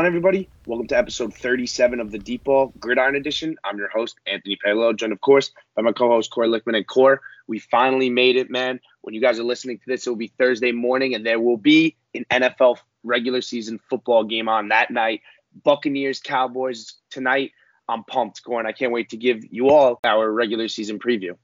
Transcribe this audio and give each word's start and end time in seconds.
On, 0.00 0.06
everybody? 0.06 0.48
Welcome 0.64 0.86
to 0.86 0.96
episode 0.96 1.34
37 1.34 2.00
of 2.00 2.10
the 2.10 2.18
Deep 2.18 2.44
Ball 2.44 2.72
Gridiron 2.80 3.16
Edition. 3.16 3.58
I'm 3.64 3.76
your 3.76 3.90
host, 3.90 4.18
Anthony 4.26 4.56
Palo, 4.56 4.94
joined, 4.94 5.12
of 5.12 5.20
course, 5.20 5.50
by 5.76 5.82
my 5.82 5.92
co 5.92 6.08
host, 6.08 6.30
Corey 6.30 6.48
Lickman. 6.48 6.74
And 6.74 6.86
Core, 6.86 7.20
we 7.46 7.58
finally 7.58 8.08
made 8.08 8.36
it, 8.36 8.50
man. 8.50 8.80
When 9.02 9.14
you 9.14 9.20
guys 9.20 9.38
are 9.38 9.44
listening 9.44 9.76
to 9.76 9.84
this, 9.86 10.06
it 10.06 10.08
will 10.08 10.16
be 10.16 10.32
Thursday 10.38 10.72
morning, 10.72 11.14
and 11.14 11.26
there 11.26 11.38
will 11.38 11.58
be 11.58 11.96
an 12.14 12.24
NFL 12.30 12.78
regular 13.02 13.42
season 13.42 13.78
football 13.90 14.24
game 14.24 14.48
on 14.48 14.68
that 14.68 14.90
night. 14.90 15.20
Buccaneers, 15.64 16.18
Cowboys 16.18 16.94
tonight. 17.10 17.50
I'm 17.86 18.02
pumped, 18.02 18.42
Corey. 18.42 18.64
I 18.64 18.72
can't 18.72 18.92
wait 18.92 19.10
to 19.10 19.18
give 19.18 19.44
you 19.50 19.68
all 19.68 20.00
our 20.02 20.32
regular 20.32 20.68
season 20.68 20.98
preview. 20.98 21.36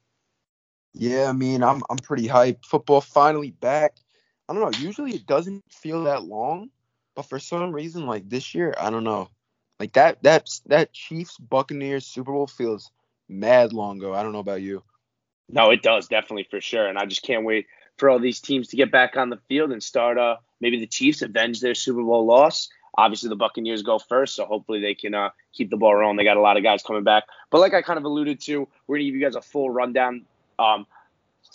Yeah, 0.95 1.29
I 1.29 1.33
mean, 1.33 1.63
I'm 1.63 1.83
I'm 1.91 1.99
pretty 1.99 2.27
hyped. 2.27 2.65
Football 2.65 3.03
finally 3.03 3.51
back. 3.51 3.97
I 4.49 4.55
don't 4.55 4.63
know. 4.63 4.79
Usually 4.79 5.11
it 5.11 5.27
doesn't 5.27 5.63
feel 5.71 6.05
that 6.05 6.25
long, 6.25 6.71
but 7.17 7.25
for 7.25 7.41
some 7.41 7.73
reason, 7.73 8.07
like 8.07 8.29
this 8.29 8.55
year, 8.55 8.75
I 8.79 8.91
don't 8.91 9.03
know. 9.03 9.31
Like 9.81 9.95
that 9.95 10.23
that 10.23 10.49
that 10.67 10.93
Chiefs 10.93 11.37
Buccaneers 11.39 12.07
Super 12.07 12.33
Bowl 12.33 12.47
feels 12.47 12.91
mad 13.29 13.73
long 13.73 13.99
ago. 13.99 14.15
I 14.15 14.23
don't 14.23 14.33
know 14.33 14.39
about 14.39 14.63
you. 14.63 14.83
No, 15.49 15.71
it 15.71 15.83
does 15.83 16.09
definitely 16.09 16.47
for 16.51 16.61
sure, 16.61 16.87
and 16.87 16.99
I 16.99 17.07
just 17.07 17.23
can't 17.23 17.45
wait 17.45 17.67
for 17.97 18.11
all 18.11 18.19
these 18.19 18.41
teams 18.41 18.69
to 18.69 18.77
get 18.77 18.93
back 18.93 19.17
on 19.17 19.31
the 19.31 19.39
field 19.49 19.73
and 19.73 19.83
start. 19.83 20.19
Uh, 20.19 20.37
maybe 20.61 20.79
the 20.79 20.87
Chiefs 20.87 21.23
avenge 21.23 21.61
their 21.61 21.75
Super 21.75 22.03
Bowl 22.03 22.27
loss. 22.27 22.69
Obviously, 22.99 23.29
the 23.29 23.37
Buccaneers 23.37 23.83
go 23.83 23.99
first, 23.99 24.35
so 24.35 24.47
hopefully 24.47 24.81
they 24.81 24.95
can 24.95 25.15
uh, 25.15 25.31
keep 25.53 25.71
the 25.71 25.77
ball 25.77 25.95
rolling. 25.95 26.17
They 26.17 26.25
got 26.25 26.39
a 26.39 26.41
lot 26.41 26.57
of 26.57 26.63
guys 26.63 26.83
coming 26.83 27.05
back, 27.05 27.25
but 27.51 27.61
like 27.61 27.75
I 27.75 27.83
kind 27.83 27.99
of 27.99 28.05
alluded 28.05 28.41
to, 28.43 28.69
we're 28.87 28.97
gonna 28.97 29.05
give 29.05 29.15
you 29.15 29.21
guys 29.21 29.37
a 29.37 29.43
full 29.43 29.71
rundown. 29.71 30.27
Um, 30.59 30.87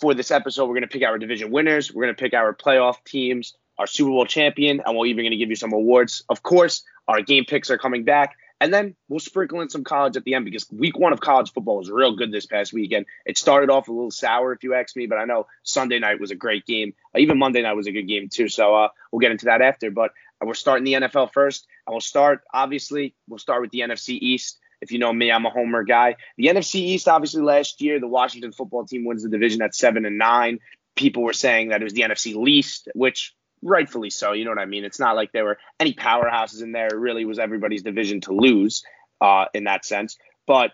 for 0.00 0.14
this 0.14 0.30
episode, 0.30 0.66
we're 0.66 0.74
gonna 0.74 0.86
pick 0.86 1.02
our 1.02 1.18
division 1.18 1.50
winners. 1.50 1.92
We're 1.92 2.04
gonna 2.04 2.14
pick 2.14 2.34
our 2.34 2.54
playoff 2.54 3.04
teams 3.04 3.54
our 3.78 3.86
Super 3.86 4.10
Bowl 4.10 4.26
champion, 4.26 4.82
and 4.84 4.96
we're 4.96 5.06
even 5.06 5.24
going 5.24 5.32
to 5.32 5.36
give 5.36 5.50
you 5.50 5.56
some 5.56 5.72
awards. 5.72 6.24
Of 6.28 6.42
course, 6.42 6.84
our 7.08 7.22
game 7.22 7.44
picks 7.44 7.70
are 7.70 7.78
coming 7.78 8.04
back. 8.04 8.36
And 8.60 8.72
then 8.72 8.94
we'll 9.08 9.18
sprinkle 9.18 9.60
in 9.60 9.70
some 9.70 9.82
college 9.82 10.16
at 10.16 10.22
the 10.22 10.34
end 10.34 10.44
because 10.44 10.70
week 10.70 10.96
one 10.96 11.12
of 11.12 11.18
college 11.18 11.52
football 11.52 11.78
was 11.78 11.90
real 11.90 12.14
good 12.14 12.30
this 12.30 12.46
past 12.46 12.72
weekend. 12.72 13.06
It 13.26 13.36
started 13.36 13.70
off 13.70 13.88
a 13.88 13.92
little 13.92 14.12
sour, 14.12 14.52
if 14.52 14.62
you 14.62 14.74
ask 14.74 14.94
me, 14.94 15.06
but 15.06 15.18
I 15.18 15.24
know 15.24 15.48
Sunday 15.64 15.98
night 15.98 16.20
was 16.20 16.30
a 16.30 16.36
great 16.36 16.64
game. 16.64 16.94
Even 17.16 17.38
Monday 17.38 17.62
night 17.62 17.72
was 17.72 17.88
a 17.88 17.92
good 17.92 18.06
game, 18.06 18.28
too. 18.28 18.48
So 18.48 18.72
uh, 18.76 18.88
we'll 19.10 19.18
get 19.18 19.32
into 19.32 19.46
that 19.46 19.62
after. 19.62 19.90
But 19.90 20.12
we're 20.40 20.54
starting 20.54 20.84
the 20.84 20.92
NFL 20.92 21.32
first. 21.32 21.66
And 21.86 21.92
we'll 21.92 22.00
start, 22.00 22.42
obviously, 22.54 23.16
we'll 23.28 23.40
start 23.40 23.62
with 23.62 23.72
the 23.72 23.80
NFC 23.80 24.10
East. 24.20 24.60
If 24.80 24.92
you 24.92 25.00
know 25.00 25.12
me, 25.12 25.32
I'm 25.32 25.44
a 25.44 25.50
homer 25.50 25.82
guy. 25.82 26.14
The 26.36 26.46
NFC 26.46 26.76
East, 26.76 27.08
obviously, 27.08 27.42
last 27.42 27.80
year, 27.80 27.98
the 27.98 28.06
Washington 28.06 28.52
football 28.52 28.86
team 28.86 29.04
wins 29.04 29.24
the 29.24 29.28
division 29.28 29.62
at 29.62 29.74
7 29.74 30.06
and 30.06 30.18
9. 30.18 30.60
People 30.94 31.24
were 31.24 31.32
saying 31.32 31.70
that 31.70 31.80
it 31.80 31.84
was 31.84 31.94
the 31.94 32.02
NFC 32.02 32.36
least, 32.36 32.88
which 32.94 33.34
rightfully 33.62 34.10
so. 34.10 34.32
You 34.32 34.44
know 34.44 34.50
what 34.50 34.58
I 34.58 34.66
mean? 34.66 34.84
It's 34.84 34.98
not 34.98 35.16
like 35.16 35.32
there 35.32 35.44
were 35.44 35.58
any 35.80 35.94
powerhouses 35.94 36.62
in 36.62 36.72
there. 36.72 36.88
It 36.88 36.96
really 36.96 37.24
was 37.24 37.38
everybody's 37.38 37.82
division 37.82 38.20
to 38.22 38.32
lose 38.32 38.84
uh, 39.20 39.46
in 39.54 39.64
that 39.64 39.84
sense. 39.84 40.18
But 40.46 40.72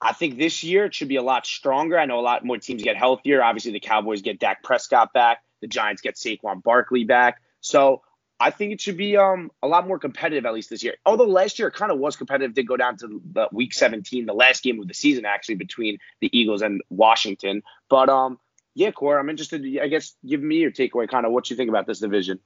I 0.00 0.12
think 0.12 0.38
this 0.38 0.62
year 0.62 0.86
it 0.86 0.94
should 0.94 1.08
be 1.08 1.16
a 1.16 1.22
lot 1.22 1.46
stronger. 1.46 1.98
I 1.98 2.06
know 2.06 2.18
a 2.18 2.22
lot 2.22 2.44
more 2.44 2.58
teams 2.58 2.82
get 2.82 2.96
healthier. 2.96 3.42
Obviously, 3.42 3.72
the 3.72 3.80
Cowboys 3.80 4.22
get 4.22 4.38
Dak 4.38 4.62
Prescott 4.62 5.12
back. 5.12 5.42
The 5.60 5.66
Giants 5.66 6.02
get 6.02 6.14
Saquon 6.14 6.62
Barkley 6.62 7.04
back. 7.04 7.40
So 7.60 8.02
I 8.40 8.50
think 8.50 8.72
it 8.72 8.80
should 8.80 8.96
be 8.96 9.16
um, 9.16 9.50
a 9.62 9.66
lot 9.66 9.88
more 9.88 9.98
competitive 9.98 10.46
at 10.46 10.54
least 10.54 10.70
this 10.70 10.84
year. 10.84 10.94
Although 11.04 11.26
last 11.26 11.58
year 11.58 11.68
it 11.68 11.74
kind 11.74 11.90
of 11.90 11.98
was 11.98 12.14
competitive, 12.16 12.54
did 12.54 12.68
go 12.68 12.76
down 12.76 12.96
to 12.98 13.20
the 13.32 13.48
week 13.50 13.74
17, 13.74 14.26
the 14.26 14.32
last 14.32 14.62
game 14.62 14.80
of 14.80 14.86
the 14.86 14.94
season 14.94 15.24
actually 15.24 15.56
between 15.56 15.98
the 16.20 16.30
Eagles 16.36 16.62
and 16.62 16.80
Washington. 16.88 17.62
But 17.88 18.08
um, 18.08 18.38
yeah, 18.78 18.92
Core, 18.92 19.18
I'm 19.18 19.28
interested. 19.28 19.66
I 19.82 19.88
guess 19.88 20.14
give 20.24 20.40
me 20.40 20.58
your 20.58 20.70
takeaway, 20.70 21.08
kind 21.08 21.26
of 21.26 21.32
what 21.32 21.50
you 21.50 21.56
think 21.56 21.68
about 21.68 21.88
this 21.88 21.98
division. 21.98 22.38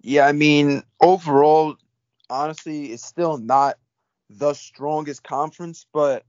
Yeah, 0.00 0.26
I 0.26 0.32
mean, 0.32 0.82
overall, 1.00 1.76
honestly, 2.28 2.86
it's 2.86 3.06
still 3.06 3.38
not 3.38 3.78
the 4.28 4.54
strongest 4.54 5.22
conference, 5.22 5.86
but 5.92 6.24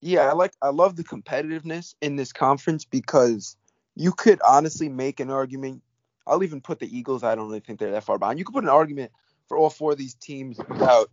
yeah, 0.00 0.30
I 0.30 0.32
like 0.32 0.54
I 0.62 0.70
love 0.70 0.96
the 0.96 1.04
competitiveness 1.04 1.94
in 2.00 2.16
this 2.16 2.32
conference 2.32 2.86
because 2.86 3.54
you 3.96 4.12
could 4.12 4.40
honestly 4.48 4.88
make 4.88 5.20
an 5.20 5.30
argument. 5.30 5.82
I'll 6.26 6.42
even 6.42 6.62
put 6.62 6.78
the 6.78 6.96
Eagles. 6.96 7.22
I 7.22 7.34
don't 7.34 7.48
really 7.48 7.60
think 7.60 7.80
they're 7.80 7.90
that 7.90 8.04
far 8.04 8.18
behind. 8.18 8.38
You 8.38 8.46
could 8.46 8.54
put 8.54 8.64
an 8.64 8.70
argument 8.70 9.12
for 9.46 9.58
all 9.58 9.68
four 9.68 9.92
of 9.92 9.98
these 9.98 10.14
teams 10.14 10.58
about 10.58 11.10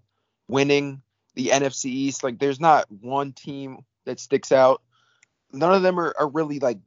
winning 0.47 1.01
the 1.35 1.49
NFC 1.49 1.87
East. 1.87 2.23
Like, 2.23 2.39
there's 2.39 2.61
not 2.61 2.89
one 2.89 3.33
team 3.33 3.79
that 4.05 4.21
sticks 4.21 4.53
out 4.53 4.81
none 5.51 5.73
of 5.73 5.81
them 5.81 5.99
are, 5.99 6.13
are 6.19 6.29
really 6.29 6.59
like 6.59 6.79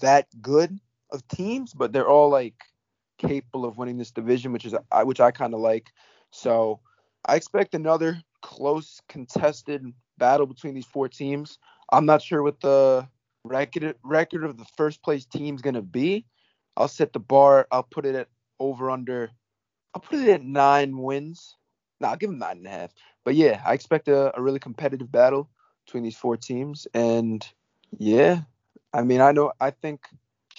that 0.00 0.26
good 0.40 0.78
of 1.10 1.26
teams, 1.28 1.72
but 1.72 1.92
they're 1.92 2.08
all 2.08 2.30
like 2.30 2.54
capable 3.18 3.64
of 3.64 3.78
winning 3.78 3.98
this 3.98 4.10
division, 4.10 4.52
which 4.52 4.64
is 4.64 4.74
which 5.04 5.20
I 5.20 5.30
kind 5.30 5.54
of 5.54 5.60
like. 5.60 5.90
So 6.30 6.80
I 7.24 7.36
expect 7.36 7.74
another 7.74 8.22
close 8.42 9.00
contested 9.08 9.92
battle 10.18 10.46
between 10.46 10.74
these 10.74 10.86
four 10.86 11.08
teams. 11.08 11.58
I'm 11.90 12.06
not 12.06 12.22
sure 12.22 12.42
what 12.42 12.60
the 12.60 13.08
record 13.44 13.96
record 14.02 14.44
of 14.44 14.58
the 14.58 14.66
first 14.76 15.02
place 15.02 15.24
team 15.24 15.54
is 15.54 15.62
gonna 15.62 15.82
be. 15.82 16.26
I'll 16.76 16.88
set 16.88 17.12
the 17.12 17.20
bar. 17.20 17.66
I'll 17.72 17.82
put 17.82 18.06
it 18.06 18.14
at 18.14 18.28
over 18.60 18.90
under. 18.90 19.30
I'll 19.94 20.02
put 20.02 20.20
it 20.20 20.28
at 20.28 20.42
nine 20.42 20.96
wins. 20.98 21.56
No, 22.00 22.08
I'll 22.08 22.16
give 22.16 22.30
them 22.30 22.38
nine 22.38 22.58
and 22.58 22.66
a 22.66 22.70
half. 22.70 22.92
But 23.24 23.34
yeah, 23.34 23.60
I 23.64 23.72
expect 23.74 24.08
a, 24.08 24.36
a 24.38 24.40
really 24.40 24.60
competitive 24.60 25.10
battle 25.10 25.50
between 25.84 26.04
these 26.04 26.16
four 26.16 26.36
teams, 26.36 26.86
and 26.94 27.46
yeah, 27.96 28.42
I 28.92 29.02
mean, 29.02 29.20
I 29.20 29.32
know. 29.32 29.52
I 29.60 29.70
think 29.70 30.00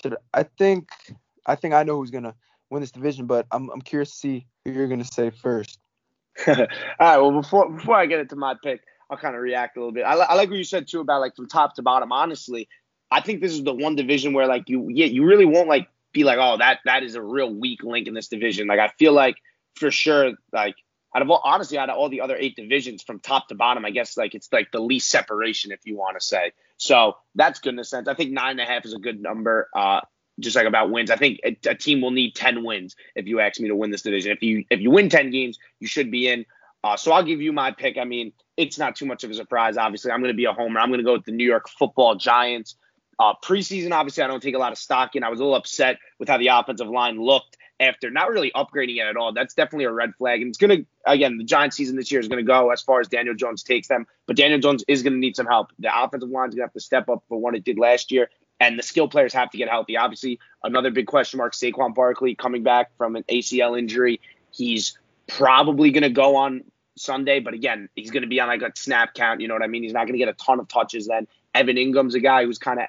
should. 0.02 0.16
I 0.34 0.44
think. 0.44 0.90
I 1.46 1.56
think 1.56 1.74
I 1.74 1.84
know 1.84 1.98
who's 1.98 2.12
gonna 2.12 2.36
win 2.70 2.82
this 2.82 2.92
division, 2.92 3.26
but 3.26 3.48
I'm 3.52 3.70
I'm 3.70 3.82
curious 3.82 4.12
to 4.12 4.18
see 4.18 4.46
who 4.64 4.72
you're 4.72 4.88
gonna 4.88 5.04
say 5.04 5.30
first. 5.30 5.80
All 6.48 6.56
right. 7.00 7.18
Well, 7.18 7.32
before 7.32 7.70
before 7.70 7.96
I 7.96 8.06
get 8.06 8.20
into 8.20 8.36
my 8.36 8.56
pick, 8.64 8.82
I'll 9.10 9.18
kind 9.18 9.36
of 9.36 9.42
react 9.42 9.78
a 9.78 9.80
little 9.80 9.94
bit. 9.94 10.04
I, 10.04 10.14
I 10.14 10.36
like 10.36 10.50
what 10.50 10.58
you 10.58 10.64
said 10.64 10.88
too 10.88 11.00
about 11.00 11.22
like 11.22 11.36
from 11.36 11.48
top 11.48 11.76
to 11.76 11.82
bottom. 11.82 12.12
Honestly, 12.12 12.68
I 13.12 13.22
think 13.22 13.42
this 13.42 13.54
is 13.54 13.64
the 13.64 13.74
one 13.74 13.96
division 13.96 14.34
where 14.34 14.48
like 14.48 14.70
you 14.70 14.88
yeah 14.90 15.08
you 15.08 15.26
really 15.26 15.46
won't 15.46 15.68
like 15.68 15.90
be 16.14 16.24
like 16.24 16.38
oh 16.40 16.58
that 16.58 16.80
that 16.86 17.04
is 17.04 17.16
a 17.16 17.22
real 17.22 17.54
weak 17.54 17.84
link 17.84 18.08
in 18.08 18.14
this 18.14 18.28
division. 18.28 18.68
Like 18.68 18.80
I 18.80 18.90
feel 19.00 19.14
like 19.14 19.38
for 19.76 19.92
sure 19.92 20.34
like 20.52 20.76
out 21.16 21.22
of 21.22 21.30
all 21.30 21.42
honestly 21.44 21.78
out 21.78 21.90
of 21.90 21.98
all 21.98 22.10
the 22.10 22.22
other 22.22 22.38
eight 22.38 22.56
divisions 22.56 23.02
from 23.02 23.20
top 23.20 23.48
to 23.48 23.56
bottom, 23.56 23.86
I 23.86 23.90
guess 23.90 24.16
like 24.16 24.36
it's 24.36 24.50
like 24.52 24.72
the 24.72 24.80
least 24.80 25.10
separation 25.10 25.72
if 25.72 25.80
you 25.86 25.98
want 25.98 26.20
to 26.20 26.26
say. 26.26 26.52
So 26.80 27.18
that's 27.36 27.60
good 27.60 27.74
in 27.74 27.80
a 27.80 27.84
sense. 27.84 28.08
I 28.08 28.14
think 28.16 28.32
nine 28.32 28.52
and 28.52 28.62
a 28.62 28.66
half 28.66 28.86
is 28.86 28.94
a 28.94 29.00
good 29.00 29.22
number. 29.22 29.70
Uh, 29.76 30.00
just 30.40 30.56
like 30.56 30.66
about 30.66 30.90
wins, 30.90 31.12
I 31.12 31.18
think 31.18 31.42
a, 31.46 31.58
a, 31.68 31.76
team 31.76 32.00
will 32.00 32.12
need 32.12 32.34
ten 32.34 32.64
wins 32.64 32.96
if 33.16 33.28
you 33.28 33.42
ask 33.42 33.60
me 33.60 33.68
to 33.68 33.76
win 33.76 33.92
this 33.92 34.02
division. 34.02 34.32
If 34.32 34.42
you 34.42 34.64
if 34.70 34.80
you 34.80 34.90
win 34.90 35.10
ten 35.10 35.30
games, 35.30 35.60
you 35.80 35.88
should 35.88 36.10
be 36.10 36.30
in. 36.30 36.46
Uh, 36.82 36.96
so 36.96 37.12
I'll 37.12 37.24
give 37.24 37.42
you 37.42 37.52
my 37.52 37.72
pick. 37.72 37.98
I 37.98 38.06
mean, 38.06 38.32
it's 38.56 38.80
not 38.80 38.96
too 38.96 39.06
much 39.06 39.26
of 39.26 39.32
a 39.32 39.34
surprise. 39.34 39.76
Obviously, 39.76 40.12
I'm 40.12 40.22
going 40.22 40.34
to 40.34 40.38
be 40.38 40.46
a 40.46 40.54
homer. 40.54 40.80
I'm 40.80 40.88
going 40.88 41.00
to 41.00 41.04
go 41.04 41.14
with 41.14 41.26
the 41.26 41.34
New 41.34 41.46
York 41.46 41.68
Football 41.68 42.16
Giants. 42.16 42.76
Uh, 43.20 43.34
preseason, 43.44 43.92
obviously, 43.92 44.24
I 44.24 44.28
don't 44.28 44.42
take 44.42 44.56
a 44.56 44.60
lot 44.60 44.72
of 44.72 44.78
stock 44.78 45.18
in. 45.18 45.25
I 45.25 45.30
was 45.30 45.42
a 45.42 45.44
little 45.44 45.58
upset 45.58 46.00
with 46.20 46.30
how 46.30 46.38
the 46.38 46.48
offensive 46.48 46.88
line 46.88 47.22
looked 47.22 47.58
after 47.80 48.10
not 48.10 48.30
really 48.30 48.52
upgrading 48.56 48.98
it 48.98 49.08
at 49.08 49.16
all. 49.16 49.34
That's 49.34 49.54
definitely 49.54 49.86
a 49.86 49.92
red 49.92 50.14
flag. 50.16 50.42
And 50.42 50.50
it's 50.50 50.58
going 50.58 50.80
to, 50.80 50.86
again, 51.06 51.38
the 51.38 51.44
Giants 51.44 51.78
season 51.78 51.96
this 51.96 52.12
year 52.12 52.20
is 52.20 52.28
going 52.28 52.44
to 52.44 52.48
go 52.48 52.72
as 52.72 52.81
far 52.81 53.00
as 53.00 53.08
Daniel 53.08 53.36
Jones 53.36 53.64
takes 53.64 53.88
them. 53.88 54.06
But 54.28 54.36
Daniel 54.36 54.60
Jones 54.60 54.84
is 54.88 55.04
going 55.04 55.14
to 55.14 55.20
need 55.20 55.36
some 55.36 55.46
help. 55.46 55.72
The 55.80 55.90
offensive 55.96 56.30
line 56.30 56.50
is 56.50 56.56
going 56.56 56.62
to 56.62 56.66
have 56.66 56.74
to 56.74 56.80
step 56.80 57.10
up 57.10 57.24
for 57.30 57.38
what 57.38 57.56
it 57.56 57.64
did 57.64 57.80
last 57.80 58.12
year. 58.12 58.30
And 58.60 58.78
the 58.78 58.84
skill 58.84 59.08
players 59.08 59.34
have 59.34 59.50
to 59.52 59.58
get 59.58 59.70
healthy. 59.70 59.96
Obviously, 59.96 60.40
another 60.64 60.92
big 60.92 61.08
question 61.08 61.38
mark 61.38 61.54
Saquon 61.54 61.96
Barkley 61.96 62.36
coming 62.36 62.64
back 62.64 62.92
from 62.98 63.16
an 63.16 63.24
ACL 63.24 63.80
injury. 63.80 64.20
He's 64.52 64.98
probably 65.28 65.92
going 65.92 66.04
to 66.04 66.10
go 66.10 66.36
on 66.36 66.64
Sunday, 66.98 67.40
but 67.40 67.54
again, 67.54 67.88
he's 67.96 68.12
going 68.12 68.24
to 68.24 68.28
be 68.28 68.42
on 68.42 68.50
like 68.50 68.62
a 68.62 68.72
snap 68.75 69.14
count. 69.14 69.40
You 69.40 69.48
know 69.48 69.54
what 69.54 69.64
I 69.64 69.68
mean? 69.68 69.84
He's 69.84 69.94
not 69.94 70.02
going 70.02 70.14
to 70.14 70.18
get 70.18 70.28
a 70.28 70.34
ton 70.34 70.60
of 70.60 70.68
touches 70.68 71.08
then. 71.08 71.28
Evan 71.56 71.78
Engram's 71.78 72.16
a 72.16 72.20
guy 72.20 72.44
who's 72.44 72.58
kind 72.58 72.80
of 72.80 72.88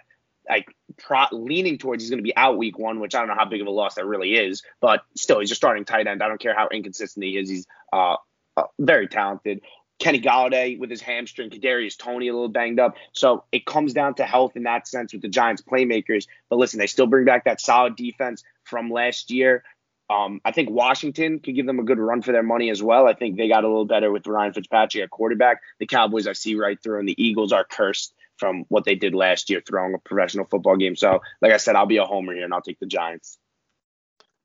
like 0.50 0.75
pro- 0.99 1.26
leaning 1.32 1.79
towards 1.79 2.02
he's 2.02 2.11
going 2.11 2.19
to 2.19 2.25
be 2.25 2.37
out 2.37 2.58
week 2.58 2.79
one, 2.79 3.00
which 3.00 3.14
I 3.14 3.20
don't 3.20 3.29
know 3.29 3.35
how 3.35 3.44
big 3.44 3.61
of 3.61 3.67
a 3.67 3.70
loss 3.70 3.94
that 3.94 4.06
really 4.06 4.35
is, 4.35 4.62
but 4.81 5.02
still, 5.17 5.41
he's 5.41 5.52
a 5.52 5.55
starting 5.55 5.85
tight 5.85 6.06
end. 6.06 6.23
I 6.23 6.29
don't 6.29 6.41
care 6.41 6.55
how 6.55 6.69
inconsistent 6.69 7.25
he 7.25 7.38
is. 7.38 7.49
He's 7.49 7.67
uh, 7.93 8.17
uh, 8.56 8.64
very 8.79 9.08
talented. 9.08 9.61
Kenny 10.00 10.20
Golladay 10.20 10.79
with 10.79 10.91
his 10.91 11.02
hamstring, 11.02 11.50
Kadarius 11.50 11.97
Toney 11.97 12.29
a 12.29 12.32
little 12.32 12.49
banged 12.49 12.81
up. 12.81 12.97
So 13.12 13.44
it 13.52 13.67
comes 13.67 13.93
down 13.93 14.14
to 14.14 14.25
health 14.25 14.56
in 14.56 14.62
that 14.62 14.88
sense 14.88 15.12
with 15.12 15.23
the 15.23 15.29
Giants 15.29 15.62
playmakers. 15.62 16.26
But 16.49 16.58
listen, 16.58 16.79
they 16.79 16.87
still 16.87 17.06
bring 17.06 17.26
back 17.26 17.44
that 17.44 17.61
solid 17.61 17.97
defense 17.97 18.43
from 18.64 18.91
last 18.91 19.31
year. 19.31 19.62
Um, 20.08 20.41
I 20.44 20.50
think 20.52 20.70
Washington 20.70 21.38
could 21.38 21.55
give 21.55 21.67
them 21.67 21.79
a 21.79 21.85
good 21.85 21.99
run 21.99 22.23
for 22.23 22.32
their 22.32 22.43
money 22.43 22.70
as 22.70 22.82
well. 22.82 23.06
I 23.06 23.12
think 23.12 23.37
they 23.37 23.47
got 23.47 23.62
a 23.62 23.69
little 23.69 23.85
better 23.85 24.11
with 24.11 24.26
Ryan 24.26 24.52
Fitzpatrick 24.55 25.05
at 25.05 25.11
quarterback. 25.11 25.61
The 25.79 25.87
Cowboys 25.87 26.26
I 26.26 26.32
see 26.32 26.56
right 26.56 26.82
through, 26.82 26.99
and 26.99 27.08
the 27.08 27.23
Eagles 27.23 27.52
are 27.52 27.64
cursed 27.64 28.12
from 28.41 28.65
what 28.69 28.85
they 28.85 28.97
did 28.97 29.15
last 29.15 29.51
year 29.51 29.63
throwing 29.65 29.95
a 29.95 29.99
professional 29.99 30.47
football 30.47 30.77
game. 30.77 30.97
So, 30.97 31.21
like 31.41 31.53
I 31.53 31.59
said, 31.59 31.77
I'll 31.77 31.87
be 31.87 31.99
a 31.99 32.05
homer 32.05 32.35
here 32.35 32.45
and 32.45 32.53
I'll 32.53 32.63
take 32.63 32.81
the 32.81 32.87
Giants. 32.87 33.39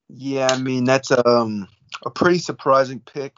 Yeah, 0.09 0.49
I 0.51 0.59
mean 0.59 0.83
that's 0.83 1.09
um 1.11 1.67
a 2.05 2.11
pretty 2.11 2.37
surprising 2.37 2.99
pick, 2.99 3.33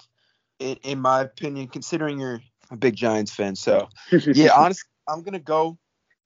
in, 0.59 0.77
in 0.83 1.00
my 1.00 1.21
opinion, 1.21 1.68
considering 1.68 2.19
you're 2.19 2.42
a 2.71 2.75
big 2.75 2.95
Giants 2.95 3.33
fan. 3.33 3.56
So, 3.56 3.88
yeah, 4.12 4.51
honestly, 4.54 4.89
I'm 5.07 5.24
gonna 5.24 5.39
go. 5.39 5.77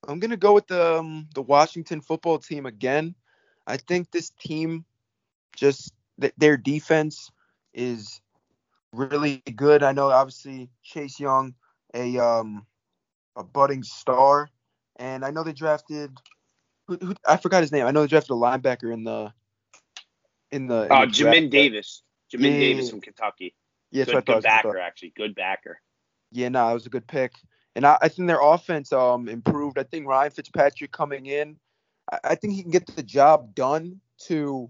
I'm 0.07 0.19
gonna 0.19 0.37
go 0.37 0.53
with 0.53 0.65
the 0.65 0.97
um, 0.97 1.27
the 1.35 1.43
Washington 1.43 2.01
football 2.01 2.39
team 2.39 2.65
again. 2.65 3.13
I 3.67 3.77
think 3.77 4.09
this 4.09 4.31
team 4.31 4.85
just 5.55 5.93
th- 6.19 6.33
their 6.37 6.57
defense 6.57 7.29
is 7.73 8.21
really 8.91 9.43
good. 9.55 9.83
I 9.83 9.91
know 9.91 10.09
obviously 10.09 10.69
Chase 10.83 11.19
Young, 11.19 11.53
a 11.93 12.17
um 12.17 12.65
a 13.35 13.43
budding 13.43 13.83
star, 13.83 14.49
and 14.97 15.23
I 15.23 15.31
know 15.31 15.43
they 15.43 15.53
drafted 15.53 16.11
who, 16.87 16.97
who 16.97 17.15
I 17.27 17.37
forgot 17.37 17.61
his 17.61 17.71
name. 17.71 17.85
I 17.85 17.91
know 17.91 18.01
they 18.01 18.07
drafted 18.07 18.31
a 18.31 18.39
linebacker 18.39 18.93
in 18.93 19.03
the 19.03 19.33
in 20.51 20.67
the. 20.67 20.87
Oh, 20.89 20.95
uh, 20.95 21.05
Jamin 21.05 21.49
Davis. 21.49 22.03
Jamin 22.33 22.53
yeah, 22.53 22.59
Davis 22.59 22.89
from 22.89 23.01
Kentucky. 23.01 23.55
Yeah, 23.91 24.05
good, 24.05 24.25
good 24.25 24.43
backer 24.43 24.79
actually. 24.79 25.13
Good 25.15 25.35
backer. 25.35 25.79
Yeah, 26.31 26.49
no, 26.49 26.69
it 26.69 26.73
was 26.73 26.85
a 26.85 26.89
good 26.89 27.07
pick. 27.07 27.33
And 27.75 27.85
I, 27.85 27.97
I, 28.01 28.07
think 28.09 28.27
their 28.27 28.41
offense 28.41 28.91
um 28.93 29.27
improved. 29.27 29.77
I 29.77 29.83
think 29.83 30.07
Ryan 30.07 30.31
Fitzpatrick 30.31 30.91
coming 30.91 31.25
in, 31.25 31.57
I, 32.11 32.19
I 32.23 32.35
think 32.35 32.53
he 32.53 32.61
can 32.61 32.71
get 32.71 32.87
the 32.87 33.03
job 33.03 33.53
done 33.55 33.99
to 34.27 34.69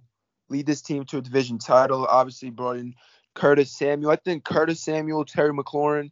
lead 0.50 0.66
this 0.66 0.82
team 0.82 1.06
to 1.06 1.18
a 1.18 1.22
division 1.22 1.58
title. 1.60 2.06
Obviously 2.06 2.50
brought 2.50 2.78
in 2.78 2.96
Curtis 3.36 3.78
Samuel. 3.78 4.12
I 4.12 4.18
think 4.18 4.44
Curtis 4.44 4.82
Samuel, 4.82 5.26
Terry 5.26 5.54
McLaurin, 5.54 6.12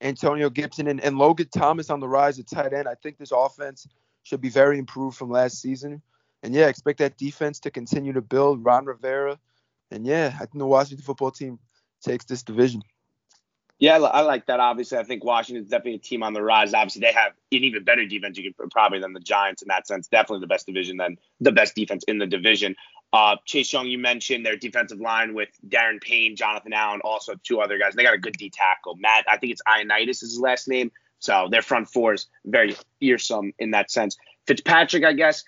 Antonio 0.00 0.50
Gibson, 0.50 0.88
and, 0.88 1.00
and 1.00 1.18
Logan 1.18 1.48
Thomas 1.54 1.90
on 1.90 2.00
the 2.00 2.08
rise 2.08 2.38
at 2.38 2.48
tight 2.48 2.72
end. 2.72 2.88
I 2.88 2.94
think 2.94 3.18
this 3.18 3.32
offense 3.32 3.86
should 4.22 4.40
be 4.40 4.48
very 4.48 4.78
improved 4.78 5.16
from 5.16 5.30
last 5.30 5.60
season. 5.60 6.02
And 6.42 6.54
yeah, 6.54 6.66
expect 6.66 6.98
that 6.98 7.16
defense 7.16 7.60
to 7.60 7.70
continue 7.70 8.12
to 8.12 8.20
build. 8.20 8.64
Ron 8.64 8.84
Rivera. 8.84 9.38
And 9.90 10.04
yeah, 10.04 10.32
I 10.34 10.38
think 10.40 10.58
the 10.58 10.66
Washington 10.66 11.04
football 11.04 11.30
team 11.30 11.58
takes 12.02 12.24
this 12.24 12.42
division. 12.42 12.82
Yeah, 13.78 13.98
I 13.98 14.20
like 14.20 14.46
that. 14.46 14.60
Obviously, 14.60 14.98
I 14.98 15.02
think 15.02 15.24
Washington's 15.24 15.68
definitely 15.68 15.96
a 15.96 15.98
team 15.98 16.22
on 16.22 16.32
the 16.32 16.42
rise. 16.42 16.74
Obviously, 16.74 17.00
they 17.00 17.12
have 17.12 17.32
an 17.50 17.64
even 17.64 17.82
better 17.82 18.06
defense, 18.06 18.38
you 18.38 18.52
could 18.54 18.70
probably 18.70 19.00
than 19.00 19.12
the 19.12 19.20
Giants 19.20 19.62
in 19.62 19.68
that 19.68 19.86
sense. 19.86 20.06
Definitely 20.06 20.40
the 20.40 20.46
best 20.46 20.66
division 20.66 20.96
than 20.96 21.18
the 21.40 21.50
best 21.50 21.74
defense 21.74 22.04
in 22.04 22.18
the 22.18 22.26
division. 22.26 22.76
Uh, 23.12 23.36
Chase 23.44 23.72
Young, 23.72 23.86
you 23.86 23.98
mentioned 23.98 24.44
their 24.44 24.56
defensive 24.56 25.00
line 25.00 25.34
with 25.34 25.48
Daron 25.68 26.00
Payne, 26.00 26.34
Jonathan 26.34 26.72
Allen, 26.72 27.00
also 27.04 27.34
two 27.44 27.60
other 27.60 27.78
guys. 27.78 27.94
They 27.94 28.02
got 28.02 28.14
a 28.14 28.18
good 28.18 28.36
D 28.36 28.50
tackle. 28.50 28.96
Matt, 28.96 29.24
I 29.28 29.36
think 29.36 29.52
it's 29.52 29.62
Ioannidis 29.68 30.10
is 30.10 30.20
his 30.20 30.40
last 30.40 30.66
name. 30.66 30.90
So 31.20 31.48
their 31.50 31.62
front 31.62 31.88
four 31.88 32.14
is 32.14 32.26
very 32.44 32.76
fearsome 32.98 33.52
in 33.58 33.70
that 33.70 33.90
sense. 33.90 34.16
Fitzpatrick, 34.46 35.04
I 35.04 35.12
guess, 35.12 35.44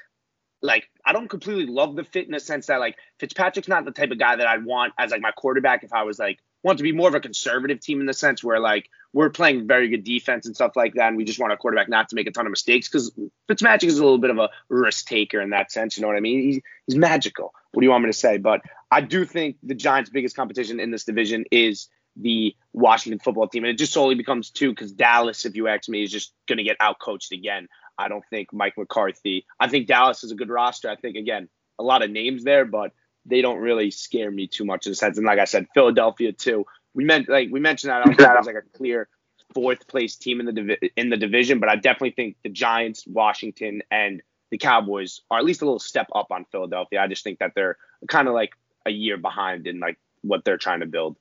like 0.63 0.89
I 1.05 1.13
don't 1.13 1.29
completely 1.29 1.67
love 1.67 1.97
the 1.97 2.05
fit 2.05 2.27
in 2.27 2.33
the 2.33 2.41
sense 2.41 2.67
that 2.67 2.81
like 2.81 2.97
Fitzpatrick's 3.19 3.69
not 3.69 3.85
the 3.85 3.91
type 3.91 4.11
of 4.11 4.19
guy 4.19 4.37
that 4.37 4.47
I'd 4.47 4.65
want 4.65 4.95
as 4.99 5.11
like 5.11 5.21
my 5.21 5.33
quarterback 5.33 5.85
if 5.85 5.93
I 5.93 6.03
was 6.03 6.19
like 6.19 6.39
want 6.63 6.79
to 6.79 6.83
be 6.85 6.93
more 6.93 7.09
of 7.09 7.15
a 7.15 7.21
conservative 7.21 7.81
team 7.81 8.01
in 8.01 8.07
the 8.07 8.15
sense 8.15 8.43
where 8.43 8.59
like 8.59 8.89
we're 9.17 9.31
playing 9.31 9.67
very 9.67 9.89
good 9.89 10.05
defense 10.05 10.45
and 10.45 10.55
stuff 10.55 10.77
like 10.77 10.93
that, 10.93 11.09
and 11.09 11.17
we 11.17 11.25
just 11.25 11.39
want 11.39 11.51
a 11.51 11.57
quarterback 11.57 11.89
not 11.89 12.11
to 12.11 12.15
make 12.15 12.27
a 12.27 12.31
ton 12.31 12.45
of 12.45 12.51
mistakes 12.51 12.87
because 12.87 13.11
Fitzmagic 13.49 13.85
is 13.85 13.99
a 13.99 14.03
little 14.03 14.19
bit 14.19 14.29
of 14.29 14.37
a 14.37 14.51
risk 14.69 15.07
taker 15.07 15.41
in 15.41 15.51
that 15.51 15.73
sense. 15.73 15.97
You 15.97 16.03
know 16.03 16.09
what 16.09 16.19
I 16.19 16.21
mean? 16.21 16.43
He's, 16.43 16.61
he's 16.87 16.97
magical. 16.97 17.55
What 17.73 17.81
do 17.81 17.87
you 17.87 17.91
want 17.91 18.05
me 18.05 18.11
to 18.11 18.19
say? 18.19 18.37
But 18.37 18.61
I 18.91 19.01
do 19.01 19.25
think 19.25 19.57
the 19.63 19.75
Giants' 19.75 20.11
biggest 20.11 20.37
competition 20.37 20.81
in 20.81 20.91
this 20.91 21.05
division 21.05 21.47
is 21.51 21.89
the 22.15 22.55
Washington 22.75 23.19
football 23.19 23.49
team, 23.49 23.65
and 23.65 23.71
it 23.71 23.79
just 23.79 23.95
solely 23.95 24.17
becomes 24.17 24.51
two 24.51 24.69
because 24.69 24.93
Dallas, 24.93 25.47
if 25.47 25.57
you 25.57 25.67
ask 25.67 25.89
me, 25.89 26.03
is 26.03 26.13
just 26.13 26.35
going 26.47 26.59
to 26.59 26.65
get 26.65 26.79
outcoached 26.79 27.33
again. 27.33 27.69
I 27.97 28.09
don't 28.09 28.25
think 28.29 28.53
Mike 28.53 28.75
McCarthy. 28.77 29.47
I 29.59 29.69
think 29.69 29.87
Dallas 29.87 30.25
is 30.25 30.31
a 30.31 30.35
good 30.35 30.51
roster. 30.51 30.91
I 30.91 30.97
think 30.97 31.17
again 31.17 31.49
a 31.79 31.83
lot 31.83 32.03
of 32.03 32.11
names 32.11 32.45
there, 32.45 32.67
but 32.67 32.93
they 33.25 33.41
don't 33.41 33.61
really 33.61 33.91
scare 33.91 34.31
me 34.31 34.47
too 34.47 34.67
much 34.67 34.85
in 34.85 34.93
a 34.93 34.95
sense. 34.95 35.17
And 35.17 35.27
like 35.27 35.39
I 35.39 35.47
said, 35.47 35.69
Philadelphia 35.73 36.33
too. 36.33 36.67
We 36.97 37.05
meant 37.05 37.29
like 37.29 37.51
we 37.53 37.61
mentioned 37.61 37.91
that 37.91 37.97
I 38.01 38.05
don't 38.05 38.17
think 38.17 38.29
there's 38.29 38.47
like 38.47 38.57
a 38.57 38.77
clear 38.77 39.09
fourth 39.55 39.87
place 39.87 40.17
team 40.17 40.41
in 40.41 40.47
the 40.47 40.53
divi- 40.53 40.93
in 40.97 41.11
the 41.11 41.17
division, 41.17 41.61
but 41.61 41.69
I 41.69 41.77
definitely 41.77 42.13
think 42.13 42.37
the 42.43 42.49
Giants, 42.49 43.07
Washington, 43.07 43.83
and 43.91 44.23
the 44.51 44.59
Cowboys 44.59 45.21
are 45.31 45.39
at 45.39 45.45
least 45.45 45.63
a 45.63 45.65
little 45.65 45.79
step 45.79 46.09
up 46.15 46.31
on 46.31 46.45
Philadelphia. 46.47 47.01
I 47.01 47.07
just 47.07 47.23
think 47.23 47.39
that 47.39 47.53
they're 47.55 47.77
kind 48.09 48.29
of 48.29 48.35
like 48.35 48.55
a 48.87 48.91
year 48.91 49.17
behind 49.17 49.67
in 49.67 49.79
like 49.79 49.99
what 50.23 50.45
they're 50.45 50.59
trying 50.59 50.81
to 50.81 50.87
build. 50.87 51.17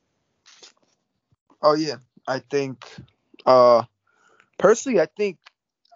Oh 1.62 1.76
yeah, 1.76 1.98
I 2.28 2.40
think 2.40 2.86
uh 3.46 3.84
personally, 4.58 5.00
I 5.00 5.08
think 5.18 5.38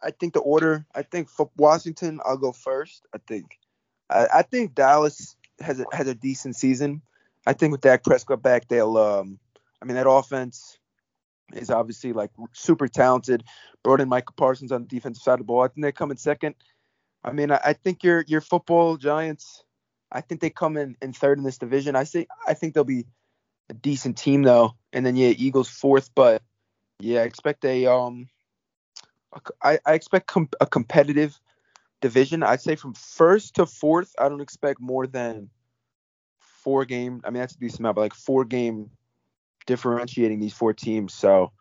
I 0.04 0.12
think 0.12 0.34
the 0.34 0.40
order. 0.40 0.86
I 0.94 1.04
think 1.04 1.30
for 1.30 1.50
Washington, 1.58 2.20
I'll 2.26 2.38
go 2.38 2.52
first. 2.52 3.06
I 3.14 3.20
think 3.28 3.60
I, 4.10 4.28
I 4.36 4.42
think 4.42 4.76
Dallas 4.76 5.36
has 5.62 5.80
a 5.80 5.86
has 5.92 6.08
a 6.08 6.16
decent 6.16 6.56
season. 6.56 7.02
I 7.46 7.54
think 7.54 7.72
with 7.72 7.82
Dak 7.82 8.04
Prescott 8.04 8.42
back, 8.42 8.68
they'll. 8.68 8.98
Um, 8.98 9.40
I 9.82 9.86
mean, 9.86 9.96
that 9.96 10.10
offense 10.10 10.78
is 11.54 11.70
obviously 11.70 12.14
like 12.14 12.32
super 12.54 12.88
talented. 12.88 13.44
Brought 13.84 14.02
in 14.02 14.10
Micah 14.10 14.34
Parsons 14.34 14.72
on 14.72 14.82
the 14.82 14.88
defensive 14.88 15.24
side 15.24 15.34
of 15.34 15.40
the 15.40 15.46
ball. 15.46 15.62
I 15.62 15.68
think 15.68 15.84
they 15.84 15.92
come 15.92 16.12
in 16.12 16.18
second. 16.18 16.56
I 17.24 17.32
mean, 17.32 17.52
I, 17.52 17.60
I 17.64 17.74
think 17.74 18.04
your 18.04 18.24
your 18.28 18.42
football 18.42 18.98
Giants. 18.98 19.64
I 20.12 20.22
think 20.22 20.42
they 20.42 20.50
come 20.50 20.76
in, 20.76 20.98
in 21.02 21.14
third 21.14 21.38
in 21.38 21.44
this 21.44 21.60
division. 21.60 21.96
I 21.96 22.04
say 22.04 22.28
I 22.48 22.56
think 22.56 22.74
they'll 22.74 22.84
be 22.84 23.06
a 23.70 23.74
decent 23.74 24.18
team 24.18 24.42
though. 24.42 24.76
And 24.92 25.06
then 25.06 25.16
yeah, 25.16 25.30
Eagles 25.30 25.70
fourth, 25.70 26.10
but 26.16 26.42
yeah, 27.00 27.22
I 27.22 27.24
expect 27.24 27.64
a 27.64 27.86
um, 27.86 28.28
I, 29.62 29.80
I 29.86 29.94
expect 29.94 30.28
com- 30.28 30.50
a 30.60 30.66
competitive 30.66 31.40
division, 32.02 32.44
I'd 32.44 32.62
say 32.62 32.76
from 32.76 32.94
first 32.94 33.56
to 33.56 33.66
fourth, 33.66 34.14
I 34.18 34.30
don't 34.30 34.42
expect 34.42 34.80
more 34.80 35.08
than 35.08 35.50
four 36.40 36.86
game. 36.86 37.22
I 37.24 37.30
mean, 37.30 37.42
that's 37.42 37.56
a 37.56 37.60
decent 37.60 37.82
amount, 37.82 37.96
but 37.96 38.02
like 38.02 38.14
four 38.14 38.46
game 38.46 38.92
differentiating 39.70 40.40
these 40.40 40.54
four 40.54 40.74
teams. 40.74 41.14
So 41.14 41.52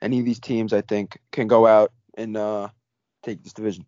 any 0.00 0.20
of 0.20 0.24
these 0.24 0.38
teams, 0.38 0.72
I 0.72 0.82
think, 0.82 1.18
can 1.32 1.48
go 1.48 1.66
out 1.66 1.92
and 2.16 2.36
uh, 2.36 2.68
take 3.24 3.42
this 3.42 3.52
division. 3.52 3.84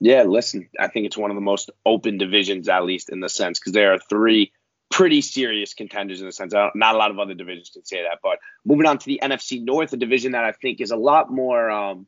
Yeah, 0.00 0.22
listen, 0.22 0.70
I 0.80 0.88
think 0.88 1.04
it's 1.04 1.16
one 1.16 1.30
of 1.30 1.34
the 1.34 1.42
most 1.42 1.70
open 1.84 2.16
divisions, 2.16 2.70
at 2.70 2.84
least 2.84 3.10
in 3.10 3.20
the 3.20 3.28
sense, 3.28 3.58
because 3.60 3.72
there 3.72 3.92
are 3.92 3.98
three 3.98 4.50
pretty 4.90 5.20
serious 5.20 5.74
contenders 5.74 6.20
in 6.20 6.26
the 6.26 6.32
sense. 6.32 6.54
Not 6.54 6.94
a 6.94 6.98
lot 6.98 7.10
of 7.10 7.18
other 7.18 7.34
divisions 7.34 7.68
can 7.70 7.84
say 7.84 8.02
that. 8.02 8.20
But 8.22 8.38
moving 8.64 8.86
on 8.86 8.96
to 8.96 9.06
the 9.06 9.20
NFC 9.22 9.62
North, 9.62 9.92
a 9.92 9.98
division 9.98 10.32
that 10.32 10.44
I 10.44 10.52
think 10.52 10.80
is 10.80 10.90
a 10.90 10.96
lot 10.96 11.30
more 11.30 11.70
um, 11.70 12.06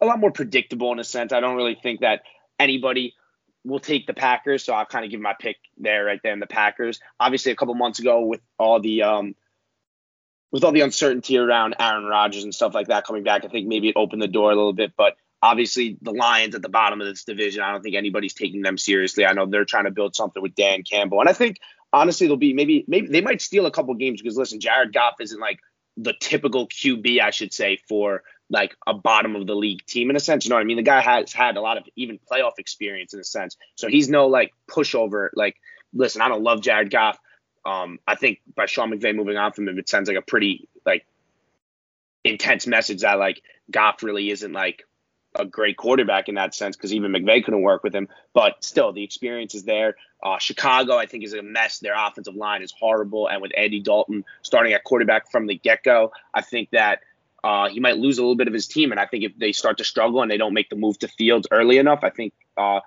a 0.00 0.06
lot 0.06 0.18
more 0.18 0.32
predictable 0.32 0.92
in 0.92 0.98
a 0.98 1.04
sense. 1.04 1.32
I 1.32 1.38
don't 1.38 1.56
really 1.56 1.78
think 1.80 2.00
that 2.00 2.22
anybody 2.58 3.14
will 3.64 3.80
take 3.80 4.08
the 4.08 4.14
Packers, 4.14 4.64
so 4.64 4.74
I'll 4.74 4.86
kind 4.86 5.04
of 5.04 5.10
give 5.12 5.20
my 5.20 5.34
pick 5.38 5.56
there, 5.78 6.04
right 6.04 6.20
there 6.22 6.32
in 6.32 6.40
the 6.40 6.46
Packers. 6.48 7.00
Obviously, 7.20 7.52
a 7.52 7.56
couple 7.56 7.74
months 7.74 8.00
ago 8.00 8.22
with 8.22 8.40
all 8.58 8.80
the 8.80 9.02
um, 9.02 9.34
with 10.52 10.64
all 10.64 10.72
the 10.72 10.82
uncertainty 10.82 11.38
around 11.38 11.74
Aaron 11.80 12.04
Rodgers 12.04 12.44
and 12.44 12.54
stuff 12.54 12.74
like 12.74 12.88
that 12.88 13.06
coming 13.06 13.24
back, 13.24 13.44
I 13.44 13.48
think 13.48 13.66
maybe 13.66 13.88
it 13.88 13.96
opened 13.96 14.22
the 14.22 14.28
door 14.28 14.52
a 14.52 14.54
little 14.54 14.74
bit. 14.74 14.92
But 14.96 15.16
obviously, 15.42 15.98
the 16.02 16.12
Lions 16.12 16.54
at 16.54 16.62
the 16.62 16.68
bottom 16.68 17.00
of 17.00 17.06
this 17.06 17.24
division, 17.24 17.62
I 17.62 17.72
don't 17.72 17.82
think 17.82 17.96
anybody's 17.96 18.34
taking 18.34 18.62
them 18.62 18.78
seriously. 18.78 19.24
I 19.26 19.32
know 19.32 19.46
they're 19.46 19.64
trying 19.64 19.84
to 19.84 19.90
build 19.90 20.14
something 20.14 20.42
with 20.42 20.54
Dan 20.54 20.82
Campbell, 20.82 21.20
and 21.20 21.28
I 21.28 21.32
think 21.32 21.56
honestly, 21.92 22.26
they'll 22.26 22.36
be 22.36 22.54
maybe 22.54 22.84
maybe 22.86 23.08
they 23.08 23.20
might 23.20 23.42
steal 23.42 23.66
a 23.66 23.70
couple 23.70 23.94
games 23.94 24.20
because 24.22 24.36
listen, 24.36 24.60
Jared 24.60 24.92
Goff 24.92 25.14
isn't 25.20 25.40
like 25.40 25.58
the 25.96 26.14
typical 26.20 26.68
QB, 26.68 27.20
I 27.20 27.30
should 27.30 27.52
say, 27.52 27.78
for 27.88 28.22
like 28.50 28.76
a 28.86 28.94
bottom 28.94 29.36
of 29.36 29.46
the 29.46 29.54
league 29.54 29.84
team 29.86 30.10
in 30.10 30.16
a 30.16 30.20
sense. 30.20 30.44
You 30.44 30.50
know 30.50 30.56
what 30.56 30.62
I 30.62 30.64
mean? 30.64 30.76
The 30.76 30.82
guy 30.82 31.00
has 31.00 31.32
had 31.32 31.56
a 31.56 31.60
lot 31.60 31.78
of 31.78 31.84
even 31.96 32.18
playoff 32.30 32.58
experience 32.58 33.14
in 33.14 33.20
a 33.20 33.24
sense. 33.24 33.56
So 33.76 33.88
he's 33.88 34.08
no 34.08 34.26
like 34.26 34.52
pushover. 34.70 35.28
Like, 35.34 35.56
listen, 35.92 36.20
I 36.22 36.28
don't 36.28 36.42
love 36.42 36.60
Jared 36.62 36.90
Goff. 36.90 37.18
Um, 37.64 37.98
I 38.06 38.16
think 38.16 38.40
by 38.54 38.66
Sean 38.66 38.90
McVay 38.90 39.14
moving 39.14 39.36
on 39.36 39.52
from 39.52 39.68
him, 39.68 39.78
it 39.78 39.88
sends 39.88 40.08
like 40.08 40.18
a 40.18 40.22
pretty 40.22 40.68
like 40.84 41.06
intense 42.24 42.66
message 42.66 43.02
that 43.02 43.18
like 43.18 43.42
Goff 43.70 44.02
really 44.02 44.30
isn't 44.30 44.52
like 44.52 44.84
a 45.34 45.44
great 45.44 45.76
quarterback 45.76 46.28
in 46.28 46.34
that 46.34 46.54
sense 46.54 46.76
because 46.76 46.92
even 46.92 47.12
McVay 47.12 47.42
couldn't 47.42 47.62
work 47.62 47.82
with 47.82 47.94
him. 47.94 48.08
But 48.34 48.62
still, 48.62 48.92
the 48.92 49.04
experience 49.04 49.54
is 49.54 49.64
there. 49.64 49.96
Uh, 50.22 50.38
Chicago, 50.38 50.96
I 50.96 51.06
think, 51.06 51.24
is 51.24 51.32
a 51.32 51.42
mess. 51.42 51.78
Their 51.78 51.94
offensive 51.96 52.34
line 52.34 52.62
is 52.62 52.72
horrible, 52.78 53.28
and 53.28 53.40
with 53.40 53.52
Andy 53.56 53.80
Dalton 53.80 54.24
starting 54.42 54.72
at 54.72 54.84
quarterback 54.84 55.30
from 55.30 55.46
the 55.46 55.56
get 55.56 55.82
go, 55.82 56.12
I 56.34 56.42
think 56.42 56.70
that 56.70 57.00
uh, 57.42 57.68
he 57.68 57.80
might 57.80 57.96
lose 57.96 58.18
a 58.18 58.22
little 58.22 58.36
bit 58.36 58.46
of 58.46 58.54
his 58.54 58.68
team. 58.68 58.92
And 58.92 59.00
I 59.00 59.06
think 59.06 59.24
if 59.24 59.36
they 59.36 59.52
start 59.52 59.78
to 59.78 59.84
struggle 59.84 60.22
and 60.22 60.30
they 60.30 60.36
don't 60.36 60.54
make 60.54 60.68
the 60.68 60.76
move 60.76 60.98
to 61.00 61.08
Fields 61.08 61.48
early 61.50 61.78
enough, 61.78 62.00
I 62.02 62.10
think 62.10 62.34
uh, 62.56 62.80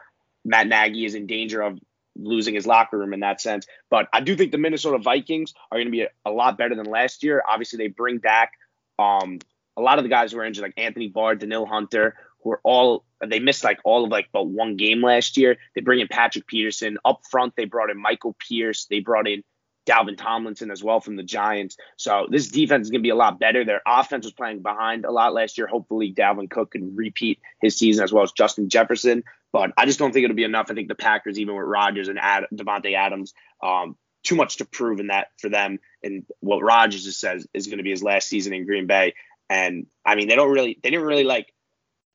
Matt 0.46 0.68
Nagy 0.68 1.06
is 1.06 1.16
in 1.16 1.28
danger 1.28 1.62
of 1.62 1.80
losing 2.16 2.56
his 2.56 2.66
locker 2.66 2.98
room 2.98 3.14
in 3.14 3.20
that 3.22 3.42
sense. 3.42 3.68
But 3.90 4.08
I 4.14 4.22
do 4.22 4.36
think 4.36 4.52
the 4.52 4.58
Minnesota 4.58 4.98
Vikings 4.98 5.54
are 5.72 5.78
going 5.78 5.88
to 5.88 5.92
be 5.92 6.02
a, 6.02 6.10
a, 6.26 6.32
lot 6.32 6.58
better 6.58 6.76
than 6.76 6.86
last 6.86 7.24
year. 7.24 7.44
Obviously, 7.48 7.78
they 7.78 7.88
bring 7.88 8.18
back 8.20 8.54
um, 9.00 9.40
a 9.78 9.82
lot 9.82 9.98
of 9.98 10.04
the 10.04 10.10
guys 10.10 10.32
who 10.32 10.38
were 10.38 10.46
injured, 10.46 10.64
like 10.64 10.74
Anthony 10.78 11.08
Barr, 11.08 11.36
Danielle 11.36 11.66
Hunter, 11.66 12.16
who 12.44 12.52
are 12.52 12.62
all 12.64 13.04
they 13.26 13.40
missed 13.40 13.64
like 13.64 13.80
all 13.84 14.06
of 14.06 14.12
like 14.12 14.28
but 14.32 14.48
one 14.48 14.76
game 14.78 15.02
last 15.02 15.38
year. 15.38 15.58
They 15.74 15.82
bring 15.82 16.00
in 16.00 16.08
Patrick 16.08 16.48
Peterson 16.48 16.98
up 17.04 17.22
front. 17.30 17.54
They 17.56 17.66
brought 17.66 17.90
in 17.90 18.00
Michael 18.00 18.36
Pierce. 18.40 18.86
They 18.86 19.00
brought 19.00 19.28
in 19.28 19.44
Dalvin 19.86 20.18
Tomlinson 20.18 20.72
as 20.72 20.84
well 20.84 21.00
from 21.00 21.16
the 21.16 21.24
Giants. 21.24 21.78
So 21.98 22.28
this 22.30 22.48
defense 22.48 22.88
is 22.88 22.92
going 22.92 23.02
to 23.02 23.06
be 23.06 23.12
a 23.12 23.16
lot 23.16 23.40
better. 23.40 23.64
Their 23.64 23.82
offense 23.86 24.26
was 24.26 24.34
playing 24.34 24.62
behind 24.62 25.06
a 25.06 25.12
lot 25.12 25.34
last 25.34 25.58
year. 25.58 25.68
Hopefully, 25.68 26.14
Dalvin 26.14 26.50
Cook 26.50 26.72
can 26.72 26.96
repeat 26.96 27.40
his 27.62 27.78
season 27.78 28.04
as 28.04 28.12
well 28.12 28.24
as 28.24 28.32
Justin 28.32 28.70
Jefferson. 28.70 29.24
But 29.56 29.72
I 29.78 29.86
just 29.86 30.00
don't 30.00 30.12
think 30.12 30.26
it'll 30.26 30.36
be 30.36 30.44
enough. 30.44 30.68
I 30.70 30.74
think 30.74 30.90
the 30.90 30.96
Packers, 30.96 31.40
even 31.40 31.56
with 31.56 31.66
Rodgers 31.66 32.10
and 32.10 32.20
Ad- 32.20 32.48
Davante 32.54 32.94
Adams, 32.94 33.34
um, 33.64 33.96
too 34.22 34.36
much 34.36 34.58
to 34.58 34.66
prove 34.66 35.00
in 35.00 35.08
that 35.08 35.28
for 35.38 35.48
them. 35.48 35.80
And 36.04 36.26
what 36.42 36.62
Rodgers 36.62 37.06
just 37.06 37.22
says 37.22 37.48
is 37.54 37.68
going 37.68 37.78
to 37.78 37.84
be 37.86 37.92
his 37.92 38.04
last 38.04 38.28
season 38.28 38.54
in 38.54 38.66
Green 38.66 38.86
Bay. 38.86 39.14
And 39.50 39.86
I 40.06 40.16
mean, 40.16 40.28
they 40.28 40.36
don't 40.36 40.52
really, 40.52 40.78
they 40.84 40.90
didn't 40.90 41.06
really 41.06 41.24
like 41.24 41.54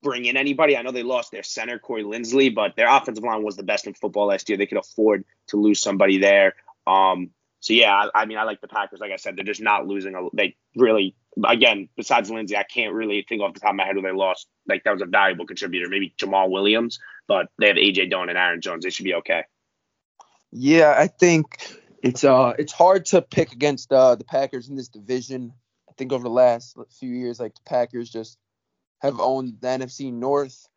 bring 0.02 0.26
in 0.26 0.37
anybody. 0.37 0.76
I 0.76 0.82
know 0.82 0.90
they 0.90 1.02
lost 1.02 1.30
their 1.30 1.42
center, 1.42 1.78
Corey 1.78 2.04
Linsley, 2.04 2.54
but 2.54 2.76
their 2.76 2.94
offensive 2.94 3.25
line 3.25 3.42
was 3.42 3.56
the 3.56 3.62
best 3.62 3.87
in 3.87 3.94
football 3.94 4.26
last 4.26 4.50
year. 4.50 4.59
They 4.59 4.66
could 4.66 4.76
afford 4.76 5.25
to 5.47 5.56
lose 5.56 5.80
somebody 5.80 6.18
there. 6.18 6.56
Um, 6.87 7.30
so 7.61 7.73
yeah, 7.73 7.94
I, 7.94 8.20
I, 8.20 8.26
mean, 8.26 8.37
I 8.37 8.42
like 8.42 8.61
the 8.61 8.68
Packers. 8.68 9.00
Like 9.00 9.12
I 9.12 9.16
said, 9.16 9.38
they're 9.38 9.44
just 9.44 9.62
not 9.62 9.87
losing. 9.87 10.14
A, 10.14 10.28
they 10.35 10.56
really, 10.76 11.16
again, 11.44 11.88
besides 11.96 12.30
Lindsay, 12.30 12.56
I 12.56 12.62
can't 12.62 12.94
really 12.94 13.25
think 13.28 13.42
off 13.42 13.54
the 13.54 13.60
top 13.60 13.70
of 13.70 13.76
my 13.76 13.84
head 13.84 13.96
who 13.96 14.02
they 14.02 14.12
lost. 14.12 14.49
Like 14.68 14.84
that 14.84 14.92
was 14.92 15.02
a 15.02 15.06
valuable 15.06 15.46
contributor, 15.46 15.88
maybe 15.88 16.14
Jamaal 16.18 16.50
Williams, 16.50 16.99
but 17.28 17.49
they 17.58 17.68
have 17.68 17.76
AJ 17.76 18.10
Dillon 18.10 18.28
and 18.28 18.38
Aaron 18.38 18.60
Jones. 18.60 18.84
They 18.84 18.90
should 18.90 19.04
be 19.04 19.14
okay. 19.14 19.44
Yeah, 20.52 20.94
I 20.96 21.06
think 21.06 21.78
it's 22.02 22.25
uh 22.25 22.54
it's 22.58 22.72
hard 22.72 23.06
to 23.06 23.22
pick 23.22 23.52
against 23.52 23.92
uh 23.92 24.16
the 24.16 24.25
Packers 24.25 24.68
in 24.68 24.76
this 24.76 24.88
division. 24.88 25.52
I 25.88 25.92
think 25.96 26.12
over 26.12 26.25
the 26.25 26.30
last 26.30 26.76
few 26.99 27.10
years, 27.10 27.38
like 27.38 27.54
the 27.54 27.62
Packers 27.64 28.10
just 28.10 28.38
have 29.00 29.20
owned 29.20 29.54
the 29.60 29.68
NFC 29.68 30.12
North, 30.12 30.68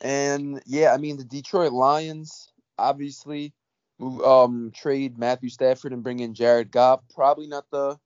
and 0.00 0.60
yeah, 0.66 0.92
I 0.92 0.98
mean 0.98 1.16
the 1.16 1.24
Detroit 1.24 1.72
Lions 1.72 2.52
obviously 2.78 3.52
um, 4.00 4.72
trade 4.74 5.18
Matthew 5.18 5.48
Stafford 5.48 5.92
and 5.92 6.02
bring 6.02 6.20
in 6.20 6.34
Jared 6.34 6.70
Goff. 6.70 7.00
Probably 7.14 7.46
not 7.46 7.70
the 7.70 7.98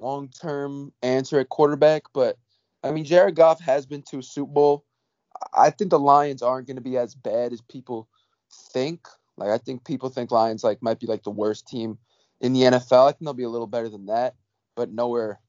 long 0.00 0.28
term 0.28 0.92
answer 1.02 1.38
at 1.38 1.48
quarterback, 1.48 2.04
but 2.12 2.36
I 2.82 2.90
mean, 2.92 3.04
Jared 3.04 3.34
Goff 3.34 3.60
has 3.60 3.86
been 3.86 4.02
to 4.10 4.18
a 4.18 4.22
Super 4.22 4.52
Bowl. 4.52 4.84
I 5.54 5.70
think 5.70 5.90
the 5.90 5.98
Lions 5.98 6.42
aren't 6.42 6.66
going 6.66 6.76
to 6.76 6.82
be 6.82 6.96
as 6.96 7.14
bad 7.14 7.52
as 7.52 7.60
people 7.60 8.08
think. 8.72 9.06
Like, 9.36 9.50
I 9.50 9.58
think 9.58 9.84
people 9.84 10.08
think 10.08 10.30
Lions 10.30 10.64
like 10.64 10.82
might 10.82 11.00
be 11.00 11.06
like 11.06 11.22
the 11.22 11.30
worst 11.30 11.66
team 11.68 11.98
in 12.40 12.52
the 12.52 12.62
NFL. 12.62 13.08
I 13.08 13.12
think 13.12 13.22
they'll 13.22 13.34
be 13.34 13.44
a 13.44 13.48
little 13.48 13.66
better 13.66 13.88
than 13.88 14.06
that, 14.06 14.34
but 14.76 14.92
nowhere 14.92 15.40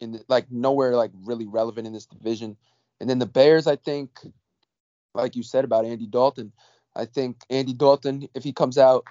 in 0.00 0.12
the, 0.12 0.24
like 0.28 0.50
nowhere 0.50 0.96
like 0.96 1.12
really 1.24 1.46
relevant 1.46 1.86
in 1.86 1.92
this 1.92 2.06
division. 2.06 2.56
And 3.00 3.08
then 3.08 3.18
the 3.18 3.26
Bears, 3.26 3.66
I 3.66 3.76
think, 3.76 4.18
like 5.14 5.36
you 5.36 5.42
said 5.42 5.64
about 5.64 5.84
Andy 5.84 6.06
Dalton, 6.06 6.52
I 6.94 7.04
think 7.04 7.42
Andy 7.50 7.72
Dalton, 7.72 8.28
if 8.34 8.44
he 8.44 8.52
comes 8.52 8.78
out 8.78 9.06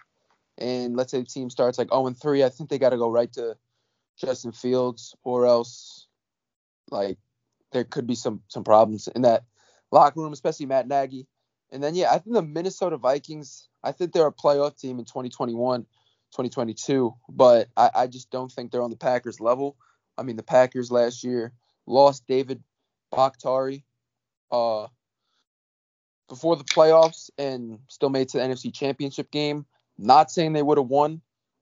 and 0.58 0.96
let's 0.96 1.12
say 1.12 1.20
the 1.20 1.26
team 1.26 1.50
starts 1.50 1.78
like 1.78 1.90
0 1.90 2.08
and 2.08 2.18
3, 2.18 2.44
I 2.44 2.50
think 2.50 2.70
they 2.70 2.80
got 2.80 2.90
to 2.90 2.98
go 2.98 3.10
right 3.10 3.32
to 3.34 3.56
Justin 4.22 4.51
Fields, 4.51 5.16
or 5.24 5.46
else 5.46 6.08
like 6.90 7.18
there 7.72 7.84
could 7.84 8.08
be 8.08 8.16
some 8.16 8.42
some 8.48 8.63
problems 8.63 9.08
in 9.08 9.24
that 9.24 9.44
locker 9.92 10.22
room, 10.22 10.34
especially 10.34 10.68
Matt 10.68 10.88
Nagy. 10.88 11.28
And 11.72 11.84
then 11.84 11.96
yeah, 11.96 12.12
I 12.12 12.20
think 12.20 12.36
the 12.36 12.42
Minnesota 12.42 12.98
Vikings, 12.98 13.68
I 13.84 13.92
think 13.92 14.12
they're 14.13 14.28
a 14.28 14.34
playoff 14.34 14.80
team 14.80 15.00
in 15.00 15.06
2021, 15.06 15.82
2022, 15.82 17.13
but 17.30 17.70
I, 17.75 17.90
I 17.96 18.08
just 18.08 18.30
don't 18.30 18.51
think 18.51 18.72
they're 18.72 18.84
on 18.84 18.90
the 18.90 18.98
Packers 18.98 19.40
level. 19.40 19.78
I 20.18 20.24
mean, 20.24 20.36
the 20.36 20.44
Packers 20.44 20.92
last 20.92 21.24
year 21.24 21.54
lost 21.88 22.28
David 22.28 22.62
Bakhtiari, 23.12 23.86
uh, 24.51 24.88
before 26.32 26.56
the 26.56 26.63
playoffs 26.63 27.30
and 27.38 27.80
still 27.90 28.10
made 28.10 28.30
to 28.30 28.38
the 28.38 28.44
NFC 28.44 28.74
Championship 28.74 29.32
game. 29.32 29.66
Not 29.98 30.32
saying 30.32 30.54
they 30.54 30.63
would 30.63 30.78
have 30.78 30.88
won 30.88 31.22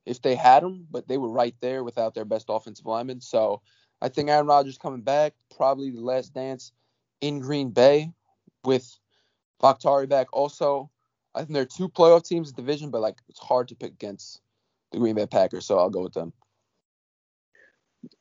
if 0.10 0.22
they 0.22 0.36
had 0.36 0.63
him, 0.63 0.88
but 0.89 1.08
they 1.08 1.18
were 1.18 1.30
right 1.30 1.56
there 1.62 1.84
without 1.84 2.16
their 2.16 2.25
best 2.25 2.48
offensive 2.50 2.86
lineman. 2.86 3.22
So 3.22 3.62
I 4.01 4.10
think 4.10 4.30
Aaron 4.30 4.48
Rodgers 4.48 4.78
coming 4.78 5.01
back, 5.01 5.34
probably 5.56 5.92
the 5.92 6.01
last 6.01 6.34
dance 6.34 6.72
in 7.22 7.39
Green 7.39 7.70
Bay 7.70 8.12
with 8.66 8.98
Bakhtiari 9.62 10.08
back. 10.08 10.28
Also, 10.34 10.89
I 11.36 11.39
think 11.39 11.51
there 11.51 11.62
are 11.62 11.66
two 11.66 11.89
playoff 11.89 12.28
teams 12.28 12.50
in 12.50 12.56
the 12.56 12.62
division, 12.62 12.89
but 12.89 13.01
like 13.01 13.18
it's 13.30 13.39
hard 13.39 13.68
to 13.68 13.75
pick 13.75 13.92
against 13.92 14.42
the 14.92 14.98
Green 14.98 15.16
Bay 15.16 15.28
Packers, 15.28 15.68
so 15.68 15.78
I'll 15.78 15.92
go 15.92 16.01
with 16.01 16.13
them. 16.13 16.34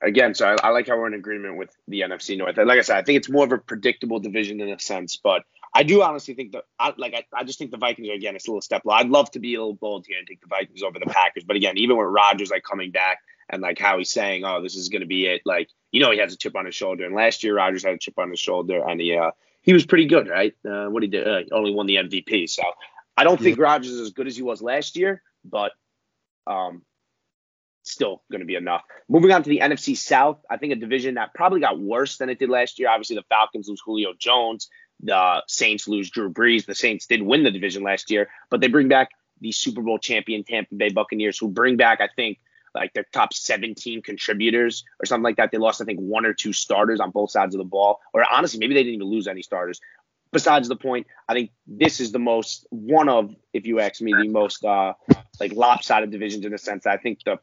Again, 0.02 0.34
so 0.34 0.46
I, 0.46 0.56
I 0.62 0.70
like 0.70 0.88
how 0.88 0.98
we're 0.98 1.06
in 1.06 1.14
agreement 1.14 1.56
with 1.56 1.74
the 1.86 2.00
NFC 2.00 2.36
North. 2.36 2.58
Like 2.58 2.78
I 2.78 2.82
said, 2.82 2.98
I 2.98 3.02
think 3.02 3.16
it's 3.16 3.30
more 3.30 3.46
of 3.46 3.52
a 3.52 3.58
predictable 3.58 4.20
division 4.20 4.60
in 4.60 4.68
a 4.68 4.78
sense, 4.78 5.16
but 5.16 5.44
I 5.74 5.82
do 5.82 6.02
honestly 6.02 6.34
think 6.34 6.52
that, 6.52 6.64
I, 6.78 6.94
like, 6.96 7.14
I, 7.14 7.24
I 7.32 7.44
just 7.44 7.58
think 7.58 7.70
the 7.70 7.76
Vikings 7.76 8.08
are 8.08 8.14
again 8.14 8.36
it's 8.36 8.48
a 8.48 8.50
little 8.50 8.62
step 8.62 8.82
low. 8.84 8.94
I'd 8.94 9.08
love 9.08 9.30
to 9.32 9.38
be 9.38 9.54
a 9.54 9.58
little 9.58 9.74
bold 9.74 10.06
here 10.06 10.18
and 10.18 10.26
take 10.26 10.40
the 10.40 10.46
Vikings 10.46 10.82
over 10.82 10.98
the 10.98 11.06
Packers, 11.06 11.44
but 11.44 11.56
again, 11.56 11.78
even 11.78 11.96
with 11.96 12.06
Rodgers 12.06 12.50
like 12.50 12.62
coming 12.62 12.90
back 12.90 13.18
and 13.50 13.62
like 13.62 13.78
how 13.78 13.98
he's 13.98 14.10
saying, 14.10 14.44
oh, 14.44 14.62
this 14.62 14.76
is 14.76 14.88
going 14.88 15.00
to 15.00 15.06
be 15.06 15.26
it, 15.26 15.42
like 15.44 15.68
you 15.92 16.00
know 16.00 16.10
he 16.10 16.18
has 16.18 16.32
a 16.32 16.36
chip 16.36 16.56
on 16.56 16.66
his 16.66 16.74
shoulder, 16.74 17.04
and 17.04 17.14
last 17.14 17.42
year 17.42 17.56
Rodgers 17.56 17.84
had 17.84 17.94
a 17.94 17.98
chip 17.98 18.18
on 18.18 18.30
his 18.30 18.40
shoulder, 18.40 18.82
and 18.86 19.00
he 19.00 19.16
uh, 19.16 19.30
he 19.62 19.72
was 19.72 19.86
pretty 19.86 20.06
good, 20.06 20.28
right? 20.28 20.54
Uh, 20.68 20.86
what 20.86 21.02
he 21.02 21.08
did, 21.08 21.26
uh, 21.26 21.38
he 21.38 21.50
only 21.52 21.74
won 21.74 21.86
the 21.86 21.96
MVP, 21.96 22.48
so 22.48 22.62
I 23.16 23.24
don't 23.24 23.40
yeah. 23.40 23.44
think 23.44 23.58
Rodgers 23.58 23.92
is 23.92 24.00
as 24.00 24.10
good 24.10 24.26
as 24.26 24.36
he 24.36 24.42
was 24.42 24.62
last 24.62 24.96
year, 24.96 25.22
but 25.44 25.72
um, 26.46 26.82
still 27.82 28.22
going 28.30 28.40
to 28.40 28.46
be 28.46 28.54
enough. 28.54 28.82
Moving 29.08 29.32
on 29.32 29.42
to 29.42 29.48
the 29.48 29.60
NFC 29.60 29.96
South, 29.96 30.38
I 30.50 30.56
think 30.56 30.72
a 30.72 30.76
division 30.76 31.14
that 31.14 31.34
probably 31.34 31.60
got 31.60 31.80
worse 31.80 32.18
than 32.18 32.28
it 32.28 32.38
did 32.38 32.50
last 32.50 32.78
year. 32.78 32.88
Obviously, 32.88 33.16
the 33.16 33.24
Falcons 33.28 33.68
lose 33.68 33.82
Julio 33.84 34.12
Jones. 34.18 34.68
The 35.00 35.42
Saints 35.46 35.86
lose 35.86 36.10
Drew 36.10 36.32
Brees. 36.32 36.66
The 36.66 36.74
Saints 36.74 37.06
did 37.06 37.22
win 37.22 37.44
the 37.44 37.50
division 37.50 37.82
last 37.82 38.10
year, 38.10 38.28
but 38.50 38.60
they 38.60 38.68
bring 38.68 38.88
back 38.88 39.10
the 39.40 39.52
Super 39.52 39.82
Bowl 39.82 39.98
champion 39.98 40.44
Tampa 40.44 40.74
Bay 40.74 40.90
Buccaneers, 40.90 41.38
who 41.38 41.48
bring 41.48 41.76
back, 41.76 42.00
I 42.00 42.08
think, 42.14 42.38
like 42.74 42.92
their 42.92 43.06
top 43.12 43.32
17 43.32 44.02
contributors 44.02 44.84
or 45.00 45.06
something 45.06 45.22
like 45.22 45.36
that. 45.36 45.50
They 45.50 45.58
lost, 45.58 45.80
I 45.80 45.84
think, 45.84 46.00
one 46.00 46.26
or 46.26 46.34
two 46.34 46.52
starters 46.52 47.00
on 47.00 47.10
both 47.10 47.30
sides 47.30 47.54
of 47.54 47.58
the 47.58 47.64
ball. 47.64 48.00
Or 48.12 48.24
honestly, 48.30 48.58
maybe 48.58 48.74
they 48.74 48.82
didn't 48.82 48.96
even 48.96 49.08
lose 49.08 49.26
any 49.26 49.42
starters. 49.42 49.80
Besides 50.32 50.68
the 50.68 50.76
point, 50.76 51.06
I 51.28 51.34
think 51.34 51.50
this 51.66 52.00
is 52.00 52.12
the 52.12 52.18
most 52.18 52.66
one 52.70 53.08
of, 53.08 53.34
if 53.54 53.66
you 53.66 53.80
ask 53.80 54.00
me, 54.02 54.12
the 54.12 54.28
most 54.28 54.64
uh 54.64 54.92
like 55.40 55.52
lopsided 55.52 56.10
divisions 56.10 56.44
in 56.44 56.52
the 56.52 56.58
sense 56.58 56.84
that 56.84 56.90
I 56.90 56.96
think 56.98 57.20
the 57.24 57.38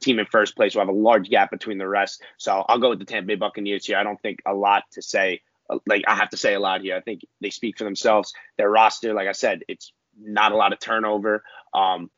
team 0.00 0.18
in 0.18 0.26
first 0.26 0.56
place 0.56 0.74
will 0.74 0.82
have 0.82 0.88
a 0.88 0.92
large 0.92 1.30
gap 1.30 1.50
between 1.50 1.78
the 1.78 1.88
rest. 1.88 2.22
So 2.36 2.64
I'll 2.68 2.78
go 2.78 2.90
with 2.90 2.98
the 2.98 3.04
Tampa 3.04 3.28
Bay 3.28 3.34
Buccaneers 3.36 3.86
here. 3.86 3.96
I 3.96 4.02
don't 4.02 4.20
think 4.20 4.42
a 4.44 4.52
lot 4.52 4.84
to 4.92 5.02
say 5.02 5.40
like 5.86 6.04
I 6.06 6.14
have 6.14 6.30
to 6.30 6.36
say 6.36 6.54
a 6.54 6.60
lot 6.60 6.80
here. 6.80 6.96
I 6.96 7.00
think 7.00 7.22
they 7.40 7.50
speak 7.50 7.78
for 7.78 7.84
themselves. 7.84 8.32
Their 8.58 8.70
roster, 8.70 9.14
like 9.14 9.28
I 9.28 9.32
said, 9.32 9.62
it's 9.68 9.92
not 10.18 10.52
a 10.52 10.56
lot 10.56 10.72
of 10.72 10.80
turnover. 10.80 11.42
Um, 11.74 12.10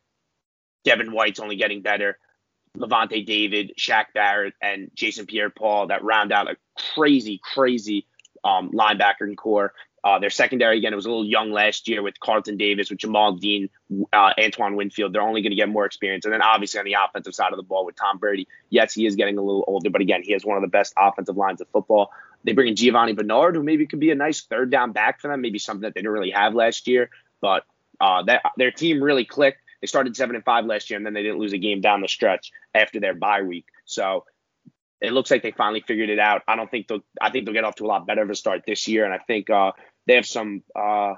Devin 0.85 1.13
White's 1.13 1.41
only 1.41 1.57
getting 1.57 1.83
better. 1.83 2.19
Lavonte 2.77 3.25
David, 3.25 3.73
Shaq 3.79 4.07
Barrett, 4.15 4.55
and 4.61 4.91
Jason 4.95 5.27
Pierre-Paul 5.27 5.89
that 5.89 6.03
round 6.03 6.33
out 6.33 6.51
a 6.51 6.57
crazy, 6.95 7.41
crazy 7.43 8.07
um, 8.43 8.73
linebacker 8.73 9.23
and 9.23 9.37
core. 9.37 9.73
Uh, 10.03 10.19
their 10.19 10.29
secondary 10.29 10.77
again, 10.77 10.93
it 10.93 10.97
was 10.97 11.07
a 11.07 11.09
little 11.09 11.25
young 11.25 11.51
last 11.51 11.89
year 11.89 12.03
with 12.03 12.21
Carlton 12.21 12.59
Davis, 12.59 12.91
with 12.91 12.99
Jamel 12.99 13.41
Dean, 13.41 13.71
uh, 14.13 14.33
Antoine 14.39 14.77
Winfield. 14.77 15.15
They're 15.15 15.23
only 15.23 15.41
going 15.41 15.53
to 15.53 15.57
get 15.57 15.71
more 15.71 15.87
experience, 15.87 16.27
and 16.27 16.35
then 16.35 16.43
obviously 16.43 16.79
on 16.79 16.85
the 16.85 16.97
offensive 17.03 17.35
side 17.35 17.53
of 17.53 17.57
the 17.57 17.63
ball 17.63 17.87
with 17.87 17.97
Tom 17.97 18.19
Brady. 18.19 18.47
Yes, 18.69 18.93
he 18.93 19.07
is 19.07 19.17
getting 19.17 19.39
a 19.39 19.43
little 19.43 19.65
older, 19.67 19.89
but 19.89 20.03
again, 20.03 20.23
he 20.23 20.33
has 20.33 20.45
one 20.45 20.59
of 20.59 20.63
the 20.63 20.69
best 20.69 20.93
offensive 20.99 21.39
lines 21.39 21.63
of 21.63 21.69
football. 21.69 22.11
They 22.45 22.53
bring 22.53 22.69
in 22.69 22.77
Giovani 22.77 23.15
Bernard, 23.15 23.57
who 23.57 23.63
maybe 23.63 23.87
could 23.87 24.01
be 24.01 24.11
a 24.11 24.15
nice 24.15 24.43
third 24.43 24.71
down 24.71 24.93
back 24.93 25.21
for 25.21 25.29
them, 25.29 25.41
maybe 25.41 25.59
something 25.59 25.83
that 25.83 25.95
they 25.95 26.01
didn't 26.01 26.13
really 26.13 26.31
have 26.31 26.55
last 26.55 26.87
year. 26.87 27.11
But 27.41 27.65
uh, 28.01 28.23
that 28.25 28.43
their 28.57 28.71
team 28.71 29.03
really 29.03 29.25
clicked. 29.25 29.61
They 29.81 29.87
started 29.87 30.17
seven 30.17 30.37
and 30.37 30.45
five 30.45 30.67
last 30.67 30.91
year, 30.91 30.97
and 30.97 31.05
then 31.05 31.15
they 31.15 31.23
didn't 31.23 31.39
lose 31.39 31.53
a 31.53 31.59
game 31.59 31.81
down 31.81 32.01
the 32.01 32.09
stretch 32.09 32.53
after 32.75 33.01
their 33.01 33.15
bye 33.15 33.43
week. 33.43 33.67
So 33.85 34.25
it 35.01 35.13
looks 35.13 35.31
like 35.31 35.43
they 35.43 35.53
finally 35.53 35.81
figured 35.81 36.11
it 36.11 36.19
out. 36.19 36.43
I 36.49 36.57
don't 36.57 36.71
think 36.71 36.89
they'll. 36.89 37.05
I 37.21 37.31
think 37.31 37.45
they'll 37.45 37.55
get 37.55 37.65
off 37.65 37.77
to 37.77 37.85
a 37.85 37.87
lot 37.87 38.07
better 38.07 38.23
of 38.23 38.31
a 38.31 38.35
start 38.35 38.63
this 38.67 38.89
year, 38.89 39.05
and 39.05 39.13
I 39.13 39.19
think 39.19 39.51
uh, 39.51 39.73
they 40.07 40.15
have 40.15 40.27
some 40.27 40.63
uh, 40.75 41.15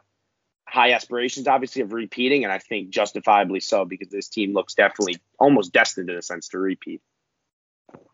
high 0.67 0.93
aspirations, 0.93 1.49
obviously, 1.49 1.83
of 1.83 1.93
repeating, 1.93 2.45
and 2.45 2.53
I 2.53 2.59
think 2.59 2.91
justifiably 2.91 3.61
so 3.61 3.85
because 3.85 4.09
this 4.09 4.29
team 4.29 4.53
looks 4.53 4.75
definitely 4.75 5.19
almost 5.39 5.73
destined 5.73 6.11
in 6.11 6.17
a 6.17 6.23
sense 6.23 6.49
to 6.49 6.59
repeat. 6.59 7.01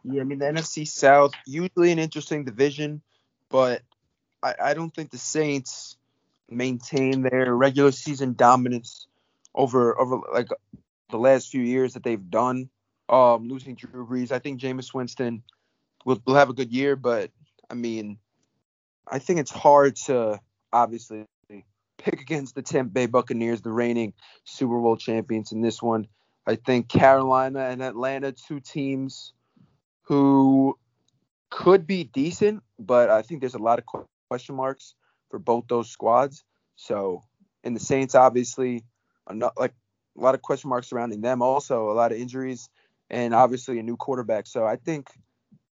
Yeah, 0.04 0.20
I 0.20 0.24
mean 0.24 0.38
the 0.38 0.46
NFC 0.46 0.86
South 0.86 1.32
usually 1.46 1.92
an 1.92 1.98
interesting 1.98 2.44
division, 2.44 3.02
but 3.48 3.82
I, 4.42 4.54
I 4.62 4.74
don't 4.74 4.94
think 4.94 5.10
the 5.10 5.18
Saints 5.18 5.96
maintain 6.50 7.22
their 7.22 7.54
regular 7.54 7.92
season 7.92 8.34
dominance 8.34 9.06
over 9.54 9.98
over 9.98 10.20
like 10.32 10.48
the 11.10 11.18
last 11.18 11.50
few 11.50 11.62
years 11.62 11.94
that 11.94 12.02
they've 12.02 12.30
done. 12.30 12.68
Um, 13.08 13.48
losing 13.48 13.74
Drew 13.74 14.06
Brees, 14.06 14.32
I 14.32 14.38
think 14.38 14.60
Jameis 14.60 14.94
Winston 14.94 15.42
will, 16.04 16.20
will 16.26 16.34
have 16.34 16.48
a 16.48 16.54
good 16.54 16.72
year, 16.72 16.96
but 16.96 17.30
I 17.68 17.74
mean, 17.74 18.18
I 19.06 19.18
think 19.18 19.40
it's 19.40 19.50
hard 19.50 19.96
to 20.06 20.40
obviously 20.72 21.26
pick 21.98 22.20
against 22.20 22.54
the 22.54 22.62
Tampa 22.62 22.90
Bay 22.90 23.06
Buccaneers, 23.06 23.60
the 23.60 23.70
reigning 23.70 24.14
Super 24.44 24.80
Bowl 24.80 24.96
champions 24.96 25.52
in 25.52 25.60
this 25.60 25.82
one. 25.82 26.08
I 26.46 26.56
think 26.56 26.88
Carolina 26.88 27.60
and 27.60 27.82
Atlanta, 27.82 28.32
two 28.32 28.60
teams 28.60 29.32
who 30.02 30.78
could 31.50 31.86
be 31.86 32.04
decent, 32.04 32.62
but 32.78 33.10
I 33.10 33.22
think 33.22 33.40
there's 33.40 33.54
a 33.54 33.58
lot 33.58 33.78
of 33.78 33.84
question 34.28 34.54
marks 34.54 34.94
for 35.30 35.38
both 35.38 35.64
those 35.68 35.90
squads. 35.90 36.44
So, 36.76 37.22
in 37.62 37.74
the 37.74 37.80
Saints, 37.80 38.14
obviously, 38.14 38.84
not, 39.30 39.58
like 39.58 39.74
a 40.16 40.20
lot 40.20 40.34
of 40.34 40.42
question 40.42 40.70
marks 40.70 40.88
surrounding 40.88 41.20
them. 41.20 41.42
Also, 41.42 41.90
a 41.90 41.94
lot 41.94 42.12
of 42.12 42.18
injuries, 42.18 42.68
and 43.10 43.34
obviously 43.34 43.78
a 43.78 43.82
new 43.82 43.96
quarterback. 43.96 44.46
So, 44.46 44.64
I 44.64 44.76
think 44.76 45.08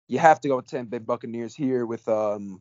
you 0.06 0.18
have 0.18 0.40
to 0.42 0.48
go 0.48 0.56
with 0.56 0.66
Tampa 0.66 0.90
Bay 0.90 0.98
Buccaneers 0.98 1.54
here 1.54 1.86
with 1.86 2.08
um 2.08 2.60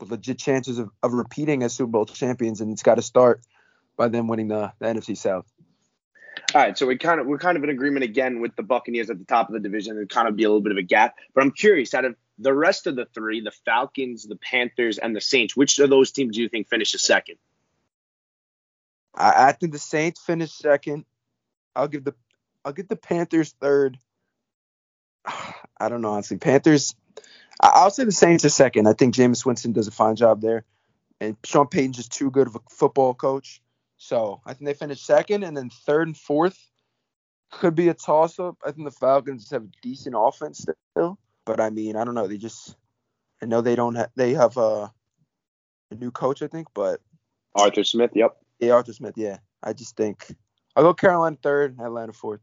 with 0.00 0.10
legit 0.10 0.38
chances 0.38 0.78
of, 0.78 0.90
of 1.02 1.12
repeating 1.12 1.62
as 1.62 1.74
Super 1.74 1.90
Bowl 1.90 2.06
champions, 2.06 2.60
and 2.60 2.72
it's 2.72 2.82
got 2.82 2.96
to 2.96 3.02
start 3.02 3.40
by 3.96 4.08
them 4.08 4.28
winning 4.28 4.48
the, 4.48 4.72
the 4.78 4.86
NFC 4.86 5.16
South. 5.16 5.46
All 6.54 6.60
right, 6.62 6.76
so 6.76 6.86
we 6.86 6.96
kind 6.96 7.20
of 7.20 7.26
we're 7.26 7.38
kind 7.38 7.56
of 7.56 7.64
in 7.64 7.70
agreement 7.70 8.04
again 8.04 8.40
with 8.40 8.56
the 8.56 8.62
Buccaneers 8.62 9.10
at 9.10 9.18
the 9.18 9.24
top 9.24 9.48
of 9.48 9.54
the 9.54 9.60
division. 9.60 9.98
It 9.98 10.08
kind 10.08 10.28
of 10.28 10.36
be 10.36 10.44
a 10.44 10.48
little 10.48 10.62
bit 10.62 10.72
of 10.72 10.78
a 10.78 10.82
gap, 10.82 11.16
but 11.34 11.42
I'm 11.42 11.50
curious 11.52 11.94
out 11.94 12.04
of 12.04 12.16
the 12.38 12.54
rest 12.54 12.86
of 12.86 12.96
the 12.96 13.06
three, 13.06 13.40
the 13.40 13.52
Falcons, 13.64 14.24
the 14.24 14.36
Panthers, 14.36 14.98
and 14.98 15.14
the 15.14 15.20
Saints, 15.20 15.56
which 15.56 15.78
of 15.78 15.90
those 15.90 16.12
teams 16.12 16.36
do 16.36 16.42
you 16.42 16.48
think 16.48 16.68
finishes 16.68 17.02
second? 17.02 17.36
I, 19.14 19.48
I 19.48 19.52
think 19.52 19.72
the 19.72 19.78
Saints 19.78 20.20
finish 20.20 20.52
second. 20.52 21.04
I'll 21.74 21.88
give 21.88 22.04
the 22.04 22.14
I'll 22.64 22.72
get 22.72 22.88
the 22.88 22.96
Panthers 22.96 23.54
third. 23.60 23.98
I 25.26 25.88
don't 25.88 26.02
know 26.02 26.12
honestly. 26.12 26.38
Panthers. 26.38 26.94
I'll 27.60 27.90
say 27.90 28.04
the 28.04 28.12
Saints 28.12 28.44
are 28.44 28.50
second. 28.50 28.86
I 28.86 28.92
think 28.92 29.14
Jameis 29.14 29.44
Winston 29.44 29.72
does 29.72 29.88
a 29.88 29.90
fine 29.92 30.14
job 30.14 30.40
there, 30.40 30.64
and 31.20 31.36
Sean 31.44 31.66
Payton's 31.66 31.96
just 31.96 32.12
too 32.12 32.30
good 32.30 32.46
of 32.46 32.54
a 32.54 32.60
football 32.70 33.14
coach. 33.14 33.60
So 33.98 34.40
I 34.46 34.54
think 34.54 34.66
they 34.66 34.74
finished 34.74 35.04
second, 35.04 35.42
and 35.42 35.56
then 35.56 35.70
third 35.70 36.06
and 36.06 36.16
fourth 36.16 36.58
could 37.50 37.74
be 37.74 37.88
a 37.88 37.94
toss 37.94 38.38
up. 38.38 38.56
I 38.64 38.70
think 38.70 38.84
the 38.84 38.92
Falcons 38.92 39.50
have 39.50 39.64
a 39.64 39.70
decent 39.82 40.14
offense 40.16 40.64
still, 40.92 41.18
but 41.44 41.60
I 41.60 41.70
mean 41.70 41.96
I 41.96 42.04
don't 42.04 42.14
know. 42.14 42.28
They 42.28 42.38
just 42.38 42.76
I 43.42 43.46
know 43.46 43.60
they 43.60 43.74
don't 43.74 43.96
have 43.96 44.10
they 44.16 44.34
have 44.34 44.56
a, 44.56 44.92
a 45.90 45.94
new 45.94 46.10
coach 46.10 46.42
I 46.42 46.46
think, 46.46 46.68
but 46.74 47.00
Arthur 47.54 47.84
Smith. 47.84 48.12
Yep. 48.14 48.36
Yeah, 48.60 48.72
Arthur 48.72 48.92
Smith. 48.92 49.14
Yeah, 49.16 49.38
I 49.62 49.72
just 49.72 49.96
think 49.96 50.26
I'll 50.76 50.84
go 50.84 50.94
Carolina 50.94 51.36
third, 51.42 51.78
Atlanta 51.80 52.12
fourth. 52.12 52.40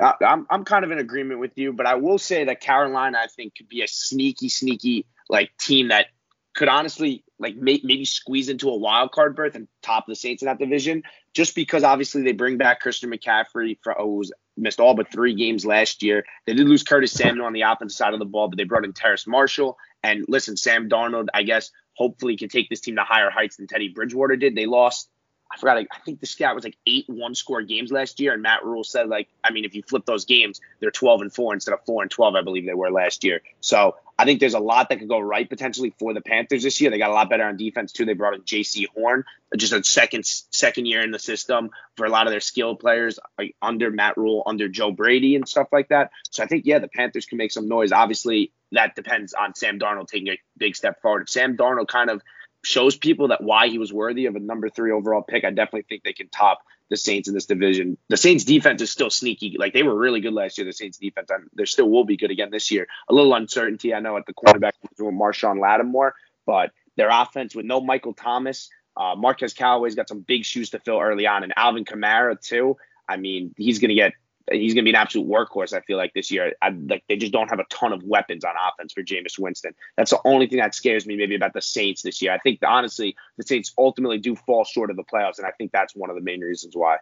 I, 0.00 0.14
I'm 0.20 0.46
I'm 0.50 0.64
kind 0.64 0.84
of 0.84 0.90
in 0.90 0.98
agreement 0.98 1.40
with 1.40 1.56
you, 1.56 1.72
but 1.72 1.86
I 1.86 1.94
will 1.94 2.18
say 2.18 2.44
that 2.44 2.60
Carolina 2.60 3.18
I 3.22 3.26
think 3.26 3.56
could 3.56 3.68
be 3.68 3.82
a 3.82 3.88
sneaky, 3.88 4.50
sneaky 4.50 5.06
like 5.30 5.50
team 5.58 5.88
that 5.88 6.08
could 6.54 6.68
honestly 6.68 7.24
like 7.38 7.56
may, 7.56 7.80
maybe 7.84 8.04
squeeze 8.04 8.48
into 8.48 8.70
a 8.70 8.76
wild 8.76 9.12
card 9.12 9.36
berth 9.36 9.54
and 9.54 9.68
top 9.82 10.06
the 10.06 10.14
Saints 10.14 10.42
in 10.42 10.46
that 10.46 10.58
division, 10.58 11.02
just 11.32 11.54
because 11.54 11.84
obviously 11.84 12.22
they 12.22 12.32
bring 12.32 12.56
back 12.56 12.80
Christian 12.80 13.10
McCaffrey 13.10 13.78
for 13.82 13.98
oh, 14.00 14.06
was 14.06 14.32
missed 14.56 14.80
all 14.80 14.94
but 14.94 15.10
three 15.10 15.34
games 15.34 15.64
last 15.64 16.02
year. 16.02 16.24
They 16.46 16.54
did 16.54 16.68
lose 16.68 16.82
Curtis 16.82 17.12
Samuel 17.12 17.46
on 17.46 17.52
the 17.52 17.62
offensive 17.62 17.96
side 17.96 18.12
of 18.12 18.18
the 18.18 18.24
ball, 18.24 18.48
but 18.48 18.56
they 18.56 18.64
brought 18.64 18.84
in 18.84 18.92
Terrace 18.92 19.26
Marshall. 19.26 19.78
And 20.02 20.24
listen, 20.28 20.56
Sam 20.56 20.88
Darnold, 20.88 21.28
I 21.32 21.42
guess, 21.44 21.70
hopefully 21.94 22.36
can 22.36 22.48
take 22.48 22.68
this 22.68 22.80
team 22.80 22.96
to 22.96 23.02
higher 23.02 23.30
heights 23.30 23.56
than 23.56 23.66
Teddy 23.66 23.88
Bridgewater 23.88 24.36
did. 24.36 24.54
They 24.54 24.66
lost 24.66 25.08
I 25.50 25.56
forgot. 25.56 25.78
I 25.78 25.98
think 26.04 26.20
the 26.20 26.26
stat 26.26 26.54
was 26.54 26.64
like 26.64 26.76
eight 26.86 27.06
one 27.08 27.34
score 27.34 27.62
games 27.62 27.90
last 27.90 28.20
year, 28.20 28.34
and 28.34 28.42
Matt 28.42 28.64
Rhule 28.64 28.84
said 28.84 29.08
like, 29.08 29.28
I 29.42 29.50
mean, 29.50 29.64
if 29.64 29.74
you 29.74 29.82
flip 29.82 30.04
those 30.04 30.24
games, 30.24 30.60
they're 30.80 30.90
12 30.90 31.22
and 31.22 31.32
four 31.32 31.54
instead 31.54 31.72
of 31.72 31.84
four 31.86 32.02
and 32.02 32.10
12, 32.10 32.34
I 32.34 32.42
believe 32.42 32.66
they 32.66 32.74
were 32.74 32.90
last 32.90 33.24
year. 33.24 33.40
So 33.60 33.96
I 34.18 34.24
think 34.24 34.40
there's 34.40 34.54
a 34.54 34.60
lot 34.60 34.88
that 34.88 34.98
could 34.98 35.08
go 35.08 35.20
right 35.20 35.48
potentially 35.48 35.94
for 35.98 36.12
the 36.12 36.20
Panthers 36.20 36.64
this 36.64 36.80
year. 36.80 36.90
They 36.90 36.98
got 36.98 37.10
a 37.10 37.14
lot 37.14 37.30
better 37.30 37.44
on 37.44 37.56
defense 37.56 37.92
too. 37.92 38.04
They 38.04 38.14
brought 38.14 38.34
in 38.34 38.42
Jaycee 38.42 38.88
Horn, 38.88 39.24
just 39.56 39.72
a 39.72 39.84
second 39.84 40.24
second 40.26 40.86
year 40.86 41.02
in 41.02 41.12
the 41.12 41.20
system 41.20 41.70
for 41.96 42.04
a 42.04 42.10
lot 42.10 42.26
of 42.26 42.32
their 42.32 42.40
skilled 42.40 42.80
players 42.80 43.20
like 43.38 43.54
under 43.62 43.92
Matt 43.92 44.16
Rhule, 44.16 44.42
under 44.44 44.68
Joe 44.68 44.90
Brady 44.90 45.36
and 45.36 45.48
stuff 45.48 45.68
like 45.70 45.88
that. 45.88 46.10
So 46.30 46.42
I 46.42 46.46
think 46.46 46.66
yeah, 46.66 46.80
the 46.80 46.88
Panthers 46.88 47.26
can 47.26 47.38
make 47.38 47.52
some 47.52 47.68
noise. 47.68 47.92
Obviously, 47.92 48.50
that 48.72 48.96
depends 48.96 49.34
on 49.34 49.54
Sam 49.54 49.78
Darnold 49.78 50.08
taking 50.08 50.28
a 50.28 50.38
big 50.56 50.74
step 50.74 51.00
forward. 51.00 51.22
If 51.22 51.30
Sam 51.30 51.56
Darnold 51.56 51.86
kind 51.86 52.10
of 52.10 52.20
shows 52.64 52.96
people 52.96 53.28
that 53.28 53.42
why 53.42 53.68
he 53.68 53.78
was 53.78 53.92
worthy 53.92 54.26
of 54.26 54.36
a 54.36 54.40
number 54.40 54.68
three 54.68 54.92
overall 54.92 55.22
pick. 55.22 55.44
I 55.44 55.50
definitely 55.50 55.86
think 55.88 56.02
they 56.02 56.12
can 56.12 56.28
top 56.28 56.60
the 56.90 56.96
Saints 56.96 57.28
in 57.28 57.34
this 57.34 57.46
division. 57.46 57.98
The 58.08 58.16
Saints 58.16 58.44
defense 58.44 58.82
is 58.82 58.90
still 58.90 59.10
sneaky. 59.10 59.56
Like 59.58 59.74
they 59.74 59.82
were 59.82 59.96
really 59.96 60.20
good 60.20 60.32
last 60.32 60.58
year. 60.58 60.64
The 60.64 60.72
Saints 60.72 60.98
defense, 60.98 61.30
they 61.54 61.64
still 61.66 61.88
will 61.88 62.04
be 62.04 62.16
good 62.16 62.30
again 62.30 62.50
this 62.50 62.70
year. 62.70 62.86
A 63.08 63.14
little 63.14 63.34
uncertainty, 63.34 63.94
I 63.94 64.00
know, 64.00 64.16
at 64.16 64.26
the 64.26 64.34
cornerback 64.34 64.72
with 64.82 65.14
Marshon 65.14 65.60
Lattimore, 65.60 66.14
but 66.46 66.70
their 66.96 67.10
offense 67.10 67.54
with 67.54 67.66
no 67.66 67.80
Michael 67.80 68.14
Thomas, 68.14 68.70
uh, 68.96 69.14
Marquez 69.16 69.52
Callaway's 69.52 69.94
got 69.94 70.08
some 70.08 70.20
big 70.20 70.44
shoes 70.44 70.70
to 70.70 70.80
fill 70.80 70.98
early 70.98 71.26
on, 71.26 71.44
and 71.44 71.52
Alvin 71.56 71.84
Kamara 71.84 72.40
too. 72.40 72.76
I 73.08 73.16
mean, 73.16 73.54
he's 73.56 73.78
going 73.78 73.90
to 73.90 73.94
get 73.94 74.12
he's 74.50 74.74
going 74.74 74.84
to 74.84 74.90
be 74.90 74.90
an 74.90 74.96
absolute 74.96 75.28
workhorse. 75.28 75.72
I 75.72 75.80
feel 75.80 75.96
like 75.96 76.14
this 76.14 76.30
year, 76.30 76.54
I, 76.62 76.70
like 76.70 77.04
they 77.08 77.16
just 77.16 77.32
don't 77.32 77.48
have 77.48 77.58
a 77.58 77.64
ton 77.64 77.92
of 77.92 78.02
weapons 78.02 78.44
on 78.44 78.52
offense 78.56 78.92
for 78.92 79.02
Jameis 79.02 79.38
Winston. 79.38 79.74
That's 79.96 80.10
the 80.10 80.20
only 80.24 80.46
thing 80.46 80.58
that 80.58 80.74
scares 80.74 81.06
me 81.06 81.16
maybe 81.16 81.34
about 81.34 81.52
the 81.52 81.62
Saints 81.62 82.02
this 82.02 82.22
year. 82.22 82.32
I 82.32 82.38
think 82.38 82.60
honestly, 82.66 83.16
the 83.36 83.44
Saints 83.44 83.72
ultimately 83.78 84.18
do 84.18 84.36
fall 84.36 84.64
short 84.64 84.90
of 84.90 84.96
the 84.96 85.04
playoffs, 85.04 85.38
and 85.38 85.46
I 85.46 85.50
think 85.52 85.72
that's 85.72 85.94
one 85.94 86.10
of 86.10 86.16
the 86.16 86.22
main 86.22 86.40
reasons 86.40 86.74
why. 86.76 86.98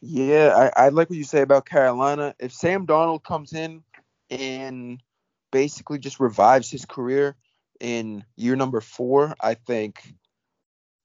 Yeah, 0.00 0.70
I, 0.76 0.86
I 0.86 0.88
like 0.90 1.10
what 1.10 1.18
you 1.18 1.24
say 1.24 1.42
about 1.42 1.66
Carolina. 1.66 2.34
If 2.38 2.52
Sam 2.52 2.86
Darnold 2.86 3.24
comes 3.24 3.52
in 3.52 3.82
and 4.30 5.02
basically 5.50 5.98
just 5.98 6.20
revives 6.20 6.70
his 6.70 6.84
career 6.84 7.36
in 7.80 8.24
year 8.36 8.54
number 8.54 8.80
four, 8.80 9.34
I 9.40 9.54
think 9.54 10.14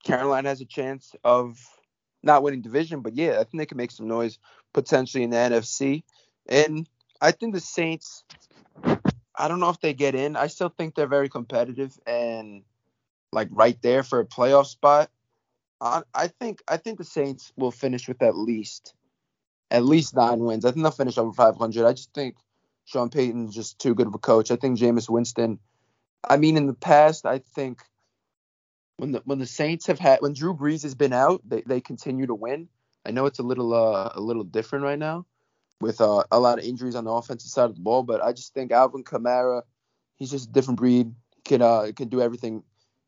Carolina 0.04 0.48
has 0.48 0.60
a 0.60 0.66
chance 0.66 1.14
of 1.24 1.58
not 2.22 2.42
winning 2.42 2.62
division, 2.62 3.00
but 3.00 3.14
yeah, 3.14 3.32
I 3.32 3.44
think 3.44 3.58
they 3.58 3.66
can 3.66 3.76
make 3.76 3.90
some 3.90 4.08
noise 4.08 4.38
potentially 4.74 5.24
in 5.24 5.30
the 5.30 5.36
NFC. 5.36 6.02
And 6.46 6.86
I 7.22 7.30
think 7.30 7.54
the 7.54 7.60
Saints, 7.60 8.24
I 9.34 9.48
don't 9.48 9.60
know 9.60 9.70
if 9.70 9.80
they 9.80 9.94
get 9.94 10.14
in. 10.14 10.36
I 10.36 10.48
still 10.48 10.68
think 10.68 10.94
they're 10.94 11.06
very 11.06 11.30
competitive 11.30 11.98
and 12.06 12.62
like 13.32 13.48
right 13.50 13.80
there 13.80 14.02
for 14.02 14.20
a 14.20 14.26
playoff 14.26 14.66
spot. 14.66 15.10
I 15.80 16.28
think 16.40 16.62
I 16.66 16.78
think 16.78 16.96
the 16.96 17.04
Saints 17.04 17.52
will 17.56 17.70
finish 17.70 18.08
with 18.08 18.22
at 18.22 18.36
least 18.36 18.94
at 19.70 19.84
least 19.84 20.16
nine 20.16 20.40
wins. 20.40 20.64
I 20.64 20.70
think 20.70 20.82
they'll 20.82 20.92
finish 20.92 21.18
over 21.18 21.32
500. 21.32 21.86
I 21.86 21.92
just 21.92 22.14
think 22.14 22.36
Sean 22.86 23.10
Payton's 23.10 23.54
just 23.54 23.78
too 23.78 23.94
good 23.94 24.06
of 24.06 24.14
a 24.14 24.18
coach. 24.18 24.50
I 24.50 24.56
think 24.56 24.78
Jameis 24.78 25.10
Winston. 25.10 25.58
I 26.26 26.38
mean, 26.38 26.56
in 26.56 26.66
the 26.66 26.74
past, 26.74 27.26
I 27.26 27.40
think 27.40 27.82
when 28.96 29.12
the 29.12 29.22
when 29.24 29.38
the 29.38 29.46
Saints 29.46 29.86
have 29.88 29.98
had 29.98 30.20
when 30.20 30.32
Drew 30.32 30.54
Brees 30.54 30.84
has 30.84 30.94
been 30.94 31.12
out, 31.12 31.42
they, 31.46 31.62
they 31.66 31.80
continue 31.80 32.26
to 32.26 32.34
win. 32.34 32.68
I 33.06 33.10
know 33.10 33.26
it's 33.26 33.38
a 33.38 33.42
little 33.42 33.74
uh, 33.74 34.12
a 34.14 34.20
little 34.20 34.44
different 34.44 34.84
right 34.84 34.98
now 34.98 35.26
with 35.80 36.00
uh, 36.00 36.24
a 36.30 36.40
lot 36.40 36.58
of 36.58 36.64
injuries 36.64 36.94
on 36.94 37.04
the 37.04 37.10
offensive 37.10 37.50
side 37.50 37.68
of 37.70 37.74
the 37.74 37.80
ball, 37.82 38.02
but 38.02 38.22
I 38.22 38.32
just 38.32 38.54
think 38.54 38.72
Alvin 38.72 39.04
Kamara, 39.04 39.62
he's 40.16 40.30
just 40.30 40.48
a 40.48 40.52
different 40.52 40.78
breed. 40.78 41.12
Can 41.44 41.60
uh 41.60 41.88
can 41.94 42.08
do 42.08 42.22
everything 42.22 42.62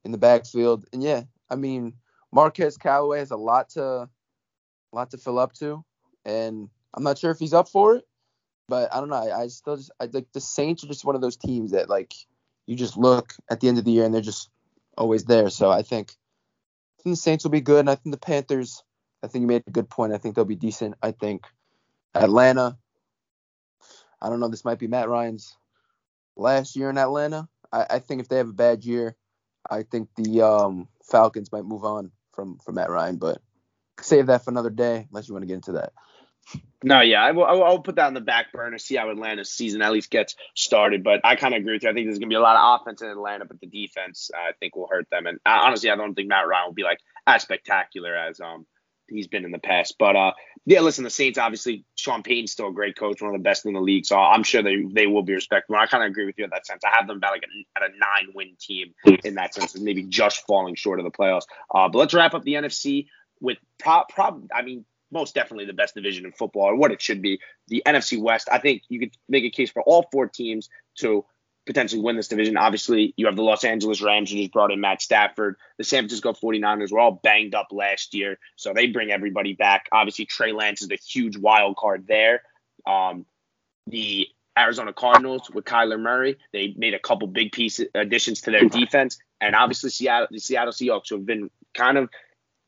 in 0.05 0.13
the 0.13 0.19
backfield, 0.19 0.87
and 0.93 1.03
yeah, 1.03 1.23
I 1.49 1.57
mean 1.57 1.95
Marquez 2.33 2.77
Callaway 2.77 3.21
has 3.21 3.31
a 3.31 3.37
lot 3.37 3.71
to 3.71 3.83
a 3.83 4.09
lot 4.93 5.11
to 5.13 5.19
fill 5.19 5.39
up 5.39 5.55
to, 5.55 5.85
and 6.25 6.69
I'm 6.93 7.03
not 7.03 7.19
sure 7.19 7.31
if 7.31 7.39
he's 7.39 7.55
up 7.55 7.69
for 7.69 7.97
it, 7.97 8.05
but 8.69 8.95
I 8.95 9.01
don't 9.01 9.09
know. 9.09 9.17
I, 9.17 9.43
I 9.43 9.47
still 9.47 9.77
just 9.77 9.91
I 9.99 10.07
like 10.13 10.27
the 10.33 10.41
Saints 10.41 10.85
are 10.85 10.89
just 10.89 11.05
one 11.05 11.15
of 11.15 11.23
those 11.23 11.37
teams 11.37 11.71
that 11.71 11.89
like 11.89 12.13
you 12.67 12.77
just 12.77 12.99
look 12.99 13.33
at 13.51 13.61
the 13.61 13.69
end 13.69 13.79
of 13.79 13.85
the 13.85 13.93
year 13.93 14.05
and 14.05 14.13
they're 14.13 14.21
just 14.21 14.51
always 14.99 15.25
there. 15.25 15.49
So 15.51 15.71
I 15.71 15.83
think, 15.83 16.13
I 16.99 17.03
think 17.03 17.13
the 17.15 17.21
Saints 17.21 17.45
will 17.45 17.51
be 17.51 17.61
good, 17.61 17.81
and 17.81 17.91
I 17.91 17.95
think 17.95 18.13
the 18.13 18.21
Panthers. 18.21 18.83
I 19.27 19.29
think 19.29 19.43
you 19.43 19.49
made 19.49 19.65
a 19.67 19.73
good 19.73 19.91
point. 19.91 20.13
I 20.13 20.19
think 20.19 20.37
they'll 20.37 20.45
be 20.45 20.55
decent. 20.55 20.95
I 21.03 21.11
think 21.11 21.43
Atlanta. 22.15 22.79
I 24.23 24.29
don't 24.29 24.39
know. 24.39 24.49
This 24.49 24.65
might 24.65 24.79
be 24.79 24.87
Matt 24.87 25.09
Ryan's 25.09 25.57
last 26.37 26.77
year 26.77 26.91
in 26.91 26.97
Atlanta. 26.97 27.49
I, 27.73 27.87
I 27.91 27.99
think 27.99 28.21
if 28.21 28.29
they 28.29 28.37
have 28.37 28.49
a 28.49 28.53
bad 28.53 28.85
year, 28.85 29.17
I 29.69 29.83
think 29.83 30.11
the 30.17 30.43
um, 30.43 30.87
Falcons 31.11 31.51
might 31.51 31.65
move 31.65 31.85
on 31.85 32.13
from 32.35 32.59
from 32.59 32.77
Matt 32.77 32.89
Ryan. 32.89 33.17
But 33.17 33.43
save 34.01 34.27
that 34.27 34.45
for 34.45 34.53
another 34.53 34.71
day, 34.71 35.09
unless 35.11 35.27
you 35.27 35.35
want 35.35 35.43
to 35.43 35.49
get 35.49 35.55
into 35.55 35.73
that. 35.73 35.93
No, 36.85 37.01
yeah, 37.01 37.25
I 37.25 37.33
will, 37.33 37.45
I 37.45 37.53
will 37.55 37.81
put 37.81 37.97
that 37.97 38.07
on 38.07 38.15
the 38.15 38.21
back 38.21 38.53
burner, 38.53 38.79
see 38.79 38.95
how 38.95 39.11
Atlanta's 39.11 39.51
season 39.51 39.83
at 39.83 39.91
least 39.91 40.09
gets 40.09 40.37
started. 40.55 41.03
But 41.03 41.21
I 41.25 41.35
kind 41.35 41.53
of 41.53 41.61
agree 41.61 41.73
with 41.73 41.83
you. 41.83 41.91
I 41.91 41.95
think 41.95 42.07
there's 42.07 42.21
going 42.21 42.29
to 42.29 42.33
be 42.33 42.37
a 42.37 42.41
lot 42.41 42.55
of 42.57 42.81
offense 42.81 43.03
in 43.03 43.09
Atlanta, 43.09 43.45
but 43.45 43.59
the 43.59 43.67
defense, 43.67 44.31
I 44.33 44.53
think, 44.61 44.77
will 44.77 44.87
hurt 44.89 45.11
them. 45.11 45.27
And 45.27 45.39
uh, 45.45 45.63
honestly, 45.65 45.91
I 45.91 45.97
don't 45.97 46.15
think 46.15 46.29
Matt 46.29 46.47
Ryan 46.47 46.67
will 46.67 46.75
be 46.75 46.85
like 46.85 47.01
as 47.27 47.43
spectacular 47.43 48.15
as 48.15 48.39
um 48.39 48.67
he's 49.09 49.29
been 49.29 49.45
in 49.45 49.51
the 49.51 49.59
past. 49.59 49.97
But 49.99 50.17
uh, 50.17 50.33
yeah, 50.65 50.81
listen, 50.81 51.05
the 51.05 51.11
Saints 51.11 51.39
obviously 51.39 51.85
Sean 51.97 52.23
Payton's 52.23 52.53
still 52.53 52.69
a 52.69 52.73
great 52.73 52.97
coach, 52.97 53.21
one 53.21 53.35
of 53.35 53.39
the 53.39 53.43
best 53.43 53.67
in 53.67 53.73
the 53.73 53.81
league, 53.81 54.07
so 54.07 54.19
I'm 54.19 54.43
sure 54.43 54.63
they 54.63 54.83
they 54.93 55.07
will 55.07 55.23
be 55.23 55.35
respected. 55.35 55.75
I 55.75 55.87
kind 55.87 56.05
of 56.05 56.11
agree 56.11 56.27
with 56.27 56.37
you 56.39 56.45
in 56.45 56.51
that 56.51 56.67
sense. 56.67 56.83
I 56.85 56.95
have 56.97 57.07
them 57.07 57.19
about 57.19 57.33
like 57.33 57.45
a, 57.45 57.83
at 57.83 57.91
a 57.91 57.93
nine 57.93 58.33
win 58.35 58.57
team 58.61 58.95
in 59.25 59.35
that 59.35 59.55
sense, 59.55 59.79
maybe 59.79 60.03
just 60.05 60.47
falling 60.47 60.75
short 60.75 61.01
of 61.01 61.05
the 61.05 61.11
playoffs. 61.11 61.47
Uh, 61.73 61.89
but 61.89 61.99
let's 61.99 62.15
wrap 62.15 62.35
up 62.35 62.43
the 62.43 62.55
NFC 62.55 63.07
with 63.41 63.59
prop. 63.79 64.09
Prob- 64.11 64.49
I 64.55 64.63
mean 64.63 64.85
most 65.11 65.35
definitely 65.35 65.67
the 65.67 65.73
best 65.73 65.95
division 65.95 66.25
in 66.25 66.33
football, 66.33 66.65
or 66.65 66.77
what 66.77 66.91
it 66.91 67.01
should 67.01 67.23
be. 67.23 67.39
The 67.69 67.83
NFC 67.87 68.21
West, 68.21 68.49
I 68.51 68.59
think 68.59 68.83
you 68.89 68.99
could 68.99 69.15
make 69.29 69.45
a 69.45 69.51
case 69.51 69.71
for 69.71 69.83
all 69.83 70.07
four 70.11 70.27
teams 70.27 70.69
to 70.99 71.25
potentially 71.67 72.01
win 72.01 72.17
this 72.17 72.29
division. 72.29 72.57
Obviously, 72.57 73.13
you 73.17 73.27
have 73.27 73.37
the 73.37 73.43
Los 73.43 73.65
Angeles 73.65 74.01
Rams 74.01 74.31
who 74.31 74.39
just 74.39 74.53
brought 74.53 74.73
in 74.73 74.81
Matt 74.81 75.03
Stafford. 75.03 75.57
The 75.79 75.85
San 75.85 76.03
Francisco 76.03 76.33
49ers 76.33 76.93
were 76.93 77.01
all 77.01 77.21
banged 77.23 77.55
up 77.55 77.69
last 77.73 78.15
year, 78.15 78.39
so 78.55 78.73
they 78.73 78.87
bring 78.87 79.11
everybody 79.11 79.53
back. 79.53 79.89
Obviously, 79.93 80.25
Trey 80.25 80.53
Lance 80.53 80.83
is 80.83 80.91
a 80.91 80.97
huge 80.97 81.37
wild 81.37 81.77
card 81.77 82.07
there. 82.07 82.43
Um, 82.87 83.27
the 83.87 84.29
Arizona 84.59 84.93
Cardinals 84.93 85.51
with 85.51 85.65
Kyler 85.65 86.01
Murray, 86.01 86.39
they 86.53 86.73
made 86.77 86.95
a 86.95 86.99
couple 86.99 87.27
big 87.27 87.53
piece 87.53 87.81
additions 87.95 88.41
to 88.43 88.51
their 88.51 88.69
defense, 88.69 89.19
and 89.41 89.55
obviously 89.55 89.91
Seattle, 89.91 90.29
the 90.31 90.39
Seattle 90.39 90.73
Seahawks 90.73 91.11
who 91.11 91.17
have 91.17 91.27
been 91.27 91.51
kind 91.75 91.99
of 91.99 92.09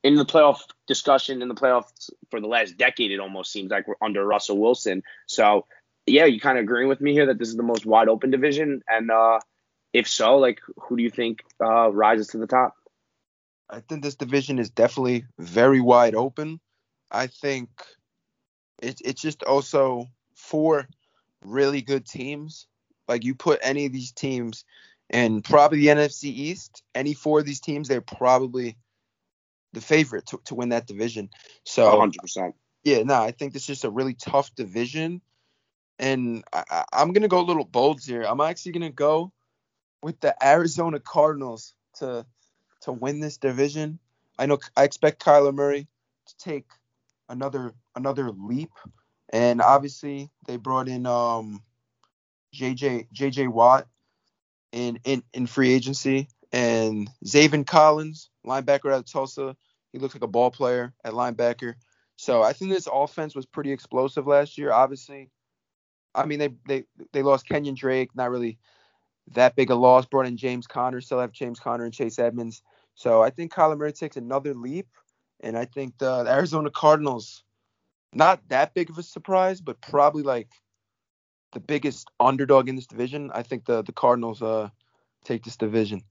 in 0.04 0.16
the 0.16 0.24
playoff 0.24 0.60
discussion 0.86 1.42
in 1.42 1.48
the 1.48 1.54
playoffs 1.54 2.10
for 2.30 2.40
the 2.40 2.46
last 2.46 2.76
decade. 2.76 3.10
It 3.10 3.20
almost 3.20 3.52
seems 3.52 3.70
like 3.70 3.88
we're 3.88 3.94
under 4.00 4.24
Russell 4.24 4.58
Wilson. 4.58 5.02
So 5.26 5.66
yeah, 6.10 6.24
you 6.24 6.40
kind 6.40 6.58
of 6.58 6.64
agreeing 6.64 6.88
with 6.88 7.00
me 7.00 7.12
here 7.12 7.26
that 7.26 7.38
this 7.38 7.48
is 7.48 7.56
the 7.56 7.62
most 7.62 7.86
wide 7.86 8.08
open 8.08 8.30
division, 8.30 8.82
and 8.88 9.10
uh, 9.10 9.40
if 9.92 10.08
so, 10.08 10.38
like 10.38 10.60
who 10.80 10.96
do 10.96 11.02
you 11.02 11.10
think 11.10 11.44
uh, 11.60 11.90
rises 11.90 12.28
to 12.28 12.38
the 12.38 12.46
top? 12.46 12.74
I 13.70 13.80
think 13.80 14.02
this 14.02 14.14
division 14.14 14.58
is 14.58 14.70
definitely 14.70 15.24
very 15.38 15.80
wide 15.80 16.14
open. 16.14 16.60
I 17.10 17.26
think 17.26 17.68
it's 18.80 19.00
it's 19.02 19.20
just 19.20 19.42
also 19.42 20.06
four 20.34 20.88
really 21.44 21.82
good 21.82 22.06
teams. 22.06 22.66
Like 23.06 23.24
you 23.24 23.34
put 23.34 23.60
any 23.62 23.86
of 23.86 23.92
these 23.92 24.12
teams 24.12 24.64
in 25.10 25.42
probably 25.42 25.78
the 25.78 25.88
NFC 25.88 26.24
East, 26.24 26.82
any 26.94 27.14
four 27.14 27.40
of 27.40 27.46
these 27.46 27.60
teams, 27.60 27.88
they're 27.88 28.00
probably 28.00 28.76
the 29.72 29.80
favorite 29.80 30.26
to, 30.26 30.40
to 30.46 30.54
win 30.54 30.70
that 30.70 30.86
division. 30.86 31.30
So 31.64 31.90
100%. 31.98 32.52
Yeah, 32.84 33.02
no, 33.02 33.14
I 33.14 33.32
think 33.32 33.52
this 33.52 33.62
is 33.62 33.66
just 33.66 33.84
a 33.84 33.90
really 33.90 34.14
tough 34.14 34.54
division, 34.54 35.20
and 35.98 36.44
I, 36.52 36.84
am 36.92 37.12
gonna 37.12 37.28
go 37.28 37.40
a 37.40 37.42
little 37.42 37.64
bold 37.64 38.02
here. 38.02 38.22
I'm 38.22 38.40
actually 38.40 38.72
gonna 38.72 38.90
go 38.90 39.32
with 40.02 40.20
the 40.20 40.34
Arizona 40.44 41.00
Cardinals 41.00 41.74
to 41.98 42.24
to 42.82 42.92
win 42.92 43.20
this 43.20 43.36
division. 43.36 43.98
I 44.38 44.46
know 44.46 44.58
I 44.76 44.84
expect 44.84 45.24
Kyler 45.24 45.54
Murray 45.54 45.88
to 46.26 46.36
take 46.38 46.66
another 47.28 47.72
another 47.96 48.30
leap, 48.30 48.70
and 49.30 49.60
obviously 49.60 50.30
they 50.46 50.56
brought 50.56 50.88
in 50.88 51.06
um 51.06 51.62
JJ 52.54 53.08
JJ 53.12 53.48
Watt 53.48 53.88
in 54.72 55.00
in 55.04 55.22
in 55.32 55.46
free 55.46 55.72
agency 55.72 56.28
and 56.52 57.10
Zaven 57.24 57.66
Collins, 57.66 58.30
linebacker 58.46 58.92
out 58.92 59.00
of 59.00 59.10
Tulsa. 59.10 59.56
He 59.92 59.98
looks 59.98 60.14
like 60.14 60.22
a 60.22 60.28
ball 60.28 60.50
player 60.50 60.94
at 61.04 61.12
linebacker. 61.12 61.74
So 62.16 62.42
I 62.42 62.52
think 62.52 62.70
this 62.70 62.88
offense 62.92 63.34
was 63.34 63.46
pretty 63.46 63.72
explosive 63.72 64.26
last 64.26 64.58
year. 64.58 64.72
Obviously, 64.72 65.30
I 66.14 66.26
mean 66.26 66.38
they 66.38 66.50
they 66.66 66.84
they 67.12 67.22
lost 67.22 67.48
Kenyon 67.48 67.74
Drake, 67.74 68.10
not 68.14 68.30
really 68.30 68.58
that 69.34 69.56
big 69.56 69.70
a 69.70 69.74
loss. 69.74 70.06
Brought 70.06 70.26
in 70.26 70.36
James 70.36 70.66
Conner, 70.66 71.00
still 71.00 71.20
have 71.20 71.32
James 71.32 71.60
Conner 71.60 71.84
and 71.84 71.92
Chase 71.94 72.18
Edmonds. 72.18 72.62
So 72.94 73.22
I 73.22 73.30
think 73.30 73.52
Kyler 73.52 73.78
Murray 73.78 73.92
takes 73.92 74.16
another 74.16 74.54
leap, 74.54 74.88
and 75.40 75.56
I 75.56 75.64
think 75.66 75.98
the, 75.98 76.24
the 76.24 76.30
Arizona 76.30 76.70
Cardinals, 76.70 77.44
not 78.12 78.40
that 78.48 78.74
big 78.74 78.90
of 78.90 78.98
a 78.98 79.02
surprise, 79.02 79.60
but 79.60 79.80
probably 79.80 80.22
like 80.22 80.48
the 81.52 81.60
biggest 81.60 82.08
underdog 82.18 82.68
in 82.68 82.76
this 82.76 82.86
division. 82.86 83.30
I 83.32 83.42
think 83.42 83.64
the 83.64 83.82
the 83.82 83.92
Cardinals 83.92 84.42
uh 84.42 84.70
take 85.24 85.44
this 85.44 85.56
division. 85.56 86.02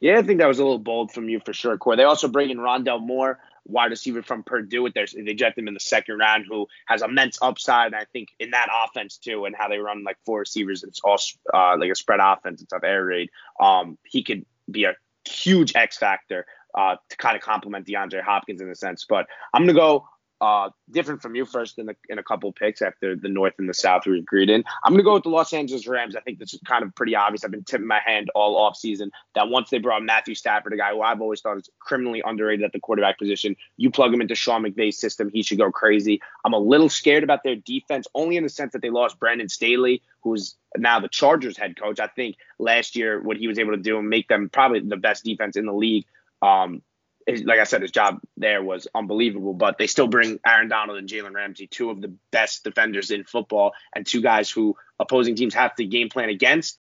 Yeah, 0.00 0.18
I 0.18 0.22
think 0.22 0.40
that 0.40 0.48
was 0.48 0.58
a 0.58 0.62
little 0.62 0.78
bold 0.78 1.12
from 1.12 1.28
you 1.28 1.40
for 1.44 1.52
sure, 1.52 1.76
Corey. 1.78 1.96
They 1.96 2.04
also 2.04 2.28
bring 2.28 2.50
in 2.50 2.58
Rondale 2.58 3.00
Moore, 3.00 3.38
wide 3.66 3.90
receiver 3.90 4.22
from 4.22 4.42
Purdue. 4.42 4.82
With 4.82 4.94
their, 4.94 5.06
they 5.06 5.30
eject 5.30 5.58
him 5.58 5.68
in 5.68 5.74
the 5.74 5.80
second 5.80 6.18
round, 6.18 6.46
who 6.48 6.66
has 6.86 7.02
immense 7.02 7.38
upside. 7.42 7.86
And 7.86 7.96
I 7.96 8.04
think 8.12 8.28
in 8.38 8.50
that 8.50 8.68
offense 8.84 9.18
too, 9.18 9.44
and 9.44 9.54
how 9.56 9.68
they 9.68 9.78
run 9.78 10.04
like 10.04 10.18
four 10.24 10.40
receivers, 10.40 10.82
it's 10.82 11.00
all 11.00 11.18
uh, 11.52 11.76
like 11.78 11.90
a 11.90 11.94
spread 11.94 12.20
offense. 12.22 12.62
It's 12.62 12.72
of 12.72 12.84
air 12.84 13.04
raid. 13.04 13.30
Um, 13.60 13.98
he 14.04 14.22
could 14.22 14.44
be 14.70 14.84
a 14.84 14.94
huge 15.28 15.74
X 15.74 15.98
factor 15.98 16.46
uh, 16.74 16.96
to 17.08 17.16
kind 17.16 17.36
of 17.36 17.42
complement 17.42 17.86
DeAndre 17.86 18.22
Hopkins 18.22 18.60
in 18.60 18.70
a 18.70 18.74
sense. 18.74 19.06
But 19.08 19.26
I'm 19.52 19.62
gonna 19.62 19.74
go 19.74 20.08
uh, 20.40 20.70
different 20.90 21.22
from 21.22 21.34
you 21.34 21.44
first 21.44 21.78
in, 21.78 21.88
in 22.08 22.18
a 22.18 22.22
couple 22.22 22.52
picks 22.52 22.82
after 22.82 23.16
the 23.16 23.28
North 23.28 23.54
and 23.58 23.68
the 23.68 23.74
South 23.74 24.06
we 24.06 24.18
agreed 24.18 24.50
in. 24.50 24.62
I'm 24.84 24.92
going 24.92 24.98
to 24.98 25.04
go 25.04 25.14
with 25.14 25.22
the 25.22 25.30
Los 25.30 25.52
Angeles 25.52 25.86
Rams. 25.86 26.14
I 26.14 26.20
think 26.20 26.38
this 26.38 26.52
is 26.52 26.60
kind 26.66 26.84
of 26.84 26.94
pretty 26.94 27.14
obvious. 27.14 27.44
I've 27.44 27.50
been 27.50 27.64
tipping 27.64 27.86
my 27.86 28.00
hand 28.04 28.30
all 28.34 28.56
off 28.56 28.76
season 28.76 29.10
that 29.34 29.48
once 29.48 29.70
they 29.70 29.78
brought 29.78 30.02
Matthew 30.02 30.34
Stafford, 30.34 30.74
a 30.74 30.76
guy 30.76 30.90
who 30.90 31.00
I've 31.00 31.20
always 31.20 31.40
thought 31.40 31.56
is 31.56 31.70
criminally 31.78 32.22
underrated 32.24 32.64
at 32.64 32.72
the 32.72 32.80
quarterback 32.80 33.18
position, 33.18 33.56
you 33.76 33.90
plug 33.90 34.12
him 34.12 34.20
into 34.20 34.34
Sean 34.34 34.62
McVay's 34.62 34.98
system, 34.98 35.30
he 35.32 35.42
should 35.42 35.58
go 35.58 35.70
crazy. 35.70 36.20
I'm 36.44 36.52
a 36.52 36.58
little 36.58 36.88
scared 36.88 37.24
about 37.24 37.42
their 37.42 37.56
defense, 37.56 38.06
only 38.14 38.36
in 38.36 38.42
the 38.42 38.50
sense 38.50 38.72
that 38.72 38.82
they 38.82 38.90
lost 38.90 39.18
Brandon 39.18 39.48
Staley, 39.48 40.02
who's 40.20 40.54
now 40.76 41.00
the 41.00 41.08
Chargers 41.08 41.56
head 41.56 41.78
coach. 41.80 41.98
I 41.98 42.08
think 42.08 42.36
last 42.58 42.96
year 42.96 43.22
what 43.22 43.38
he 43.38 43.48
was 43.48 43.58
able 43.58 43.72
to 43.72 43.78
do 43.78 43.98
and 43.98 44.08
make 44.08 44.28
them 44.28 44.50
probably 44.50 44.80
the 44.80 44.96
best 44.96 45.24
defense 45.24 45.56
in 45.56 45.64
the 45.64 45.72
league. 45.72 46.04
Um, 46.42 46.82
like 47.26 47.58
I 47.58 47.64
said, 47.64 47.82
his 47.82 47.90
job 47.90 48.20
there 48.36 48.62
was 48.62 48.86
unbelievable, 48.94 49.52
but 49.52 49.78
they 49.78 49.86
still 49.86 50.06
bring 50.06 50.38
Aaron 50.46 50.68
Donald 50.68 50.98
and 50.98 51.08
Jalen 51.08 51.34
Ramsey, 51.34 51.66
two 51.66 51.90
of 51.90 52.00
the 52.00 52.14
best 52.30 52.62
defenders 52.62 53.10
in 53.10 53.24
football, 53.24 53.72
and 53.94 54.06
two 54.06 54.20
guys 54.20 54.50
who 54.50 54.76
opposing 55.00 55.34
teams 55.34 55.54
have 55.54 55.74
to 55.76 55.84
game 55.84 56.08
plan 56.08 56.28
against. 56.28 56.78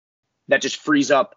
That 0.49 0.63
just 0.63 0.77
frees 0.77 1.11
up 1.11 1.37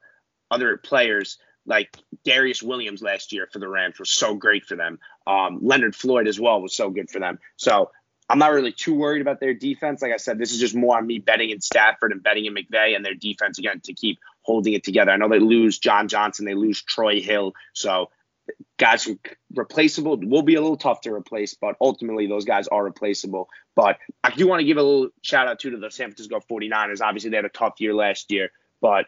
other 0.49 0.77
players 0.77 1.37
like 1.65 1.95
Darious 2.25 2.63
Williams 2.63 3.01
last 3.01 3.31
year 3.31 3.47
for 3.51 3.59
the 3.59 3.67
Rams 3.67 3.99
was 3.99 4.11
so 4.11 4.35
great 4.35 4.65
for 4.65 4.75
them. 4.75 4.99
Um, 5.27 5.59
Leonard 5.61 5.95
Floyd 5.95 6.27
as 6.27 6.39
well 6.39 6.61
was 6.61 6.75
so 6.75 6.89
good 6.89 7.09
for 7.09 7.19
them. 7.19 7.39
So 7.57 7.91
I'm 8.29 8.39
not 8.39 8.53
really 8.53 8.71
too 8.71 8.95
worried 8.95 9.21
about 9.21 9.39
their 9.39 9.53
defense. 9.53 10.01
Like 10.01 10.13
I 10.13 10.17
said, 10.17 10.37
this 10.37 10.51
is 10.51 10.59
just 10.59 10.75
more 10.75 10.97
on 10.97 11.05
me 11.05 11.19
betting 11.19 11.49
in 11.49 11.61
Stafford 11.61 12.11
and 12.11 12.23
betting 12.23 12.45
in 12.45 12.55
McVay 12.55 12.95
and 12.95 13.05
their 13.05 13.13
defense 13.13 13.59
again 13.59 13.81
to 13.81 13.93
keep 13.93 14.19
holding 14.41 14.73
it 14.73 14.83
together. 14.83 15.11
I 15.11 15.17
know 15.17 15.29
they 15.29 15.39
lose 15.39 15.79
John 15.79 16.07
Johnson, 16.07 16.45
they 16.45 16.55
lose 16.55 16.81
Troy 16.81 17.21
Hill, 17.21 17.53
so 17.73 18.09
guys 18.77 19.03
who 19.03 19.19
replaceable 19.55 20.17
will 20.17 20.41
be 20.41 20.55
a 20.55 20.61
little 20.61 20.77
tough 20.77 21.01
to 21.01 21.13
replace, 21.13 21.53
but 21.53 21.75
ultimately 21.79 22.27
those 22.27 22.45
guys 22.45 22.67
are 22.67 22.83
replaceable. 22.83 23.49
But 23.75 23.97
I 24.23 24.31
do 24.31 24.47
want 24.47 24.59
to 24.59 24.65
give 24.65 24.77
a 24.77 24.83
little 24.83 25.09
shout 25.21 25.47
out 25.47 25.59
too 25.59 25.71
to 25.71 25.77
the 25.77 25.89
San 25.89 26.07
Francisco 26.07 26.39
49ers. 26.39 27.01
Obviously, 27.01 27.29
they 27.29 27.37
had 27.37 27.45
a 27.45 27.49
tough 27.49 27.79
year 27.79 27.93
last 27.93 28.31
year, 28.31 28.51
but 28.81 29.05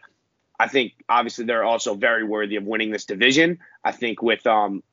I 0.60 0.68
think 0.68 0.94
obviously 1.10 1.46
they're 1.46 1.64
also 1.64 1.96
very 1.96 2.24
worthy 2.24 2.56
of 2.56 2.64
winning 2.64 2.92
this 2.92 3.06
division. 3.06 3.60
I 3.84 3.92
think 3.92 4.22
with 4.22 4.46
um 4.48 4.84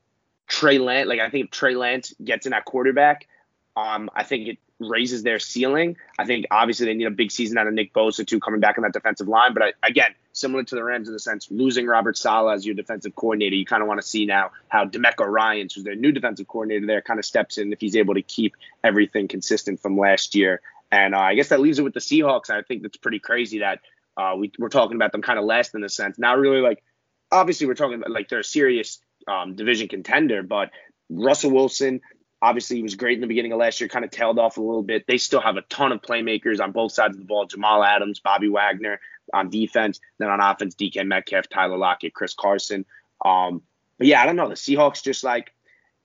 Trey 0.48 0.78
Lance, 0.78 1.08
like 1.08 1.20
I 1.20 1.30
think 1.30 1.46
if 1.46 1.50
Trey 1.50 1.74
Lance 1.74 2.14
gets 2.22 2.46
in 2.46 2.50
that 2.50 2.64
quarterback, 2.64 3.28
um, 3.76 4.10
I 4.14 4.22
think 4.22 4.48
it 4.48 4.58
raises 4.88 5.22
their 5.22 5.38
ceiling. 5.38 5.96
I 6.18 6.24
think 6.24 6.46
obviously 6.50 6.86
they 6.86 6.94
need 6.94 7.06
a 7.06 7.10
big 7.10 7.30
season 7.30 7.58
out 7.58 7.66
of 7.66 7.74
Nick 7.74 7.92
Bosa 7.92 8.26
too, 8.26 8.40
coming 8.40 8.60
back 8.60 8.78
on 8.78 8.82
that 8.82 8.92
defensive 8.92 9.28
line. 9.28 9.54
But 9.54 9.62
I, 9.62 9.72
again, 9.86 10.14
similar 10.32 10.64
to 10.64 10.74
the 10.74 10.82
Rams 10.84 11.08
in 11.08 11.14
the 11.14 11.20
sense 11.20 11.48
losing 11.50 11.86
Robert 11.86 12.16
Saleh 12.16 12.54
as 12.54 12.66
your 12.66 12.74
defensive 12.74 13.14
coordinator, 13.14 13.56
you 13.56 13.64
kind 13.64 13.82
of 13.82 13.88
want 13.88 14.00
to 14.00 14.06
see 14.06 14.26
now 14.26 14.50
how 14.68 14.84
DeMeco 14.84 15.26
Ryans, 15.26 15.74
who's 15.74 15.84
their 15.84 15.94
new 15.94 16.12
defensive 16.12 16.46
coordinator 16.48 16.86
there, 16.86 17.02
kind 17.02 17.18
of 17.18 17.24
steps 17.24 17.58
in 17.58 17.72
if 17.72 17.80
he's 17.80 17.96
able 17.96 18.14
to 18.14 18.22
keep 18.22 18.54
everything 18.82 19.28
consistent 19.28 19.80
from 19.80 19.98
last 19.98 20.34
year. 20.34 20.60
And 20.90 21.14
uh, 21.14 21.20
I 21.20 21.34
guess 21.34 21.48
that 21.48 21.60
leaves 21.60 21.78
it 21.78 21.82
with 21.82 21.94
the 21.94 22.00
Seahawks. 22.00 22.50
I 22.50 22.62
think 22.62 22.82
that's 22.82 22.98
pretty 22.98 23.18
crazy 23.18 23.60
that 23.60 23.80
uh, 24.16 24.34
we, 24.36 24.52
we're 24.58 24.68
talking 24.68 24.96
about 24.96 25.12
them 25.12 25.22
kind 25.22 25.38
of 25.38 25.44
last 25.44 25.74
in 25.74 25.80
the 25.80 25.88
sense. 25.88 26.18
Not 26.18 26.38
really 26.38 26.60
like, 26.60 26.82
obviously 27.30 27.66
we're 27.66 27.74
talking 27.74 27.94
about 27.94 28.10
like 28.10 28.28
they're 28.28 28.40
a 28.40 28.44
serious 28.44 29.00
um, 29.26 29.54
division 29.54 29.88
contender, 29.88 30.42
but 30.42 30.70
Russell 31.08 31.50
Wilson, 31.50 32.00
Obviously, 32.42 32.76
he 32.76 32.82
was 32.82 32.96
great 32.96 33.14
in 33.14 33.20
the 33.20 33.28
beginning 33.28 33.52
of 33.52 33.60
last 33.60 33.80
year, 33.80 33.88
kind 33.88 34.04
of 34.04 34.10
tailed 34.10 34.38
off 34.38 34.56
a 34.56 34.60
little 34.60 34.82
bit. 34.82 35.06
They 35.06 35.16
still 35.16 35.40
have 35.40 35.56
a 35.56 35.62
ton 35.62 35.92
of 35.92 36.02
playmakers 36.02 36.60
on 36.60 36.72
both 36.72 36.90
sides 36.90 37.14
of 37.14 37.20
the 37.20 37.26
ball 37.26 37.46
Jamal 37.46 37.84
Adams, 37.84 38.18
Bobby 38.18 38.48
Wagner 38.48 39.00
on 39.32 39.48
defense, 39.48 40.00
then 40.18 40.28
on 40.28 40.40
offense, 40.40 40.74
DK 40.74 41.06
Metcalf, 41.06 41.48
Tyler 41.48 41.78
Lockett, 41.78 42.14
Chris 42.14 42.34
Carson. 42.34 42.84
Um, 43.24 43.62
but 43.96 44.08
yeah, 44.08 44.20
I 44.20 44.26
don't 44.26 44.34
know. 44.34 44.48
The 44.48 44.54
Seahawks 44.54 45.04
just 45.04 45.22
like, 45.22 45.52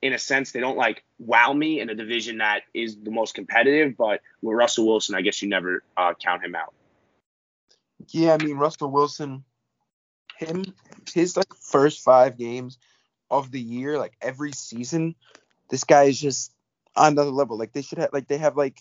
in 0.00 0.12
a 0.12 0.18
sense, 0.18 0.52
they 0.52 0.60
don't 0.60 0.76
like 0.76 1.02
wow 1.18 1.52
me 1.52 1.80
in 1.80 1.90
a 1.90 1.94
division 1.96 2.38
that 2.38 2.62
is 2.72 2.96
the 2.96 3.10
most 3.10 3.34
competitive. 3.34 3.96
But 3.96 4.20
with 4.40 4.56
Russell 4.56 4.86
Wilson, 4.86 5.16
I 5.16 5.22
guess 5.22 5.42
you 5.42 5.48
never 5.48 5.82
uh, 5.96 6.14
count 6.14 6.44
him 6.44 6.54
out. 6.54 6.72
Yeah, 8.10 8.34
I 8.34 8.44
mean 8.44 8.56
Russell 8.56 8.92
Wilson, 8.92 9.42
him 10.36 10.64
his 11.12 11.36
like 11.36 11.52
first 11.54 12.04
five 12.04 12.38
games 12.38 12.78
of 13.28 13.50
the 13.50 13.60
year, 13.60 13.98
like 13.98 14.16
every 14.22 14.52
season, 14.52 15.16
this 15.70 15.84
guy 15.84 16.04
is 16.04 16.20
just 16.20 16.52
on 16.96 17.12
another 17.12 17.30
level. 17.30 17.58
Like 17.58 17.72
they 17.72 17.82
should 17.82 17.98
have 17.98 18.10
like 18.12 18.28
they 18.28 18.38
have 18.38 18.56
like 18.56 18.80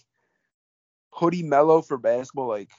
Hoodie 1.11 1.43
Melo 1.43 1.81
for 1.81 1.97
basketball, 1.97 2.47
like 2.47 2.71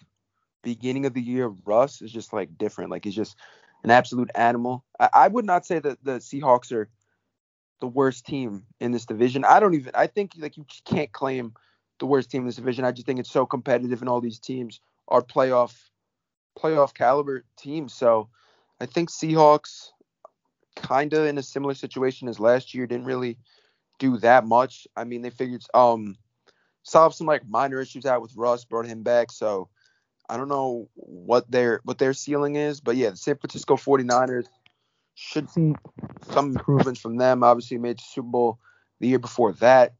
beginning 0.62 1.06
of 1.06 1.14
the 1.14 1.22
year, 1.22 1.52
Russ 1.64 2.02
is 2.02 2.12
just 2.12 2.32
like 2.32 2.56
different. 2.58 2.90
Like 2.90 3.04
he's 3.04 3.14
just 3.14 3.36
an 3.84 3.90
absolute 3.90 4.30
animal. 4.34 4.84
I, 4.98 5.08
I 5.12 5.28
would 5.28 5.44
not 5.44 5.66
say 5.66 5.78
that 5.78 6.02
the 6.04 6.18
Seahawks 6.18 6.72
are 6.72 6.88
the 7.80 7.86
worst 7.86 8.26
team 8.26 8.64
in 8.80 8.92
this 8.92 9.06
division. 9.06 9.44
I 9.44 9.60
don't 9.60 9.74
even 9.74 9.92
I 9.94 10.06
think 10.06 10.32
like 10.38 10.56
you 10.56 10.66
can't 10.84 11.12
claim 11.12 11.54
the 11.98 12.06
worst 12.06 12.30
team 12.30 12.42
in 12.42 12.46
this 12.46 12.56
division. 12.56 12.84
I 12.84 12.92
just 12.92 13.06
think 13.06 13.20
it's 13.20 13.30
so 13.30 13.46
competitive 13.46 14.00
and 14.00 14.08
all 14.08 14.20
these 14.20 14.38
teams 14.38 14.80
are 15.08 15.22
playoff 15.22 15.74
playoff 16.58 16.94
caliber 16.94 17.44
teams. 17.56 17.94
So 17.94 18.28
I 18.80 18.86
think 18.86 19.10
Seahawks 19.10 19.90
kind 20.76 21.12
of 21.12 21.26
in 21.26 21.38
a 21.38 21.42
similar 21.42 21.74
situation 21.74 22.28
as 22.28 22.38
last 22.38 22.74
year 22.74 22.86
didn't 22.86 23.06
really 23.06 23.38
do 23.98 24.18
that 24.18 24.46
much. 24.46 24.86
I 24.96 25.04
mean, 25.04 25.22
they 25.22 25.30
figured 25.30 25.64
um 25.74 26.16
solve 26.82 27.14
some 27.14 27.26
like 27.26 27.48
minor 27.48 27.80
issues 27.80 28.06
out 28.06 28.22
with 28.22 28.36
Russ, 28.36 28.64
brought 28.64 28.86
him 28.86 29.02
back. 29.02 29.30
So 29.30 29.68
I 30.28 30.36
don't 30.36 30.48
know 30.48 30.88
what 30.94 31.50
their 31.50 31.80
what 31.84 31.98
their 31.98 32.12
ceiling 32.12 32.56
is, 32.56 32.80
but 32.80 32.96
yeah, 32.96 33.10
the 33.10 33.16
San 33.16 33.36
Francisco 33.36 33.76
49ers 33.76 34.46
should 35.14 35.50
see 35.50 35.74
some 36.30 36.56
improvements 36.56 37.00
from 37.00 37.16
them. 37.16 37.42
Obviously, 37.42 37.78
made 37.78 37.98
the 37.98 38.04
Super 38.04 38.28
Bowl 38.28 38.58
the 39.00 39.08
year 39.08 39.18
before 39.18 39.52
that. 39.54 39.94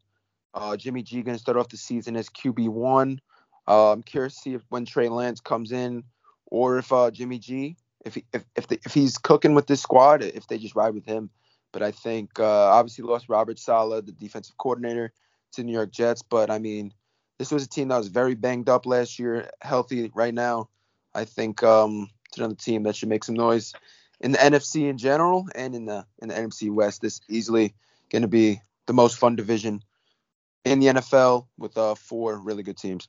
Uh, 0.54 0.76
Jimmy 0.76 1.02
G 1.02 1.22
going 1.22 1.36
to 1.36 1.40
start 1.40 1.56
off 1.56 1.68
the 1.68 1.76
season 1.76 2.16
as 2.16 2.28
QB 2.28 2.68
one. 2.68 3.20
Uh, 3.66 3.92
I'm 3.92 4.02
curious 4.02 4.34
to 4.36 4.40
see 4.40 4.54
if 4.54 4.62
when 4.68 4.84
Trey 4.84 5.08
Lance 5.08 5.40
comes 5.40 5.72
in, 5.72 6.04
or 6.46 6.78
if 6.78 6.92
uh, 6.92 7.10
Jimmy 7.10 7.38
G, 7.38 7.76
if 8.04 8.14
he, 8.14 8.24
if 8.32 8.44
if, 8.56 8.66
the, 8.68 8.80
if 8.84 8.94
he's 8.94 9.18
cooking 9.18 9.54
with 9.54 9.66
this 9.66 9.82
squad, 9.82 10.22
if 10.22 10.46
they 10.46 10.58
just 10.58 10.74
ride 10.74 10.94
with 10.94 11.06
him. 11.06 11.30
But 11.72 11.82
I 11.82 11.90
think 11.90 12.38
uh, 12.38 12.44
obviously 12.44 13.04
lost 13.04 13.28
Robert 13.28 13.58
Saleh, 13.58 14.04
the 14.04 14.12
defensive 14.12 14.56
coordinator, 14.56 15.12
to 15.52 15.64
New 15.64 15.72
York 15.72 15.90
Jets. 15.90 16.22
But 16.22 16.50
I 16.50 16.58
mean, 16.58 16.92
this 17.38 17.50
was 17.50 17.64
a 17.64 17.68
team 17.68 17.88
that 17.88 17.98
was 17.98 18.08
very 18.08 18.34
banged 18.34 18.68
up 18.68 18.86
last 18.86 19.18
year, 19.18 19.50
healthy 19.60 20.10
right 20.14 20.34
now. 20.34 20.68
I 21.14 21.24
think 21.24 21.62
um, 21.62 22.08
it's 22.26 22.38
another 22.38 22.54
team 22.54 22.82
that 22.84 22.96
should 22.96 23.08
make 23.08 23.24
some 23.24 23.34
noise 23.34 23.74
in 24.20 24.32
the 24.32 24.38
NFC 24.38 24.88
in 24.88 24.98
general 24.98 25.46
and 25.54 25.74
in 25.74 25.86
the 25.86 26.04
in 26.20 26.28
the 26.28 26.34
NFC 26.34 26.70
West. 26.70 27.00
This 27.00 27.20
easily 27.28 27.74
going 28.10 28.22
to 28.22 28.28
be 28.28 28.60
the 28.86 28.92
most 28.92 29.18
fun 29.18 29.36
division 29.36 29.82
in 30.64 30.80
the 30.80 30.86
NFL 30.86 31.46
with 31.56 31.76
uh, 31.76 31.94
four 31.94 32.38
really 32.38 32.62
good 32.62 32.76
teams. 32.76 33.08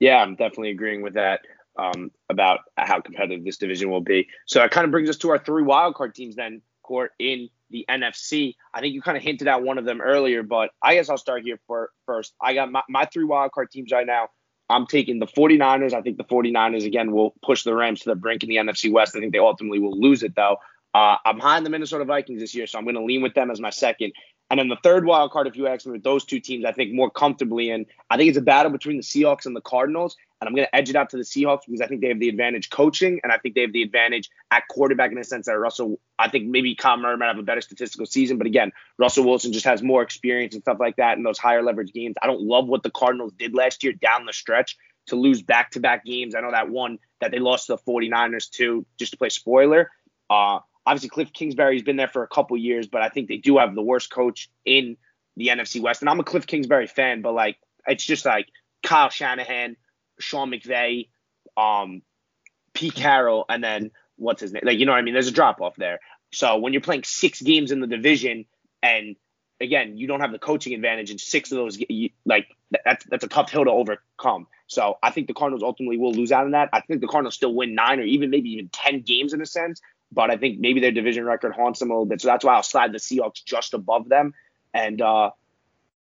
Yeah, 0.00 0.16
I'm 0.16 0.34
definitely 0.34 0.70
agreeing 0.70 1.02
with 1.02 1.14
that 1.14 1.40
um, 1.78 2.10
about 2.28 2.60
how 2.76 3.00
competitive 3.00 3.44
this 3.44 3.56
division 3.56 3.90
will 3.90 4.00
be. 4.00 4.28
So 4.46 4.60
that 4.60 4.70
kind 4.70 4.84
of 4.84 4.90
brings 4.90 5.08
us 5.08 5.16
to 5.18 5.30
our 5.30 5.38
three 5.38 5.62
wildcard 5.62 6.14
teams 6.14 6.36
then, 6.36 6.62
Court, 6.82 7.12
in 7.18 7.48
the 7.74 7.84
NFC. 7.90 8.54
I 8.72 8.80
think 8.80 8.94
you 8.94 9.02
kind 9.02 9.16
of 9.16 9.22
hinted 9.22 9.48
at 9.48 9.62
one 9.62 9.76
of 9.76 9.84
them 9.84 10.00
earlier, 10.00 10.42
but 10.42 10.70
I 10.82 10.94
guess 10.94 11.10
I'll 11.10 11.18
start 11.18 11.42
here 11.42 11.58
for, 11.66 11.90
first. 12.06 12.32
I 12.40 12.54
got 12.54 12.70
my, 12.70 12.82
my 12.88 13.04
three 13.12 13.26
wildcard 13.26 13.70
teams 13.70 13.92
right 13.92 14.06
now. 14.06 14.28
I'm 14.70 14.86
taking 14.86 15.18
the 15.18 15.26
49ers. 15.26 15.92
I 15.92 16.00
think 16.00 16.16
the 16.16 16.24
49ers, 16.24 16.86
again, 16.86 17.12
will 17.12 17.34
push 17.44 17.64
the 17.64 17.74
Rams 17.74 18.00
to 18.00 18.10
the 18.10 18.14
brink 18.14 18.42
in 18.42 18.48
the 18.48 18.56
NFC 18.56 18.90
West. 18.90 19.14
I 19.14 19.20
think 19.20 19.32
they 19.32 19.38
ultimately 19.38 19.80
will 19.80 20.00
lose 20.00 20.22
it, 20.22 20.34
though. 20.34 20.56
Uh, 20.94 21.16
I'm 21.24 21.40
high 21.40 21.40
behind 21.40 21.66
the 21.66 21.70
Minnesota 21.70 22.04
Vikings 22.04 22.40
this 22.40 22.54
year, 22.54 22.68
so 22.68 22.78
I'm 22.78 22.84
going 22.84 22.94
to 22.94 23.04
lean 23.04 23.20
with 23.20 23.34
them 23.34 23.50
as 23.50 23.60
my 23.60 23.70
second. 23.70 24.12
And 24.54 24.60
then 24.60 24.68
the 24.68 24.76
third 24.84 25.04
wild 25.04 25.32
card, 25.32 25.48
if 25.48 25.56
you 25.56 25.66
ask 25.66 25.84
me, 25.84 25.90
with 25.90 26.04
those 26.04 26.24
two 26.24 26.38
teams, 26.38 26.64
I 26.64 26.70
think 26.70 26.92
more 26.92 27.10
comfortably 27.10 27.70
in. 27.70 27.86
I 28.08 28.16
think 28.16 28.28
it's 28.28 28.38
a 28.38 28.40
battle 28.40 28.70
between 28.70 28.96
the 28.96 29.02
Seahawks 29.02 29.46
and 29.46 29.56
the 29.56 29.60
Cardinals, 29.60 30.16
and 30.40 30.46
I'm 30.46 30.54
going 30.54 30.64
to 30.64 30.76
edge 30.76 30.88
it 30.88 30.94
out 30.94 31.10
to 31.10 31.16
the 31.16 31.24
Seahawks 31.24 31.62
because 31.66 31.80
I 31.80 31.88
think 31.88 32.02
they 32.02 32.06
have 32.06 32.20
the 32.20 32.28
advantage 32.28 32.70
coaching, 32.70 33.18
and 33.24 33.32
I 33.32 33.38
think 33.38 33.56
they 33.56 33.62
have 33.62 33.72
the 33.72 33.82
advantage 33.82 34.30
at 34.52 34.62
quarterback 34.70 35.10
in 35.10 35.16
the 35.16 35.24
sense 35.24 35.46
that 35.46 35.58
Russell. 35.58 35.98
I 36.20 36.28
think 36.28 36.46
maybe 36.46 36.76
Kyle 36.76 36.96
Murray 36.96 37.16
might 37.16 37.26
have 37.26 37.38
a 37.40 37.42
better 37.42 37.62
statistical 37.62 38.06
season, 38.06 38.38
but 38.38 38.46
again, 38.46 38.70
Russell 38.96 39.24
Wilson 39.24 39.52
just 39.52 39.64
has 39.64 39.82
more 39.82 40.02
experience 40.02 40.54
and 40.54 40.62
stuff 40.62 40.78
like 40.78 40.94
that 40.98 41.18
in 41.18 41.24
those 41.24 41.36
higher 41.36 41.60
leverage 41.60 41.92
games. 41.92 42.14
I 42.22 42.28
don't 42.28 42.42
love 42.42 42.68
what 42.68 42.84
the 42.84 42.92
Cardinals 42.92 43.32
did 43.36 43.56
last 43.56 43.82
year 43.82 43.92
down 43.92 44.24
the 44.24 44.32
stretch 44.32 44.76
to 45.08 45.16
lose 45.16 45.42
back 45.42 45.72
to 45.72 45.80
back 45.80 46.04
games. 46.04 46.36
I 46.36 46.42
know 46.42 46.52
that 46.52 46.70
one 46.70 47.00
that 47.20 47.32
they 47.32 47.40
lost 47.40 47.66
to 47.66 47.72
the 47.74 47.92
49ers 47.92 48.48
too, 48.50 48.86
just 49.00 49.10
to 49.10 49.18
play 49.18 49.30
spoiler. 49.30 49.90
Uh, 50.30 50.60
Obviously, 50.86 51.08
Cliff 51.08 51.32
Kingsbury's 51.32 51.82
been 51.82 51.96
there 51.96 52.08
for 52.08 52.22
a 52.22 52.28
couple 52.28 52.56
years, 52.56 52.86
but 52.86 53.02
I 53.02 53.08
think 53.08 53.28
they 53.28 53.38
do 53.38 53.58
have 53.58 53.74
the 53.74 53.82
worst 53.82 54.10
coach 54.10 54.50
in 54.64 54.96
the 55.36 55.48
NFC 55.48 55.80
West. 55.80 56.02
And 56.02 56.08
I'm 56.08 56.20
a 56.20 56.24
Cliff 56.24 56.46
Kingsbury 56.46 56.86
fan, 56.86 57.22
but 57.22 57.32
like 57.32 57.56
it's 57.86 58.04
just 58.04 58.24
like 58.24 58.48
Kyle 58.82 59.08
Shanahan, 59.08 59.76
Sean 60.18 60.50
McVay, 60.50 61.08
um, 61.56 62.02
Pete 62.72 62.94
Carroll, 62.94 63.44
and 63.48 63.62
then 63.62 63.90
what's 64.16 64.40
his 64.40 64.52
name? 64.52 64.62
Like 64.64 64.78
you 64.78 64.86
know 64.86 64.92
what 64.92 64.98
I 64.98 65.02
mean? 65.02 65.14
There's 65.14 65.28
a 65.28 65.32
drop 65.32 65.60
off 65.60 65.76
there. 65.76 66.00
So 66.32 66.58
when 66.58 66.72
you're 66.72 66.82
playing 66.82 67.04
six 67.04 67.40
games 67.40 67.72
in 67.72 67.80
the 67.80 67.86
division, 67.86 68.44
and 68.82 69.16
again 69.60 69.96
you 69.96 70.06
don't 70.06 70.20
have 70.20 70.32
the 70.32 70.38
coaching 70.38 70.74
advantage 70.74 71.10
in 71.10 71.18
six 71.18 71.50
of 71.50 71.56
those, 71.56 71.78
like 72.26 72.46
that's 72.84 73.04
that's 73.06 73.24
a 73.24 73.28
tough 73.28 73.50
hill 73.50 73.64
to 73.64 73.70
overcome. 73.70 74.46
So 74.66 74.98
I 75.02 75.10
think 75.10 75.28
the 75.28 75.34
Cardinals 75.34 75.62
ultimately 75.62 75.98
will 75.98 76.12
lose 76.12 76.32
out 76.32 76.44
on 76.44 76.52
that. 76.52 76.70
I 76.72 76.80
think 76.80 77.00
the 77.00 77.06
Cardinals 77.06 77.34
still 77.34 77.54
win 77.54 77.74
nine 77.74 78.00
or 78.00 78.04
even 78.04 78.30
maybe 78.30 78.50
even 78.50 78.68
ten 78.68 79.00
games 79.00 79.32
in 79.32 79.40
a 79.40 79.46
sense 79.46 79.80
but 80.14 80.30
I 80.30 80.36
think 80.36 80.60
maybe 80.60 80.80
their 80.80 80.92
division 80.92 81.24
record 81.24 81.54
haunts 81.54 81.80
them 81.80 81.90
a 81.90 81.94
little 81.94 82.06
bit. 82.06 82.20
So 82.20 82.28
that's 82.28 82.44
why 82.44 82.54
I'll 82.54 82.62
slide 82.62 82.92
the 82.92 82.98
Seahawks 82.98 83.44
just 83.44 83.74
above 83.74 84.08
them. 84.08 84.32
And 84.72 85.02
uh, 85.02 85.30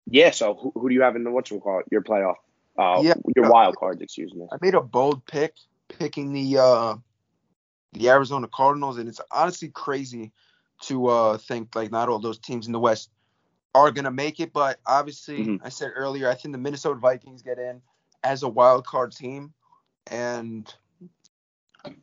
yeah, 0.10 0.32
so 0.32 0.56
who, 0.56 0.72
who 0.76 0.90
do 0.90 0.96
you 0.96 1.04
have 1.04 1.16
in 1.16 1.24
the 1.24 1.32
what's 1.32 1.52
it 1.52 1.60
call 1.62 1.80
it, 1.80 1.86
your 1.92 2.02
playoff? 2.02 2.36
Uh, 2.78 3.02
yeah, 3.04 3.14
your 3.36 3.50
wild 3.50 3.76
cards, 3.76 4.02
excuse 4.02 4.34
me. 4.34 4.48
I 4.52 4.58
made 4.62 4.74
a 4.74 4.82
bold 4.82 5.26
pick 5.26 5.54
picking 5.90 6.34
the 6.34 6.58
uh, 6.62 6.96
the 7.94 8.10
Arizona 8.10 8.48
Cardinals, 8.48 8.98
and 8.98 9.08
it's 9.08 9.22
honestly 9.32 9.70
crazy 9.70 10.32
to 10.84 11.08
uh, 11.08 11.38
think 11.38 11.76
like 11.76 11.92
not 11.92 12.10
all 12.10 12.20
those 12.20 12.40
teams 12.40 12.68
in 12.68 12.74
the 12.74 12.80
West 12.80 13.10
are 13.76 13.92
gonna 13.92 14.12
make 14.12 14.40
it. 14.40 14.54
But 14.54 14.80
obviously, 14.86 15.40
mm-hmm. 15.40 15.66
I 15.66 15.70
said 15.70 15.92
earlier, 15.96 16.30
I 16.30 16.36
think 16.36 16.54
the 16.54 16.60
Minnesota 16.60 17.00
Vikings 17.00 17.42
get 17.42 17.60
in 17.60 17.82
as 18.24 18.44
a 18.44 18.50
wild 18.50 18.86
card 18.86 19.12
team, 19.12 19.54
and 20.08 20.74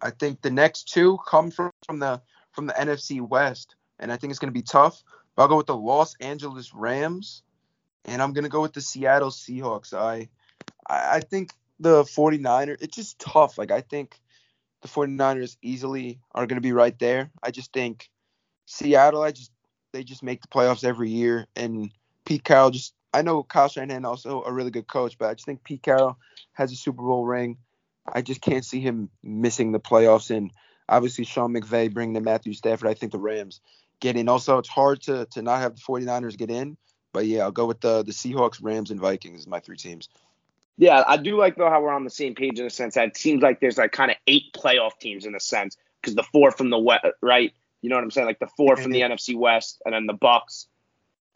I 0.00 0.10
think 0.10 0.42
the 0.42 0.50
next 0.50 0.92
two 0.92 1.18
come 1.28 1.50
from, 1.50 1.70
from 1.84 1.98
the 1.98 2.20
from 2.52 2.66
the 2.66 2.72
NFC 2.72 3.20
West, 3.20 3.76
and 3.98 4.10
I 4.10 4.16
think 4.16 4.30
it's 4.30 4.38
going 4.38 4.52
to 4.52 4.58
be 4.58 4.62
tough. 4.62 5.02
But 5.34 5.42
I'll 5.42 5.48
go 5.48 5.56
with 5.56 5.66
the 5.66 5.76
Los 5.76 6.14
Angeles 6.20 6.72
Rams, 6.72 7.42
and 8.06 8.22
I'm 8.22 8.32
going 8.32 8.44
to 8.44 8.50
go 8.50 8.62
with 8.62 8.72
the 8.72 8.80
Seattle 8.80 9.30
Seahawks. 9.30 9.92
I 9.92 10.28
I 10.88 11.20
think 11.20 11.52
the 11.78 12.04
49ers, 12.04 12.80
it's 12.80 12.96
just 12.96 13.18
tough. 13.18 13.58
Like 13.58 13.70
I 13.70 13.82
think 13.82 14.18
the 14.82 14.88
49ers 14.88 15.56
easily 15.62 16.20
are 16.34 16.46
going 16.46 16.56
to 16.56 16.66
be 16.66 16.72
right 16.72 16.98
there. 16.98 17.30
I 17.42 17.50
just 17.50 17.72
think 17.72 18.08
Seattle, 18.66 19.22
I 19.22 19.32
just 19.32 19.52
they 19.92 20.04
just 20.04 20.22
make 20.22 20.42
the 20.42 20.48
playoffs 20.48 20.84
every 20.84 21.10
year, 21.10 21.46
and 21.56 21.90
Pete 22.24 22.44
Carroll 22.44 22.70
just 22.70 22.94
I 23.12 23.22
know 23.22 23.42
Kyle 23.42 23.68
Shanahan 23.68 24.04
also 24.04 24.42
a 24.42 24.52
really 24.52 24.70
good 24.70 24.86
coach, 24.86 25.16
but 25.18 25.30
I 25.30 25.34
just 25.34 25.46
think 25.46 25.64
Pete 25.64 25.82
Carroll 25.82 26.18
has 26.52 26.72
a 26.72 26.76
Super 26.76 27.02
Bowl 27.02 27.24
ring. 27.24 27.56
I 28.12 28.22
just 28.22 28.40
can't 28.40 28.64
see 28.64 28.80
him 28.80 29.10
missing 29.22 29.72
the 29.72 29.80
playoffs. 29.80 30.34
And 30.34 30.50
obviously, 30.88 31.24
Sean 31.24 31.54
McVay 31.54 31.92
bringing 31.92 32.14
the 32.14 32.20
Matthew 32.20 32.52
Stafford. 32.52 32.88
I 32.88 32.94
think 32.94 33.12
the 33.12 33.18
Rams 33.18 33.60
get 34.00 34.16
in. 34.16 34.28
Also, 34.28 34.58
it's 34.58 34.68
hard 34.68 35.02
to 35.02 35.26
to 35.32 35.42
not 35.42 35.60
have 35.60 35.76
the 35.76 35.82
49ers 35.82 36.36
get 36.36 36.50
in. 36.50 36.76
But 37.12 37.26
yeah, 37.26 37.42
I'll 37.42 37.52
go 37.52 37.66
with 37.66 37.80
the 37.80 38.02
the 38.02 38.12
Seahawks, 38.12 38.58
Rams, 38.62 38.90
and 38.90 39.00
Vikings 39.00 39.40
as 39.40 39.46
my 39.46 39.60
three 39.60 39.76
teams. 39.76 40.08
Yeah, 40.78 41.02
I 41.06 41.16
do 41.16 41.38
like 41.38 41.56
though 41.56 41.70
how 41.70 41.80
we're 41.80 41.92
on 41.92 42.04
the 42.04 42.10
same 42.10 42.34
page 42.34 42.60
in 42.60 42.66
a 42.66 42.70
sense 42.70 42.94
that 42.94 43.08
it 43.08 43.16
seems 43.16 43.42
like 43.42 43.60
there's 43.60 43.78
like 43.78 43.92
kind 43.92 44.10
of 44.10 44.18
eight 44.26 44.52
playoff 44.54 44.98
teams 45.00 45.24
in 45.24 45.34
a 45.34 45.40
sense 45.40 45.76
because 46.00 46.14
the 46.14 46.22
four 46.22 46.50
from 46.50 46.70
the 46.70 46.78
west, 46.78 47.06
right? 47.22 47.52
You 47.80 47.90
know 47.90 47.96
what 47.96 48.04
I'm 48.04 48.10
saying? 48.10 48.26
Like 48.26 48.38
the 48.38 48.50
four 48.56 48.76
from 48.76 48.90
the 48.90 49.00
NFC 49.00 49.36
West, 49.36 49.80
and 49.84 49.94
then 49.94 50.06
the 50.06 50.14
Bucs, 50.14 50.66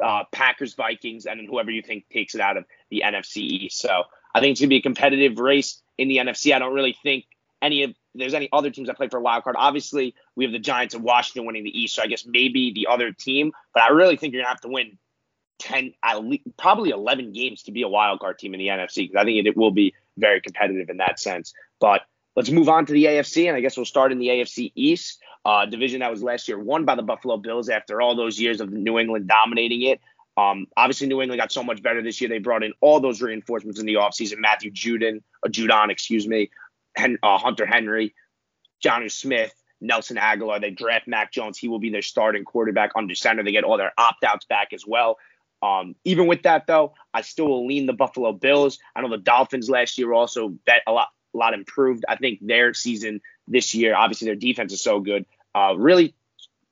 uh, 0.02 0.24
Packers, 0.32 0.74
Vikings, 0.74 1.26
and 1.26 1.40
then 1.40 1.46
whoever 1.46 1.70
you 1.70 1.82
think 1.82 2.08
takes 2.10 2.34
it 2.34 2.40
out 2.40 2.56
of 2.56 2.64
the 2.90 3.02
NFC 3.06 3.38
East. 3.38 3.78
So 3.78 4.04
I 4.34 4.40
think 4.40 4.52
it's 4.52 4.60
gonna 4.60 4.68
be 4.68 4.76
a 4.76 4.82
competitive 4.82 5.38
race 5.38 5.80
in 5.98 6.08
the 6.08 6.18
NFC. 6.18 6.54
I 6.54 6.58
don't 6.58 6.74
really 6.74 6.96
think 7.02 7.26
any 7.62 7.82
of 7.82 7.94
there's 8.14 8.34
any 8.34 8.48
other 8.52 8.70
teams 8.70 8.88
that 8.88 8.96
play 8.96 9.08
for 9.08 9.18
a 9.18 9.22
wild 9.22 9.44
card. 9.44 9.56
Obviously, 9.58 10.14
we 10.34 10.44
have 10.44 10.52
the 10.52 10.58
Giants 10.58 10.94
and 10.94 11.04
Washington 11.04 11.46
winning 11.46 11.64
the 11.64 11.80
East, 11.80 11.94
so 11.94 12.02
I 12.02 12.06
guess 12.06 12.26
maybe 12.26 12.72
the 12.72 12.88
other 12.90 13.12
team. 13.12 13.52
But 13.72 13.84
I 13.84 13.88
really 13.90 14.16
think 14.16 14.32
you're 14.32 14.42
gonna 14.42 14.50
have 14.50 14.60
to 14.62 14.68
win 14.68 14.98
ten, 15.58 15.92
least, 16.22 16.44
probably 16.56 16.90
eleven 16.90 17.32
games 17.32 17.62
to 17.64 17.72
be 17.72 17.82
a 17.82 17.88
wild 17.88 18.20
card 18.20 18.38
team 18.38 18.54
in 18.54 18.58
the 18.58 18.68
NFC 18.68 19.08
because 19.08 19.16
I 19.16 19.24
think 19.24 19.38
it, 19.38 19.46
it 19.46 19.56
will 19.56 19.70
be 19.70 19.94
very 20.16 20.40
competitive 20.40 20.90
in 20.90 20.96
that 20.98 21.20
sense. 21.20 21.52
But 21.80 22.02
let's 22.36 22.50
move 22.50 22.68
on 22.68 22.86
to 22.86 22.92
the 22.92 23.04
AFC, 23.04 23.46
and 23.46 23.56
I 23.56 23.60
guess 23.60 23.76
we'll 23.76 23.86
start 23.86 24.12
in 24.12 24.18
the 24.18 24.28
AFC 24.28 24.72
East, 24.74 25.20
uh, 25.44 25.66
division 25.66 26.00
that 26.00 26.10
was 26.10 26.22
last 26.22 26.48
year 26.48 26.58
won 26.58 26.84
by 26.84 26.94
the 26.94 27.02
Buffalo 27.02 27.36
Bills 27.36 27.68
after 27.68 28.00
all 28.00 28.16
those 28.16 28.40
years 28.40 28.60
of 28.60 28.70
New 28.72 28.98
England 28.98 29.28
dominating 29.28 29.82
it. 29.82 30.00
Um, 30.40 30.66
obviously, 30.76 31.06
New 31.06 31.20
England 31.20 31.40
got 31.40 31.52
so 31.52 31.62
much 31.62 31.82
better 31.82 32.02
this 32.02 32.20
year. 32.20 32.30
They 32.30 32.38
brought 32.38 32.62
in 32.62 32.72
all 32.80 33.00
those 33.00 33.20
reinforcements 33.20 33.78
in 33.78 33.86
the 33.86 33.94
offseason. 33.94 34.38
Matthew 34.38 34.70
Judon, 34.70 35.22
uh, 35.44 35.48
Judon, 35.48 35.90
excuse 35.90 36.26
me, 36.26 36.50
Hen- 36.96 37.18
uh, 37.22 37.36
Hunter 37.36 37.66
Henry, 37.66 38.14
Jonnu 38.82 39.10
Smith, 39.10 39.52
Nelson 39.82 40.16
Agholor. 40.16 40.60
They 40.60 40.70
draft 40.70 41.06
Mac 41.06 41.30
Jones. 41.30 41.58
He 41.58 41.68
will 41.68 41.78
be 41.78 41.90
their 41.90 42.00
starting 42.00 42.44
quarterback 42.44 42.92
under 42.96 43.14
center. 43.14 43.42
They 43.42 43.52
get 43.52 43.64
all 43.64 43.76
their 43.76 43.92
opt 43.98 44.24
outs 44.24 44.46
back 44.46 44.72
as 44.72 44.86
well. 44.86 45.18
Um, 45.62 45.94
even 46.04 46.26
with 46.26 46.44
that, 46.44 46.66
though, 46.66 46.94
I 47.12 47.20
still 47.20 47.46
will 47.46 47.66
lean 47.66 47.84
the 47.84 47.92
Buffalo 47.92 48.32
Bills. 48.32 48.78
I 48.96 49.02
know 49.02 49.10
the 49.10 49.18
Dolphins 49.18 49.68
last 49.68 49.98
year 49.98 50.12
also 50.14 50.48
bet 50.48 50.82
a 50.86 50.92
lot, 50.92 51.08
a 51.34 51.36
lot 51.36 51.52
improved. 51.52 52.04
I 52.08 52.16
think 52.16 52.38
their 52.40 52.72
season 52.72 53.20
this 53.46 53.74
year, 53.74 53.94
obviously 53.94 54.26
their 54.26 54.36
defense 54.36 54.72
is 54.72 54.80
so 54.80 55.00
good. 55.00 55.26
Uh, 55.54 55.74
really, 55.76 56.14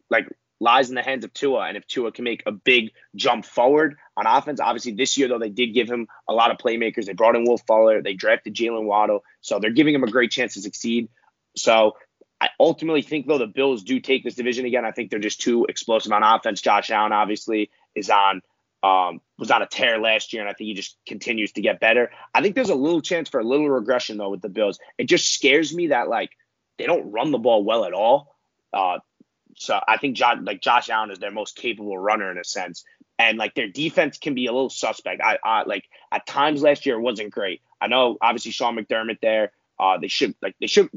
like 0.08 0.26
lies 0.60 0.88
in 0.88 0.94
the 0.94 1.02
hands 1.02 1.24
of 1.24 1.32
Tua. 1.32 1.66
And 1.68 1.76
if 1.76 1.86
Tua 1.86 2.12
can 2.12 2.24
make 2.24 2.42
a 2.46 2.52
big 2.52 2.92
jump 3.14 3.44
forward 3.44 3.96
on 4.16 4.26
offense, 4.26 4.60
obviously 4.60 4.92
this 4.92 5.16
year, 5.16 5.28
though, 5.28 5.38
they 5.38 5.50
did 5.50 5.74
give 5.74 5.88
him 5.88 6.08
a 6.28 6.32
lot 6.32 6.50
of 6.50 6.58
playmakers. 6.58 7.06
They 7.06 7.12
brought 7.12 7.36
in 7.36 7.44
Will 7.44 7.58
Fuller, 7.58 8.02
they 8.02 8.14
drafted 8.14 8.54
Jaylen 8.54 8.84
Waddle. 8.84 9.24
So 9.40 9.58
they're 9.58 9.70
giving 9.70 9.94
him 9.94 10.04
a 10.04 10.10
great 10.10 10.30
chance 10.30 10.54
to 10.54 10.60
succeed. 10.60 11.08
So 11.56 11.96
I 12.40 12.50
ultimately 12.60 13.02
think, 13.02 13.26
though, 13.26 13.38
the 13.38 13.46
Bills 13.46 13.82
do 13.82 14.00
take 14.00 14.24
this 14.24 14.34
division 14.34 14.64
again. 14.64 14.84
I 14.84 14.92
think 14.92 15.10
they're 15.10 15.18
just 15.18 15.40
too 15.40 15.66
explosive 15.68 16.12
on 16.12 16.22
offense. 16.22 16.60
Josh 16.60 16.90
Allen, 16.90 17.12
obviously, 17.12 17.70
is 17.94 18.10
on. 18.10 18.42
Um, 18.80 19.22
was 19.36 19.50
on 19.50 19.60
a 19.60 19.66
tear 19.66 19.98
last 19.98 20.32
year, 20.32 20.40
and 20.40 20.48
I 20.48 20.52
think 20.52 20.68
he 20.68 20.74
just 20.74 20.96
continues 21.04 21.50
to 21.52 21.60
get 21.60 21.80
better. 21.80 22.12
I 22.32 22.42
think 22.42 22.54
there's 22.54 22.70
a 22.70 22.76
little 22.76 23.00
chance 23.00 23.28
for 23.28 23.40
a 23.40 23.44
little 23.44 23.68
regression 23.68 24.18
though 24.18 24.30
with 24.30 24.40
the 24.40 24.48
Bills. 24.48 24.78
It 24.98 25.08
just 25.08 25.34
scares 25.34 25.74
me 25.74 25.88
that 25.88 26.08
like 26.08 26.30
they 26.78 26.86
don't 26.86 27.10
run 27.10 27.32
the 27.32 27.38
ball 27.38 27.64
well 27.64 27.84
at 27.84 27.92
all. 27.92 28.36
Uh, 28.72 28.98
so 29.58 29.78
I 29.86 29.96
think 29.96 30.16
Josh, 30.16 30.38
like 30.42 30.60
Josh 30.60 30.88
Allen 30.88 31.10
is 31.10 31.18
their 31.18 31.32
most 31.32 31.56
capable 31.56 31.98
runner 31.98 32.30
in 32.30 32.38
a 32.38 32.44
sense, 32.44 32.84
and 33.18 33.36
like 33.38 33.54
their 33.54 33.68
defense 33.68 34.16
can 34.16 34.34
be 34.34 34.46
a 34.46 34.52
little 34.52 34.70
suspect. 34.70 35.20
I, 35.20 35.38
I 35.44 35.64
like 35.64 35.84
at 36.12 36.26
times 36.26 36.62
last 36.62 36.86
year 36.86 36.96
it 36.96 37.00
wasn't 37.00 37.32
great. 37.32 37.60
I 37.80 37.88
know 37.88 38.16
obviously 38.20 38.52
Sean 38.52 38.76
McDermott 38.76 39.20
there. 39.20 39.52
Uh, 39.78 39.98
they 39.98 40.08
should 40.08 40.34
like 40.40 40.54
they 40.60 40.68
should 40.68 40.88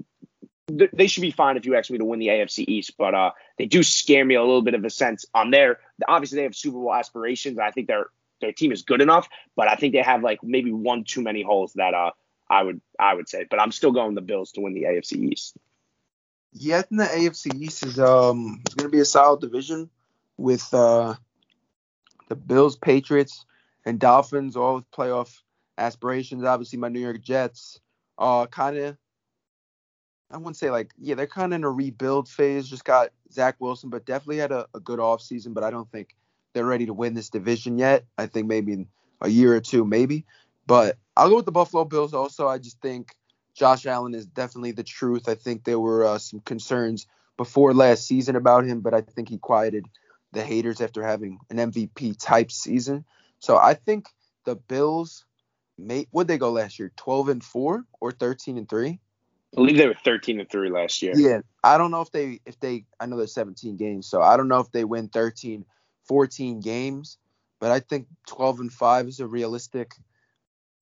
they 0.93 1.08
should 1.08 1.21
be 1.21 1.32
fine 1.32 1.58
if 1.58 1.65
you 1.65 1.76
ask 1.76 1.89
me 1.89 1.97
to 1.97 2.06
win 2.06 2.19
the 2.19 2.28
AFC 2.28 2.65
East, 2.67 2.93
but 2.97 3.13
uh, 3.13 3.32
they 3.58 3.65
do 3.65 3.84
scare 3.84 4.24
me 4.24 4.36
a 4.36 4.41
little 4.41 4.62
bit 4.62 4.76
of 4.76 4.86
a 4.86 4.89
sense 4.89 5.26
on 5.34 5.52
there. 5.52 5.80
Obviously, 6.08 6.38
they 6.38 6.43
have 6.43 6.56
Super 6.56 6.78
Bowl 6.78 6.93
aspirations. 6.93 7.58
I 7.58 7.71
think 7.71 7.88
their 7.88 8.06
their 8.41 8.54
team 8.54 8.71
is 8.71 8.84
good 8.84 9.02
enough, 9.02 9.28
but 9.56 9.67
I 9.67 9.76
think 9.76 9.93
they 9.93 10.02
have 10.02 10.24
like 10.24 10.39
maybe 10.43 10.71
one 10.71 11.04
too 11.04 11.21
many 11.21 11.41
holes 11.41 11.74
that 11.74 11.95
uh 11.95 12.12
I 12.47 12.62
would 12.62 12.80
I 13.00 13.15
would 13.15 13.28
say. 13.28 13.47
But 13.50 13.60
I'm 13.60 13.71
still 13.71 13.91
going 13.91 14.13
the 14.13 14.21
Bills 14.21 14.52
to 14.54 14.62
win 14.62 14.74
the 14.74 14.84
AFC 14.84 15.13
East. 15.32 15.58
Yet 16.53 16.87
in 16.91 16.97
the 16.97 17.05
AFC 17.05 17.55
East 17.55 17.85
is 17.85 17.99
um 17.99 18.61
it's 18.65 18.75
gonna 18.75 18.89
be 18.89 18.99
a 18.99 19.05
solid 19.05 19.41
division 19.41 19.89
with 20.37 20.73
uh 20.73 21.15
the 22.31 22.35
Bills, 22.35 22.77
Patriots, 22.77 23.45
and 23.85 23.99
Dolphins, 23.99 24.55
all 24.55 24.75
with 24.75 24.91
playoff 24.91 25.41
aspirations. 25.77 26.45
Obviously, 26.45 26.79
my 26.79 26.87
New 26.87 27.01
York 27.01 27.21
Jets, 27.21 27.79
uh, 28.17 28.45
kind 28.45 28.77
of, 28.77 28.97
I 30.29 30.37
wouldn't 30.37 30.55
say 30.55 30.71
like, 30.71 30.91
yeah, 30.97 31.15
they're 31.15 31.27
kind 31.27 31.51
of 31.51 31.57
in 31.57 31.63
a 31.65 31.69
rebuild 31.69 32.29
phase. 32.29 32.69
Just 32.69 32.85
got 32.85 33.09
Zach 33.33 33.55
Wilson, 33.59 33.89
but 33.89 34.05
definitely 34.05 34.37
had 34.37 34.53
a, 34.53 34.65
a 34.73 34.79
good 34.79 34.99
offseason. 34.99 35.53
But 35.53 35.65
I 35.65 35.71
don't 35.71 35.91
think 35.91 36.15
they're 36.53 36.65
ready 36.65 36.85
to 36.85 36.93
win 36.93 37.15
this 37.15 37.29
division 37.29 37.77
yet. 37.77 38.05
I 38.17 38.27
think 38.27 38.47
maybe 38.47 38.73
in 38.73 38.87
a 39.19 39.27
year 39.27 39.53
or 39.53 39.61
two, 39.61 39.83
maybe. 39.83 40.25
But 40.67 40.97
I'll 41.17 41.29
go 41.29 41.35
with 41.35 41.45
the 41.45 41.51
Buffalo 41.51 41.83
Bills 41.83 42.13
also. 42.13 42.47
I 42.47 42.59
just 42.59 42.79
think 42.81 43.15
Josh 43.53 43.85
Allen 43.85 44.15
is 44.15 44.25
definitely 44.25 44.71
the 44.71 44.83
truth. 44.83 45.27
I 45.27 45.35
think 45.35 45.63
there 45.63 45.79
were 45.79 46.05
uh, 46.05 46.17
some 46.17 46.39
concerns 46.39 47.07
before 47.37 47.73
last 47.73 48.07
season 48.07 48.35
about 48.35 48.65
him, 48.65 48.81
but 48.81 48.93
I 48.93 49.01
think 49.01 49.29
he 49.29 49.37
quieted 49.37 49.85
the 50.31 50.43
haters 50.43 50.81
after 50.81 51.03
having 51.03 51.39
an 51.49 51.57
MVP 51.57 52.15
type 52.19 52.51
season. 52.51 53.05
So 53.39 53.57
I 53.57 53.73
think 53.73 54.07
the 54.45 54.55
Bills 54.55 55.25
made 55.77 56.07
would 56.11 56.27
they 56.27 56.37
go 56.37 56.51
last 56.51 56.79
year? 56.79 56.91
12 56.95 57.29
and 57.29 57.43
4 57.43 57.85
or 57.99 58.11
13 58.11 58.57
and 58.57 58.69
3? 58.69 58.89
I 58.89 59.55
believe 59.55 59.77
they 59.77 59.87
were 59.87 59.95
13 60.05 60.39
and 60.39 60.49
3 60.49 60.69
last 60.69 61.01
year. 61.01 61.13
Yeah, 61.15 61.41
I 61.63 61.77
don't 61.77 61.91
know 61.91 62.01
if 62.01 62.11
they 62.11 62.39
if 62.45 62.59
they 62.59 62.85
I 62.99 63.05
know 63.05 63.17
there's 63.17 63.33
17 63.33 63.75
games, 63.75 64.07
so 64.07 64.21
I 64.21 64.37
don't 64.37 64.47
know 64.47 64.59
if 64.59 64.71
they 64.71 64.85
win 64.85 65.09
13 65.09 65.65
14 66.05 66.61
games, 66.61 67.17
but 67.59 67.71
I 67.71 67.79
think 67.79 68.07
12 68.27 68.59
and 68.61 68.73
5 68.73 69.07
is 69.07 69.19
a 69.19 69.27
realistic 69.27 69.93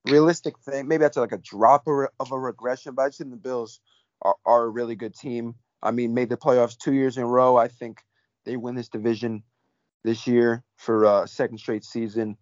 realistic 0.06 0.58
thing. 0.60 0.88
Maybe 0.88 1.02
that's 1.02 1.18
like 1.18 1.32
a 1.32 1.38
drop 1.38 1.88
of 1.88 2.32
a 2.32 2.40
regression, 2.40 2.96
but 2.96 3.04
I 3.04 3.08
just 3.10 3.20
think 3.20 3.32
the 3.32 3.38
Bills 3.38 3.80
are, 4.22 4.36
are 4.46 4.64
a 4.64 4.70
really 4.70 4.96
good 4.96 5.16
team. 5.16 5.56
I 5.82 5.92
mean, 5.92 6.14
made 6.14 6.30
the 6.30 6.38
playoffs 6.38 6.78
two 6.78 6.94
years 6.94 7.18
in 7.18 7.24
a 7.24 7.28
row. 7.28 7.56
I 7.56 7.68
think 7.68 8.02
they 8.46 8.58
win 8.58 8.76
this 8.76 8.90
division 8.90 9.44
this 10.04 10.28
year 10.28 10.64
for 10.78 11.04
a 11.04 11.28
second 11.28 11.58
straight 11.58 11.84
season, 11.84 12.38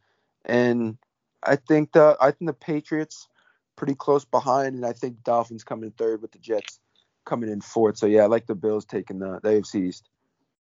and 0.46 0.98
I 1.43 1.56
think 1.56 1.91
the 1.91 2.17
I 2.20 2.32
think 2.32 2.48
the 2.48 2.54
Patriots 2.54 3.28
pretty 3.76 3.96
close 3.96 4.26
behind, 4.26 4.76
and 4.76 4.86
I 4.86 4.93
think 4.93 5.24
Dolphins 5.24 5.63
coming 5.63 5.86
in 5.86 5.91
third 5.91 6.22
with 6.22 6.32
the 6.32 6.39
Jets 6.39 6.80
coming 7.26 7.50
in 7.50 7.62
fourth. 7.62 7.98
So 7.98 8.06
yeah, 8.06 8.24
I 8.24 8.26
like 8.28 8.48
the 8.48 8.56
Bills 8.56 8.86
taking 8.86 9.20
the, 9.20 9.39
the 9.41 9.50
AFC 9.50 9.88
East. 9.88 10.10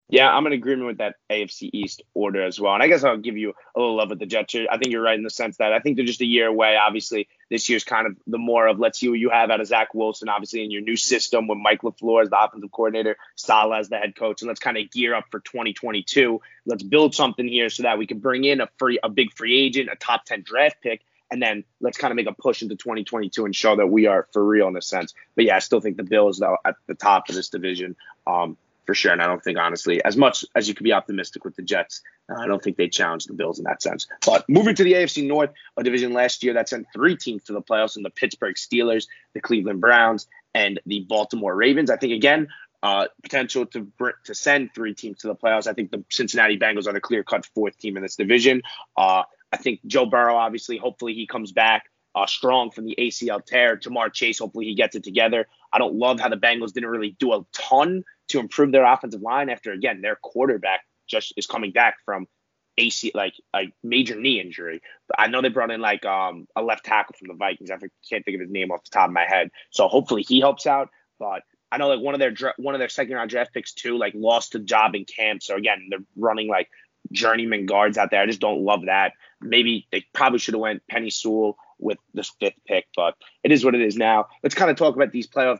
Yeah, 0.08 0.30
I'm 0.30 0.46
in 0.46 0.52
agreement 0.52 0.86
with 0.86 0.98
that 0.98 1.16
AFC 1.28 1.68
East 1.72 2.02
order 2.14 2.44
as 2.44 2.60
well. 2.60 2.74
And 2.74 2.82
I 2.82 2.86
guess 2.86 3.02
I'll 3.02 3.16
give 3.16 3.36
you 3.36 3.54
a 3.74 3.80
little 3.80 3.96
love 3.96 4.10
with 4.10 4.20
the 4.20 4.26
Jets. 4.26 4.54
I 4.54 4.78
think 4.78 4.92
you're 4.92 5.02
right 5.02 5.18
in 5.18 5.24
the 5.24 5.30
sense 5.30 5.56
that 5.56 5.72
I 5.72 5.80
think 5.80 5.96
they're 5.96 6.06
just 6.06 6.20
a 6.20 6.26
year 6.26 6.46
away. 6.46 6.76
Obviously, 6.76 7.28
this 7.50 7.68
year's 7.68 7.82
kind 7.82 8.06
of 8.06 8.16
the 8.24 8.38
more 8.38 8.68
of 8.68 8.78
let's 8.78 9.00
see 9.00 9.08
what 9.08 9.18
you 9.18 9.30
have 9.30 9.50
out 9.50 9.60
of 9.60 9.66
Zach 9.66 9.94
Wilson, 9.94 10.28
obviously, 10.28 10.62
in 10.62 10.70
your 10.70 10.82
new 10.82 10.94
system 10.96 11.48
with 11.48 11.58
Mike 11.58 11.82
LaFleur 11.82 12.22
as 12.22 12.30
the 12.30 12.40
offensive 12.40 12.70
coordinator, 12.70 13.16
Saleh 13.34 13.80
as 13.80 13.88
the 13.88 13.96
head 13.96 14.14
coach. 14.14 14.42
And 14.42 14.48
let's 14.48 14.60
kind 14.60 14.76
of 14.76 14.88
gear 14.92 15.12
up 15.12 15.24
for 15.32 15.40
2022. 15.40 16.40
Let's 16.66 16.84
build 16.84 17.12
something 17.16 17.48
here 17.48 17.68
so 17.68 17.82
that 17.82 17.98
we 17.98 18.06
can 18.06 18.20
bring 18.20 18.44
in 18.44 18.60
a 18.60 18.68
free, 18.78 19.00
a 19.02 19.08
big 19.08 19.32
free 19.34 19.58
agent, 19.58 19.88
a 19.92 19.96
top 19.96 20.24
10 20.24 20.42
draft 20.42 20.80
pick. 20.82 21.00
And 21.32 21.42
then 21.42 21.64
let's 21.80 21.98
kind 21.98 22.12
of 22.12 22.16
make 22.16 22.28
a 22.28 22.32
push 22.32 22.62
into 22.62 22.76
2022 22.76 23.44
and 23.44 23.56
show 23.56 23.74
that 23.74 23.88
we 23.88 24.06
are 24.06 24.28
for 24.32 24.44
real 24.44 24.68
in 24.68 24.76
a 24.76 24.82
sense. 24.82 25.14
But 25.34 25.46
yeah, 25.46 25.56
I 25.56 25.58
still 25.58 25.80
think 25.80 25.96
the 25.96 26.04
Bills 26.04 26.38
though 26.38 26.58
at 26.64 26.76
the 26.86 26.94
top 26.94 27.28
of 27.28 27.34
this 27.34 27.48
division. 27.48 27.96
Um, 28.28 28.56
for 28.86 28.94
sure. 28.94 29.12
And 29.12 29.20
I 29.20 29.26
don't 29.26 29.42
think, 29.42 29.58
honestly, 29.58 30.02
as 30.04 30.16
much 30.16 30.44
as 30.54 30.68
you 30.68 30.74
could 30.74 30.84
be 30.84 30.92
optimistic 30.92 31.44
with 31.44 31.56
the 31.56 31.62
Jets, 31.62 32.02
uh, 32.30 32.40
I 32.40 32.46
don't 32.46 32.62
think 32.62 32.76
they 32.76 32.88
challenge 32.88 33.26
the 33.26 33.34
Bills 33.34 33.58
in 33.58 33.64
that 33.64 33.82
sense. 33.82 34.06
But 34.24 34.48
moving 34.48 34.74
to 34.76 34.84
the 34.84 34.94
AFC 34.94 35.26
North, 35.26 35.50
a 35.76 35.82
division 35.82 36.12
last 36.12 36.42
year 36.42 36.54
that 36.54 36.68
sent 36.68 36.86
three 36.92 37.16
teams 37.16 37.44
to 37.44 37.52
the 37.52 37.62
playoffs 37.62 37.96
in 37.96 38.02
the 38.02 38.10
Pittsburgh 38.10 38.54
Steelers, 38.54 39.06
the 39.34 39.40
Cleveland 39.40 39.80
Browns, 39.80 40.28
and 40.54 40.80
the 40.86 41.00
Baltimore 41.00 41.54
Ravens. 41.54 41.90
I 41.90 41.96
think, 41.96 42.12
again, 42.12 42.48
uh, 42.82 43.06
potential 43.22 43.66
to 43.66 43.90
to 44.24 44.34
send 44.34 44.72
three 44.74 44.94
teams 44.94 45.18
to 45.18 45.26
the 45.26 45.34
playoffs. 45.34 45.66
I 45.66 45.72
think 45.72 45.90
the 45.90 46.04
Cincinnati 46.10 46.58
Bengals 46.58 46.86
are 46.86 46.92
the 46.92 47.00
clear 47.00 47.24
cut 47.24 47.44
fourth 47.46 47.76
team 47.78 47.96
in 47.96 48.02
this 48.02 48.16
division. 48.16 48.62
Uh, 48.96 49.24
I 49.52 49.56
think 49.56 49.80
Joe 49.86 50.06
Burrow, 50.06 50.36
obviously, 50.36 50.76
hopefully 50.76 51.14
he 51.14 51.26
comes 51.26 51.52
back 51.52 51.90
uh, 52.14 52.26
strong 52.26 52.70
from 52.70 52.86
the 52.86 52.94
ACL 52.98 53.44
tear. 53.44 53.76
Ja'Marr 53.76 54.12
Chase, 54.12 54.38
hopefully 54.38 54.66
he 54.66 54.74
gets 54.74 54.96
it 54.96 55.04
together. 55.04 55.46
I 55.72 55.78
don't 55.78 55.94
love 55.94 56.18
how 56.18 56.28
the 56.28 56.36
Bengals 56.36 56.72
didn't 56.72 56.88
really 56.88 57.16
do 57.18 57.32
a 57.32 57.44
ton 57.52 58.04
to 58.28 58.40
improve 58.40 58.72
their 58.72 58.84
offensive 58.84 59.22
line 59.22 59.48
after 59.48 59.72
again 59.72 60.00
their 60.00 60.16
quarterback 60.16 60.80
just 61.08 61.32
is 61.36 61.46
coming 61.46 61.70
back 61.70 61.96
from 62.04 62.26
AC 62.78 63.12
like 63.14 63.34
a 63.54 63.72
major 63.82 64.20
knee 64.20 64.40
injury. 64.40 64.82
I 65.18 65.28
know 65.28 65.40
they 65.40 65.48
brought 65.48 65.70
in 65.70 65.80
like 65.80 66.04
um, 66.04 66.46
a 66.54 66.62
left 66.62 66.84
tackle 66.84 67.14
from 67.18 67.28
the 67.28 67.34
Vikings. 67.34 67.70
I 67.70 67.78
can't 68.08 68.24
think 68.24 68.34
of 68.34 68.40
his 68.40 68.50
name 68.50 68.70
off 68.70 68.84
the 68.84 68.90
top 68.90 69.08
of 69.08 69.14
my 69.14 69.24
head. 69.26 69.50
So 69.70 69.88
hopefully 69.88 70.22
he 70.22 70.40
helps 70.40 70.66
out. 70.66 70.90
But 71.18 71.42
I 71.72 71.78
know 71.78 71.88
like 71.88 72.00
one 72.00 72.14
of 72.14 72.20
their 72.20 72.54
one 72.58 72.74
of 72.74 72.78
their 72.78 72.88
second 72.88 73.14
round 73.14 73.30
draft 73.30 73.54
picks 73.54 73.72
too 73.72 73.96
like 73.96 74.12
lost 74.14 74.54
a 74.54 74.58
job 74.58 74.94
in 74.94 75.04
camp. 75.04 75.42
So 75.42 75.56
again 75.56 75.88
they're 75.90 76.04
running 76.16 76.48
like 76.48 76.68
journeyman 77.12 77.66
guards 77.66 77.98
out 77.98 78.10
there. 78.10 78.22
I 78.22 78.26
just 78.26 78.40
don't 78.40 78.62
love 78.62 78.86
that. 78.86 79.12
Maybe 79.40 79.86
they 79.90 80.04
probably 80.12 80.38
should 80.38 80.54
have 80.54 80.60
went 80.60 80.82
Penei 80.90 81.12
Sewell 81.12 81.56
with 81.78 81.98
this 82.14 82.30
fifth 82.40 82.58
pick, 82.66 82.86
but 82.96 83.14
it 83.42 83.52
is 83.52 83.64
what 83.64 83.74
it 83.74 83.80
is 83.80 83.96
now. 83.96 84.26
Let's 84.42 84.54
kind 84.54 84.70
of 84.70 84.76
talk 84.76 84.96
about 84.96 85.12
these 85.12 85.28
playoff 85.28 85.58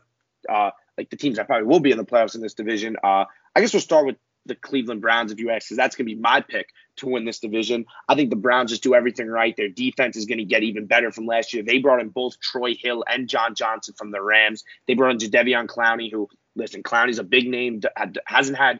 uh, 0.49 0.71
like 0.97 1.09
the 1.09 1.17
teams 1.17 1.37
that 1.37 1.47
probably 1.47 1.67
will 1.67 1.79
be 1.79 1.91
in 1.91 1.97
the 1.97 2.05
playoffs 2.05 2.35
in 2.35 2.41
this 2.41 2.53
division. 2.53 2.97
Uh, 3.03 3.25
I 3.55 3.61
guess 3.61 3.73
we'll 3.73 3.81
start 3.81 4.05
with 4.05 4.17
the 4.45 4.55
Cleveland 4.55 5.01
Browns 5.01 5.31
if 5.31 5.39
you 5.39 5.51
ask, 5.51 5.67
because 5.67 5.77
that's 5.77 5.95
going 5.95 6.07
to 6.07 6.15
be 6.15 6.19
my 6.19 6.41
pick 6.41 6.69
to 6.97 7.07
win 7.07 7.25
this 7.25 7.39
division. 7.39 7.85
I 8.07 8.15
think 8.15 8.29
the 8.29 8.35
Browns 8.35 8.71
just 8.71 8.83
do 8.83 8.95
everything 8.95 9.27
right. 9.27 9.55
Their 9.55 9.69
defense 9.69 10.15
is 10.15 10.25
going 10.25 10.37
to 10.39 10.45
get 10.45 10.63
even 10.63 10.85
better 10.85 11.11
from 11.11 11.25
last 11.25 11.53
year. 11.53 11.63
They 11.63 11.79
brought 11.79 12.01
in 12.01 12.09
both 12.09 12.39
Troy 12.39 12.73
Hill 12.73 13.03
and 13.07 13.27
John 13.27 13.55
Johnson 13.55 13.93
from 13.97 14.11
the 14.11 14.21
Rams. 14.21 14.63
They 14.87 14.95
brought 14.95 15.11
in 15.11 15.17
Jadeveon 15.17 15.67
Clowney, 15.67 16.11
who, 16.11 16.29
listen, 16.55 16.81
Clowney's 16.81 17.19
a 17.19 17.23
big 17.23 17.47
name, 17.47 17.81
hasn't 18.25 18.57
had 18.57 18.79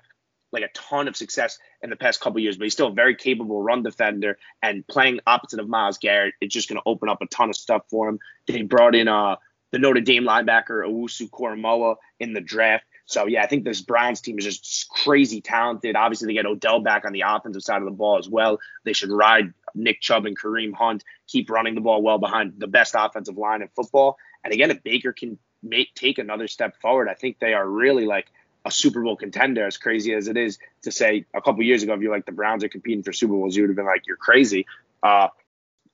like 0.54 0.64
a 0.64 0.70
ton 0.74 1.08
of 1.08 1.18
success 1.18 1.60
in 1.82 1.90
the 1.90 1.96
past 1.96 2.22
couple 2.22 2.40
years, 2.40 2.58
but 2.58 2.64
he's 2.64 2.74
still 2.74 2.88
a 2.88 2.94
very 2.94 3.16
capable 3.16 3.62
run 3.62 3.84
defender 3.84 4.38
and 4.64 4.88
playing 4.88 5.20
opposite 5.28 5.60
of 5.60 5.68
Myles 5.68 5.98
Garrett. 5.98 6.34
It's 6.40 6.54
just 6.54 6.70
going 6.70 6.78
to 6.78 6.84
open 6.86 7.10
up 7.10 7.22
a 7.22 7.28
ton 7.28 7.50
of 7.50 7.56
stuff 7.56 7.84
for 7.90 8.08
him. 8.08 8.20
They 8.48 8.62
brought 8.62 8.96
in 8.96 9.10
uh 9.10 9.36
the 9.72 9.80
Notre 9.80 10.02
Dame 10.02 10.24
linebacker 10.24 10.86
Owusu 10.88 11.30
Koramoah 11.30 11.96
in 12.20 12.34
the 12.34 12.42
draft. 12.42 12.86
So 13.06 13.26
yeah, 13.26 13.42
I 13.42 13.48
think 13.48 13.64
this 13.64 13.82
Browns 13.82 14.20
team 14.20 14.38
is 14.38 14.46
just 14.46 14.90
crazy 14.90 15.40
talented. 15.40 15.96
Obviously, 15.96 16.28
they 16.28 16.34
get 16.34 16.46
Odell 16.46 16.82
back 16.82 17.06
on 17.06 17.14
the 17.14 17.24
offensive 17.26 17.64
side 17.64 17.82
of 17.82 17.86
the 17.86 17.92
ball 17.92 18.18
as 18.18 18.28
well. 18.28 18.60
They 18.84 18.94
should 18.94 19.12
ride 19.12 19.54
Nick 19.74 20.02
Chubb 20.02 20.26
and 20.26 20.38
Kareem 20.38 20.74
Hunt, 20.74 21.04
keep 21.26 21.50
running 21.50 21.76
the 21.76 21.82
ball 21.82 22.02
well 22.02 22.18
behind 22.18 22.56
the 22.58 22.68
best 22.68 22.96
offensive 22.98 23.38
line 23.38 23.62
in 23.62 23.70
football. 23.70 24.18
And 24.44 24.54
again, 24.54 24.72
if 24.72 24.84
Baker 24.84 25.14
can 25.14 25.40
make, 25.64 25.94
take 25.96 26.18
another 26.18 26.48
step 26.48 26.82
forward, 26.82 27.08
I 27.08 27.14
think 27.14 27.40
they 27.40 27.54
are 27.54 27.68
really 27.68 28.06
like 28.06 28.28
a 28.66 28.72
Super 28.72 29.02
Bowl 29.02 29.16
contender. 29.16 29.66
As 29.66 29.78
crazy 29.78 30.14
as 30.14 30.28
it 30.28 30.36
is 30.36 30.60
to 30.84 30.92
say, 30.92 31.26
a 31.34 31.42
couple 31.42 31.64
years 31.64 31.84
ago, 31.84 31.94
if 31.94 32.02
you're 32.02 32.12
like 32.12 32.26
the 32.26 32.34
Browns 32.34 32.66
are 32.66 32.70
competing 32.70 33.04
for 33.04 33.14
Super 33.14 33.34
Bowls, 33.34 33.56
you 33.56 33.64
would 33.64 33.70
have 33.70 33.78
been 33.78 33.86
like, 33.86 34.06
you're 34.06 34.18
crazy. 34.18 34.66
Uh, 35.02 35.30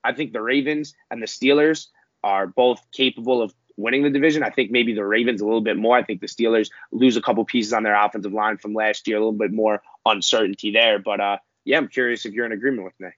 I 0.03 0.13
think 0.13 0.33
the 0.33 0.41
Ravens 0.41 0.95
and 1.11 1.21
the 1.21 1.27
Steelers 1.27 1.87
are 2.23 2.47
both 2.47 2.81
capable 2.91 3.41
of 3.41 3.53
winning 3.77 4.03
the 4.03 4.09
division. 4.09 4.43
I 4.43 4.49
think 4.49 4.71
maybe 4.71 4.93
the 4.93 5.05
Ravens 5.05 5.41
a 5.41 5.45
little 5.45 5.61
bit 5.61 5.77
more. 5.77 5.97
I 5.97 6.03
think 6.03 6.21
the 6.21 6.27
Steelers 6.27 6.69
lose 6.91 7.17
a 7.17 7.21
couple 7.21 7.43
pieces 7.45 7.73
on 7.73 7.83
their 7.83 7.95
offensive 7.95 8.33
line 8.33 8.57
from 8.57 8.73
last 8.73 9.07
year, 9.07 9.17
a 9.17 9.19
little 9.19 9.31
bit 9.33 9.51
more 9.51 9.81
uncertainty 10.05 10.71
there. 10.71 10.99
But 10.99 11.19
uh, 11.19 11.37
yeah, 11.65 11.77
I'm 11.77 11.87
curious 11.87 12.25
if 12.25 12.33
you're 12.33 12.45
in 12.45 12.51
agreement 12.51 12.85
with 12.85 12.99
me. 12.99 13.09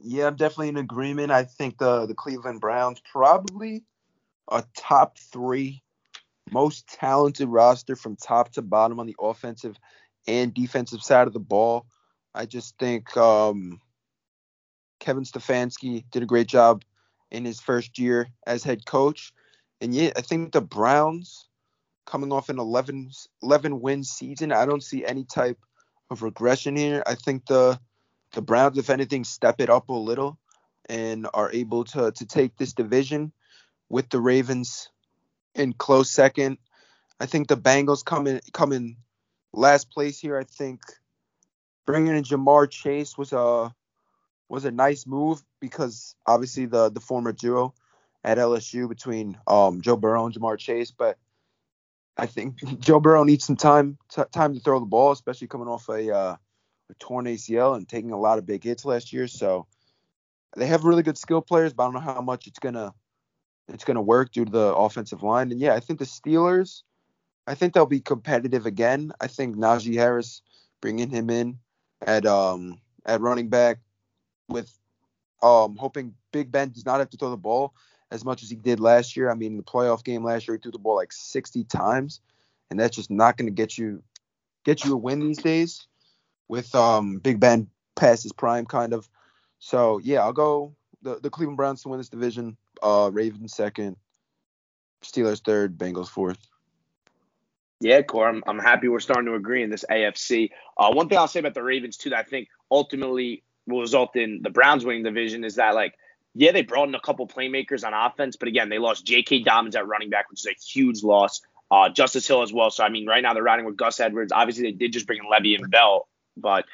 Yeah, 0.00 0.28
I'm 0.28 0.36
definitely 0.36 0.68
in 0.68 0.76
agreement. 0.76 1.32
I 1.32 1.44
think 1.44 1.78
the 1.78 2.06
the 2.06 2.14
Cleveland 2.14 2.60
Browns 2.60 3.00
probably 3.10 3.84
a 4.50 4.64
top 4.76 5.18
three 5.18 5.82
most 6.50 6.86
talented 6.88 7.48
roster 7.48 7.96
from 7.96 8.16
top 8.16 8.52
to 8.52 8.62
bottom 8.62 9.00
on 9.00 9.06
the 9.06 9.16
offensive 9.20 9.76
and 10.26 10.54
defensive 10.54 11.02
side 11.02 11.26
of 11.26 11.32
the 11.32 11.40
ball. 11.40 11.86
I 12.34 12.46
just 12.46 12.78
think 12.78 13.16
um, 13.16 13.80
Kevin 15.00 15.24
Stefanski 15.24 16.04
did 16.10 16.22
a 16.22 16.26
great 16.26 16.46
job 16.46 16.84
in 17.30 17.44
his 17.44 17.60
first 17.60 17.98
year 17.98 18.28
as 18.46 18.62
head 18.62 18.86
coach. 18.86 19.32
And 19.80 19.94
yeah, 19.94 20.10
I 20.16 20.22
think 20.22 20.52
the 20.52 20.60
Browns 20.60 21.48
coming 22.06 22.32
off 22.32 22.48
an 22.48 22.58
11, 22.58 23.10
11 23.42 23.80
win 23.80 24.02
season, 24.02 24.52
I 24.52 24.66
don't 24.66 24.82
see 24.82 25.04
any 25.04 25.24
type 25.24 25.58
of 26.10 26.22
regression 26.22 26.76
here. 26.76 27.02
I 27.06 27.14
think 27.14 27.46
the 27.46 27.78
the 28.32 28.42
Browns, 28.42 28.76
if 28.76 28.90
anything, 28.90 29.24
step 29.24 29.60
it 29.60 29.70
up 29.70 29.88
a 29.88 29.94
little 29.94 30.38
and 30.88 31.26
are 31.34 31.50
able 31.52 31.84
to 31.84 32.12
to 32.12 32.26
take 32.26 32.56
this 32.56 32.72
division 32.72 33.32
with 33.88 34.08
the 34.10 34.20
Ravens 34.20 34.90
in 35.54 35.72
close 35.72 36.10
second. 36.10 36.58
I 37.20 37.26
think 37.26 37.48
the 37.48 37.56
Bengals 37.56 38.04
come 38.04 38.26
in 38.26 38.40
come 38.52 38.72
in 38.72 38.96
last 39.52 39.90
place 39.90 40.18
here. 40.18 40.38
I 40.38 40.44
think 40.44 40.80
bringing 41.86 42.16
in 42.16 42.22
Ja'Marr 42.22 42.70
Chase 42.70 43.16
was 43.16 43.32
a 43.32 43.74
was 44.48 44.64
a 44.64 44.70
nice 44.70 45.06
move 45.06 45.42
because 45.60 46.14
obviously 46.26 46.66
the 46.66 46.90
the 46.90 47.00
former 47.00 47.32
duo 47.32 47.74
at 48.24 48.38
LSU 48.38 48.88
between 48.88 49.38
um, 49.46 49.80
Joe 49.80 49.96
Burrow 49.96 50.26
and 50.26 50.34
Ja'Marr 50.34 50.58
Chase, 50.58 50.90
but 50.90 51.18
I 52.16 52.26
think 52.26 52.56
Joe 52.80 53.00
Burrow 53.00 53.24
needs 53.24 53.44
some 53.44 53.56
time 53.56 53.98
t- 54.10 54.22
time 54.32 54.54
to 54.54 54.60
throw 54.60 54.80
the 54.80 54.86
ball, 54.86 55.12
especially 55.12 55.46
coming 55.46 55.68
off 55.68 55.88
a, 55.88 56.14
uh, 56.14 56.36
a 56.90 56.94
torn 56.98 57.26
ACL 57.26 57.76
and 57.76 57.88
taking 57.88 58.12
a 58.12 58.18
lot 58.18 58.38
of 58.38 58.46
big 58.46 58.64
hits 58.64 58.84
last 58.84 59.12
year. 59.12 59.28
So 59.28 59.66
they 60.56 60.66
have 60.66 60.84
really 60.84 61.02
good 61.02 61.18
skill 61.18 61.40
players, 61.40 61.72
but 61.72 61.84
I 61.84 61.86
don't 61.86 61.94
know 61.94 62.12
how 62.12 62.20
much 62.20 62.46
it's 62.46 62.58
gonna 62.58 62.92
it's 63.68 63.84
gonna 63.84 64.02
work 64.02 64.32
due 64.32 64.44
to 64.44 64.50
the 64.50 64.74
offensive 64.74 65.22
line. 65.22 65.52
And 65.52 65.60
yeah, 65.60 65.74
I 65.74 65.80
think 65.80 65.98
the 65.98 66.04
Steelers, 66.04 66.82
I 67.46 67.54
think 67.54 67.72
they'll 67.72 67.86
be 67.86 68.00
competitive 68.00 68.66
again. 68.66 69.12
I 69.20 69.26
think 69.26 69.56
Najee 69.56 69.94
Harris 69.94 70.42
bringing 70.80 71.10
him 71.10 71.30
in 71.30 71.58
at 72.02 72.26
um 72.26 72.80
at 73.04 73.20
running 73.20 73.48
back 73.48 73.78
with 74.48 74.72
um 75.42 75.76
hoping 75.76 76.14
Big 76.32 76.50
Ben 76.50 76.70
does 76.70 76.86
not 76.86 76.98
have 76.98 77.10
to 77.10 77.16
throw 77.16 77.30
the 77.30 77.36
ball 77.36 77.74
as 78.10 78.24
much 78.24 78.42
as 78.42 78.50
he 78.50 78.56
did 78.56 78.80
last 78.80 79.16
year. 79.16 79.30
I 79.30 79.34
mean, 79.34 79.52
in 79.52 79.56
the 79.56 79.62
playoff 79.62 80.04
game 80.04 80.24
last 80.24 80.48
year, 80.48 80.56
he 80.56 80.60
threw 80.60 80.72
the 80.72 80.78
ball 80.78 80.96
like 80.96 81.12
60 81.12 81.64
times, 81.64 82.20
and 82.70 82.78
that's 82.78 82.96
just 82.96 83.10
not 83.10 83.36
going 83.36 83.46
to 83.46 83.52
get 83.52 83.78
you 83.78 84.02
get 84.64 84.84
you 84.84 84.94
a 84.94 84.96
win 84.96 85.20
these 85.20 85.38
days 85.38 85.86
with 86.48 86.74
um, 86.74 87.18
Big 87.18 87.40
Ben 87.40 87.68
past 87.96 88.22
his 88.22 88.32
prime, 88.32 88.66
kind 88.66 88.92
of. 88.92 89.08
So 89.58 89.98
yeah, 89.98 90.20
I'll 90.20 90.32
go 90.32 90.74
the 91.02 91.20
the 91.20 91.30
Cleveland 91.30 91.56
Browns 91.56 91.82
to 91.82 91.88
win 91.88 91.98
this 91.98 92.08
division. 92.08 92.56
Uh, 92.82 93.10
Ravens 93.12 93.54
second, 93.54 93.96
Steelers 95.02 95.42
third, 95.42 95.78
Bengals 95.78 96.08
fourth. 96.08 96.38
Yeah, 97.80 98.02
Core, 98.02 98.28
I'm, 98.28 98.42
I'm 98.46 98.58
happy 98.58 98.88
we're 98.88 98.98
starting 98.98 99.26
to 99.26 99.34
agree 99.34 99.62
in 99.62 99.70
this 99.70 99.84
AFC. 99.88 100.50
Uh, 100.76 100.92
one 100.92 101.08
thing 101.08 101.16
I'll 101.16 101.28
say 101.28 101.38
about 101.38 101.54
the 101.54 101.62
Ravens 101.62 101.96
too 101.96 102.10
that 102.10 102.18
I 102.18 102.22
think 102.24 102.48
ultimately 102.72 103.44
will 103.68 103.80
result 103.80 104.16
in 104.16 104.40
the 104.42 104.50
Browns 104.50 104.84
winning 104.84 105.04
division 105.04 105.44
is 105.44 105.56
that 105.56 105.74
like 105.74 105.94
yeah, 106.38 106.52
they 106.52 106.62
brought 106.62 106.88
in 106.88 106.94
a 106.94 107.00
couple 107.00 107.26
playmakers 107.26 107.84
on 107.84 107.92
offense, 107.92 108.36
but 108.36 108.46
again, 108.46 108.68
they 108.68 108.78
lost 108.78 109.04
J.K. 109.04 109.42
Dobbins 109.42 109.74
at 109.74 109.88
running 109.88 110.08
back, 110.08 110.30
which 110.30 110.40
is 110.40 110.46
a 110.46 110.54
huge 110.54 111.02
loss. 111.02 111.40
Uh, 111.68 111.88
Justice 111.88 112.28
Hill 112.28 112.42
as 112.42 112.52
well. 112.52 112.70
So 112.70 112.84
I 112.84 112.90
mean, 112.90 113.06
right 113.06 113.22
now 113.22 113.34
they're 113.34 113.42
riding 113.42 113.66
with 113.66 113.76
Gus 113.76 113.98
Edwards. 113.98 114.30
Obviously, 114.30 114.70
they 114.70 114.70
did 114.70 114.92
just 114.92 115.08
bring 115.08 115.18
in 115.18 115.24
Le'Veon 115.24 115.68
Bell, 115.68 116.06
but 116.36 116.64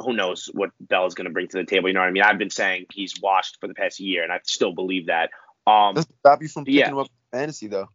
who 0.00 0.14
knows 0.14 0.50
what 0.52 0.70
Bell 0.80 1.06
is 1.06 1.14
going 1.14 1.26
to 1.26 1.32
bring 1.32 1.46
to 1.46 1.58
the 1.58 1.64
table? 1.64 1.88
You 1.88 1.94
know 1.94 2.00
what 2.00 2.08
I 2.08 2.10
mean? 2.12 2.24
I've 2.24 2.38
been 2.38 2.50
saying 2.50 2.86
he's 2.92 3.14
washed 3.22 3.60
for 3.60 3.68
the 3.68 3.74
past 3.74 4.00
year, 4.00 4.24
and 4.24 4.32
I 4.32 4.40
still 4.42 4.72
believe 4.72 5.06
that. 5.06 5.30
Um, 5.64 5.94
Doesn't 5.94 6.18
stop 6.18 6.42
you 6.42 6.48
from 6.48 6.64
picking 6.64 6.80
yeah. 6.80 6.88
him 6.88 6.98
up 6.98 7.08
fantasy 7.30 7.68
though. 7.68 7.88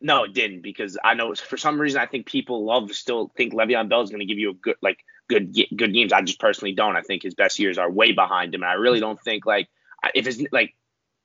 No, 0.00 0.24
it 0.24 0.34
didn't 0.34 0.62
because 0.62 0.98
I 1.02 1.14
know 1.14 1.36
for 1.36 1.56
some 1.56 1.80
reason 1.80 2.00
I 2.00 2.06
think 2.06 2.26
people 2.26 2.66
love 2.66 2.90
still 2.92 3.32
think 3.36 3.54
Le'Veon 3.54 3.88
Bell 3.88 4.02
is 4.02 4.10
going 4.10 4.20
to 4.20 4.26
give 4.26 4.38
you 4.38 4.50
a 4.50 4.54
good 4.54 4.76
like 4.82 4.98
good 5.28 5.56
good 5.76 5.94
games. 5.94 6.12
I 6.12 6.22
just 6.22 6.40
personally 6.40 6.74
don't. 6.74 6.96
I 6.96 7.02
think 7.02 7.22
his 7.22 7.34
best 7.34 7.60
years 7.60 7.78
are 7.78 7.88
way 7.88 8.10
behind 8.10 8.52
him, 8.52 8.62
and 8.62 8.70
I 8.70 8.74
really 8.74 8.98
don't 8.98 9.20
think 9.20 9.46
like 9.46 9.68
if 10.14 10.26
it's 10.26 10.42
like 10.52 10.74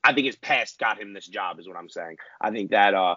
I 0.04 0.14
think 0.14 0.28
his 0.28 0.36
past 0.36 0.80
got 0.80 1.00
him 1.00 1.14
this 1.14 1.28
job 1.28 1.60
is 1.60 1.68
what 1.68 1.78
I'm 1.78 1.90
saying. 1.90 2.18
I 2.40 2.52
think 2.52 2.72
that 2.72 2.94
uh 2.94 3.16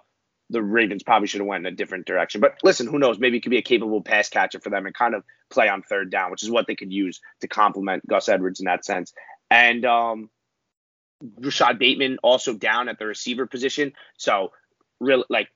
the 0.51 0.63
Ravens 0.63 1.03
probably 1.03 1.29
should 1.29 1.41
have 1.41 1.49
went 1.49 1.67
in 1.67 1.73
a 1.73 1.77
different 1.77 2.07
direction. 2.07 2.41
But 2.41 2.59
listen, 2.63 2.87
who 2.87 2.99
knows? 2.99 3.19
Maybe 3.19 3.39
it 3.39 3.41
could 3.41 3.51
be 3.51 3.59
a 3.59 3.63
capable 3.63 4.03
pass 4.03 4.29
catcher 4.29 4.61
for 4.61 4.69
them 4.69 4.85
and 4.85 4.95
kind 4.95 5.15
of 5.15 5.25
play 5.51 5.69
on 5.69 5.83
third 5.83 6.11
down, 6.11 6.31
which 6.31 6.43
is 6.43 6.51
what 6.51 6.67
they 6.67 6.75
could 6.75 6.93
use 6.93 7.21
to 7.41 7.49
complement 7.49 8.07
Gus 8.07 8.29
Edwards 8.29 8.61
in 8.61 8.67
that 8.67 8.85
sense. 8.85 9.15
And 9.51 9.85
um, 9.87 10.31
Rashod 11.39 11.79
Bateman 11.79 12.19
also 12.23 12.55
down 12.55 12.89
at 12.89 12.99
the 12.99 13.07
receiver 13.07 13.47
position. 13.47 13.93
So 14.19 14.53
really, 15.01 15.25
like 15.31 15.49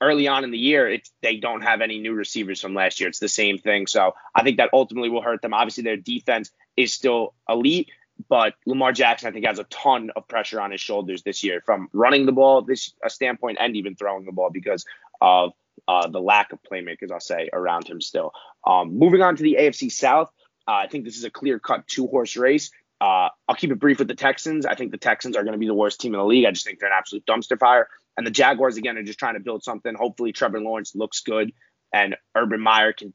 early 0.00 0.28
on 0.28 0.44
in 0.44 0.50
the 0.50 0.58
year, 0.58 0.88
it's 0.88 1.10
they 1.22 1.36
don't 1.36 1.62
have 1.62 1.80
any 1.80 1.98
new 1.98 2.12
receivers 2.12 2.60
from 2.60 2.74
last 2.74 3.00
year. 3.00 3.08
It's 3.08 3.20
the 3.20 3.28
same 3.28 3.58
thing. 3.58 3.86
So 3.86 4.12
I 4.34 4.42
think 4.42 4.58
that 4.58 4.70
ultimately 4.72 5.08
will 5.08 5.22
hurt 5.22 5.42
them. 5.42 5.54
Obviously, 5.54 5.84
their 5.84 5.96
defense 5.96 6.50
is 6.76 6.92
still 6.92 7.34
elite, 7.48 7.90
but 8.28 8.54
Lamar 8.66 8.92
Jackson, 8.92 9.28
I 9.28 9.32
think, 9.32 9.46
has 9.46 9.58
a 9.58 9.64
ton 9.64 10.10
of 10.16 10.28
pressure 10.28 10.60
on 10.60 10.70
his 10.70 10.80
shoulders 10.80 11.22
this 11.22 11.42
year 11.42 11.62
from 11.64 11.88
running 11.92 12.26
the 12.26 12.32
ball 12.32 12.62
this 12.62 12.92
a 13.04 13.10
standpoint 13.10 13.58
and 13.60 13.76
even 13.76 13.94
throwing 13.94 14.24
the 14.24 14.32
ball 14.32 14.50
because 14.50 14.84
of 15.20 15.52
uh, 15.88 16.08
the 16.08 16.20
lack 16.20 16.52
of 16.52 16.58
playmakers, 16.62 17.10
I'll 17.10 17.20
say, 17.20 17.48
around 17.52 17.88
him 17.88 18.00
still. 18.00 18.32
Um, 18.66 18.98
moving 18.98 19.22
on 19.22 19.36
to 19.36 19.42
the 19.42 19.56
AFC 19.58 19.90
South, 19.90 20.30
uh, 20.68 20.72
I 20.72 20.86
think 20.86 21.04
this 21.04 21.16
is 21.16 21.24
a 21.24 21.30
clear 21.30 21.58
cut 21.58 21.86
two 21.86 22.06
horse 22.06 22.36
race. 22.36 22.70
Uh, 23.00 23.28
I'll 23.48 23.56
keep 23.56 23.72
it 23.72 23.80
brief 23.80 23.98
with 23.98 24.08
the 24.08 24.14
Texans. 24.14 24.64
I 24.64 24.76
think 24.76 24.92
the 24.92 24.98
Texans 24.98 25.36
are 25.36 25.42
going 25.42 25.54
to 25.54 25.58
be 25.58 25.66
the 25.66 25.74
worst 25.74 26.00
team 26.00 26.14
in 26.14 26.20
the 26.20 26.26
league. 26.26 26.44
I 26.46 26.52
just 26.52 26.64
think 26.64 26.78
they're 26.78 26.88
an 26.88 26.96
absolute 26.96 27.26
dumpster 27.26 27.58
fire. 27.58 27.88
And 28.16 28.24
the 28.26 28.30
Jaguars, 28.30 28.76
again, 28.76 28.96
are 28.96 29.02
just 29.02 29.18
trying 29.18 29.34
to 29.34 29.40
build 29.40 29.64
something. 29.64 29.94
Hopefully, 29.94 30.32
Trevor 30.32 30.60
Lawrence 30.60 30.94
looks 30.94 31.20
good 31.20 31.52
and 31.92 32.16
Urban 32.36 32.60
Meyer 32.60 32.92
can 32.92 33.12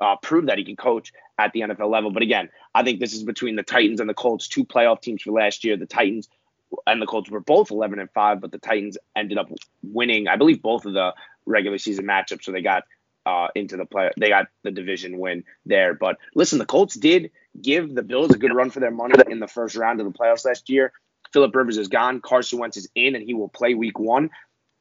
uh, 0.00 0.16
prove 0.16 0.46
that 0.46 0.58
he 0.58 0.64
can 0.64 0.76
coach 0.76 1.12
at 1.38 1.52
the 1.52 1.60
NFL 1.60 1.90
level. 1.90 2.10
But 2.10 2.22
again, 2.22 2.48
I 2.74 2.82
think 2.82 3.00
this 3.00 3.12
is 3.12 3.22
between 3.22 3.56
the 3.56 3.62
Titans 3.62 4.00
and 4.00 4.08
the 4.08 4.14
Colts, 4.14 4.48
two 4.48 4.64
playoff 4.64 5.00
teams 5.00 5.22
for 5.22 5.32
last 5.32 5.64
year. 5.64 5.76
The 5.76 5.86
Titans 5.86 6.28
and 6.86 7.02
the 7.02 7.06
Colts 7.06 7.30
were 7.30 7.40
both 7.40 7.70
11 7.70 7.98
and 7.98 8.10
5, 8.10 8.40
but 8.40 8.52
the 8.52 8.58
Titans 8.58 8.96
ended 9.16 9.38
up 9.38 9.50
winning, 9.82 10.28
I 10.28 10.36
believe, 10.36 10.62
both 10.62 10.86
of 10.86 10.92
the 10.92 11.14
regular 11.46 11.78
season 11.78 12.06
matchups. 12.06 12.44
So 12.44 12.52
they 12.52 12.62
got 12.62 12.84
uh, 13.26 13.48
into 13.54 13.76
the 13.76 13.84
play, 13.84 14.10
they 14.18 14.28
got 14.28 14.46
the 14.62 14.70
division 14.70 15.18
win 15.18 15.44
there. 15.66 15.94
But 15.94 16.18
listen, 16.34 16.58
the 16.58 16.66
Colts 16.66 16.94
did 16.94 17.30
give 17.60 17.94
the 17.94 18.02
Bills 18.02 18.34
a 18.34 18.38
good 18.38 18.54
run 18.54 18.70
for 18.70 18.80
their 18.80 18.90
money 18.90 19.14
in 19.28 19.40
the 19.40 19.48
first 19.48 19.76
round 19.76 20.00
of 20.00 20.06
the 20.10 20.16
playoffs 20.16 20.44
last 20.44 20.70
year. 20.70 20.92
Philip 21.32 21.54
Rivers 21.54 21.78
is 21.78 21.88
gone. 21.88 22.20
Carson 22.20 22.58
Wentz 22.58 22.76
is 22.76 22.88
in, 22.94 23.14
and 23.14 23.24
he 23.24 23.34
will 23.34 23.48
play 23.48 23.74
Week 23.74 23.98
One. 23.98 24.30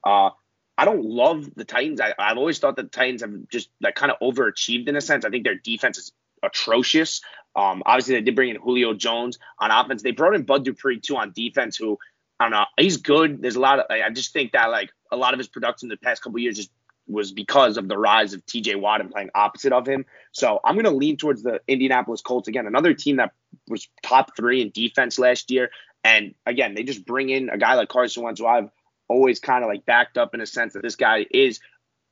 Uh, 0.04 0.32
I 0.80 0.86
don't 0.86 1.04
love 1.04 1.50
the 1.56 1.66
Titans. 1.66 2.00
I, 2.00 2.14
have 2.18 2.38
always 2.38 2.58
thought 2.58 2.78
that 2.78 2.84
the 2.84 2.98
Titans 2.98 3.22
have 3.22 3.34
just 3.50 3.70
like 3.82 3.96
kind 3.96 4.14
of 4.14 4.20
overachieved 4.22 4.88
in 4.88 4.96
a 4.96 5.02
sense. 5.02 5.26
I 5.26 5.30
think 5.30 5.44
their 5.44 5.56
defense 5.56 5.98
is 5.98 6.14
atrocious. 6.42 7.22
Um, 7.54 7.84
obviously, 7.86 8.16
they 8.16 8.22
did 8.22 8.36
bring 8.36 8.50
in 8.50 8.56
Julio 8.56 8.94
Jones 8.94 9.40
on 9.60 9.72
offense. 9.72 10.04
They 10.04 10.12
brought 10.12 10.36
in 10.36 10.44
Bud 10.44 10.64
Dupree 10.64 11.02
too 11.02 11.18
on 11.18 11.34
defense, 11.36 11.76
who 11.76 11.98
I 12.40 12.46
don't 12.46 12.52
know. 12.52 12.66
He's 12.78 12.96
good. 12.96 13.42
There's 13.42 13.58
a 13.58 13.60
lot 13.60 13.80
of. 13.80 13.88
I 13.90 14.10
just 14.12 14.32
think 14.32 14.54
that 14.54 14.68
like 14.68 14.90
a 15.12 15.18
lot 15.18 15.34
of 15.34 15.38
his 15.38 15.50
production 15.50 15.90
the 15.90 15.98
past 15.98 16.22
couple 16.22 16.40
years 16.40 16.56
just 16.56 16.72
was 17.10 17.34
because 17.34 17.76
of 17.76 17.90
the 17.90 17.98
rise 17.98 18.34
of 18.34 18.46
T.J. 18.46 18.76
Watt 18.76 19.02
and 19.02 19.12
playing 19.12 19.32
opposite 19.36 19.74
of 19.74 19.86
him. 19.86 20.06
So 20.32 20.62
I'm 20.64 20.76
going 20.76 20.86
to 20.86 20.92
lean 20.92 21.18
towards 21.18 21.44
the 21.44 21.60
Indianapolis 21.68 22.22
Colts 22.22 22.48
again, 22.48 22.68
another 22.68 22.94
team 22.94 23.18
that 23.18 23.34
was 23.68 23.90
top 24.02 24.38
three 24.38 24.62
in 24.62 24.70
defense 24.70 25.20
last 25.20 25.52
year. 25.52 25.72
And 26.06 26.36
again, 26.46 26.76
they 26.76 26.84
just 26.84 27.06
bring 27.06 27.30
in 27.30 27.50
a 27.50 27.58
guy 27.58 27.74
like 27.74 27.90
Carson 27.90 28.24
Wentz, 28.24 28.40
who 28.40 28.46
I've 28.46 28.70
always 29.10 29.40
kind 29.40 29.64
of 29.64 29.70
like 29.70 29.86
backed 29.86 30.18
up 30.18 30.34
in 30.34 30.42
a 30.42 30.46
sense 30.46 30.74
that 30.74 30.84
this 30.84 30.96
guy 30.96 31.26
is 31.32 31.60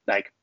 like 0.08 0.34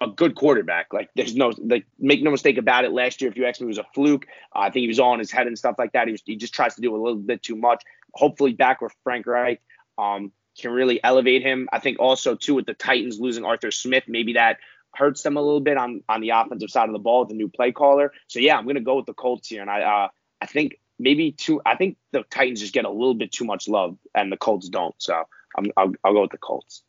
a 0.00 0.08
good 0.08 0.34
quarterback. 0.34 0.92
Like 0.92 1.10
there's 1.14 1.36
no 1.36 1.52
like 1.58 1.86
make 1.98 2.22
no 2.22 2.30
mistake 2.30 2.58
about 2.58 2.84
it. 2.84 2.92
Last 2.92 3.20
year, 3.20 3.30
if 3.30 3.36
you 3.36 3.46
ask 3.46 3.60
me, 3.60 3.66
it 3.66 3.68
was 3.68 3.78
a 3.78 3.86
fluke. 3.94 4.26
Uh, 4.54 4.60
I 4.60 4.70
think 4.70 4.82
he 4.82 4.88
was 4.88 4.98
all 4.98 5.12
in 5.12 5.18
his 5.18 5.30
head 5.30 5.46
and 5.46 5.58
stuff 5.58 5.76
like 5.78 5.92
that. 5.92 6.08
He 6.08 6.12
was 6.12 6.22
he 6.24 6.36
just 6.36 6.54
tries 6.54 6.74
to 6.74 6.80
do 6.80 6.94
a 6.94 7.00
little 7.00 7.18
bit 7.18 7.42
too 7.42 7.56
much. 7.56 7.84
Hopefully, 8.14 8.52
back 8.52 8.80
with 8.80 8.94
Frank 9.04 9.26
Reich 9.26 9.60
um, 9.98 10.32
can 10.58 10.72
really 10.72 11.02
elevate 11.04 11.42
him. 11.42 11.68
I 11.72 11.78
think 11.78 11.98
also 12.00 12.34
too 12.34 12.54
with 12.54 12.66
the 12.66 12.74
Titans 12.74 13.20
losing 13.20 13.44
Arthur 13.44 13.70
Smith, 13.70 14.04
maybe 14.08 14.32
that 14.32 14.58
hurts 14.94 15.22
them 15.22 15.36
a 15.36 15.42
little 15.42 15.60
bit 15.60 15.76
on 15.76 16.02
on 16.08 16.20
the 16.20 16.30
offensive 16.30 16.70
side 16.70 16.88
of 16.88 16.92
the 16.92 16.98
ball 16.98 17.24
the 17.26 17.34
new 17.34 17.48
play 17.48 17.72
caller. 17.72 18.12
So 18.26 18.40
yeah, 18.40 18.56
I'm 18.56 18.66
gonna 18.66 18.80
go 18.80 18.96
with 18.96 19.06
the 19.06 19.14
Colts 19.14 19.48
here, 19.48 19.60
and 19.60 19.70
I 19.70 19.82
uh, 19.82 20.08
I 20.40 20.46
think 20.46 20.80
maybe 20.98 21.32
too. 21.32 21.60
I 21.66 21.76
think 21.76 21.98
the 22.12 22.22
Titans 22.30 22.60
just 22.60 22.72
get 22.72 22.86
a 22.86 22.90
little 22.90 23.14
bit 23.14 23.32
too 23.32 23.44
much 23.44 23.68
love, 23.68 23.98
and 24.14 24.32
the 24.32 24.38
Colts 24.38 24.68
don't. 24.68 24.94
So 24.98 25.24
I'm, 25.56 25.66
I'll, 25.76 25.92
I'll 26.04 26.12
go 26.12 26.22
with 26.22 26.30
the 26.30 26.38
Colts. 26.38 26.82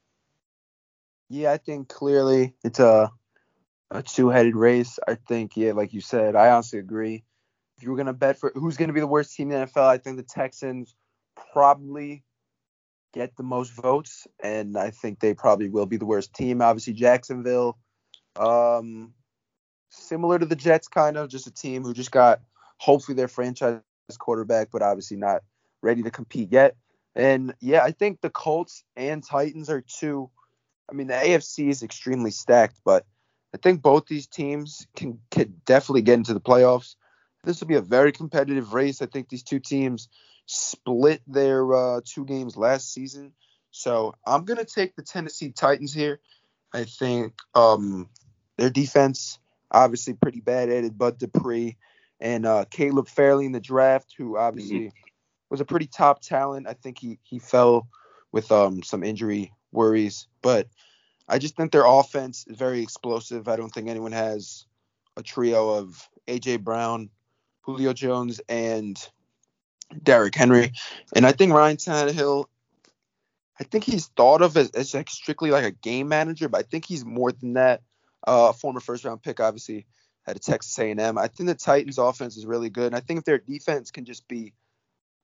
Yeah, 1.30 1.52
I 1.52 1.58
think 1.58 1.88
clearly 1.88 2.56
it's 2.64 2.80
a 2.80 3.12
a 3.90 4.02
two-headed 4.02 4.56
race. 4.56 5.00
I 5.06 5.16
think, 5.16 5.58
yeah, 5.58 5.74
like 5.74 5.94
you 5.94 6.02
said, 6.02 6.36
I 6.36 6.50
honestly 6.52 6.80
agree. 6.80 7.24
If 7.78 7.84
you 7.84 7.92
were 7.92 7.98
gonna 7.98 8.14
bet 8.14 8.38
for 8.38 8.52
who's 8.56 8.78
gonna 8.78 8.94
be 8.94 9.00
the 9.00 9.08
worst 9.08 9.36
team 9.36 9.52
in 9.52 9.60
the 9.60 9.68
NFL, 9.68 9.88
I 9.88 9.98
think 9.98 10.18
the 10.18 10.24
Texans 10.24 10.96
probably 11.54 12.24
get 13.14 13.36
the 13.36 13.44
most 13.44 13.74
votes, 13.74 14.28
and 14.42 14.78
I 14.78 14.92
think 14.92 15.20
they 15.20 15.34
probably 15.34 15.70
will 15.70 15.86
be 15.86 15.98
the 15.98 16.06
worst 16.06 16.34
team. 16.34 16.62
Obviously, 16.62 16.94
Jacksonville, 16.94 17.78
um, 18.38 19.14
similar 19.90 20.40
to 20.40 20.46
the 20.46 20.56
Jets, 20.56 20.88
kind 20.88 21.18
of 21.18 21.30
just 21.30 21.48
a 21.48 21.52
team 21.52 21.84
who 21.84 21.94
just 21.94 22.12
got 22.12 22.42
hopefully 22.78 23.16
their 23.16 23.28
franchise 23.28 23.82
quarterback, 24.18 24.70
but 24.72 24.82
obviously 24.82 25.18
not 25.18 25.44
ready 25.82 26.04
to 26.04 26.12
compete 26.12 26.52
yet. 26.52 26.76
And 27.16 27.54
yeah, 27.60 27.84
I 27.84 27.92
think 27.92 28.22
the 28.22 28.30
Colts 28.30 28.84
and 28.96 29.24
Titans 29.24 29.70
are 29.70 29.82
two. 29.82 30.30
I 30.90 30.94
mean, 30.94 31.08
the 31.08 31.14
AFC 31.14 31.70
is 31.70 31.84
extremely 31.84 32.32
stacked, 32.32 32.80
but 32.86 33.06
I 33.54 33.58
think 33.58 33.82
both 33.82 34.08
these 34.08 34.28
teams 34.28 34.88
can, 34.96 35.20
can 35.30 35.62
definitely 35.66 36.04
get 36.04 36.16
into 36.16 36.34
the 36.34 36.42
playoffs. 36.42 36.96
This 37.44 37.60
will 37.60 37.68
be 37.68 37.76
a 37.76 37.82
very 37.82 38.12
competitive 38.12 38.74
race. 38.74 39.02
I 39.02 39.08
think 39.08 39.30
these 39.30 39.44
two 39.44 39.60
teams 39.60 40.10
split 40.46 41.22
their 41.28 41.74
uh, 41.74 42.02
two 42.04 42.26
games 42.26 42.56
last 42.56 42.94
season. 42.94 43.34
So 43.72 44.16
I'm 44.26 44.46
going 44.46 44.60
to 44.60 44.66
take 44.66 44.96
the 44.96 45.04
Tennessee 45.04 45.52
Titans 45.52 45.94
here. 45.94 46.20
I 46.74 46.84
think 46.86 47.34
um, 47.56 48.10
their 48.58 48.70
defense, 48.70 49.40
obviously 49.70 50.14
pretty 50.14 50.42
bad 50.42 50.70
added 50.70 50.98
Bud 50.98 51.18
Dupree 51.18 51.78
and 52.20 52.46
uh, 52.46 52.66
Caleb 52.70 53.08
Farley 53.08 53.46
in 53.46 53.52
the 53.54 53.60
draft, 53.60 54.14
who 54.18 54.38
obviously 54.38 54.80
mm-hmm 54.80 55.11
was 55.52 55.62
a 55.62 55.66
pretty 55.66 55.86
top 55.86 56.22
talent. 56.22 56.68
I 56.68 56.74
think 56.74 56.98
he 56.98 57.20
he 57.24 57.38
fell 57.38 57.88
with 58.32 58.52
um 58.52 58.82
some 58.82 59.04
injury 59.04 59.52
worries, 59.72 60.28
but 60.42 60.68
I 61.28 61.38
just 61.38 61.56
think 61.56 61.72
their 61.72 61.86
offense 61.86 62.46
is 62.48 62.58
very 62.58 62.82
explosive. 62.82 63.48
I 63.48 63.58
don't 63.58 63.70
think 63.70 63.90
anyone 63.90 64.14
has 64.14 64.66
a 65.18 65.22
trio 65.22 65.72
of 65.72 66.10
AJ 66.28 66.64
Brown, 66.64 67.10
Julio 67.62 67.94
Jones, 67.94 68.42
and 68.50 68.98
Derrick 70.02 70.36
Henry. 70.36 70.72
And 71.14 71.26
I 71.26 71.34
think 71.34 71.54
Ryan 71.54 71.78
Tannehill, 71.78 72.46
I 73.60 73.64
think 73.66 73.84
he's 73.84 74.08
thought 74.08 74.42
of 74.42 74.58
as, 74.58 74.72
as 74.72 74.94
like 74.94 75.10
strictly 75.10 75.52
like 75.52 75.66
a 75.66 75.72
game 75.72 76.08
manager, 76.08 76.50
but 76.50 76.60
I 76.60 76.64
think 76.64 76.86
he's 76.86 77.06
more 77.06 77.32
than 77.32 77.54
that. 77.54 77.82
Uh, 78.26 78.54
former 78.54 78.80
first 78.80 79.04
round 79.04 79.24
pick, 79.24 79.40
obviously, 79.40 79.88
at 80.28 80.36
a 80.36 80.40
Texas 80.40 80.78
A&M. 80.78 81.18
I 81.18 81.28
think 81.28 81.48
the 81.48 81.56
Titans' 81.56 81.98
offense 81.98 82.38
is 82.38 82.46
really 82.46 82.70
good, 82.70 82.88
and 82.88 82.96
I 82.96 83.00
think 83.00 83.20
if 83.20 83.26
their 83.26 83.40
defense 83.40 83.90
can 83.90 84.06
just 84.06 84.28
be 84.28 84.54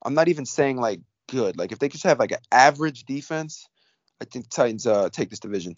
I'm 0.04 0.14
not 0.14 0.28
even 0.28 0.46
saying 0.46 0.78
like 0.78 1.02
good. 1.30 1.58
Like 1.58 1.72
if 1.72 1.80
they 1.80 1.90
just 1.90 2.04
have 2.04 2.20
like 2.20 2.32
an 2.32 2.40
average 2.52 3.04
defense, 3.04 3.68
I 4.22 4.26
think 4.26 4.50
Titans 4.50 4.88
uh, 4.88 5.10
take 5.10 5.30
this 5.30 5.40
division. 5.40 5.76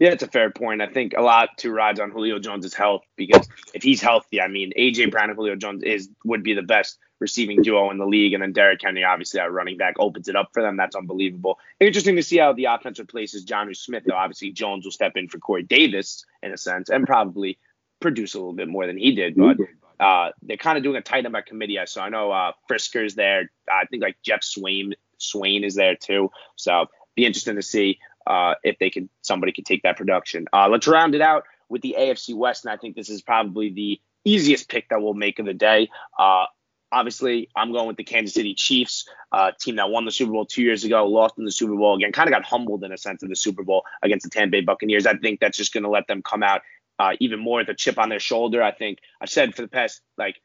Yeah, 0.00 0.10
it's 0.10 0.22
a 0.22 0.28
fair 0.28 0.50
point. 0.50 0.82
I 0.82 0.88
think 0.88 1.14
a 1.16 1.22
lot 1.22 1.50
to 1.58 1.70
rides 1.70 2.00
on 2.00 2.10
Julio 2.10 2.38
Jones' 2.38 2.74
health 2.74 3.02
because 3.16 3.48
if 3.74 3.82
he's 3.82 4.00
healthy, 4.00 4.40
I 4.40 4.48
mean 4.48 4.72
AJ 4.76 5.10
Brown 5.10 5.30
and 5.30 5.36
Julio 5.36 5.56
Jones 5.56 5.82
is 5.82 6.08
would 6.24 6.42
be 6.42 6.54
the 6.54 6.62
best 6.62 6.98
receiving 7.20 7.62
duo 7.62 7.90
in 7.90 7.98
the 7.98 8.06
league, 8.06 8.32
and 8.32 8.42
then 8.42 8.52
Derrick 8.52 8.80
Henry, 8.82 9.04
obviously 9.04 9.40
at 9.40 9.52
running 9.52 9.76
back, 9.76 9.94
opens 9.98 10.28
it 10.28 10.36
up 10.36 10.50
for 10.52 10.62
them. 10.62 10.76
That's 10.76 10.96
unbelievable. 10.96 11.58
Interesting 11.80 12.16
to 12.16 12.22
see 12.22 12.38
how 12.38 12.52
the 12.52 12.66
offense 12.66 12.98
replaces 12.98 13.44
Jonnu 13.44 13.76
Smith. 13.76 14.04
Though 14.06 14.16
obviously 14.16 14.52
Jones 14.52 14.84
will 14.84 14.92
step 14.92 15.16
in 15.16 15.28
for 15.28 15.38
Corey 15.38 15.62
Davis 15.62 16.24
in 16.42 16.52
a 16.52 16.58
sense, 16.58 16.88
and 16.88 17.06
probably 17.06 17.58
produce 18.00 18.34
a 18.34 18.38
little 18.38 18.52
bit 18.52 18.68
more 18.68 18.86
than 18.86 18.98
he 18.98 19.12
did. 19.12 19.36
But 19.36 19.58
uh, 20.00 20.30
they're 20.42 20.56
kind 20.56 20.78
of 20.78 20.84
doing 20.84 20.96
a 20.96 21.02
tight 21.02 21.24
end 21.24 21.32
by 21.32 21.42
committee. 21.42 21.78
So 21.86 22.00
I 22.00 22.08
know 22.08 22.30
uh, 22.30 22.52
Firkser's 22.70 23.14
there. 23.14 23.50
I 23.70 23.84
think 23.86 24.02
like 24.02 24.16
Geoff 24.22 24.40
Swaim 24.40 24.92
Swaim 25.18 25.64
is 25.64 25.74
there 25.74 25.96
too. 25.96 26.30
So 26.56 26.86
be 27.16 27.26
interesting 27.26 27.56
to 27.56 27.62
see 27.62 27.98
uh, 28.26 28.54
if 28.62 28.78
they 28.78 28.90
could 28.90 29.08
somebody 29.22 29.52
could 29.52 29.66
take 29.66 29.82
that 29.82 29.96
production. 29.96 30.46
Uh, 30.52 30.68
let's 30.68 30.86
round 30.86 31.14
it 31.14 31.20
out 31.20 31.44
with 31.68 31.82
the 31.82 31.96
AFC 31.98 32.34
West, 32.34 32.64
and 32.64 32.72
I 32.72 32.76
think 32.76 32.96
this 32.96 33.10
is 33.10 33.22
probably 33.22 33.70
the 33.70 34.00
easiest 34.24 34.68
pick 34.68 34.88
that 34.90 35.00
we'll 35.00 35.14
make 35.14 35.38
of 35.38 35.46
the 35.46 35.54
day. 35.54 35.88
Uh, 36.18 36.44
obviously, 36.92 37.48
I'm 37.56 37.72
going 37.72 37.86
with 37.88 37.96
the 37.96 38.04
Kansas 38.04 38.34
City 38.34 38.54
Chiefs, 38.54 39.08
uh, 39.32 39.52
team 39.58 39.76
that 39.76 39.90
won 39.90 40.04
the 40.04 40.10
Super 40.10 40.32
Bowl 40.32 40.46
two 40.46 40.62
years 40.62 40.84
ago, 40.84 41.06
lost 41.06 41.38
in 41.38 41.44
the 41.44 41.52
Super 41.52 41.74
Bowl 41.74 41.96
again, 41.96 42.12
kind 42.12 42.28
of 42.28 42.32
got 42.32 42.44
humbled 42.44 42.84
in 42.84 42.92
a 42.92 42.98
sense 42.98 43.22
in 43.22 43.28
the 43.28 43.36
Super 43.36 43.62
Bowl 43.62 43.84
against 44.02 44.24
the 44.24 44.30
Tampa 44.30 44.52
Bay 44.52 44.60
Buccaneers. 44.60 45.06
I 45.06 45.16
think 45.16 45.40
that's 45.40 45.56
just 45.56 45.72
going 45.72 45.84
to 45.84 45.90
let 45.90 46.06
them 46.06 46.22
come 46.22 46.42
out 46.42 46.62
uh, 46.98 47.12
even 47.20 47.38
more 47.38 47.64
the 47.64 47.74
chip 47.74 47.98
on 47.98 48.08
their 48.08 48.20
shoulder. 48.20 48.62
I 48.62 48.72
think 48.72 48.98
I've 49.20 49.30
said 49.30 49.54
for 49.54 49.62
the 49.62 49.68
past 49.68 50.00
like 50.16 50.36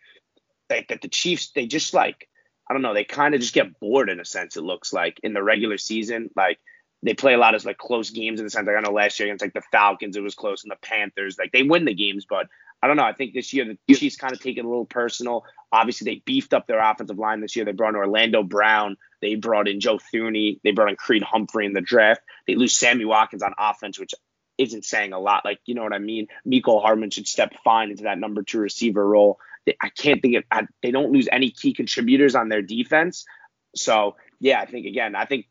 that, 0.69 0.85
that 0.89 1.01
the 1.01 1.07
Chiefs 1.07 1.51
they 1.55 1.65
just 1.65 1.93
like 1.93 2.27
I 2.69 2.73
don't 2.73 2.81
know 2.81 2.93
they 2.93 3.03
kind 3.03 3.33
of 3.33 3.41
just 3.41 3.53
get 3.53 3.79
bored 3.79 4.09
in 4.09 4.19
a 4.19 4.25
sense. 4.25 4.55
It 4.55 4.63
looks 4.63 4.93
like 4.93 5.19
in 5.23 5.33
the 5.33 5.43
regular 5.43 5.77
season, 5.77 6.29
like 6.35 6.59
they 7.01 7.13
play 7.13 7.33
a 7.33 7.37
lot 7.37 7.55
of 7.55 7.65
like 7.65 7.77
close 7.77 8.09
games 8.09 8.39
in 8.39 8.45
the 8.45 8.49
sense 8.49 8.67
like 8.67 8.77
I 8.77 8.81
know 8.81 8.91
last 8.91 9.19
year 9.19 9.27
against 9.27 9.43
like 9.43 9.53
the 9.53 9.63
Falcons 9.71 10.15
it 10.15 10.23
was 10.23 10.35
close 10.35 10.63
and 10.63 10.71
the 10.71 10.77
Panthers 10.81 11.37
like 11.37 11.51
they 11.51 11.63
win 11.63 11.85
the 11.85 11.93
games, 11.93 12.25
but 12.29 12.47
I 12.83 12.87
don't 12.87 12.97
know. 12.97 13.05
I 13.05 13.13
think 13.13 13.33
this 13.33 13.53
year 13.53 13.77
the 13.87 13.95
Chiefs 13.95 14.17
kind 14.17 14.33
of 14.33 14.41
take 14.41 14.57
it 14.57 14.65
a 14.65 14.67
little 14.67 14.85
personal. 14.85 15.45
Obviously, 15.71 16.03
they 16.03 16.21
beefed 16.25 16.53
up 16.53 16.67
their 16.67 16.79
offensive 16.79 17.17
line 17.17 17.39
this 17.39 17.55
year. 17.55 17.63
They 17.63 17.71
brought 17.71 17.91
in 17.91 17.95
Orlando 17.95 18.43
Brown. 18.43 18.97
They 19.21 19.35
brought 19.35 19.69
in 19.69 19.79
Joe 19.79 19.99
Thuney. 20.13 20.59
They 20.65 20.71
brought 20.71 20.89
in 20.89 20.97
Creed 20.97 21.23
Humphrey 21.23 21.65
in 21.65 21.71
the 21.71 21.79
draft. 21.79 22.19
They 22.45 22.55
lose 22.55 22.75
Sammy 22.77 23.05
Watkins 23.05 23.41
on 23.41 23.53
offense, 23.57 23.97
which 23.97 24.13
isn't 24.57 24.85
saying 24.85 25.13
a 25.13 25.19
lot. 25.19 25.45
Like, 25.45 25.59
you 25.65 25.75
know 25.75 25.83
what 25.83 25.93
I 25.93 25.99
mean? 25.99 26.27
Mecole 26.47 26.81
Hardman 26.81 27.09
should 27.09 27.27
step 27.27 27.53
fine 27.63 27.91
into 27.91 28.03
that 28.03 28.19
number 28.19 28.43
two 28.43 28.59
receiver 28.59 29.05
role. 29.05 29.39
I 29.81 29.89
can't 29.89 30.21
think 30.21 30.35
of, 30.35 30.43
I, 30.51 30.67
they 30.81 30.91
don't 30.91 31.11
lose 31.11 31.29
any 31.31 31.49
key 31.49 31.73
contributors 31.73 32.35
on 32.35 32.49
their 32.49 32.61
defense. 32.61 33.25
So, 33.75 34.15
yeah, 34.39 34.59
I 34.59 34.65
think, 34.65 34.85
again, 34.85 35.15
I 35.15 35.25
think 35.25 35.47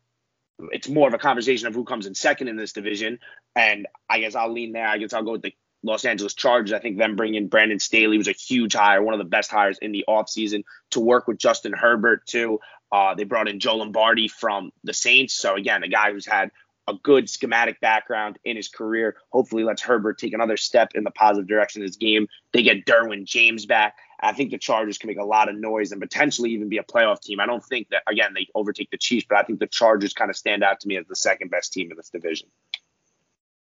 it's 0.71 0.87
more 0.87 1.07
of 1.07 1.13
a 1.13 1.17
conversation 1.17 1.67
of 1.67 1.73
who 1.73 1.83
comes 1.83 2.05
in 2.05 2.15
second 2.15 2.47
in 2.47 2.55
this 2.55 2.73
division. 2.73 3.19
And 3.55 3.87
I 4.09 4.19
guess 4.19 4.35
I'll 4.35 4.51
lean 4.51 4.71
there. 4.71 4.87
I 4.87 4.99
guess 4.99 5.13
I'll 5.13 5.23
go 5.23 5.33
with 5.33 5.41
the 5.41 5.53
Los 5.83 6.05
Angeles 6.05 6.33
Chargers. 6.33 6.71
I 6.71 6.79
think 6.79 6.97
them 6.97 7.15
bringing 7.15 7.47
Brandon 7.47 7.79
Staley 7.79 8.17
was 8.17 8.27
a 8.27 8.33
huge 8.33 8.73
hire, 8.73 9.01
one 9.03 9.13
of 9.13 9.17
the 9.17 9.25
best 9.25 9.51
hires 9.51 9.79
in 9.79 9.91
the 9.91 10.05
offseason 10.07 10.63
to 10.91 10.99
work 10.99 11.27
with 11.27 11.37
Justin 11.37 11.73
Herbert, 11.73 12.25
too. 12.25 12.59
Uh, 12.91 13.15
they 13.15 13.23
brought 13.23 13.49
in 13.49 13.59
Joe 13.59 13.77
Lombardi 13.77 14.27
from 14.27 14.71
the 14.83 14.93
Saints. 14.93 15.33
So, 15.33 15.55
again, 15.55 15.83
a 15.83 15.87
guy 15.87 16.11
who's 16.11 16.27
had 16.27 16.51
a 16.87 16.93
good 16.93 17.29
schematic 17.29 17.79
background 17.79 18.37
in 18.43 18.55
his 18.55 18.67
career. 18.67 19.15
Hopefully, 19.29 19.63
lets 19.63 19.81
Herbert 19.81 20.17
take 20.17 20.33
another 20.33 20.57
step 20.57 20.91
in 20.95 21.03
the 21.03 21.11
positive 21.11 21.47
direction 21.47 21.81
of 21.81 21.87
his 21.87 21.97
game. 21.97 22.27
They 22.51 22.63
get 22.63 22.85
Derwin 22.85 23.25
James 23.25 23.65
back. 23.65 23.95
I 24.19 24.33
think 24.33 24.51
the 24.51 24.57
Chargers 24.57 24.97
can 24.97 25.07
make 25.07 25.17
a 25.17 25.25
lot 25.25 25.49
of 25.49 25.55
noise 25.55 25.91
and 25.91 26.01
potentially 26.01 26.51
even 26.51 26.69
be 26.69 26.77
a 26.77 26.83
playoff 26.83 27.21
team. 27.21 27.39
I 27.39 27.45
don't 27.45 27.63
think 27.63 27.89
that 27.89 28.03
again 28.07 28.33
they 28.33 28.47
overtake 28.55 28.89
the 28.89 28.97
Chiefs, 28.97 29.25
but 29.27 29.37
I 29.37 29.43
think 29.43 29.59
the 29.59 29.67
Chargers 29.67 30.13
kind 30.13 30.29
of 30.29 30.37
stand 30.37 30.63
out 30.63 30.79
to 30.81 30.87
me 30.87 30.97
as 30.97 31.05
the 31.07 31.15
second 31.15 31.51
best 31.51 31.73
team 31.73 31.91
in 31.91 31.97
this 31.97 32.09
division. 32.09 32.47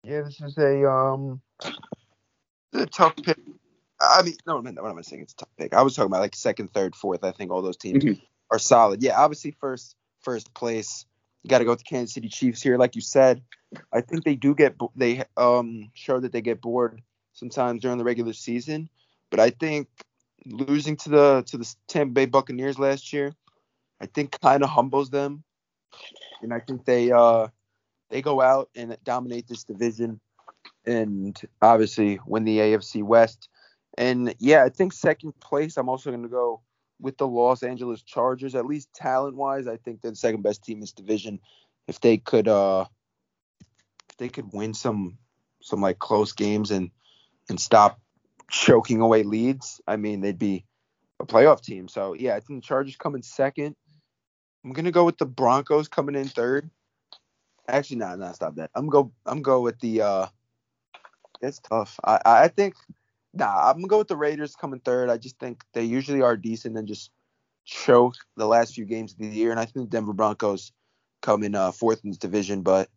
Yeah, 0.03 0.22
this 0.22 0.41
is 0.41 0.57
a 0.57 0.89
um 0.89 1.41
a 2.74 2.86
tough 2.86 3.15
pick. 3.17 3.38
I 3.99 4.24
mean, 4.24 4.36
no, 4.47 4.55
what 4.55 4.67
am 4.67 4.97
I 4.97 5.01
saying? 5.01 5.24
It's 5.24 5.34
a 5.34 5.38
tough 5.38 5.49
pick. 5.57 5.74
I 5.74 5.84
was 5.84 5.95
talking 5.95 6.07
about 6.11 6.22
like 6.22 6.36
second, 6.36 6.74
third, 6.74 6.95
fourth. 6.95 7.24
I 7.24 7.32
think 7.32 7.51
all 7.51 7.61
those 7.61 7.78
teams 7.78 8.03
mm-hmm. 8.03 8.24
are 8.49 8.59
solid. 8.59 9.03
Yeah, 9.03 9.19
obviously 9.19 9.51
first 9.59 9.95
first 10.22 10.53
place. 10.53 11.05
You 11.43 11.49
got 11.49 11.59
to 11.59 11.65
go 11.65 11.71
with 11.71 11.79
the 11.79 11.85
Kansas 11.85 12.13
City 12.13 12.29
Chiefs 12.29 12.61
here, 12.61 12.77
like 12.77 12.95
you 12.95 13.01
said. 13.01 13.41
I 13.91 14.01
think 14.01 14.23
they 14.23 14.35
do 14.35 14.53
get 14.53 14.75
they 14.95 15.23
um 15.37 15.91
show 15.93 16.19
that 16.19 16.31
they 16.31 16.41
get 16.41 16.61
bored 16.61 17.01
sometimes 17.33 17.81
during 17.81 17.97
the 17.97 18.03
regular 18.03 18.33
season, 18.33 18.89
but 19.29 19.39
I 19.39 19.49
think 19.49 19.87
losing 20.45 20.97
to 20.97 21.09
the 21.09 21.43
to 21.47 21.57
the 21.57 21.75
Tampa 21.87 22.13
Bay 22.13 22.25
Buccaneers 22.25 22.77
last 22.77 23.13
year, 23.13 23.33
I 23.99 24.05
think 24.07 24.39
kind 24.41 24.63
of 24.63 24.69
humbles 24.69 25.09
them, 25.09 25.43
and 26.41 26.53
I 26.53 26.59
think 26.59 26.85
they 26.85 27.11
uh 27.11 27.47
they 28.09 28.21
go 28.21 28.41
out 28.41 28.69
and 28.75 28.95
dominate 29.03 29.47
this 29.47 29.63
division 29.63 30.19
and 30.85 31.39
obviously 31.61 32.19
win 32.25 32.43
the 32.43 32.57
AFC 32.57 33.03
West. 33.03 33.49
And 33.97 34.35
yeah, 34.39 34.63
I 34.63 34.69
think 34.69 34.93
second 34.93 35.39
place, 35.39 35.77
I'm 35.77 35.89
also 35.89 36.11
going 36.11 36.23
to 36.23 36.29
go 36.29 36.61
with 37.02 37.18
the 37.18 37.28
Los 37.28 37.64
Angeles 37.64 38.02
Chargers. 38.02 38.56
At 38.56 38.66
least 38.66 38.93
talent 38.93 39.36
wise, 39.36 39.68
I 39.68 39.78
think 39.78 40.02
they're 40.02 40.12
the 40.12 40.18
second 40.18 40.43
best 40.43 40.64
team 40.64 40.78
in 40.78 40.82
this 40.82 40.93
division. 40.93 41.39
If 41.88 41.99
they 41.99 42.18
could, 42.18 42.47
uh, 42.47 42.86
if 44.10 44.18
they 44.18 44.30
could 44.30 44.54
win 44.54 44.74
some, 44.74 45.18
some 45.62 45.82
like 45.82 45.99
close 45.99 46.34
games 46.34 46.72
and 46.72 46.91
and 47.49 47.60
stop 47.60 47.99
choking 48.49 49.02
away 49.02 49.24
leads, 49.24 49.82
I 49.88 49.97
mean, 49.97 50.22
they'd 50.22 50.38
be 50.38 50.66
a 51.20 51.26
playoff 51.26 51.62
team. 51.62 51.88
So 51.88 52.14
yeah, 52.14 52.36
I 52.36 52.39
think 52.39 52.62
the 52.62 52.68
Chargers 52.68 52.95
come 52.95 53.16
in 53.16 53.24
second. 53.24 53.76
I'm 54.64 54.74
gonna 54.74 54.91
go 54.91 55.06
with 55.06 55.18
the 55.18 55.26
Broncos 55.26 55.88
coming 55.88 56.16
in 56.16 56.28
third. 56.28 56.70
Actually, 57.68 57.97
no, 57.97 58.10
nah, 58.10 58.16
no, 58.16 58.26
nah, 58.28 58.32
stop 58.34 58.56
that. 58.56 58.70
I'm 58.76 58.88
go. 58.88 59.12
I'm 59.26 59.41
go 59.41 59.62
with 59.62 59.80
the 59.80 60.02
uh, 60.02 60.28
it's 61.41 61.60
tough. 61.60 61.99
I 62.04 62.20
I 62.26 62.47
think 62.47 62.76
nah, 63.34 63.69
I'm 63.69 63.77
gonna 63.77 63.88
go 63.88 63.99
with 63.99 64.07
the 64.07 64.17
Raiders 64.17 64.55
coming 64.55 64.79
third. 64.79 65.09
I 65.09 65.17
just 65.17 65.39
think 65.39 65.63
they 65.73 65.84
usually 65.84 66.21
are 66.21 66.38
decent 66.38 66.77
and 66.77 66.88
just 66.88 67.11
choke 67.65 68.15
the 68.38 68.47
last 68.47 68.75
few 68.75 68.86
games 68.86 69.13
of 69.13 69.19
the 69.19 69.27
year. 69.27 69.51
And 69.51 69.59
I 69.59 69.65
think 69.65 69.89
the 69.89 69.97
Denver 69.97 70.13
Broncos 70.13 70.71
come 71.21 71.43
in 71.43 71.55
uh, 71.55 71.71
fourth 71.71 72.03
in 72.03 72.09
this 72.09 72.17
division, 72.17 72.61
but 72.61 72.89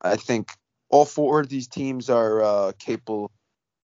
I 0.00 0.16
think 0.16 0.52
all 0.88 1.04
four 1.04 1.40
of 1.40 1.48
these 1.48 1.68
teams 1.68 2.10
are 2.10 2.42
uh, 2.42 2.72
capable 2.78 3.30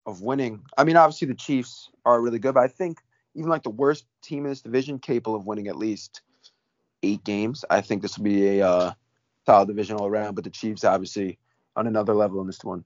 of 0.04 0.20
winning. 0.20 0.62
I 0.76 0.84
mean, 0.84 0.96
obviously 0.96 1.28
the 1.28 1.34
Chiefs 1.34 1.88
are 2.04 2.20
really 2.20 2.38
good, 2.38 2.54
but 2.54 2.64
I 2.64 2.68
think 2.68 2.98
even 3.34 3.48
like 3.50 3.62
the 3.62 3.70
worst 3.70 4.04
team 4.22 4.44
in 4.44 4.50
this 4.50 4.62
division 4.62 4.98
capable 4.98 5.36
of 5.36 5.46
winning 5.46 5.68
at 5.68 5.76
least 5.76 6.22
eight 7.02 7.24
games. 7.24 7.64
I 7.70 7.80
think 7.80 8.02
this 8.02 8.18
will 8.18 8.24
be 8.24 8.58
a 8.58 8.68
uh, 8.68 8.92
solid 9.46 9.68
division 9.68 9.96
all 9.96 10.06
around. 10.06 10.34
But 10.34 10.44
the 10.44 10.50
Chiefs 10.50 10.84
obviously 10.84 11.38
on 11.76 11.86
another 11.86 12.14
level 12.14 12.40
in 12.40 12.46
this 12.46 12.62
one. 12.62 12.84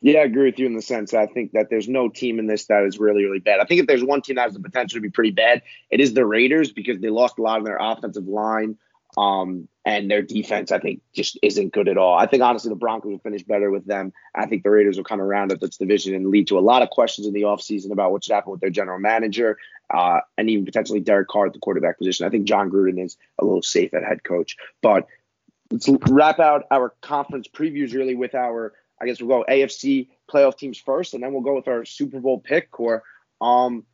Yeah, 0.00 0.20
I 0.20 0.24
agree 0.24 0.44
with 0.44 0.58
you 0.58 0.66
in 0.66 0.76
the 0.76 0.82
sense 0.82 1.12
I 1.12 1.26
think 1.26 1.52
that 1.52 1.70
there's 1.70 1.88
no 1.88 2.08
team 2.08 2.38
in 2.38 2.46
this 2.46 2.66
that 2.66 2.84
is 2.84 2.98
really, 2.98 3.24
really 3.24 3.40
bad. 3.40 3.58
I 3.58 3.64
think 3.64 3.80
if 3.80 3.86
there's 3.88 4.04
one 4.04 4.22
team 4.22 4.36
that 4.36 4.42
has 4.42 4.54
the 4.54 4.60
potential 4.60 4.96
to 4.96 5.00
be 5.00 5.10
pretty 5.10 5.32
bad, 5.32 5.62
it 5.90 6.00
is 6.00 6.14
the 6.14 6.24
Raiders 6.24 6.70
because 6.72 7.00
they 7.00 7.10
lost 7.10 7.38
a 7.38 7.42
lot 7.42 7.58
of 7.58 7.64
their 7.64 7.78
offensive 7.80 8.26
line. 8.26 8.76
Um, 9.16 9.68
and 9.84 10.10
their 10.10 10.20
defense, 10.20 10.70
I 10.70 10.78
think, 10.78 11.00
just 11.14 11.38
isn't 11.42 11.72
good 11.72 11.88
at 11.88 11.96
all. 11.96 12.16
I 12.16 12.26
think 12.26 12.42
honestly 12.42 12.68
the 12.68 12.76
Broncos 12.76 13.10
will 13.10 13.18
finish 13.18 13.42
better 13.42 13.70
with 13.70 13.86
them. 13.86 14.12
I 14.34 14.44
think 14.44 14.62
the 14.62 14.70
Raiders 14.70 14.98
will 14.98 15.04
kind 15.04 15.22
of 15.22 15.26
round 15.26 15.50
up 15.50 15.60
this 15.60 15.78
division 15.78 16.14
and 16.14 16.28
lead 16.28 16.46
to 16.48 16.58
a 16.58 16.60
lot 16.60 16.82
of 16.82 16.90
questions 16.90 17.26
in 17.26 17.32
the 17.32 17.42
offseason 17.42 17.90
about 17.90 18.12
what 18.12 18.22
should 18.22 18.34
happen 18.34 18.52
with 18.52 18.60
their 18.60 18.68
general 18.68 19.00
manager, 19.00 19.56
uh, 19.92 20.20
and 20.36 20.50
even 20.50 20.66
potentially 20.66 21.00
Derek 21.00 21.28
Carr 21.28 21.46
at 21.46 21.54
the 21.54 21.58
quarterback 21.58 21.96
position. 21.96 22.26
I 22.26 22.28
think 22.28 22.44
Jon 22.44 22.70
Gruden 22.70 23.02
is 23.02 23.16
a 23.38 23.44
little 23.46 23.62
safe 23.62 23.94
at 23.94 24.04
head 24.04 24.22
coach. 24.22 24.56
But 24.82 25.08
let's 25.70 25.88
wrap 26.10 26.38
out 26.38 26.64
our 26.70 26.94
conference 27.00 27.48
previews 27.48 27.94
really 27.94 28.14
with 28.14 28.34
our 28.34 28.74
I 29.00 29.06
guess 29.06 29.20
we'll 29.20 29.38
go 29.38 29.44
AFC 29.48 30.08
playoff 30.30 30.56
teams 30.56 30.78
first, 30.78 31.14
and 31.14 31.22
then 31.22 31.32
we'll 31.32 31.42
go 31.42 31.54
with 31.54 31.68
our 31.68 31.84
Super 31.84 32.20
Bowl 32.20 32.38
pick. 32.38 32.78
Or 32.80 33.02
um, 33.40 33.84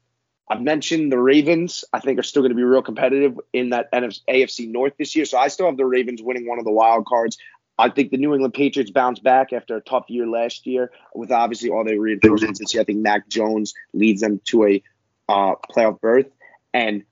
I've 0.48 0.62
mentioned 0.62 1.12
the 1.12 1.18
Ravens. 1.18 1.84
I 1.92 2.00
think 2.00 2.18
are 2.18 2.22
still 2.22 2.42
going 2.42 2.50
to 2.50 2.56
be 2.56 2.62
real 2.62 2.82
competitive 2.82 3.38
in 3.52 3.70
that 3.70 3.92
AFC 3.92 4.68
North 4.68 4.94
this 4.98 5.14
year. 5.14 5.24
So 5.24 5.38
I 5.38 5.48
still 5.48 5.66
have 5.66 5.76
the 5.76 5.86
Ravens 5.86 6.22
winning 6.22 6.46
one 6.46 6.58
of 6.58 6.64
the 6.64 6.72
wild 6.72 7.06
cards. 7.06 7.38
I 7.76 7.88
think 7.88 8.10
the 8.10 8.18
New 8.18 8.32
England 8.34 8.54
Patriots 8.54 8.90
bounce 8.90 9.18
back 9.18 9.52
after 9.52 9.76
a 9.76 9.80
tough 9.80 10.04
year 10.08 10.26
last 10.26 10.66
year 10.66 10.92
with 11.14 11.32
obviously 11.32 11.70
all 11.70 11.84
their 11.84 11.98
reinforcements 11.98 12.60
this 12.60 12.72
year. 12.72 12.82
I 12.82 12.84
think 12.84 13.00
Mac 13.00 13.28
Jones 13.28 13.74
leads 13.92 14.20
them 14.20 14.40
to 14.46 14.64
a 14.64 14.82
uh, 15.28 15.54
playoff 15.74 16.00
berth, 16.00 16.30
and 16.72 17.02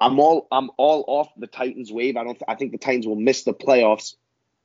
I'm 0.00 0.20
all 0.20 0.46
I'm 0.52 0.70
all 0.76 1.04
off 1.08 1.28
the 1.36 1.46
Titans 1.46 1.90
wave. 1.90 2.16
I 2.16 2.24
don't. 2.24 2.40
I 2.46 2.54
think 2.54 2.72
the 2.72 2.78
Titans 2.78 3.06
will 3.06 3.16
miss 3.16 3.42
the 3.42 3.54
playoffs 3.54 4.14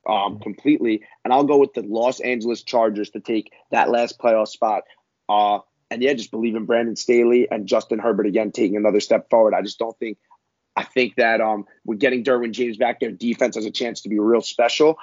um, 0.08 0.40
completely. 0.40 1.04
And 1.24 1.34
I'll 1.34 1.44
go 1.44 1.58
with 1.58 1.74
the 1.74 1.82
Los 1.82 2.20
Angeles 2.20 2.64
Chargers 2.64 3.12
to 3.12 3.20
take 3.20 3.52
that 3.72 3.90
last 3.90 4.20
playoff 4.20 4.48
spot. 4.48 4.84
Uh, 5.28 5.60
and 5.92 6.02
yeah, 6.02 6.14
just 6.14 6.32
believe 6.32 6.56
in 6.56 6.66
Brandon 6.66 6.96
Staley 6.96 7.48
and 7.50 7.68
Justin 7.68 8.00
Herbert 8.00 8.28
again 8.28 8.52
taking 8.52 8.78
another 8.78 9.00
step 9.00 9.30
forward. 9.30 9.54
I 9.54 9.62
just 9.62 9.80
don't 9.80 9.98
think. 9.98 10.18
I 10.76 10.84
think 10.84 11.16
that 11.16 11.42
um, 11.42 11.66
we're 11.84 11.96
getting 11.96 12.24
Derwin 12.24 12.52
James 12.52 12.78
back. 12.78 13.00
Their 13.00 13.12
defense 13.12 13.56
has 13.56 13.66
a 13.66 13.72
chance 13.72 14.02
to 14.02 14.10
be 14.10 14.18
real 14.18 14.40
special, 14.40 14.98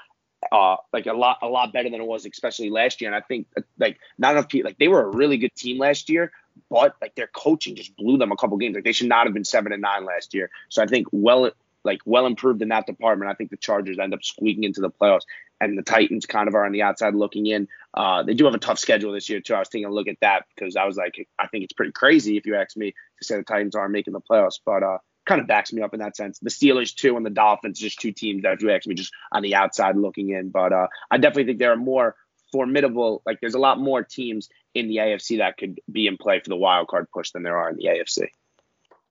uh, 0.50 0.76
like 0.92 1.06
a 1.06 1.12
lot, 1.12 1.38
a 1.42 1.48
lot 1.48 1.72
better 1.72 1.90
than 1.90 2.00
it 2.00 2.06
was, 2.06 2.24
especially 2.24 2.70
last 2.70 3.00
year. 3.00 3.12
And 3.12 3.16
I 3.16 3.20
think 3.26 3.48
like 3.78 3.98
not 4.16 4.32
enough 4.32 4.48
people, 4.48 4.70
like 4.70 4.78
they 4.78 4.88
were 4.88 5.02
a 5.02 5.16
really 5.16 5.36
good 5.36 5.54
team 5.54 5.78
last 5.78 6.08
year, 6.08 6.32
but 6.70 6.96
like 7.02 7.14
their 7.14 7.26
coaching 7.26 7.76
just 7.76 7.94
blew 7.96 8.16
them 8.16 8.32
a 8.32 8.36
couple 8.36 8.56
games. 8.56 8.74
Like 8.74 8.84
they 8.84 8.92
should 8.92 9.08
not 9.08 9.26
have 9.26 9.34
been 9.34 9.44
seven 9.44 9.72
and 9.72 9.82
nine 9.82 10.06
last 10.06 10.32
year. 10.32 10.50
So 10.70 10.82
I 10.82 10.86
think 10.86 11.08
well, 11.12 11.50
like 11.86 12.00
well 12.04 12.26
improved 12.26 12.60
in 12.60 12.68
that 12.68 12.86
department. 12.86 13.30
I 13.30 13.34
think 13.34 13.50
the 13.50 13.56
Chargers 13.56 13.98
end 13.98 14.12
up 14.12 14.22
squeaking 14.22 14.64
into 14.64 14.80
the 14.80 14.90
playoffs, 14.90 15.22
and 15.60 15.78
the 15.78 15.82
Titans 15.82 16.26
kind 16.26 16.48
of 16.48 16.54
are 16.54 16.66
on 16.66 16.72
the 16.72 16.82
outside 16.82 17.14
looking 17.14 17.46
in. 17.46 17.68
Uh, 17.94 18.22
they 18.22 18.34
do 18.34 18.44
have 18.44 18.54
a 18.54 18.58
tough 18.58 18.78
schedule 18.78 19.12
this 19.12 19.28
year 19.28 19.40
too. 19.40 19.54
I 19.54 19.60
was 19.60 19.68
taking 19.68 19.86
a 19.86 19.90
look 19.90 20.08
at 20.08 20.20
that 20.20 20.44
because 20.54 20.76
I 20.76 20.84
was 20.84 20.96
like, 20.96 21.26
I 21.38 21.46
think 21.46 21.64
it's 21.64 21.72
pretty 21.72 21.92
crazy 21.92 22.36
if 22.36 22.44
you 22.44 22.56
ask 22.56 22.76
me 22.76 22.90
to 22.90 23.24
say 23.24 23.36
the 23.36 23.42
Titans 23.42 23.74
are 23.74 23.88
making 23.88 24.12
the 24.12 24.20
playoffs, 24.20 24.60
but 24.64 24.82
uh, 24.82 24.98
kind 25.26 25.40
of 25.40 25.46
backs 25.46 25.72
me 25.72 25.82
up 25.82 25.94
in 25.94 26.00
that 26.00 26.16
sense. 26.16 26.38
The 26.38 26.50
Steelers 26.50 26.94
too, 26.94 27.16
and 27.16 27.24
the 27.24 27.30
Dolphins, 27.30 27.78
just 27.78 28.00
two 28.00 28.12
teams 28.12 28.42
that 28.42 28.54
if 28.54 28.62
you 28.62 28.70
ask 28.70 28.86
me, 28.86 28.94
just 28.94 29.12
on 29.32 29.42
the 29.42 29.54
outside 29.54 29.96
looking 29.96 30.30
in. 30.30 30.50
But 30.50 30.72
uh, 30.72 30.88
I 31.10 31.18
definitely 31.18 31.44
think 31.44 31.58
there 31.58 31.72
are 31.72 31.76
more 31.76 32.16
formidable. 32.52 33.22
Like 33.26 33.40
there's 33.40 33.54
a 33.54 33.58
lot 33.60 33.78
more 33.78 34.02
teams 34.02 34.48
in 34.74 34.88
the 34.88 34.96
AFC 34.96 35.38
that 35.38 35.56
could 35.56 35.80
be 35.90 36.06
in 36.06 36.16
play 36.16 36.40
for 36.40 36.48
the 36.48 36.56
wild 36.56 36.88
card 36.88 37.10
push 37.12 37.30
than 37.30 37.42
there 37.42 37.56
are 37.56 37.70
in 37.70 37.76
the 37.76 37.86
AFC. 37.86 38.28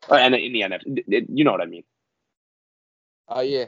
Uh, 0.10 0.16
and 0.16 0.36
in 0.36 0.54
the 0.54 0.62
NFC, 0.62 1.26
you 1.30 1.44
know 1.44 1.52
what 1.52 1.62
I 1.62 1.66
mean. 1.66 1.84
Uh, 3.28 3.42
yeah. 3.42 3.66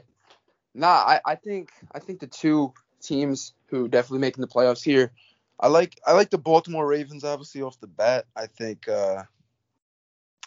Nah, 0.74 0.86
I, 0.86 1.20
I 1.24 1.34
think 1.34 1.70
I 1.92 1.98
think 1.98 2.20
the 2.20 2.26
two 2.26 2.72
teams 3.02 3.54
who 3.66 3.88
definitely 3.88 4.20
making 4.20 4.42
the 4.42 4.48
playoffs 4.48 4.82
here. 4.82 5.12
I 5.60 5.68
like 5.68 5.98
I 6.06 6.12
like 6.12 6.30
the 6.30 6.38
Baltimore 6.38 6.86
Ravens 6.86 7.24
obviously 7.24 7.62
off 7.62 7.80
the 7.80 7.86
bat. 7.86 8.26
I 8.36 8.46
think 8.46 8.88
uh, 8.88 9.24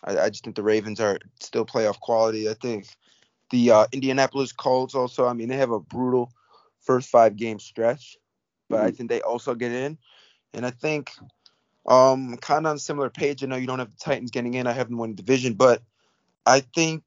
I, 0.04 0.18
I 0.18 0.30
just 0.30 0.44
think 0.44 0.56
the 0.56 0.64
Ravens 0.64 1.00
are 1.00 1.20
still 1.40 1.66
playoff 1.66 2.00
quality. 2.00 2.50
I 2.50 2.54
think 2.54 2.88
the 3.50 3.72
uh, 3.72 3.86
Indianapolis 3.92 4.54
Colts 4.54 4.96
also. 4.96 5.28
I 5.28 5.34
mean 5.34 5.50
they 5.50 5.58
have 5.58 5.72
a 5.72 5.80
brutal 5.80 6.32
first 6.80 7.10
five 7.10 7.36
game 7.36 7.60
stretch, 7.60 8.18
but 8.70 8.78
mm-hmm. 8.78 8.88
I 8.88 8.92
think 8.92 9.10
they 9.10 9.22
also 9.22 9.54
get 9.54 9.72
in. 9.72 9.98
And 10.54 10.66
I 10.66 10.72
think 10.72 11.12
um 11.88 12.38
kind 12.38 12.66
of 12.66 12.72
on 12.72 12.76
a 12.78 12.80
similar 12.80 13.10
page. 13.10 13.44
I 13.44 13.48
know 13.48 13.58
you 13.58 13.68
don't 13.68 13.80
have 13.80 13.92
the 13.92 14.04
Titans 14.04 14.32
getting 14.32 14.54
in. 14.54 14.68
I 14.68 14.72
have 14.72 14.88
them 14.88 14.98
winning 14.98 15.16
division, 15.16 15.56
but 15.56 15.82
I 16.46 16.62
think 16.62 17.04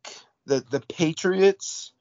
the 0.47 0.63
the 0.71 0.81
Patriots, 0.81 1.93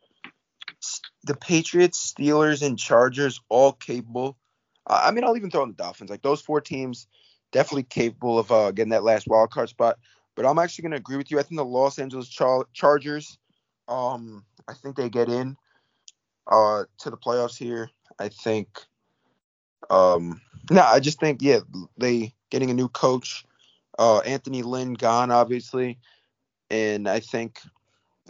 the 1.24 1.36
Patriots, 1.36 2.14
Steelers, 2.14 2.66
and 2.66 2.78
Chargers 2.78 3.40
all 3.50 3.74
capable 3.74 4.38
I 4.86 5.12
mean, 5.12 5.24
I'll 5.24 5.38
even 5.38 5.50
throw 5.50 5.64
in 5.64 5.70
the 5.70 5.76
Dolphins. 5.76 6.10
Like 6.10 6.22
those 6.22 6.42
four 6.42 6.62
teams, 6.62 7.08
definitely 7.52 7.84
capable 7.84 8.40
of 8.40 8.52
uh, 8.52 8.72
getting 8.72 8.92
that 8.92 9.04
last 9.04 9.28
wild 9.28 9.52
card 9.52 9.70
spot. 9.70 9.98
But 10.36 10.46
I'm 10.46 10.60
actually 10.60 10.84
going 10.84 10.92
to 10.92 10.98
agree 10.98 11.18
with 11.18 11.32
you. 11.32 11.40
I 11.40 11.44
think 11.44 11.58
the 11.58 11.66
Los 11.66 12.00
Angeles 12.00 12.28
Char- 12.28 12.68
Chargers, 12.74 13.38
um, 13.88 14.44
I 14.68 14.74
think 14.74 14.96
they 14.96 15.10
get 15.10 15.30
in 15.30 15.56
uh, 16.48 16.84
to 17.00 17.10
the 17.10 17.18
playoffs 17.18 17.58
here. 17.58 17.90
I 18.20 18.30
think, 18.30 18.68
um, 19.90 20.42
no, 20.70 20.82
I 20.82 21.00
just 21.00 21.20
think, 21.20 21.42
yeah, 21.42 21.60
they 21.98 22.34
getting 22.50 22.72
a 22.72 22.76
new 22.76 22.90
coach, 22.90 23.46
uh, 23.98 24.20
Anthony 24.20 24.64
Lynn 24.64 24.94
gone, 24.94 25.32
obviously, 25.32 26.00
and 26.70 27.08
I 27.08 27.20
think 27.20 27.60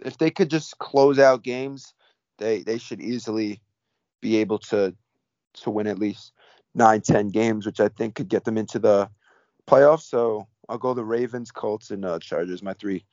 if 0.06 0.18
they 0.18 0.30
could 0.30 0.50
just 0.50 0.78
close 0.78 1.20
out 1.20 1.44
games, 1.44 1.94
they 2.38 2.62
they 2.64 2.78
should 2.78 3.02
easily 3.02 3.62
be 4.22 4.38
able 4.38 4.60
to 4.60 4.96
to 5.56 5.70
win 5.70 5.88
at 5.88 6.00
least 6.00 6.34
nine, 6.76 7.02
ten 7.02 7.30
games, 7.30 7.66
which 7.66 7.80
I 7.80 7.90
think 7.90 8.16
could 8.16 8.30
get 8.30 8.44
them 8.44 8.58
into 8.58 8.80
the 8.80 9.10
playoffs. 9.68 10.04
So 10.04 10.48
I'll 10.68 10.78
go 10.78 10.94
the 10.94 11.04
Ravens, 11.04 11.52
Colts, 11.52 11.92
and 11.92 12.06
uh, 12.06 12.20
Chargers, 12.20 12.64
my 12.64 12.74
three 12.74 13.06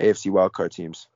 AFC 0.00 0.30
wildcard 0.30 0.70
teams. 0.70 1.08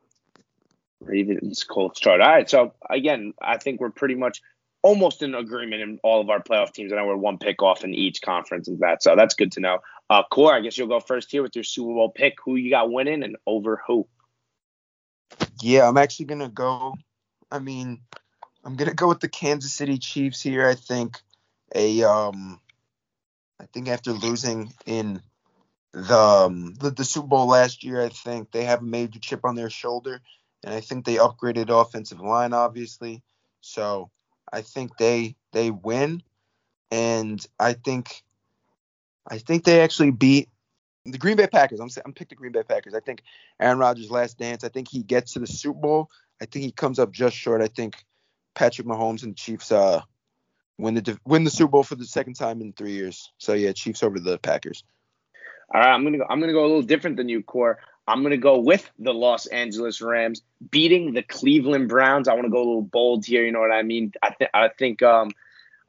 Ravens, 1.00 1.64
Colts, 1.64 2.00
Chargers. 2.00 2.26
All 2.26 2.32
right. 2.32 2.50
So 2.50 2.74
again, 2.90 3.34
I 3.40 3.58
think 3.58 3.80
we're 3.80 3.90
pretty 3.90 4.14
much 4.14 4.40
almost 4.82 5.22
in 5.22 5.34
agreement 5.34 5.82
in 5.82 5.98
all 6.02 6.20
of 6.20 6.28
our 6.30 6.42
playoff 6.42 6.72
teams. 6.72 6.92
And 6.92 7.00
I 7.00 7.02
know 7.02 7.08
we're 7.08 7.16
one 7.16 7.38
pick 7.38 7.62
off 7.62 7.84
in 7.84 7.94
each 7.94 8.20
conference 8.22 8.68
and 8.68 8.78
that. 8.80 9.02
So 9.02 9.16
that's 9.16 9.34
good 9.34 9.52
to 9.52 9.60
know. 9.60 9.78
Uh, 10.10 10.22
Core, 10.30 10.54
I 10.54 10.60
guess 10.60 10.76
you'll 10.76 10.88
go 10.88 11.00
first 11.00 11.30
here 11.30 11.42
with 11.42 11.54
your 11.54 11.64
Super 11.64 11.94
Bowl 11.94 12.10
pick. 12.10 12.34
Who 12.44 12.56
you 12.56 12.70
got 12.70 12.90
winning 12.90 13.22
and 13.22 13.36
over 13.46 13.80
who? 13.86 14.06
Yeah, 15.62 15.88
I'm 15.88 15.96
actually 15.96 16.26
gonna 16.26 16.50
go. 16.50 16.94
I 17.54 17.60
mean, 17.60 18.00
I'm 18.64 18.74
gonna 18.74 18.94
go 18.94 19.06
with 19.06 19.20
the 19.20 19.28
Kansas 19.28 19.72
City 19.72 19.96
Chiefs 19.98 20.42
here. 20.42 20.68
I 20.68 20.74
think 20.74 21.20
a 21.72 22.02
um 22.02 22.60
I 23.60 23.66
think 23.72 23.86
after 23.88 24.12
losing 24.12 24.72
in 24.86 25.22
the, 25.92 26.18
um, 26.18 26.74
the 26.74 26.90
the 26.90 27.04
Super 27.04 27.28
Bowl 27.28 27.46
last 27.46 27.84
year, 27.84 28.02
I 28.02 28.08
think 28.08 28.50
they 28.50 28.64
have 28.64 28.80
a 28.80 28.84
major 28.84 29.20
chip 29.20 29.44
on 29.44 29.54
their 29.54 29.70
shoulder, 29.70 30.20
and 30.64 30.74
I 30.74 30.80
think 30.80 31.04
they 31.04 31.14
upgraded 31.14 31.70
offensive 31.70 32.20
line, 32.20 32.52
obviously. 32.52 33.22
So 33.60 34.10
I 34.52 34.62
think 34.62 34.96
they 34.96 35.36
they 35.52 35.70
win, 35.70 36.24
and 36.90 37.44
I 37.60 37.74
think 37.74 38.24
I 39.28 39.38
think 39.38 39.62
they 39.62 39.80
actually 39.80 40.10
beat 40.10 40.48
the 41.04 41.18
Green 41.18 41.36
Bay 41.36 41.46
Packers. 41.46 41.80
I'm 41.80 41.88
I'm 42.04 42.12
picked 42.12 42.30
the 42.30 42.36
Green 42.36 42.52
Bay 42.52 42.62
Packers. 42.62 42.94
I 42.94 43.00
think 43.00 43.22
Aaron 43.60 43.78
Rodgers' 43.78 44.10
last 44.10 44.38
dance. 44.38 44.64
I 44.64 44.68
think 44.68 44.88
he 44.88 45.02
gets 45.02 45.34
to 45.34 45.38
the 45.40 45.46
Super 45.46 45.80
Bowl. 45.80 46.10
I 46.40 46.46
think 46.46 46.64
he 46.64 46.72
comes 46.72 46.98
up 46.98 47.12
just 47.12 47.36
short. 47.36 47.60
I 47.60 47.68
think 47.68 47.96
Patrick 48.54 48.86
Mahomes 48.86 49.22
and 49.22 49.32
the 49.32 49.36
Chiefs 49.36 49.70
uh 49.70 50.00
win 50.78 50.94
the 50.94 51.18
win 51.24 51.44
the 51.44 51.50
Super 51.50 51.70
Bowl 51.70 51.82
for 51.82 51.94
the 51.94 52.06
second 52.06 52.34
time 52.34 52.60
in 52.60 52.72
three 52.72 52.92
years. 52.92 53.32
So 53.38 53.52
yeah, 53.52 53.72
Chiefs 53.72 54.02
over 54.02 54.18
the 54.18 54.38
Packers. 54.38 54.84
All 55.72 55.80
right, 55.80 55.92
I'm 55.92 56.04
gonna 56.04 56.18
go. 56.18 56.26
I'm 56.28 56.40
gonna 56.40 56.52
go 56.52 56.62
a 56.64 56.66
little 56.68 56.82
different 56.82 57.16
than 57.16 57.28
you, 57.28 57.42
Core. 57.42 57.78
I'm 58.06 58.22
gonna 58.22 58.36
go 58.36 58.58
with 58.58 58.90
the 58.98 59.14
Los 59.14 59.46
Angeles 59.46 60.00
Rams 60.00 60.42
beating 60.70 61.14
the 61.14 61.22
Cleveland 61.22 61.88
Browns. 61.88 62.28
I 62.28 62.34
want 62.34 62.44
to 62.44 62.50
go 62.50 62.58
a 62.58 62.66
little 62.66 62.82
bold 62.82 63.24
here. 63.24 63.44
You 63.44 63.52
know 63.52 63.60
what 63.60 63.72
I 63.72 63.82
mean? 63.82 64.12
I 64.22 64.30
think 64.30 64.50
I 64.54 64.68
think 64.68 65.02
um, 65.02 65.30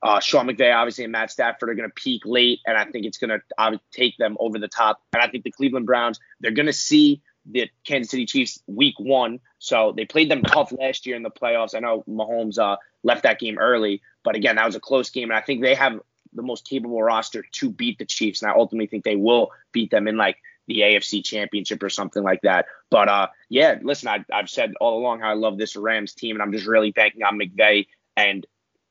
uh, 0.05 0.19
Sean 0.19 0.47
McVay 0.47 0.73
obviously 0.73 1.03
and 1.03 1.11
Matt 1.11 1.31
Stafford 1.31 1.69
are 1.69 1.75
gonna 1.75 1.89
peak 1.89 2.21
late, 2.25 2.59
and 2.65 2.77
I 2.77 2.85
think 2.85 3.05
it's 3.05 3.17
gonna 3.17 3.39
uh, 3.57 3.77
take 3.91 4.17
them 4.17 4.37
over 4.39 4.59
the 4.59 4.67
top. 4.67 5.01
And 5.13 5.21
I 5.21 5.27
think 5.27 5.43
the 5.43 5.51
Cleveland 5.51 5.85
Browns 5.85 6.19
they're 6.39 6.51
gonna 6.51 6.73
see 6.73 7.21
the 7.45 7.69
Kansas 7.85 8.11
City 8.11 8.25
Chiefs 8.25 8.61
week 8.67 8.95
one. 8.99 9.39
So 9.59 9.93
they 9.95 10.05
played 10.05 10.29
them 10.29 10.41
tough 10.43 10.71
last 10.71 11.05
year 11.05 11.15
in 11.15 11.23
the 11.23 11.29
playoffs. 11.29 11.75
I 11.75 11.79
know 11.79 12.03
Mahomes 12.07 12.57
uh, 12.57 12.77
left 13.03 13.23
that 13.23 13.39
game 13.39 13.57
early, 13.57 14.01
but 14.23 14.35
again, 14.35 14.55
that 14.55 14.65
was 14.65 14.75
a 14.75 14.79
close 14.79 15.09
game. 15.09 15.29
And 15.29 15.37
I 15.37 15.41
think 15.41 15.61
they 15.61 15.75
have 15.75 15.99
the 16.33 16.41
most 16.41 16.67
capable 16.67 17.01
roster 17.01 17.43
to 17.43 17.69
beat 17.69 17.99
the 17.99 18.05
Chiefs. 18.05 18.41
And 18.41 18.51
I 18.51 18.55
ultimately 18.55 18.87
think 18.87 19.03
they 19.03 19.15
will 19.15 19.51
beat 19.71 19.91
them 19.91 20.07
in 20.07 20.17
like 20.17 20.37
the 20.67 20.79
AFC 20.79 21.23
championship 21.23 21.83
or 21.83 21.89
something 21.89 22.23
like 22.23 22.41
that. 22.41 22.65
But 22.89 23.09
uh, 23.09 23.27
yeah, 23.49 23.77
listen, 23.81 24.09
I, 24.09 24.25
I've 24.33 24.49
said 24.49 24.73
all 24.81 24.99
along 24.99 25.19
how 25.19 25.29
I 25.29 25.35
love 25.35 25.57
this 25.57 25.75
Rams 25.75 26.13
team, 26.13 26.35
and 26.35 26.41
I'm 26.41 26.51
just 26.51 26.67
really 26.67 26.91
banking 26.91 27.23
on 27.23 27.39
McVay 27.39 27.87
and 28.17 28.45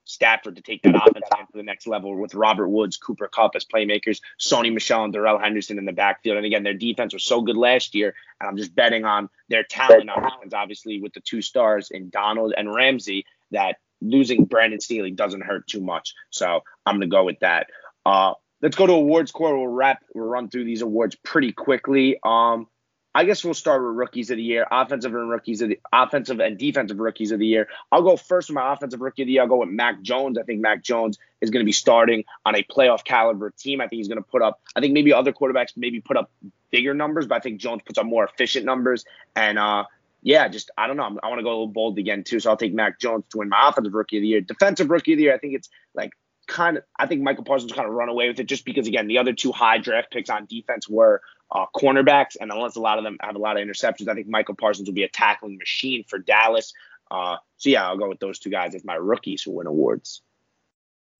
Stafford 0.05 0.57
to 0.57 0.63
take 0.63 0.83
that 0.83 0.95
offense 0.95 1.27
to 1.31 1.57
the 1.57 1.63
next 1.63 1.87
level 1.87 2.15
with 2.17 2.35
Robert 2.35 2.69
Woods, 2.69 2.97
Cooper 2.97 3.29
Kupp 3.29 3.53
as 3.55 3.65
playmakers, 3.65 4.21
Sony 4.41 4.73
Michel 4.73 5.05
and 5.05 5.13
Darrell 5.13 5.39
Henderson 5.39 5.79
in 5.79 5.85
the 5.85 5.93
backfield. 5.93 6.37
And 6.37 6.47
again, 6.47 6.63
their 6.63 6.75
defense 6.75 7.13
was 7.13 7.25
so 7.25 7.41
good 7.43 7.57
last 7.57 7.95
year, 7.95 8.15
and 8.41 8.49
I'm 8.49 8.57
just 8.57 8.75
betting 8.75 9.05
on 9.05 9.29
their 9.49 9.65
talent 9.65 10.11
on 10.11 10.25
offense, 10.25 10.55
obviously 10.55 11.01
with 11.01 11.15
the 11.15 11.21
two 11.21 11.43
stars 11.43 11.91
in 11.91 12.11
Donald 12.11 12.55
and 12.57 12.73
Ramsey, 12.73 13.25
that 13.51 13.77
losing 14.01 14.45
Brandon 14.45 14.81
Staley 14.81 15.11
doesn't 15.11 15.43
hurt 15.43 15.67
too 15.67 15.81
much. 15.81 16.15
So 16.31 16.63
I'm 16.85 16.97
gonna 16.97 17.07
go 17.07 17.25
with 17.25 17.41
that. 17.41 17.69
Uh, 18.05 18.35
let's 18.61 18.77
go 18.77 18.87
to 18.87 18.93
awards 18.93 19.33
core. 19.33 19.57
We'll 19.57 19.69
wrap. 19.69 20.03
We'll 20.15 20.27
run 20.27 20.49
through 20.51 20.65
these 20.65 20.83
awards 20.83 21.17
pretty 21.17 21.53
quickly. 21.53 22.19
Um, 22.23 22.67
I 23.15 23.25
guess 23.25 23.45
we'll 23.45 23.55
start 23.55 23.81
with 23.81 23.95
rookies 23.95 24.31
of 24.31 24.39
the 24.39 24.43
year, 24.43 24.67
offensive 24.71 25.15
and 25.15 25.31
rookies 25.31 25.63
of 25.63 25.69
the 25.69 25.79
offensive 25.93 26.41
and 26.41 26.59
defensive 26.59 26.99
rookies 26.99 27.31
of 27.31 27.39
the 27.39 27.47
year. 27.47 27.69
I'll 27.93 28.03
go 28.03 28.17
first 28.17 28.49
with 28.49 28.57
my 28.57 28.73
offensive 28.73 29.01
rookie 29.01 29.23
of 29.23 29.27
the 29.27 29.35
year. 29.35 29.43
I'll 29.43 29.49
go 29.49 29.59
with 29.59 29.69
Mac 29.69 30.03
Jones. 30.03 30.37
I 30.37 30.43
think 30.43 30.61
Mac 30.61 30.83
Jones 30.83 31.19
is 31.41 31.51
going 31.51 31.61
to 31.61 31.67
be 31.67 31.73
starting 31.73 32.25
on 32.45 32.57
a 32.57 32.65
playoff 32.65 33.05
caliber 33.05 33.51
team. 33.51 33.81
I 33.81 33.87
think 33.87 33.99
he's 33.99 34.09
going 34.09 34.23
to 34.23 34.29
put 34.29 34.43
up. 34.43 34.61
I 34.75 34.81
think 34.81 34.95
maybe 34.95 35.13
other 35.13 35.33
quarterbacks 35.33 35.77
maybe 35.77 36.01
put 36.01 36.17
up 36.17 36.31
bigger 36.73 36.93
numbers, 36.93 37.27
but 37.27 37.37
I 37.37 37.39
think 37.39 37.61
Jones 37.61 37.83
puts 37.87 37.99
up 37.99 38.07
more 38.07 38.25
efficient 38.25 38.67
numbers. 38.67 39.05
And 39.37 39.61
uh, 39.61 39.85
yeah, 40.23 40.49
just 40.49 40.73
I 40.77 40.89
don't 40.89 40.97
know. 40.97 41.19
i 41.23 41.29
want 41.29 41.39
to 41.39 41.45
go 41.45 41.51
a 41.51 41.51
little 41.51 41.69
bold 41.69 41.99
again 41.99 42.25
too, 42.25 42.41
so 42.41 42.51
I'll 42.51 42.57
take 42.57 42.75
Mac 42.75 42.99
Jones 42.99 43.25
to 43.31 43.39
win 43.39 43.49
my 43.49 43.69
offensive 43.69 43.95
rookie 43.95 44.17
of 44.17 44.23
the 44.23 44.29
year. 44.29 44.41
Defensive 44.41 44.91
rookie 44.91 45.13
of 45.13 45.19
the 45.19 45.25
year, 45.25 45.35
I 45.35 45.39
think 45.39 45.55
it's 45.55 45.69
like 45.95 46.11
kind 46.49 46.79
of. 46.79 46.85
I 46.99 47.07
think 47.07 47.23
Michael 47.23 47.45
Parsons 47.45 47.73
kind 47.73 47.87
of 47.87 47.95
run 47.95 48.09
away 48.09 48.27
with 48.27 48.41
it 48.41 48.47
just 48.47 48.65
because 48.65 48.89
again 48.89 49.07
the 49.07 49.19
other 49.19 49.35
two 49.35 49.53
high 49.53 49.79
draft 49.79 50.11
picks 50.11 50.31
on 50.31 50.47
defense 50.47 50.89
were 50.89 51.21
uh, 51.51 51.67
cornerbacks, 51.75 52.37
and 52.41 52.51
unless 52.51 52.77
a 52.77 52.81
lot 52.81 52.99
of 52.99 53.05
them 53.05 53.17
have 53.21 53.37
a 53.37 53.39
lot 53.39 53.57
of 53.57 53.67
interceptions, 53.67 54.09
I 54.09 54.15
think 54.15 54.29
Michael 54.29 54.55
Parsons 54.55 54.89
will 54.89 54.95
be 54.95 55.05
a 55.05 55.09
tackling 55.09 55.59
machine 55.59 56.05
for 56.09 56.19
Dallas. 56.19 56.73
Uh, 57.11 57.37
so 57.57 57.71
yeah, 57.71 57.87
I'll 57.87 57.99
go 57.99 58.09
with 58.09 58.19
those 58.19 58.39
two 58.39 58.51
guys 58.51 58.75
as 58.75 58.85
my 58.85 58.95
rookies 58.95 59.43
who 59.43 59.53
win 59.53 59.67
awards. 59.67 60.23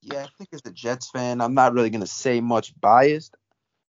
Yeah, 0.03 0.25
I 0.25 0.29
think 0.37 0.51
as 0.53 0.63
a 0.67 0.71
Jets 0.71 1.11
fan, 1.11 1.41
I'm 1.41 1.55
not 1.55 1.73
really 1.73 1.91
gonna 1.91 2.07
say 2.07 2.41
much 2.41 2.79
biased. 2.81 3.37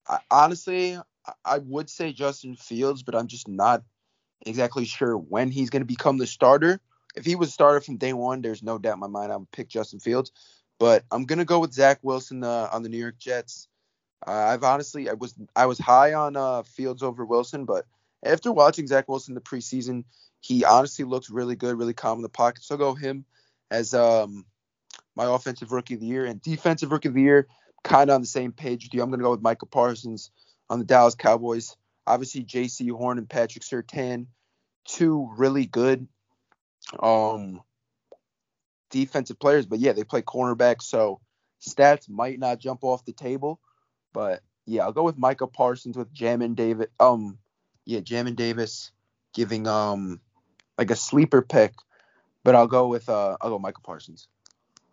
I, 0.09 0.19
honestly, 0.31 0.99
I 1.45 1.59
would 1.59 1.91
say 1.91 2.13
Justin 2.13 2.57
Fields, 2.57 3.03
but 3.03 3.15
I'm 3.15 3.29
just 3.29 3.47
not 3.47 3.83
exactly 4.47 4.85
sure 4.85 5.17
when 5.17 5.51
he's 5.51 5.71
gonna 5.71 5.85
become 5.85 6.19
the 6.19 6.27
starter. 6.27 6.81
If 7.15 7.25
he 7.25 7.37
was 7.37 7.49
a 7.49 7.53
starter 7.53 7.81
from 7.81 7.97
day 7.97 8.13
one, 8.13 8.41
there's 8.41 8.63
no 8.63 8.79
doubt 8.79 8.95
in 8.95 9.01
my 9.01 9.09
mind 9.09 9.33
I 9.33 9.37
would 9.37 9.51
pick 9.51 9.69
Justin 9.69 10.01
Fields. 10.01 10.33
But 10.79 11.05
I'm 11.11 11.27
gonna 11.27 11.45
go 11.45 11.61
with 11.61 11.75
Zach 11.75 11.99
Wilson 12.03 12.43
uh, 12.43 12.69
on 12.73 12.83
the 12.83 12.89
New 12.89 12.99
York 12.99 13.19
Jets. 13.19 13.69
Uh, 14.27 14.31
I've 14.33 14.65
honestly 14.65 15.09
I 15.09 15.15
was 15.15 15.35
I 15.57 15.67
was 15.67 15.79
high 15.79 16.15
on 16.15 16.37
uh, 16.37 16.63
Fields 16.63 17.03
over 17.03 17.25
Wilson, 17.25 17.65
but 17.65 17.87
after 18.23 18.53
watching 18.53 18.87
Zach 18.87 19.09
Wilson 19.09 19.35
the 19.35 19.41
preseason, 19.41 20.05
he 20.41 20.65
honestly 20.65 21.05
looks 21.05 21.31
really 21.31 21.57
good, 21.57 21.79
really 21.79 21.95
calm 21.95 22.19
in 22.19 22.23
the 22.23 22.29
pocket. 22.29 22.63
So 22.63 22.75
I'll 22.75 22.79
go 22.79 22.95
him 22.95 23.25
as 23.71 23.95
um, 23.95 24.45
my 25.17 25.25
offensive 25.25 25.73
rookie 25.73 25.95
of 25.95 26.01
the 26.01 26.07
year 26.07 26.27
and 26.27 26.41
defensive 26.41 26.93
rookie 26.93 27.09
of 27.09 27.15
the 27.15 27.23
year. 27.23 27.47
Kind 27.83 28.11
of 28.11 28.15
on 28.17 28.21
the 28.21 28.27
same 28.27 28.53
page 28.53 28.85
with 28.85 28.93
you. 28.93 29.03
I'm 29.03 29.09
going 29.09 29.21
to 29.21 29.25
go 29.25 29.31
with 29.31 29.41
Michael 29.41 29.69
Parsons 29.69 30.31
on 30.69 30.79
the 30.79 30.85
Dallas 30.85 31.15
Cowboys. 31.15 31.77
Obviously, 32.07 32.45
Jaycee 32.45 32.91
Horn 32.91 33.17
and 33.17 33.29
Patrick 33.29 33.65
Surtain, 33.65 34.27
two 34.85 35.31
really 35.37 35.65
good 35.65 36.07
um, 37.03 37.63
defensive 38.91 39.39
players. 39.39 39.65
But 39.65 39.79
yeah, 39.79 39.93
they 39.93 40.05
play 40.05 40.21
cornerback, 40.21 40.83
so 40.83 41.21
stats 41.67 42.09
might 42.09 42.39
not 42.39 42.59
jump 42.59 42.85
off 42.85 43.05
the 43.07 43.13
table. 43.13 43.61
But 44.13 44.43
yeah, 44.67 44.85
I'll 44.85 44.93
go 44.93 45.05
with 45.05 45.19
Micah 45.19 45.47
Parsons 45.47 45.97
with 45.97 46.13
Jamin 46.15 46.55
Davis. 46.55 46.87
Um, 46.99 47.39
yeah, 47.85 48.01
Jamin 48.01 48.37
Davis 48.37 48.93
giving 49.35 49.67
um 49.67 50.21
like 50.79 50.91
a 50.91 50.97
sleeper 50.97 51.43
pick, 51.43 51.75
but 52.45 52.55
I'll 52.55 52.67
go 52.67 52.89
with 52.89 53.09
uh 53.09 53.37
I'll 53.41 53.51
go 53.51 53.59
Michael 53.59 53.83
Parsons. 53.85 54.29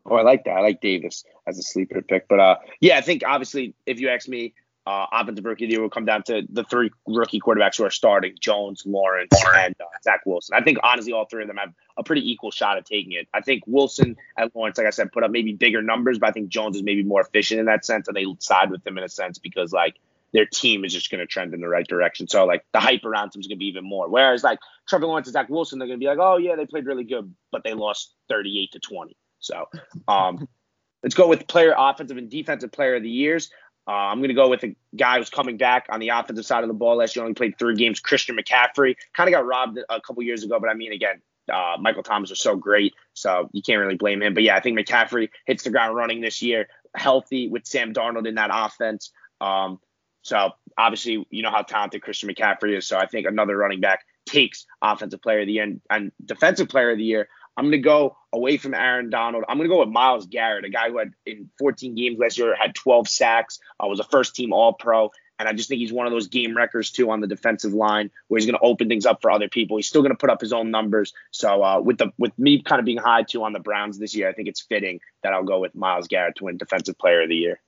Oh, 0.09 0.15
I 0.15 0.21
like 0.21 0.45
that. 0.45 0.51
I 0.51 0.61
like 0.61 0.79
Davis 0.81 1.25
as 1.47 1.59
a 1.59 1.63
sleeper 1.63 2.01
pick. 2.01 2.27
But 2.27 2.39
uh, 2.39 2.55
yeah, 2.79 2.97
I 2.97 3.01
think 3.01 3.23
obviously 3.27 3.75
if 3.85 3.99
you 3.99 4.09
ask 4.09 4.27
me, 4.27 4.53
uh, 4.87 5.05
offensive 5.11 5.43
rookie 5.43 5.65
of 5.65 5.69
the 5.69 5.73
year 5.73 5.81
will 5.81 5.89
come 5.89 6.05
down 6.05 6.23
to 6.23 6.43
the 6.49 6.63
three 6.63 6.89
rookie 7.05 7.41
quarterbacks 7.41 7.77
who 7.77 7.83
are 7.83 7.91
starting: 7.91 8.33
Jones, 8.39 8.83
Lawrence, 8.85 9.37
and 9.53 9.75
uh, 9.81 9.85
Zach 10.01 10.21
Wilson. 10.25 10.55
I 10.55 10.63
think 10.63 10.77
honestly, 10.81 11.11
all 11.11 11.25
three 11.25 11.41
of 11.41 11.49
them 11.49 11.57
have 11.57 11.73
a 11.97 12.03
pretty 12.03 12.31
equal 12.31 12.51
shot 12.51 12.77
at 12.77 12.85
taking 12.85 13.11
it. 13.11 13.27
I 13.33 13.41
think 13.41 13.63
Wilson 13.67 14.15
and 14.37 14.49
Lawrence, 14.55 14.77
like 14.77 14.87
I 14.87 14.91
said, 14.91 15.11
put 15.11 15.25
up 15.25 15.31
maybe 15.31 15.51
bigger 15.51 15.81
numbers, 15.81 16.19
but 16.19 16.29
I 16.29 16.31
think 16.31 16.47
Jones 16.47 16.77
is 16.77 16.83
maybe 16.83 17.03
more 17.03 17.19
efficient 17.19 17.59
in 17.59 17.65
that 17.65 17.83
sense, 17.83 18.07
and 18.07 18.15
they 18.15 18.25
side 18.39 18.71
with 18.71 18.81
them 18.85 18.97
in 18.97 19.03
a 19.03 19.09
sense 19.09 19.39
because 19.39 19.73
like 19.73 19.97
their 20.31 20.45
team 20.45 20.85
is 20.85 20.93
just 20.93 21.11
going 21.11 21.19
to 21.19 21.27
trend 21.27 21.53
in 21.53 21.59
the 21.59 21.67
right 21.67 21.85
direction. 21.85 22.29
So 22.29 22.45
like 22.45 22.63
the 22.71 22.79
hype 22.79 23.03
around 23.03 23.33
them 23.33 23.41
is 23.41 23.47
going 23.47 23.57
to 23.57 23.59
be 23.59 23.67
even 23.67 23.83
more. 23.83 24.07
Whereas 24.07 24.41
like 24.41 24.59
Trevor 24.87 25.07
Lawrence 25.07 25.27
and 25.27 25.33
Zach 25.33 25.49
Wilson, 25.49 25.79
they're 25.79 25.87
going 25.89 25.99
to 25.99 26.03
be 26.03 26.07
like, 26.07 26.19
oh 26.21 26.37
yeah, 26.37 26.55
they 26.55 26.65
played 26.65 26.85
really 26.85 27.03
good, 27.03 27.33
but 27.51 27.65
they 27.65 27.73
lost 27.73 28.13
38 28.29 28.71
to 28.71 28.79
20. 28.79 29.17
So 29.39 29.65
um, 30.07 30.47
let's 31.03 31.15
go 31.15 31.27
with 31.27 31.45
player 31.47 31.75
offensive 31.77 32.17
and 32.17 32.29
defensive 32.29 32.71
player 32.71 32.95
of 32.95 33.03
the 33.03 33.09
years. 33.09 33.49
Uh, 33.87 33.91
I'm 33.91 34.17
going 34.19 34.29
to 34.29 34.35
go 34.35 34.49
with 34.49 34.63
a 34.63 34.75
guy 34.95 35.17
who's 35.17 35.29
coming 35.29 35.57
back 35.57 35.85
on 35.89 35.99
the 35.99 36.09
offensive 36.09 36.45
side 36.45 36.63
of 36.63 36.67
the 36.67 36.73
ball. 36.73 36.97
Last 36.97 37.15
year 37.15 37.23
only 37.23 37.35
played 37.35 37.57
three 37.57 37.75
games. 37.75 37.99
Christian 37.99 38.35
McCaffrey 38.35 38.95
kind 39.13 39.29
of 39.29 39.33
got 39.33 39.45
robbed 39.45 39.79
a 39.89 40.01
couple 40.01 40.23
years 40.23 40.43
ago, 40.43 40.59
but 40.59 40.69
I 40.69 40.73
mean, 40.73 40.91
again, 40.91 41.21
uh, 41.51 41.77
Michael 41.79 42.03
Thomas 42.03 42.29
was 42.29 42.41
so 42.41 42.55
great, 42.55 42.93
so 43.13 43.49
you 43.53 43.61
can't 43.61 43.79
really 43.79 43.95
blame 43.95 44.21
him. 44.21 44.33
But 44.33 44.43
yeah, 44.43 44.57
I 44.57 44.59
think 44.59 44.77
McCaffrey 44.77 45.29
hits 45.45 45.63
the 45.63 45.69
ground 45.69 45.95
running 45.95 46.19
this 46.19 46.41
year, 46.41 46.67
healthy 46.95 47.47
with 47.47 47.65
Sam 47.65 47.93
Darnold 47.93 48.27
in 48.27 48.35
that 48.35 48.49
offense. 48.51 49.11
Um, 49.39 49.79
so 50.21 50.51
obviously, 50.77 51.25
you 51.29 51.41
know 51.41 51.51
how 51.51 51.61
talented 51.61 52.01
Christian 52.01 52.29
McCaffrey 52.29 52.77
is. 52.77 52.85
So 52.85 52.97
I 52.97 53.05
think 53.05 53.25
another 53.25 53.55
running 53.55 53.79
back 53.79 54.05
takes 54.25 54.65
offensive 54.81 55.21
player 55.21 55.39
of 55.39 55.47
the 55.47 55.53
year 55.53 55.63
and, 55.63 55.81
and 55.89 56.11
defensive 56.25 56.67
player 56.67 56.91
of 56.91 56.97
the 56.97 57.05
year. 57.05 57.29
I'm 57.57 57.65
going 57.65 57.71
to 57.71 57.79
go 57.79 58.15
away 58.31 58.57
from 58.57 58.75
Aaron 58.75 59.09
Donald. 59.09 59.43
I'm 59.49 59.57
going 59.57 59.67
to 59.67 59.73
go 59.73 59.79
with 59.79 59.89
Myles 59.89 60.27
Garrett, 60.27 60.63
a 60.63 60.69
guy 60.69 60.89
who 60.89 60.99
had 60.99 61.13
in 61.25 61.49
14 61.57 61.95
games 61.95 62.19
last 62.19 62.37
year 62.37 62.55
had 62.55 62.75
12 62.75 63.09
sacks, 63.09 63.59
uh, 63.83 63.87
was 63.87 63.99
a 63.99 64.03
first 64.03 64.35
team 64.35 64.53
All 64.53 64.73
Pro. 64.73 65.11
And 65.39 65.49
I 65.49 65.53
just 65.53 65.67
think 65.69 65.79
he's 65.79 65.93
one 65.93 66.07
of 66.07 66.11
those 66.11 66.27
game 66.27 66.55
wreckers 66.55 66.91
too 66.91 67.09
on 67.11 67.19
the 67.19 67.27
defensive 67.27 67.73
line 67.73 68.11
where 68.27 68.39
he's 68.39 68.45
going 68.45 68.57
to 68.57 68.65
open 68.65 68.87
things 68.87 69.05
up 69.05 69.21
for 69.21 69.31
other 69.31 69.49
people. 69.49 69.77
He's 69.77 69.87
still 69.87 70.01
going 70.01 70.11
to 70.11 70.17
put 70.17 70.29
up 70.29 70.41
his 70.41 70.53
own 70.53 70.71
numbers. 70.71 71.13
So 71.31 71.63
uh, 71.63 71.79
with 71.79 71.97
the 71.97 72.11
with 72.17 72.37
me 72.39 72.61
kind 72.61 72.79
of 72.79 72.85
being 72.85 72.97
high 72.97 73.23
too 73.23 73.43
on 73.43 73.53
the 73.53 73.59
Browns 73.59 73.99
this 73.99 74.15
year, 74.15 74.29
I 74.29 74.33
think 74.33 74.47
it's 74.47 74.61
fitting 74.61 74.99
that 75.23 75.33
I'll 75.33 75.43
go 75.43 75.59
with 75.59 75.75
Myles 75.75 76.07
Garrett 76.07 76.37
to 76.37 76.45
win 76.45 76.57
Defensive 76.57 76.97
Player 76.97 77.23
of 77.23 77.29
the 77.29 77.35
Year. 77.35 77.59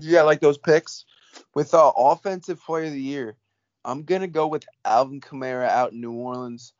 Yeah, 0.00 0.20
I 0.20 0.22
like 0.22 0.40
those 0.40 0.58
picks. 0.58 1.04
With 1.54 1.74
uh, 1.74 1.92
Offensive 1.96 2.60
Player 2.60 2.86
of 2.86 2.92
the 2.92 3.00
Year, 3.00 3.36
I'm 3.84 4.02
gonna 4.02 4.26
go 4.26 4.48
with 4.48 4.64
Alvin 4.84 5.20
Kamara 5.20 5.68
out 5.68 5.92
in 5.92 6.00
New 6.00 6.12
Orleans. 6.12 6.72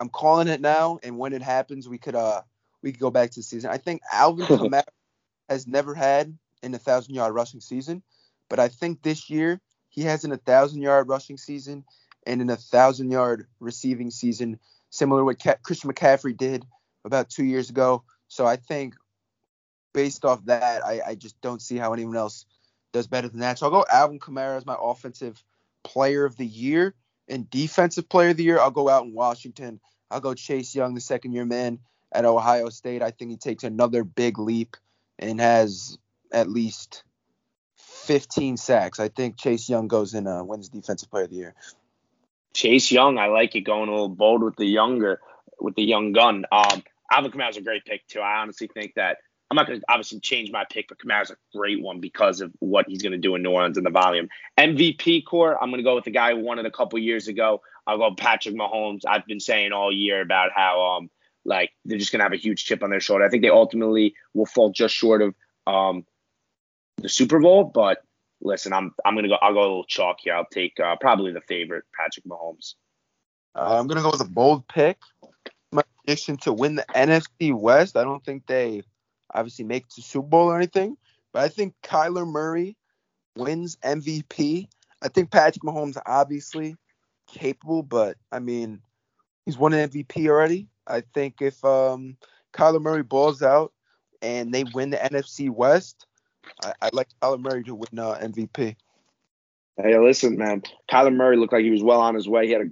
I'm 0.00 0.08
calling 0.08 0.48
it 0.48 0.60
now, 0.60 0.98
and 1.02 1.18
when 1.18 1.32
it 1.32 1.42
happens, 1.42 1.88
we 1.88 1.98
could 1.98 2.14
uh 2.14 2.42
we 2.82 2.92
could 2.92 3.00
go 3.00 3.10
back 3.10 3.30
to 3.30 3.40
the 3.40 3.44
season. 3.44 3.70
I 3.70 3.78
think 3.78 4.02
Alvin 4.12 4.46
Kamara 4.46 4.84
has 5.48 5.66
never 5.66 5.94
had 5.94 6.36
in 6.62 6.74
a 6.74 6.78
thousand 6.78 7.14
yard 7.14 7.34
rushing 7.34 7.60
season, 7.60 8.02
but 8.48 8.58
I 8.58 8.68
think 8.68 9.02
this 9.02 9.30
year 9.30 9.60
he 9.88 10.02
has 10.02 10.24
in 10.24 10.32
a 10.32 10.36
thousand 10.36 10.82
yard 10.82 11.08
rushing 11.08 11.38
season 11.38 11.84
and 12.26 12.40
in 12.40 12.50
a 12.50 12.56
thousand 12.56 13.10
yard 13.10 13.46
receiving 13.60 14.10
season, 14.10 14.58
similar 14.90 15.20
to 15.20 15.24
what 15.24 15.62
Christian 15.62 15.90
McCaffrey 15.90 16.36
did 16.36 16.66
about 17.04 17.30
two 17.30 17.44
years 17.44 17.70
ago. 17.70 18.02
So 18.28 18.44
I 18.46 18.56
think 18.56 18.94
based 19.94 20.24
off 20.24 20.44
that, 20.46 20.84
I, 20.84 21.00
I 21.06 21.14
just 21.14 21.40
don't 21.40 21.62
see 21.62 21.76
how 21.76 21.92
anyone 21.92 22.16
else 22.16 22.44
does 22.92 23.06
better 23.06 23.28
than 23.28 23.40
that. 23.40 23.58
So 23.58 23.66
I'll 23.66 23.72
go 23.72 23.84
Alvin 23.90 24.18
Kamara 24.18 24.56
as 24.56 24.66
my 24.66 24.76
offensive 24.78 25.42
player 25.84 26.24
of 26.24 26.36
the 26.36 26.46
year. 26.46 26.94
And 27.28 27.50
defensive 27.50 28.08
player 28.08 28.30
of 28.30 28.36
the 28.36 28.44
year, 28.44 28.58
I'll 28.58 28.70
go 28.70 28.88
out 28.88 29.04
in 29.04 29.12
Washington. 29.12 29.80
I'll 30.10 30.20
go 30.20 30.34
Chase 30.34 30.74
Young, 30.74 30.94
the 30.94 31.00
second 31.00 31.32
year 31.32 31.44
man 31.44 31.80
at 32.12 32.24
Ohio 32.24 32.68
State. 32.68 33.02
I 33.02 33.10
think 33.10 33.30
he 33.32 33.36
takes 33.36 33.64
another 33.64 34.04
big 34.04 34.38
leap 34.38 34.76
and 35.18 35.40
has 35.40 35.98
at 36.32 36.48
least 36.48 37.02
15 37.76 38.56
sacks. 38.56 39.00
I 39.00 39.08
think 39.08 39.36
Chase 39.36 39.68
Young 39.68 39.88
goes 39.88 40.14
in 40.14 40.26
uh, 40.26 40.44
wins 40.44 40.68
defensive 40.68 41.10
player 41.10 41.24
of 41.24 41.30
the 41.30 41.36
year. 41.36 41.54
Chase 42.54 42.90
Young, 42.90 43.18
I 43.18 43.26
like 43.26 43.54
it 43.54 43.62
going 43.62 43.88
a 43.88 43.92
little 43.92 44.08
bold 44.08 44.42
with 44.42 44.56
the 44.56 44.66
younger 44.66 45.20
with 45.60 45.74
the 45.74 45.82
young 45.82 46.12
gun. 46.12 46.44
Um, 46.52 46.82
Alvin 47.10 47.30
Kamara's 47.30 47.56
a 47.56 47.60
great 47.60 47.84
pick 47.84 48.06
too. 48.06 48.20
I 48.20 48.40
honestly 48.40 48.68
think 48.72 48.94
that 48.94 49.18
I'm 49.50 49.54
not 49.54 49.66
going 49.66 49.78
to 49.78 49.86
obviously 49.88 50.20
change 50.20 50.50
my 50.50 50.64
pick, 50.68 50.88
but 50.88 50.98
Kamara's 50.98 51.30
a 51.30 51.36
great 51.54 51.80
one 51.80 52.00
because 52.00 52.40
of 52.40 52.52
what 52.58 52.86
he's 52.88 53.02
going 53.02 53.12
to 53.12 53.18
do 53.18 53.36
in 53.36 53.42
New 53.42 53.50
Orleans 53.50 53.76
and 53.76 53.86
the 53.86 53.90
volume. 53.90 54.28
MVP 54.58 55.24
core, 55.24 55.62
I'm 55.62 55.70
going 55.70 55.78
to 55.78 55.84
go 55.84 55.94
with 55.94 56.04
the 56.04 56.10
guy 56.10 56.32
who 56.32 56.40
won 56.40 56.58
it 56.58 56.66
a 56.66 56.70
couple 56.70 56.98
years 56.98 57.28
ago. 57.28 57.62
I'll 57.86 57.98
go 57.98 58.14
Patrick 58.14 58.56
Mahomes. 58.56 59.02
I've 59.06 59.26
been 59.26 59.38
saying 59.38 59.72
all 59.72 59.92
year 59.92 60.20
about 60.20 60.50
how 60.54 60.96
um 60.96 61.10
like 61.44 61.70
they're 61.84 61.98
just 61.98 62.10
going 62.10 62.18
to 62.18 62.24
have 62.24 62.32
a 62.32 62.36
huge 62.36 62.64
chip 62.64 62.82
on 62.82 62.90
their 62.90 63.00
shoulder. 63.00 63.24
I 63.24 63.28
think 63.28 63.42
they 63.42 63.50
ultimately 63.50 64.14
will 64.34 64.46
fall 64.46 64.70
just 64.70 64.94
short 64.94 65.22
of 65.22 65.34
um 65.66 66.04
the 66.98 67.08
Super 67.08 67.38
Bowl, 67.38 67.64
but 67.64 68.02
listen, 68.40 68.72
I'm 68.72 68.94
I'm 69.04 69.14
going 69.14 69.24
to 69.24 69.28
go. 69.28 69.36
I'll 69.40 69.52
go 69.52 69.60
a 69.60 69.62
little 69.62 69.84
chalk 69.84 70.18
here. 70.20 70.34
I'll 70.34 70.46
take 70.46 70.78
uh, 70.80 70.96
probably 70.96 71.32
the 71.32 71.40
favorite, 71.42 71.84
Patrick 71.96 72.24
Mahomes. 72.24 72.74
Uh, 73.54 73.78
I'm 73.78 73.86
going 73.86 73.96
to 73.96 74.02
go 74.02 74.10
with 74.10 74.20
a 74.20 74.30
bold 74.30 74.66
pick. 74.68 74.98
My 75.72 75.82
prediction 75.98 76.36
to 76.38 76.52
win 76.52 76.76
the 76.76 76.86
NFC 76.94 77.54
West. 77.54 77.96
I 77.96 78.04
don't 78.04 78.24
think 78.24 78.46
they 78.46 78.82
obviously 79.34 79.64
make 79.64 79.88
the 79.88 80.02
Super 80.02 80.28
Bowl 80.28 80.50
or 80.50 80.56
anything, 80.56 80.96
but 81.32 81.42
I 81.42 81.48
think 81.48 81.74
Kyler 81.82 82.26
Murray 82.26 82.76
wins 83.36 83.76
MVP. 83.84 84.68
I 85.02 85.08
think 85.08 85.30
Patrick 85.30 85.62
Mahomes 85.62 86.00
obviously 86.06 86.76
capable, 87.26 87.82
but 87.82 88.16
I 88.32 88.38
mean, 88.38 88.80
he's 89.44 89.58
won 89.58 89.72
an 89.72 89.88
MVP 89.88 90.28
already. 90.28 90.68
I 90.86 91.02
think 91.14 91.40
if 91.40 91.64
um, 91.64 92.16
Kyler 92.52 92.80
Murray 92.80 93.02
balls 93.02 93.42
out 93.42 93.72
and 94.22 94.52
they 94.52 94.64
win 94.64 94.90
the 94.90 94.96
NFC 94.96 95.50
West, 95.50 96.06
I, 96.62 96.72
would 96.84 96.94
like 96.94 97.08
Kyler 97.20 97.40
Murray 97.40 97.64
to 97.64 97.74
win 97.74 97.98
uh, 97.98 98.18
MVP. 98.22 98.76
Hey, 99.76 99.98
listen, 99.98 100.38
man. 100.38 100.62
Kyler 100.90 101.14
Murray 101.14 101.36
looked 101.36 101.52
like 101.52 101.64
he 101.64 101.70
was 101.70 101.82
well 101.82 102.00
on 102.00 102.14
his 102.14 102.28
way. 102.28 102.46
He 102.46 102.52
had 102.52 102.62
a 102.62 102.70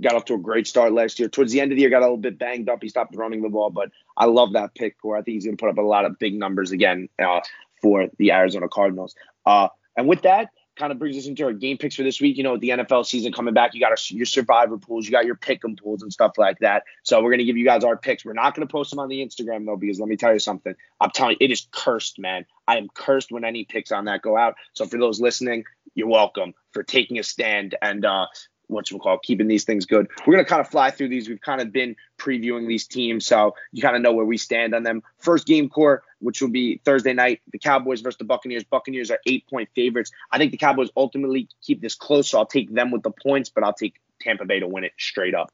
got 0.00 0.14
off 0.14 0.24
to 0.26 0.34
a 0.34 0.38
great 0.38 0.66
start 0.66 0.92
last 0.92 1.18
year. 1.18 1.28
Towards 1.28 1.52
the 1.52 1.60
end 1.60 1.72
of 1.72 1.76
the 1.76 1.82
year, 1.82 1.90
got 1.90 2.00
a 2.00 2.06
little 2.06 2.16
bit 2.16 2.38
banged 2.38 2.68
up. 2.68 2.82
He 2.82 2.88
stopped 2.88 3.14
running 3.14 3.42
the 3.42 3.48
ball, 3.48 3.70
but 3.70 3.90
I 4.16 4.26
love 4.26 4.54
that 4.54 4.74
pick. 4.74 4.96
Where 5.02 5.18
I 5.18 5.22
think 5.22 5.34
he's 5.34 5.44
going 5.44 5.56
to 5.56 5.60
put 5.60 5.70
up 5.70 5.78
a 5.78 5.82
lot 5.82 6.04
of 6.04 6.18
big 6.18 6.34
numbers 6.34 6.72
again 6.72 7.08
uh, 7.18 7.40
for 7.80 8.08
the 8.18 8.32
Arizona 8.32 8.68
Cardinals. 8.68 9.14
Uh, 9.44 9.68
and 9.96 10.08
with 10.08 10.22
that, 10.22 10.50
kind 10.80 10.92
of 10.92 10.98
brings 10.98 11.16
us 11.16 11.26
into 11.26 11.44
our 11.44 11.52
game 11.52 11.76
picks 11.76 11.94
for 11.94 12.02
this 12.02 12.20
week. 12.20 12.36
You 12.36 12.42
know, 12.42 12.56
the 12.56 12.70
NFL 12.70 13.04
season 13.04 13.32
coming 13.32 13.54
back, 13.54 13.74
you 13.74 13.80
got 13.80 13.90
our, 13.90 13.96
your 14.08 14.26
survivor 14.26 14.78
pools, 14.78 15.04
you 15.04 15.12
got 15.12 15.26
your 15.26 15.36
pick'em 15.36 15.78
pools 15.78 16.02
and 16.02 16.12
stuff 16.12 16.38
like 16.38 16.58
that. 16.60 16.84
So 17.02 17.22
we're 17.22 17.30
gonna 17.30 17.44
give 17.44 17.58
you 17.58 17.66
guys 17.66 17.84
our 17.84 17.96
picks. 17.96 18.24
We're 18.24 18.32
not 18.32 18.54
gonna 18.54 18.66
post 18.66 18.90
them 18.90 18.98
on 18.98 19.08
the 19.08 19.24
Instagram 19.24 19.66
though, 19.66 19.76
because 19.76 20.00
let 20.00 20.08
me 20.08 20.16
tell 20.16 20.32
you 20.32 20.38
something. 20.38 20.74
I'm 21.00 21.10
telling 21.10 21.36
you, 21.38 21.46
it 21.46 21.52
is 21.52 21.68
cursed, 21.70 22.18
man. 22.18 22.46
I 22.66 22.78
am 22.78 22.88
cursed 22.92 23.30
when 23.30 23.44
any 23.44 23.64
picks 23.64 23.92
on 23.92 24.06
that 24.06 24.22
go 24.22 24.36
out. 24.36 24.54
So 24.72 24.86
for 24.86 24.98
those 24.98 25.20
listening, 25.20 25.64
you're 25.94 26.08
welcome 26.08 26.54
for 26.72 26.82
taking 26.82 27.18
a 27.18 27.22
stand 27.22 27.74
and 27.82 28.04
uh, 28.04 28.26
what 28.70 28.90
you 28.90 28.98
call 28.98 29.18
keeping 29.18 29.48
these 29.48 29.64
things 29.64 29.86
good. 29.86 30.08
We're 30.26 30.34
gonna 30.34 30.44
kind 30.44 30.60
of 30.60 30.68
fly 30.68 30.90
through 30.90 31.08
these. 31.08 31.28
We've 31.28 31.40
kind 31.40 31.60
of 31.60 31.72
been 31.72 31.96
previewing 32.18 32.66
these 32.68 32.86
teams, 32.86 33.26
so 33.26 33.54
you 33.72 33.82
kind 33.82 33.96
of 33.96 34.02
know 34.02 34.12
where 34.12 34.24
we 34.24 34.36
stand 34.36 34.74
on 34.74 34.82
them. 34.82 35.02
First 35.18 35.46
game 35.46 35.68
core, 35.68 36.02
which 36.20 36.40
will 36.40 36.50
be 36.50 36.80
Thursday 36.84 37.12
night, 37.12 37.40
the 37.52 37.58
Cowboys 37.58 38.00
versus 38.00 38.18
the 38.18 38.24
Buccaneers. 38.24 38.64
Buccaneers 38.64 39.10
are 39.10 39.18
eight 39.26 39.46
point 39.48 39.68
favorites. 39.74 40.10
I 40.30 40.38
think 40.38 40.52
the 40.52 40.58
Cowboys 40.58 40.90
ultimately 40.96 41.48
keep 41.62 41.80
this 41.80 41.94
close, 41.94 42.30
so 42.30 42.38
I'll 42.38 42.46
take 42.46 42.72
them 42.72 42.90
with 42.90 43.02
the 43.02 43.10
points, 43.10 43.50
but 43.50 43.64
I'll 43.64 43.72
take 43.74 44.00
Tampa 44.20 44.44
Bay 44.44 44.60
to 44.60 44.68
win 44.68 44.84
it 44.84 44.92
straight 44.98 45.34
up. 45.34 45.50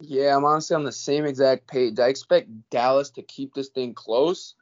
Yeah, 0.00 0.36
I'm 0.36 0.44
honestly 0.44 0.76
on 0.76 0.84
the 0.84 0.92
same 0.92 1.24
exact 1.24 1.66
page. 1.66 1.98
I 1.98 2.08
expect 2.08 2.48
Dallas 2.70 3.10
to 3.10 3.22
keep 3.22 3.54
this 3.54 3.68
thing 3.68 3.94
close, 3.94 4.54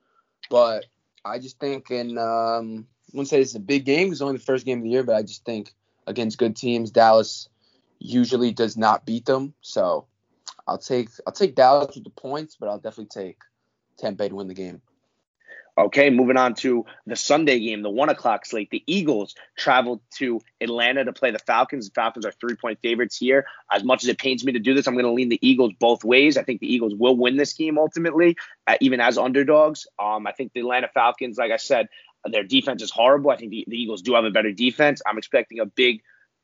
but 0.49 0.85
I 1.24 1.39
just 1.39 1.59
think 1.59 1.91
and 1.91 2.18
um, 2.18 2.87
I 3.12 3.16
wouldn't 3.16 3.28
say 3.28 3.41
it's 3.41 3.55
a 3.55 3.61
big 3.61 3.85
game. 3.85 4.12
It's 4.12 4.20
only 4.20 4.37
the 4.37 4.45
first 4.45 4.64
game 4.64 4.78
of 4.78 4.85
the 4.85 4.91
year, 4.91 5.03
but 5.03 5.16
I 5.16 5.22
just 5.22 5.45
think 5.45 5.74
against 6.07 6.38
good 6.38 6.57
teams. 6.57 6.90
Dallas 6.90 7.48
usually 7.98 8.52
does 8.52 8.76
not 8.76 9.07
beat 9.07 9.24
them, 9.24 9.55
so 9.61 10.07
I'll 10.66 10.78
take 10.78 11.09
I'll 11.26 11.32
take 11.32 11.55
Dallas 11.55 11.94
with 11.94 12.05
the 12.05 12.11
points, 12.11 12.57
but 12.59 12.68
I'll 12.68 12.78
definitely 12.78 13.07
take 13.07 13.38
Tampa 13.98 14.28
to 14.28 14.34
win 14.34 14.48
the 14.48 14.55
game. 14.55 14.82
Okay, 15.76 16.09
moving 16.09 16.36
on 16.36 16.55
to 16.55 16.86
the 17.05 17.16
Sunday 17.16 17.59
game, 17.59 17.82
the 17.82 17.90
one 17.90 18.09
o'clock 18.09 18.46
slate. 18.46 18.70
The 18.70 18.84
Eagles 18.86 19.34
traveled 19.57 20.00
to 20.18 20.40
Atlanta 20.61 21.05
to 21.05 21.12
play 21.12 21.32
the 21.32 21.40
Falcons. 21.40 21.88
The 21.88 21.94
Falcons 21.94 22.24
are 22.24 22.30
three 22.30 22.55
point 22.55 22.78
favorites 22.80 23.16
here. 23.16 23.46
As 23.72 23.82
much 23.82 24.05
as 24.05 24.09
it 24.09 24.18
pains 24.18 24.44
me 24.44 24.52
to 24.52 24.61
do 24.61 24.74
this, 24.74 24.86
I'm 24.86 24.94
going 24.94 25.05
to 25.05 25.11
lean 25.11 25.30
the 25.30 25.46
Eagles 25.46 25.72
both 25.80 26.05
ways. 26.05 26.36
I 26.36 26.44
think 26.44 26.61
the 26.61 26.72
Eagles 26.72 26.94
will 26.94 27.16
win 27.16 27.36
this 27.36 27.55
game 27.55 27.76
ultimately, 27.76 28.36
uh, 28.68 28.76
even 28.80 29.00
as 29.00 29.18
underdogs. 29.18 29.88
Um, 29.98 30.28
I 30.28 30.32
think 30.32 30.52
the 30.52 30.61
Atlanta 30.61 30.88
Falcons, 30.94 31.38
like 31.38 31.50
I 31.50 31.57
said, 31.57 31.88
their 32.31 32.45
defense 32.45 32.83
is 32.83 32.91
horrible. 32.91 33.31
I 33.31 33.37
think 33.37 33.51
the, 33.51 33.64
the 33.68 33.77
Eagles 33.77 34.03
do 34.03 34.14
have 34.14 34.25
a 34.25 34.31
better 34.31 34.53
defense. 34.53 35.03
I'm 35.07 35.18
expecting 35.18 35.61
a 35.61 35.66
big 35.66 36.03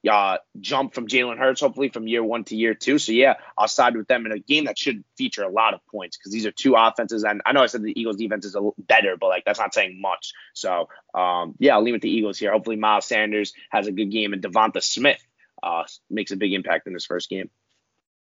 uh, 0.08 0.38
jump 0.58 0.94
from 0.94 1.06
Jalen 1.06 1.38
Hurts, 1.38 1.60
hopefully 1.60 1.90
from 1.90 2.06
year 2.06 2.24
one 2.24 2.44
to 2.44 2.56
year 2.56 2.74
two. 2.74 2.98
So 2.98 3.12
yeah, 3.12 3.34
I'll 3.58 3.68
side 3.68 3.96
with 3.96 4.08
them 4.08 4.24
in 4.26 4.32
a 4.32 4.38
game 4.38 4.64
that 4.64 4.78
should 4.78 5.04
feature 5.16 5.42
a 5.42 5.50
lot 5.50 5.74
of 5.74 5.80
points 5.86 6.16
because 6.16 6.32
these 6.32 6.46
are 6.46 6.50
two 6.50 6.74
offenses, 6.74 7.24
and 7.24 7.42
I 7.44 7.52
know 7.52 7.62
I 7.62 7.66
said 7.66 7.82
the 7.82 7.98
Eagles' 7.98 8.16
defense 8.16 8.44
is 8.44 8.56
a 8.56 8.70
better, 8.78 9.16
but 9.18 9.28
like 9.28 9.44
that's 9.44 9.58
not 9.58 9.74
saying 9.74 10.00
much. 10.00 10.32
So 10.54 10.88
um, 11.14 11.54
yeah, 11.58 11.74
I'll 11.74 11.82
leave 11.82 11.94
with 11.94 12.02
the 12.02 12.10
Eagles 12.10 12.38
here. 12.38 12.52
Hopefully 12.52 12.76
Miles 12.76 13.06
Sanders 13.06 13.52
has 13.70 13.86
a 13.86 13.92
good 13.92 14.10
game, 14.10 14.32
and 14.32 14.42
Devonta 14.42 14.82
Smith 14.82 15.22
uh, 15.62 15.84
makes 16.08 16.30
a 16.30 16.36
big 16.36 16.54
impact 16.54 16.86
in 16.86 16.94
this 16.94 17.06
first 17.06 17.28
game. 17.28 17.50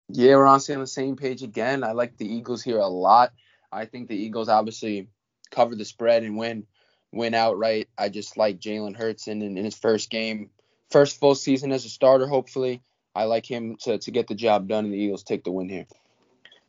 Yeah, 0.09 0.35
we're 0.35 0.45
honestly 0.45 0.75
on 0.75 0.81
the 0.81 0.87
same 0.87 1.15
page 1.15 1.43
again. 1.43 1.83
I 1.83 1.93
like 1.93 2.17
the 2.17 2.31
Eagles 2.31 2.61
here 2.61 2.77
a 2.77 2.87
lot. 2.87 3.31
I 3.71 3.85
think 3.85 4.09
the 4.09 4.15
Eagles 4.15 4.49
obviously 4.49 5.07
cover 5.49 5.75
the 5.75 5.85
spread 5.85 6.23
and 6.23 6.37
win 6.37 6.67
win 7.13 7.33
outright. 7.33 7.87
I 7.97 8.09
just 8.09 8.35
like 8.35 8.59
Jalen 8.59 8.97
Hurts 8.97 9.27
in, 9.27 9.41
in 9.41 9.55
his 9.55 9.75
first 9.75 10.09
game, 10.09 10.49
first 10.91 11.19
full 11.19 11.35
season 11.35 11.71
as 11.71 11.85
a 11.85 11.89
starter. 11.89 12.27
Hopefully, 12.27 12.81
I 13.15 13.25
like 13.25 13.49
him 13.49 13.77
to 13.83 13.99
to 13.99 14.11
get 14.11 14.27
the 14.27 14.35
job 14.35 14.67
done, 14.67 14.85
and 14.85 14.93
the 14.93 14.97
Eagles 14.97 15.23
take 15.23 15.43
the 15.43 15.51
win 15.51 15.69
here. 15.69 15.85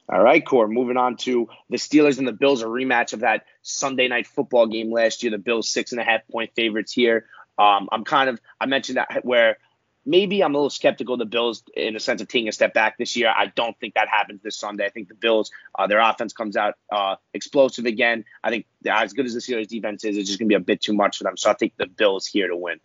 All 0.08 0.22
right, 0.22 0.44
Core. 0.44 0.68
Moving 0.68 0.98
on 0.98 1.16
to 1.18 1.48
the 1.70 1.78
Steelers 1.78 2.18
and 2.18 2.28
the 2.28 2.32
Bills, 2.32 2.62
a 2.62 2.66
rematch 2.66 3.14
of 3.14 3.20
that 3.20 3.46
Sunday 3.62 4.06
night 4.06 4.26
football 4.26 4.66
game 4.66 4.92
last 4.92 5.22
year. 5.22 5.32
The 5.32 5.38
Bills 5.38 5.70
six 5.70 5.92
and 5.92 6.00
a 6.00 6.04
half 6.04 6.28
point 6.28 6.50
favorites 6.54 6.92
here. 6.92 7.26
Um, 7.58 7.88
I'm 7.90 8.04
kind 8.04 8.28
of 8.28 8.40
I 8.60 8.66
mentioned 8.66 8.98
that 8.98 9.24
where 9.24 9.58
maybe 10.06 10.42
I'm 10.42 10.54
a 10.54 10.58
little 10.58 10.70
skeptical 10.70 11.14
of 11.14 11.18
the 11.18 11.26
Bills 11.26 11.62
in 11.74 11.94
the 11.94 12.00
sense 12.00 12.20
of 12.20 12.28
taking 12.28 12.48
a 12.48 12.52
step 12.52 12.74
back 12.74 12.98
this 12.98 13.16
year. 13.16 13.32
I 13.34 13.46
don't 13.46 13.78
think 13.78 13.94
that 13.94 14.08
happens 14.08 14.42
this 14.42 14.56
Sunday. 14.56 14.84
I 14.84 14.90
think 14.90 15.08
the 15.08 15.14
Bills, 15.14 15.50
uh, 15.78 15.86
their 15.86 16.00
offense 16.00 16.32
comes 16.32 16.56
out 16.56 16.74
uh, 16.90 17.16
explosive 17.32 17.86
again. 17.86 18.24
I 18.42 18.50
think 18.50 18.66
as 18.88 19.12
good 19.12 19.26
as 19.26 19.34
the 19.34 19.40
Steelers 19.40 19.68
defense 19.68 20.04
is, 20.04 20.16
it's 20.16 20.28
just 20.28 20.38
going 20.38 20.48
to 20.48 20.52
be 20.52 20.56
a 20.56 20.60
bit 20.60 20.80
too 20.80 20.94
much 20.94 21.18
for 21.18 21.24
them. 21.24 21.36
So 21.36 21.48
I'll 21.48 21.56
take 21.56 21.76
the 21.76 21.86
Bills 21.86 22.26
here 22.26 22.48
to 22.48 22.56
win. 22.56 22.80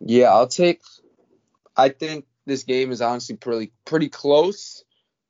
Yeah, 0.00 0.32
I'll 0.32 0.48
take. 0.48 0.82
I 1.76 1.88
think 1.88 2.26
this 2.46 2.64
game 2.64 2.90
is 2.90 3.00
honestly 3.00 3.36
pretty 3.36 3.72
pretty 3.84 4.08
close. 4.08 4.84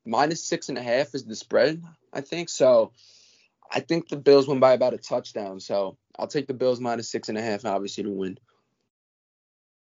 Minus 0.04 0.42
six 0.42 0.68
and 0.68 0.78
a 0.78 0.82
half 0.82 1.14
is 1.14 1.24
the 1.24 1.36
spread. 1.36 1.82
I 2.12 2.22
think 2.22 2.48
so. 2.48 2.92
I 3.70 3.80
think 3.80 4.08
the 4.08 4.16
Bills 4.16 4.48
win 4.48 4.60
by 4.60 4.72
about 4.72 4.94
a 4.94 4.98
touchdown. 4.98 5.60
So 5.60 5.98
I'll 6.18 6.26
take 6.26 6.46
the 6.46 6.54
Bills 6.54 6.80
minus 6.80 7.10
six 7.10 7.28
and 7.28 7.36
a 7.36 7.42
half, 7.42 7.66
obviously 7.66 8.04
to 8.04 8.10
win. 8.10 8.38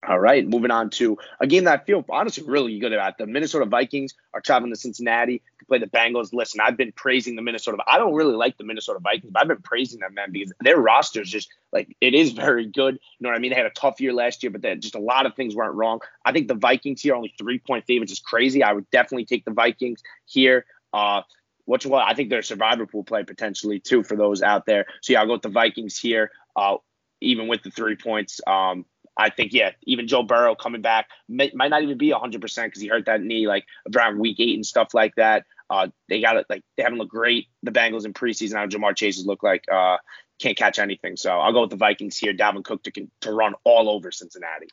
All 0.08 0.18
right, 0.18 0.48
moving 0.48 0.70
on 0.70 0.88
to 0.90 1.18
a 1.40 1.46
game 1.46 1.64
that 1.64 1.80
I 1.80 1.84
feel 1.84 2.02
honestly 2.08 2.42
really 2.46 2.78
good 2.78 2.94
about. 2.94 3.18
The 3.18 3.26
Minnesota 3.26 3.66
Vikings 3.66 4.14
are 4.32 4.40
traveling 4.40 4.72
to 4.72 4.78
Cincinnati 4.78 5.42
to 5.58 5.64
play 5.66 5.76
the 5.76 5.86
Bengals. 5.86 6.32
Listen, 6.32 6.60
I've 6.62 6.78
been 6.78 6.92
praising 6.92 7.36
the 7.36 7.42
Minnesota. 7.42 7.82
I 7.86 7.98
don't 7.98 8.14
really 8.14 8.34
like 8.34 8.56
the 8.56 8.64
Minnesota 8.64 8.98
Vikings, 8.98 9.30
but 9.30 9.42
I've 9.42 9.48
been 9.48 9.60
praising 9.60 10.00
them, 10.00 10.14
man, 10.14 10.32
because 10.32 10.54
their 10.60 10.78
roster 10.78 11.20
is 11.20 11.28
just 11.28 11.50
like 11.70 11.94
it 12.00 12.14
is 12.14 12.32
very 12.32 12.64
good. 12.64 12.94
You 12.94 13.24
know 13.24 13.28
what 13.28 13.36
I 13.36 13.40
mean? 13.40 13.50
They 13.50 13.58
had 13.58 13.66
a 13.66 13.70
tough 13.70 14.00
year 14.00 14.14
last 14.14 14.42
year, 14.42 14.48
but 14.48 14.62
then 14.62 14.80
just 14.80 14.94
a 14.94 15.00
lot 15.00 15.26
of 15.26 15.34
things 15.34 15.54
weren't 15.54 15.74
wrong. 15.74 16.00
I 16.24 16.32
think 16.32 16.48
the 16.48 16.54
Vikings 16.54 17.02
here 17.02 17.14
only 17.14 17.34
three 17.38 17.58
point 17.58 17.84
favorites 17.86 18.12
is 18.12 18.20
crazy. 18.20 18.62
I 18.62 18.72
would 18.72 18.90
definitely 18.90 19.26
take 19.26 19.44
the 19.44 19.52
Vikings 19.52 20.02
here. 20.24 20.64
Uh, 20.94 21.22
what 21.66 21.84
you? 21.84 21.94
I 21.94 22.14
think 22.14 22.30
they're 22.30 22.38
a 22.38 22.42
survivor 22.44 22.86
pool 22.86 23.04
play 23.04 23.22
potentially 23.24 23.80
too 23.80 24.02
for 24.02 24.16
those 24.16 24.40
out 24.40 24.64
there. 24.64 24.86
So 25.02 25.12
yeah, 25.12 25.20
I'll 25.20 25.26
go 25.26 25.34
with 25.34 25.42
the 25.42 25.50
Vikings 25.50 25.98
here. 25.98 26.30
Uh, 26.56 26.76
even 27.20 27.48
with 27.48 27.62
the 27.62 27.70
three 27.70 27.96
points. 27.96 28.40
Um, 28.46 28.86
I 29.20 29.30
think, 29.30 29.52
yeah, 29.52 29.72
even 29.82 30.08
Joe 30.08 30.22
Burrow 30.22 30.54
coming 30.54 30.80
back 30.80 31.08
may, 31.28 31.50
might 31.54 31.68
not 31.68 31.82
even 31.82 31.98
be 31.98 32.10
100% 32.10 32.40
because 32.40 32.80
he 32.80 32.88
hurt 32.88 33.06
that 33.06 33.20
knee 33.20 33.46
like 33.46 33.66
around 33.94 34.18
week 34.18 34.40
eight 34.40 34.54
and 34.54 34.64
stuff 34.64 34.94
like 34.94 35.14
that. 35.16 35.44
Uh, 35.68 35.88
they 36.08 36.20
got 36.20 36.36
it 36.36 36.46
like 36.48 36.62
they 36.76 36.82
haven't 36.82 36.98
looked 36.98 37.12
great. 37.12 37.46
The 37.62 37.70
Bengals 37.70 38.06
in 38.06 38.14
preseason, 38.14 38.54
how 38.56 38.66
Ja'Marr 38.66 38.96
Chase's 38.96 39.26
look 39.26 39.42
like 39.42 39.64
uh, 39.70 39.98
can't 40.40 40.56
catch 40.56 40.78
anything. 40.78 41.16
So 41.16 41.30
I'll 41.30 41.52
go 41.52 41.60
with 41.60 41.70
the 41.70 41.76
Vikings 41.76 42.16
here. 42.16 42.32
Dalvin 42.32 42.64
Cook 42.64 42.82
to 42.84 43.08
to 43.20 43.32
run 43.32 43.54
all 43.62 43.88
over 43.90 44.10
Cincinnati. 44.10 44.68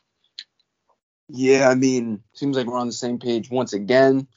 Yeah, 1.30 1.70
I 1.70 1.76
mean, 1.76 2.24
seems 2.34 2.56
like 2.56 2.66
we're 2.68 2.80
on 2.80 2.88
the 2.88 2.94
same 2.94 3.20
page 3.20 3.52
once 3.52 3.74
again. 3.74 4.28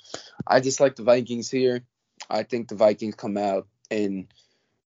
I 0.46 0.60
just 0.60 0.80
like 0.80 0.96
the 0.96 1.04
Vikings 1.04 1.48
here. 1.48 1.84
I 2.28 2.42
think 2.42 2.68
the 2.68 2.74
Vikings 2.74 3.14
come 3.14 3.36
out 3.36 3.68
and 3.90 4.26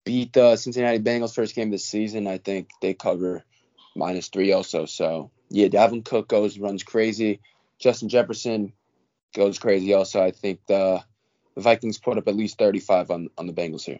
beat 0.04 0.32
the 0.32 0.56
Cincinnati 0.56 0.98
Bengals 0.98 1.34
first 1.34 1.54
game 1.54 1.68
of 1.68 1.72
the 1.72 1.78
season. 1.78 2.26
I 2.26 2.38
think 2.38 2.70
they 2.80 2.94
cover 2.94 3.44
minus 3.94 4.28
three 4.28 4.52
also. 4.52 4.86
So 4.86 5.30
yeah, 5.48 5.68
Dalvin 5.68 6.04
Cook 6.04 6.28
goes 6.28 6.58
runs 6.58 6.82
crazy. 6.82 7.40
Justin 7.78 8.08
Jefferson 8.08 8.72
goes 9.34 9.58
crazy 9.58 9.94
also. 9.94 10.22
I 10.22 10.30
think 10.30 10.60
the, 10.66 11.02
the 11.54 11.62
Vikings 11.62 11.98
put 11.98 12.18
up 12.18 12.28
at 12.28 12.36
least 12.36 12.58
35 12.58 13.10
on 13.10 13.30
on 13.38 13.46
the 13.46 13.52
Bengals 13.52 13.84
here. 13.84 13.98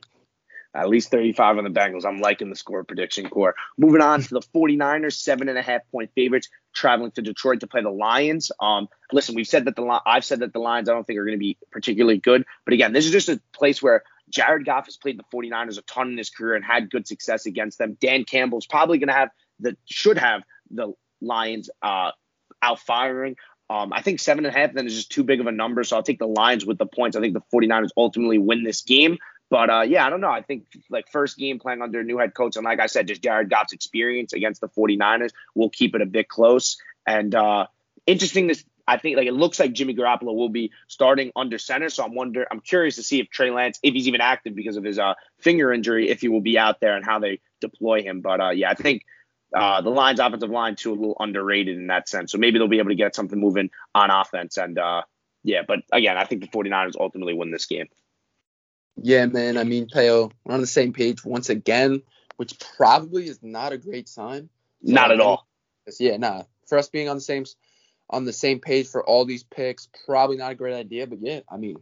At 0.72 0.88
least 0.88 1.10
35 1.10 1.58
on 1.58 1.64
the 1.64 1.70
Bengals. 1.70 2.04
I'm 2.04 2.20
liking 2.20 2.48
the 2.48 2.54
score 2.54 2.84
prediction 2.84 3.28
core. 3.28 3.56
Moving 3.76 4.00
on 4.00 4.22
to 4.22 4.34
the 4.34 4.42
49ers, 4.54 5.14
seven 5.14 5.48
and 5.48 5.58
a 5.58 5.62
half 5.62 5.80
point 5.90 6.10
favorites, 6.14 6.48
traveling 6.72 7.10
to 7.12 7.22
Detroit 7.22 7.60
to 7.60 7.66
play 7.66 7.82
the 7.82 7.90
Lions. 7.90 8.52
Um, 8.60 8.88
listen, 9.10 9.34
we've 9.34 9.48
said 9.48 9.64
that 9.64 9.74
the 9.74 10.00
I've 10.06 10.24
said 10.24 10.40
that 10.40 10.52
the 10.52 10.60
Lions 10.60 10.88
I 10.88 10.92
don't 10.92 11.04
think 11.04 11.18
are 11.18 11.24
going 11.24 11.36
to 11.36 11.40
be 11.40 11.58
particularly 11.72 12.18
good, 12.18 12.44
but 12.64 12.74
again, 12.74 12.92
this 12.92 13.04
is 13.04 13.10
just 13.10 13.28
a 13.28 13.40
place 13.52 13.82
where 13.82 14.04
Jared 14.30 14.64
Goff 14.64 14.86
has 14.86 14.96
played 14.96 15.18
the 15.18 15.24
49ers 15.34 15.78
a 15.78 15.82
ton 15.82 16.12
in 16.12 16.18
his 16.18 16.30
career 16.30 16.54
and 16.54 16.64
had 16.64 16.90
good 16.90 17.06
success 17.06 17.46
against 17.46 17.78
them. 17.78 17.96
Dan 18.00 18.24
Campbell's 18.24 18.66
probably 18.66 18.98
going 18.98 19.08
to 19.08 19.14
have 19.14 19.30
that 19.60 19.76
should 19.86 20.18
have 20.18 20.42
the 20.70 20.92
Lions 21.20 21.70
uh, 21.82 22.10
out 22.62 22.80
firing. 22.80 23.36
Um, 23.68 23.92
I 23.92 24.02
think 24.02 24.18
seven 24.18 24.44
and 24.44 24.54
a 24.54 24.58
half 24.58 24.72
then 24.72 24.86
is 24.86 24.96
just 24.96 25.12
too 25.12 25.22
big 25.22 25.40
of 25.40 25.46
a 25.46 25.52
number, 25.52 25.84
so 25.84 25.96
I'll 25.96 26.02
take 26.02 26.18
the 26.18 26.26
Lions 26.26 26.66
with 26.66 26.78
the 26.78 26.86
points. 26.86 27.16
I 27.16 27.20
think 27.20 27.34
the 27.34 27.42
49ers 27.54 27.90
ultimately 27.96 28.38
win 28.38 28.64
this 28.64 28.82
game. 28.82 29.18
But 29.48 29.70
uh, 29.70 29.82
yeah, 29.82 30.06
I 30.06 30.10
don't 30.10 30.20
know. 30.20 30.30
I 30.30 30.42
think 30.42 30.64
like 30.90 31.10
first 31.10 31.36
game 31.36 31.58
playing 31.58 31.82
under 31.82 32.00
a 32.00 32.04
new 32.04 32.18
head 32.18 32.34
coach, 32.34 32.56
and 32.56 32.64
like 32.64 32.80
I 32.80 32.86
said, 32.86 33.08
just 33.08 33.22
Jared 33.22 33.50
Goff's 33.50 33.72
experience 33.72 34.32
against 34.32 34.60
the 34.60 34.68
49ers 34.68 35.30
will 35.54 35.70
keep 35.70 35.94
it 35.94 36.02
a 36.02 36.06
bit 36.06 36.28
close. 36.28 36.78
And 37.06 37.34
uh, 37.34 37.66
interesting 38.06 38.46
this 38.46 38.64
I 38.90 38.96
think 38.96 39.16
like 39.16 39.28
it 39.28 39.34
looks 39.34 39.60
like 39.60 39.72
Jimmy 39.72 39.94
Garoppolo 39.94 40.34
will 40.34 40.48
be 40.48 40.72
starting 40.88 41.30
under 41.36 41.58
center. 41.58 41.90
So 41.90 42.04
I'm 42.04 42.14
wonder 42.14 42.46
I'm 42.50 42.60
curious 42.60 42.96
to 42.96 43.04
see 43.04 43.20
if 43.20 43.30
Trey 43.30 43.50
Lance, 43.52 43.78
if 43.84 43.94
he's 43.94 44.08
even 44.08 44.20
active 44.20 44.56
because 44.56 44.76
of 44.76 44.82
his 44.82 44.98
uh, 44.98 45.14
finger 45.38 45.72
injury, 45.72 46.10
if 46.10 46.20
he 46.20 46.28
will 46.28 46.40
be 46.40 46.58
out 46.58 46.80
there 46.80 46.96
and 46.96 47.04
how 47.04 47.20
they 47.20 47.40
deploy 47.60 48.02
him. 48.02 48.20
But 48.20 48.40
uh, 48.40 48.50
yeah, 48.50 48.70
I 48.70 48.74
think 48.74 49.04
uh, 49.54 49.80
the 49.80 49.90
Lions 49.90 50.20
offensive 50.20 50.50
line 50.50 50.76
too 50.76 50.92
a 50.92 50.94
little 50.94 51.16
underrated 51.18 51.76
in 51.76 51.88
that 51.88 52.08
sense. 52.08 52.32
So 52.32 52.38
maybe 52.38 52.58
they'll 52.58 52.68
be 52.68 52.78
able 52.78 52.90
to 52.90 52.94
get 52.94 53.14
something 53.14 53.38
moving 53.38 53.70
on 53.94 54.10
offense. 54.10 54.56
And 54.56 54.78
uh, 54.78 55.02
yeah, 55.42 55.62
but 55.66 55.80
again, 55.92 56.16
I 56.16 56.24
think 56.24 56.42
the 56.42 56.48
49ers 56.48 56.94
ultimately 56.98 57.34
win 57.34 57.50
this 57.50 57.66
game. 57.66 57.88
Yeah, 58.96 59.26
man. 59.26 59.56
I 59.56 59.64
mean, 59.64 59.88
Peo, 59.88 60.30
we're 60.44 60.54
on 60.54 60.60
the 60.60 60.66
same 60.66 60.92
page 60.92 61.24
once 61.24 61.48
again, 61.48 62.02
which 62.36 62.58
probably 62.76 63.26
is 63.26 63.42
not 63.42 63.72
a 63.72 63.78
great 63.78 64.08
sign. 64.08 64.48
So, 64.84 64.92
not 64.92 65.10
at 65.10 65.20
all. 65.20 65.46
Yeah, 65.98 66.16
nah. 66.16 66.44
For 66.66 66.78
us 66.78 66.88
being 66.88 67.08
on 67.08 67.16
the 67.16 67.22
same 67.22 67.44
on 68.08 68.24
the 68.24 68.32
same 68.32 68.60
page 68.60 68.88
for 68.88 69.04
all 69.04 69.24
these 69.24 69.42
picks, 69.42 69.88
probably 70.04 70.36
not 70.36 70.52
a 70.52 70.54
great 70.54 70.74
idea. 70.74 71.06
But 71.06 71.20
yeah, 71.22 71.40
I 71.48 71.56
mean, 71.56 71.76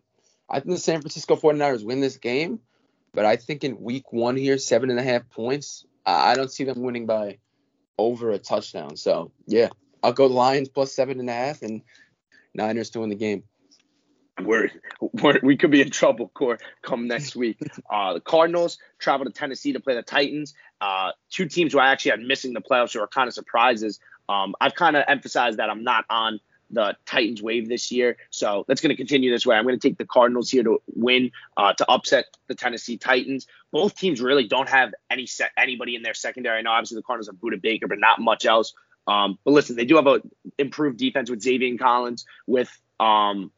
I 0.48 0.60
think 0.60 0.70
the 0.70 0.78
San 0.78 1.00
Francisco 1.00 1.36
49ers 1.36 1.84
win 1.84 2.00
this 2.00 2.16
game. 2.16 2.60
But 3.12 3.24
I 3.24 3.36
think 3.36 3.64
in 3.64 3.80
week 3.80 4.12
one 4.12 4.36
here, 4.36 4.58
seven 4.58 4.90
and 4.90 4.98
a 4.98 5.02
half 5.02 5.28
points, 5.30 5.84
I 6.06 6.34
don't 6.34 6.52
see 6.52 6.64
them 6.64 6.82
winning 6.82 7.06
by 7.06 7.38
over 7.98 8.30
a 8.30 8.38
touchdown. 8.38 8.96
So 8.96 9.32
yeah, 9.46 9.68
I'll 10.02 10.12
go 10.12 10.26
Lions 10.26 10.68
plus 10.68 10.94
seven 10.94 11.20
and 11.20 11.28
a 11.28 11.32
half 11.32 11.62
and 11.62 11.82
Niners 12.54 12.90
to 12.90 13.00
win 13.00 13.10
the 13.10 13.16
game. 13.16 13.44
We're, 14.40 14.70
we're, 15.00 15.40
we 15.42 15.56
could 15.56 15.72
be 15.72 15.80
in 15.80 15.90
trouble, 15.90 16.30
Core, 16.32 16.58
come 16.82 17.08
next 17.08 17.34
week. 17.36 17.58
Uh, 17.90 18.12
the 18.12 18.20
Cardinals 18.20 18.78
travel 18.98 19.24
to 19.24 19.32
Tennessee 19.32 19.72
to 19.72 19.80
play 19.80 19.94
the 19.94 20.02
Titans. 20.02 20.54
Uh, 20.80 21.12
two 21.30 21.46
teams 21.46 21.72
who 21.72 21.78
I 21.78 21.90
actually 21.90 22.10
had 22.10 22.20
missing 22.20 22.52
the 22.52 22.60
playoffs 22.60 22.92
who 22.92 23.00
are 23.00 23.06
kind 23.06 23.26
of 23.26 23.34
surprises. 23.34 23.98
Um, 24.28 24.54
I've 24.60 24.74
kind 24.74 24.94
of 24.96 25.04
emphasized 25.08 25.58
that 25.58 25.70
I'm 25.70 25.84
not 25.84 26.04
on 26.10 26.38
the 26.70 26.96
Titans 27.06 27.42
wave 27.42 27.68
this 27.68 27.90
year. 27.90 28.16
So 28.30 28.64
that's 28.68 28.80
going 28.80 28.90
to 28.90 28.96
continue 28.96 29.30
this 29.30 29.46
way. 29.46 29.56
I'm 29.56 29.64
going 29.64 29.78
to 29.78 29.88
take 29.88 29.98
the 29.98 30.04
Cardinals 30.04 30.50
here 30.50 30.62
to 30.62 30.82
win, 30.94 31.30
uh, 31.56 31.72
to 31.74 31.90
upset 31.90 32.26
the 32.46 32.54
Tennessee 32.54 32.96
Titans. 32.96 33.46
Both 33.70 33.96
teams 33.96 34.20
really 34.20 34.46
don't 34.46 34.68
have 34.68 34.92
any 35.10 35.26
set 35.26 35.50
anybody 35.56 35.94
in 35.94 36.02
their 36.02 36.14
secondary. 36.14 36.58
I 36.58 36.62
know 36.62 36.70
obviously 36.70 36.96
the 36.96 37.02
Cardinals 37.02 37.28
have 37.28 37.36
Budda 37.36 37.60
Baker, 37.60 37.86
but 37.86 37.98
not 37.98 38.20
much 38.20 38.44
else. 38.44 38.74
Um, 39.06 39.38
but 39.44 39.52
listen, 39.52 39.76
they 39.76 39.86
do 39.86 39.96
have 39.96 40.06
a 40.06 40.20
improved 40.58 40.98
defense 40.98 41.30
with 41.30 41.40
Zaven 41.40 41.78
Collins, 41.78 42.26
with 42.46 42.70
um, 43.00 43.50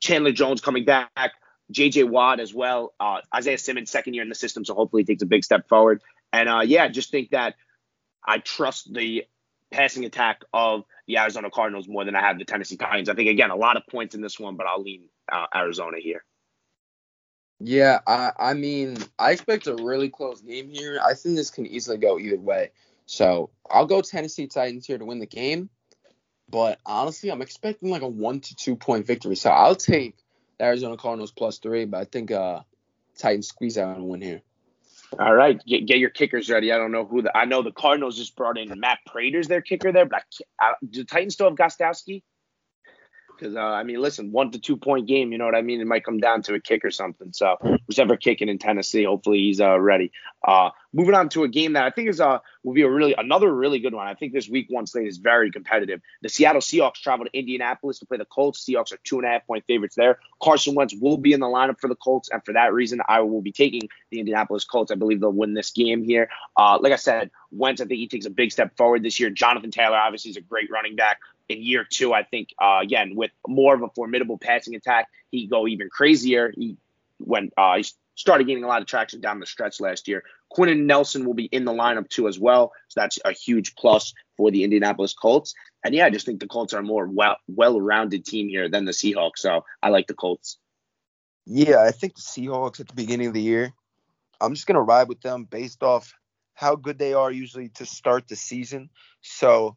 Chandler 0.00 0.32
Jones 0.32 0.62
coming 0.62 0.86
back, 0.86 1.32
J.J. 1.70 2.04
Watt 2.04 2.40
as 2.40 2.54
well, 2.54 2.94
uh, 2.98 3.20
Isaiah 3.34 3.58
Simmons 3.58 3.90
second 3.90 4.14
year 4.14 4.22
in 4.22 4.28
the 4.30 4.34
system, 4.34 4.64
so 4.64 4.74
hopefully 4.74 5.02
he 5.02 5.06
takes 5.06 5.22
a 5.22 5.26
big 5.26 5.44
step 5.44 5.68
forward. 5.68 6.00
And 6.32 6.48
uh, 6.48 6.60
yeah, 6.60 6.88
just 6.88 7.10
think 7.10 7.30
that 7.30 7.54
I 8.24 8.38
trust 8.38 8.92
the 8.92 9.26
passing 9.70 10.04
attack 10.04 10.44
of 10.52 10.84
the 11.06 11.18
Arizona 11.18 11.50
Cardinals 11.50 11.88
more 11.88 12.04
than 12.04 12.14
I 12.14 12.20
have 12.20 12.38
the 12.38 12.44
Tennessee 12.44 12.76
Titans. 12.76 13.08
I 13.08 13.14
think 13.14 13.28
again 13.28 13.50
a 13.50 13.56
lot 13.56 13.76
of 13.76 13.86
points 13.86 14.14
in 14.14 14.20
this 14.20 14.38
one, 14.38 14.56
but 14.56 14.66
I'll 14.66 14.82
lean 14.82 15.02
uh, 15.30 15.46
Arizona 15.54 15.98
here. 15.98 16.24
Yeah, 17.64 18.00
I, 18.06 18.32
I 18.38 18.54
mean, 18.54 18.96
I 19.18 19.30
expect 19.30 19.68
a 19.68 19.76
really 19.76 20.08
close 20.08 20.40
game 20.40 20.68
here. 20.68 20.98
I 21.04 21.14
think 21.14 21.36
this 21.36 21.50
can 21.50 21.64
easily 21.64 21.96
go 21.96 22.18
either 22.18 22.38
way. 22.38 22.70
So 23.06 23.50
I'll 23.70 23.86
go 23.86 24.00
Tennessee 24.00 24.48
Titans 24.48 24.86
here 24.86 24.98
to 24.98 25.04
win 25.04 25.20
the 25.20 25.26
game. 25.26 25.70
But 26.50 26.80
honestly, 26.84 27.30
I'm 27.30 27.40
expecting 27.40 27.90
like 27.90 28.02
a 28.02 28.08
one 28.08 28.40
to 28.40 28.56
two 28.56 28.76
point 28.76 29.06
victory. 29.06 29.36
So 29.36 29.50
I'll 29.50 29.76
take 29.76 30.16
the 30.58 30.64
Arizona 30.64 30.96
Cardinals 30.96 31.30
plus 31.30 31.58
three, 31.58 31.84
but 31.84 32.00
I 32.00 32.04
think 32.04 32.30
uh 32.30 32.60
Titans 33.16 33.48
squeeze 33.48 33.78
out 33.78 33.96
and 33.96 34.08
win 34.08 34.20
here. 34.20 34.42
All 35.18 35.34
right, 35.34 35.62
get, 35.66 35.86
get 35.86 35.98
your 35.98 36.10
kickers 36.10 36.50
ready. 36.50 36.72
I 36.72 36.78
don't 36.78 36.92
know 36.92 37.04
who 37.04 37.22
the 37.22 37.36
I 37.36 37.44
know 37.44 37.62
the 37.62 37.72
Cardinals 37.72 38.16
just 38.16 38.36
brought 38.36 38.58
in 38.58 38.80
Matt 38.80 38.98
Prater's 39.06 39.48
their 39.48 39.60
kicker 39.60 39.92
there, 39.92 40.06
but 40.06 40.24
I, 40.60 40.66
I, 40.66 40.74
do 40.88 41.00
the 41.00 41.04
Titans 41.04 41.34
still 41.34 41.48
have 41.48 41.56
Gostkowski? 41.56 42.22
Because 43.42 43.56
uh, 43.56 43.60
I 43.60 43.82
mean, 43.82 44.00
listen, 44.00 44.30
one 44.30 44.52
to 44.52 44.58
two 44.58 44.76
point 44.76 45.08
game. 45.08 45.32
You 45.32 45.38
know 45.38 45.44
what 45.44 45.56
I 45.56 45.62
mean? 45.62 45.80
It 45.80 45.86
might 45.86 46.04
come 46.04 46.18
down 46.18 46.42
to 46.42 46.54
a 46.54 46.60
kick 46.60 46.84
or 46.84 46.90
something. 46.90 47.32
So 47.32 47.56
who's 47.60 47.98
ever 47.98 48.16
kicking 48.16 48.48
in 48.48 48.58
Tennessee, 48.58 49.04
hopefully 49.04 49.38
he's 49.38 49.60
uh, 49.60 49.80
ready. 49.80 50.12
Uh, 50.46 50.70
moving 50.92 51.14
on 51.14 51.28
to 51.30 51.42
a 51.42 51.48
game 51.48 51.72
that 51.72 51.84
I 51.84 51.90
think 51.90 52.08
is 52.08 52.20
uh 52.20 52.38
will 52.62 52.74
be 52.74 52.82
a 52.82 52.90
really 52.90 53.14
another 53.16 53.52
really 53.52 53.80
good 53.80 53.94
one. 53.94 54.06
I 54.06 54.14
think 54.14 54.32
this 54.32 54.48
week 54.48 54.66
one 54.68 54.86
slate 54.86 55.08
is 55.08 55.18
very 55.18 55.50
competitive. 55.50 56.00
The 56.22 56.28
Seattle 56.28 56.60
Seahawks 56.60 56.94
travel 56.94 57.26
to 57.26 57.36
Indianapolis 57.36 57.98
to 57.98 58.06
play 58.06 58.18
the 58.18 58.24
Colts. 58.24 58.64
Seahawks 58.64 58.92
are 58.92 58.98
two 59.02 59.18
and 59.18 59.26
a 59.26 59.30
half 59.30 59.46
point 59.46 59.64
favorites 59.66 59.96
there. 59.96 60.18
Carson 60.40 60.74
Wentz 60.74 60.94
will 60.94 61.16
be 61.16 61.32
in 61.32 61.40
the 61.40 61.46
lineup 61.46 61.80
for 61.80 61.88
the 61.88 61.96
Colts, 61.96 62.28
and 62.30 62.44
for 62.44 62.52
that 62.52 62.72
reason, 62.72 63.00
I 63.08 63.20
will 63.20 63.42
be 63.42 63.52
taking 63.52 63.88
the 64.10 64.20
Indianapolis 64.20 64.64
Colts. 64.64 64.92
I 64.92 64.94
believe 64.94 65.20
they'll 65.20 65.32
win 65.32 65.54
this 65.54 65.70
game 65.70 66.04
here. 66.04 66.28
Uh, 66.56 66.78
like 66.80 66.92
I 66.92 66.96
said, 66.96 67.30
Wentz, 67.50 67.80
I 67.80 67.86
think 67.86 67.98
he 67.98 68.08
takes 68.08 68.26
a 68.26 68.30
big 68.30 68.52
step 68.52 68.76
forward 68.76 69.02
this 69.02 69.18
year. 69.18 69.30
Jonathan 69.30 69.70
Taylor 69.70 69.96
obviously 69.96 70.30
is 70.30 70.36
a 70.36 70.40
great 70.40 70.70
running 70.70 70.96
back 70.96 71.18
in 71.52 71.62
year 71.62 71.86
two, 71.88 72.12
I 72.12 72.22
think 72.24 72.48
uh, 72.60 72.78
again 72.82 73.14
with 73.14 73.30
more 73.46 73.74
of 73.74 73.82
a 73.82 73.88
formidable 73.88 74.38
passing 74.38 74.74
attack, 74.74 75.08
he 75.30 75.46
go 75.46 75.66
even 75.66 75.88
crazier. 75.90 76.52
He 76.56 76.76
when 77.18 77.50
uh, 77.56 77.76
he 77.76 77.84
started 78.14 78.46
gaining 78.46 78.64
a 78.64 78.66
lot 78.66 78.82
of 78.82 78.88
traction 78.88 79.20
down 79.20 79.40
the 79.40 79.46
stretch 79.46 79.80
last 79.80 80.08
year. 80.08 80.22
Quenton 80.50 80.86
Nelson 80.86 81.24
will 81.24 81.34
be 81.34 81.44
in 81.44 81.64
the 81.64 81.72
lineup 81.72 82.08
too 82.08 82.28
as 82.28 82.38
well, 82.38 82.72
so 82.88 83.00
that's 83.00 83.18
a 83.24 83.32
huge 83.32 83.74
plus 83.74 84.12
for 84.36 84.50
the 84.50 84.64
Indianapolis 84.64 85.14
Colts. 85.14 85.54
And 85.84 85.94
yeah, 85.94 86.06
I 86.06 86.10
just 86.10 86.26
think 86.26 86.40
the 86.40 86.46
Colts 86.46 86.74
are 86.74 86.80
a 86.80 86.82
more 86.82 87.06
well 87.06 87.36
well-rounded 87.48 88.24
team 88.24 88.48
here 88.48 88.68
than 88.68 88.84
the 88.84 88.92
Seahawks, 88.92 89.38
so 89.38 89.64
I 89.82 89.88
like 89.88 90.06
the 90.06 90.14
Colts. 90.14 90.58
Yeah, 91.46 91.82
I 91.82 91.90
think 91.90 92.14
the 92.14 92.22
Seahawks 92.22 92.80
at 92.80 92.88
the 92.88 92.94
beginning 92.94 93.28
of 93.28 93.34
the 93.34 93.42
year, 93.42 93.72
I'm 94.40 94.54
just 94.54 94.66
gonna 94.66 94.82
ride 94.82 95.08
with 95.08 95.20
them 95.22 95.44
based 95.44 95.82
off 95.82 96.14
how 96.54 96.76
good 96.76 96.98
they 96.98 97.14
are 97.14 97.32
usually 97.32 97.70
to 97.70 97.86
start 97.86 98.28
the 98.28 98.36
season. 98.36 98.90
So 99.22 99.76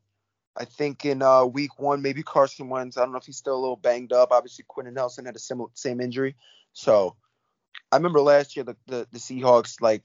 I 0.57 0.65
think 0.65 1.05
in 1.05 1.21
uh, 1.21 1.45
week 1.45 1.79
one, 1.79 2.01
maybe 2.01 2.23
Carson 2.23 2.69
Wentz. 2.69 2.97
I 2.97 3.01
don't 3.01 3.11
know 3.11 3.17
if 3.17 3.25
he's 3.25 3.37
still 3.37 3.55
a 3.55 3.59
little 3.59 3.75
banged 3.75 4.13
up. 4.13 4.31
Obviously, 4.31 4.65
Quenton 4.67 4.93
Nelson 4.93 5.25
had 5.25 5.35
a 5.35 5.39
similar 5.39 5.69
same 5.73 5.99
injury. 5.99 6.35
So 6.73 7.15
I 7.91 7.97
remember 7.97 8.21
last 8.21 8.55
year 8.55 8.63
the 8.63 8.75
the, 8.87 9.07
the 9.11 9.19
Seahawks 9.19 9.81
like 9.81 10.03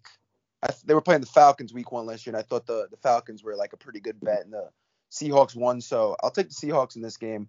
I, 0.63 0.71
they 0.85 0.95
were 0.95 1.01
playing 1.01 1.21
the 1.21 1.27
Falcons 1.27 1.73
week 1.73 1.93
one 1.93 2.07
last 2.07 2.27
year, 2.27 2.35
and 2.35 2.41
I 2.41 2.47
thought 2.47 2.67
the 2.67 2.89
the 2.91 2.97
Falcons 2.97 3.43
were 3.43 3.57
like 3.57 3.73
a 3.73 3.77
pretty 3.77 4.01
good 4.01 4.21
bet, 4.21 4.45
and 4.45 4.53
the 4.53 4.71
Seahawks 5.11 5.55
won. 5.55 5.81
So 5.81 6.17
I'll 6.23 6.31
take 6.31 6.49
the 6.49 6.55
Seahawks 6.55 6.97
in 6.97 7.03
this 7.03 7.17
game, 7.17 7.49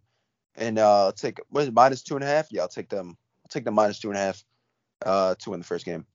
and 0.56 0.78
uh, 0.78 1.06
I'll 1.06 1.12
take 1.12 1.40
what 1.50 1.62
is 1.62 1.68
it 1.70 1.74
minus 1.74 2.04
two 2.04 2.16
and 2.16 2.24
a 2.24 2.28
half? 2.28 2.48
Yeah, 2.52 2.62
I'll 2.62 2.68
take 2.68 2.90
them. 2.90 3.18
I'll 3.44 3.50
take 3.50 3.66
them 3.66 3.74
minus 3.74 4.00
two 4.00 4.10
and 4.10 4.18
a 4.18 4.22
half 4.22 4.44
uh, 5.06 5.36
to 5.36 5.50
win 5.50 5.60
the 5.60 5.66
first 5.66 5.86
game. 5.86 6.06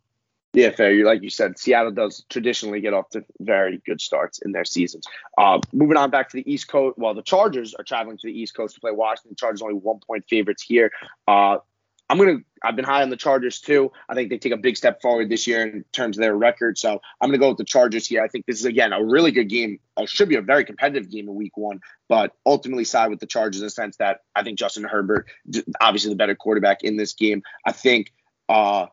Yeah, 0.57 0.71
fair. 0.71 0.91
You 0.91 1.05
like 1.05 1.23
you 1.23 1.29
said, 1.29 1.59
Seattle 1.59 1.93
does 1.93 2.25
traditionally 2.31 2.81
get 2.81 2.95
off 2.95 3.11
to 3.11 3.23
very 3.41 3.83
good 3.85 4.01
starts 4.01 4.39
in 4.39 4.53
their 4.53 4.65
seasons. 4.65 5.05
Uh, 5.37 5.61
moving 5.75 5.99
on 5.99 6.11
back 6.11 6.31
to 6.31 6.37
the 6.39 6.51
East 6.51 6.67
Coast, 6.67 6.97
well, 6.97 7.13
the 7.13 7.21
Chargers 7.21 7.75
are 7.75 7.85
traveling 7.85 8.17
to 8.17 8.27
the 8.27 8.33
East 8.33 8.57
Coast 8.57 8.75
to 8.75 8.81
play 8.81 8.91
Washington. 8.91 9.37
Chargers 9.37 9.61
only 9.61 9.75
one 9.75 10.01
point 10.01 10.25
favorites 10.31 10.63
here. 10.63 10.91
Uh, 11.29 11.59
I'm 12.09 12.17
gonna. 12.17 12.39
I've 12.65 12.75
been 12.75 12.87
high 12.87 13.03
on 13.03 13.11
the 13.11 13.19
Chargers 13.19 13.61
too. 13.61 13.93
I 14.09 14.15
think 14.15 14.31
they 14.31 14.39
take 14.39 14.55
a 14.55 14.57
big 14.57 14.79
step 14.79 15.03
forward 15.03 15.29
this 15.29 15.47
year 15.47 15.61
in 15.61 15.85
terms 15.93 16.17
of 16.17 16.23
their 16.23 16.35
record. 16.35 16.79
So 16.79 17.03
I'm 17.21 17.29
gonna 17.29 17.37
go 17.37 17.49
with 17.49 17.59
the 17.59 17.65
Chargers 17.65 18.07
here. 18.07 18.25
I 18.25 18.29
think 18.29 18.47
this 18.47 18.59
is 18.59 18.65
again 18.65 18.95
a 18.95 19.05
really 19.05 19.33
good 19.33 19.51
game. 19.51 19.79
It 19.99 20.09
should 20.09 20.31
be 20.31 20.37
a 20.37 20.43
very 20.43 20.65
competitive 20.65 21.11
game 21.11 21.29
in 21.29 21.35
Week 21.35 21.59
One, 21.59 21.81
but 22.09 22.33
ultimately 22.47 22.85
side 22.85 23.11
with 23.11 23.21
the 23.21 23.27
Chargers 23.27 23.61
in 23.61 23.67
the 23.67 23.71
sense 23.71 23.99
that 23.99 24.21
I 24.35 24.43
think 24.43 24.59
Justin 24.59 24.85
Herbert, 24.85 25.27
obviously 25.83 26.09
the 26.09 26.17
better 26.17 26.35
quarterback 26.35 26.83
in 26.83 26.97
this 26.97 27.13
game. 27.13 27.43
I 27.67 27.73
think. 27.73 28.11
Uh, 28.49 28.87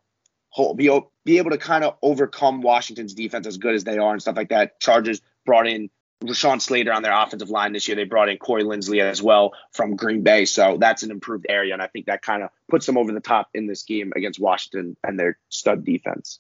be, 0.76 1.00
be 1.26 1.38
able 1.38 1.52
to 1.52 1.58
kind 1.58 1.84
of 1.84 1.98
overcome 2.02 2.62
Washington's 2.62 3.14
defense 3.14 3.48
as 3.48 3.58
good 3.58 3.76
as 3.76 3.84
they 3.84 3.98
are 3.98 4.12
and 4.12 4.22
stuff 4.22 4.36
like 4.36 4.50
that. 4.50 4.80
Chargers 4.80 5.22
brought 5.46 5.68
in 5.68 5.90
Rashawn 6.24 6.62
Slater 6.62 6.94
on 6.94 7.04
their 7.04 7.14
offensive 7.14 7.50
line 7.50 7.74
this 7.74 7.88
year. 7.88 7.96
They 7.96 8.06
brought 8.06 8.30
in 8.30 8.38
Corey 8.38 8.64
Linsley 8.64 9.02
as 9.02 9.22
well 9.22 9.54
from 9.72 9.96
Green 9.96 10.24
Bay. 10.24 10.46
So 10.46 10.78
that's 10.80 11.04
an 11.04 11.12
improved 11.12 11.46
area. 11.50 11.74
And 11.74 11.82
I 11.82 11.88
think 11.88 12.06
that 12.06 12.22
kind 12.22 12.44
of 12.44 12.50
puts 12.70 12.86
them 12.86 12.98
over 12.98 13.12
the 13.12 13.20
top 13.20 13.50
in 13.54 13.68
this 13.68 13.84
game 13.84 14.14
against 14.16 14.40
Washington 14.40 14.96
and 15.04 15.20
their 15.20 15.38
stud 15.50 15.84
defense. 15.84 16.40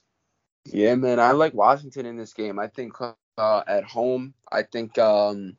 Yeah, 0.65 0.95
man. 0.95 1.19
I 1.19 1.31
like 1.31 1.53
Washington 1.53 2.05
in 2.05 2.15
this 2.15 2.33
game. 2.33 2.59
I 2.59 2.67
think 2.67 2.93
uh, 3.37 3.63
at 3.67 3.83
home, 3.83 4.33
I 4.49 4.63
think 4.63 4.97
um, 4.97 5.57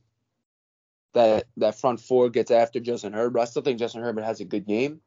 that 1.12 1.46
that 1.58 1.78
front 1.78 2.00
four 2.00 2.30
gets 2.30 2.50
after 2.50 2.80
Justin 2.80 3.12
Herbert. 3.12 3.40
I 3.40 3.44
still 3.44 3.62
think 3.62 3.78
Justin 3.78 4.02
Herbert 4.02 4.24
has 4.24 4.40
a 4.40 4.46
good 4.46 4.66
game, 4.66 5.00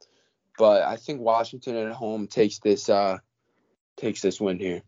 but 0.58 0.84
I 0.84 0.98
think 0.98 1.22
Washington 1.22 1.76
at 1.76 1.94
home 1.94 2.28
takes 2.28 2.60
this 2.60 2.90
uh, 2.90 3.18
takes 3.98 4.22
this 4.22 4.40
win 4.40 4.60
here. 4.60 4.82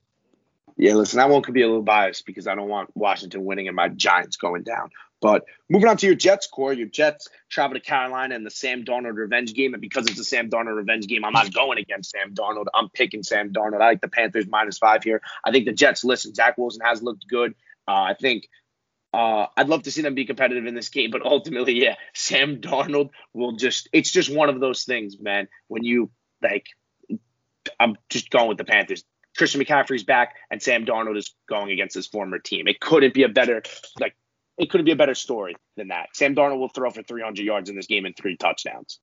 Yeah, 0.78 0.94
listen, 0.94 1.30
one 1.30 1.42
could 1.42 1.54
be 1.54 1.64
a 1.64 1.68
little 1.68 1.82
biased 1.82 2.26
because 2.26 2.48
I 2.48 2.56
don't 2.56 2.70
want 2.70 2.96
Washington 2.96 3.44
winning 3.44 3.68
and 3.68 3.76
my 3.76 3.90
Giants 3.90 4.38
going 4.38 4.64
down. 4.64 4.92
But 5.22 5.44
moving 5.70 5.90
on 5.90 5.98
to 5.98 6.06
your 6.06 6.16
Jets 6.16 6.48
core, 6.48 6.72
your 6.72 6.88
Jets 6.88 7.28
travel 7.50 7.76
to 7.76 7.82
Carolina 7.82 8.36
in 8.36 8.46
the 8.46 8.50
Sam 8.50 8.86
Darnold 8.86 9.18
revenge 9.18 9.54
game. 9.54 9.74
And 9.74 9.82
because 9.82 10.08
it's 10.08 10.20
a 10.20 10.24
Sam 10.24 10.50
Darnold 10.50 10.78
revenge 10.78 11.08
game, 11.08 11.26
I'm 11.26 11.34
not 11.34 11.54
going 11.54 11.78
against 11.78 12.12
Sam 12.12 12.34
Darnold. 12.34 12.68
I'm 12.74 12.88
picking 12.90 13.24
Sam 13.24 13.52
Darnold. 13.52 13.82
I 13.82 13.88
like 13.88 14.02
the 14.02 14.08
Panthers 14.08 14.48
minus 14.48 14.78
five 14.78 15.04
here. 15.04 15.22
I 15.44 15.52
think 15.52 15.66
the 15.66 15.74
Jets, 15.74 16.06
listen, 16.06 16.34
Zach 16.34 16.58
Wilson 16.58 16.82
has 16.86 17.04
looked 17.04 17.28
good. 17.28 17.56
Uh, 17.86 18.04
I 18.04 18.14
think 18.14 18.48
uh, 19.14 19.48
I'd 19.58 19.68
love 19.68 19.84
to 19.84 19.92
see 19.92 20.02
them 20.02 20.16
be 20.16 20.26
competitive 20.26 20.66
in 20.66 20.76
this 20.76 20.90
game, 20.90 21.12
but 21.12 21.26
ultimately, 21.26 21.74
yeah, 21.74 21.96
Sam 22.14 22.62
Darnold 22.62 23.10
will 23.34 23.54
just, 23.54 23.90
it's 23.92 24.12
just 24.12 24.34
one 24.34 24.48
of 24.48 24.62
those 24.62 24.84
things, 24.84 25.20
man. 25.20 25.50
When 25.68 25.84
you 25.84 26.12
like 26.42 26.68
I'm 27.80 27.98
just 28.10 28.30
going 28.30 28.48
with 28.48 28.58
the 28.58 28.66
Panthers. 28.66 29.04
Christian 29.38 29.62
McCaffrey's 29.62 30.04
back, 30.04 30.36
and 30.50 30.62
Sam 30.62 30.86
Darnold 30.86 31.18
is 31.18 31.34
going 31.48 31.72
against 31.72 31.96
his 31.96 32.08
former 32.08 32.40
team. 32.40 32.68
It 32.68 32.80
couldn't 32.80 33.14
be 33.14 33.24
a 33.24 33.30
better 33.30 33.62
like 34.00 34.16
it 34.58 34.70
couldn't 34.70 34.86
be 34.86 34.92
a 34.92 34.98
better 34.98 35.16
story 35.16 35.56
than 35.78 35.88
that. 35.88 36.10
Sam 36.14 36.36
Darnold 36.36 36.60
will 36.60 36.70
throw 36.70 36.92
for 36.92 37.02
300 37.02 37.44
yards 37.44 37.70
in 37.70 37.76
this 37.76 37.88
game 37.88 38.06
and 38.06 38.16
three 38.16 38.36
touchdowns. 38.36 39.00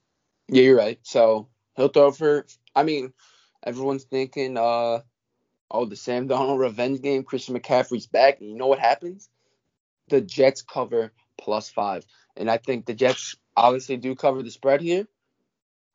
Yeah, 0.49 0.65
you're 0.65 0.77
right. 0.77 0.99
So 1.03 1.49
he'll 1.77 1.89
throw 1.89 2.11
for. 2.11 2.47
I 2.75 2.83
mean, 2.83 3.13
everyone's 3.65 4.05
thinking, 4.05 4.59
uh, 4.59 5.01
oh, 5.71 5.85
the 5.87 5.97
Sam 5.97 6.29
Darnold 6.29 6.59
revenge 6.59 7.01
game. 7.01 7.25
Christian 7.25 7.59
McCaffrey's 7.59 8.07
back, 8.07 8.41
and 8.41 8.51
you 8.51 8.57
know 8.57 8.67
what 8.67 8.79
happens? 8.79 9.31
The 10.09 10.21
Jets 10.21 10.63
cover 10.63 11.13
plus 11.39 11.71
five, 11.71 12.05
and 12.37 12.51
I 12.51 12.59
think 12.59 12.87
the 12.87 12.95
Jets 12.95 13.37
obviously 13.57 13.97
do 13.97 14.15
cover 14.15 14.43
the 14.43 14.51
spread 14.51 14.83
here. 14.83 15.09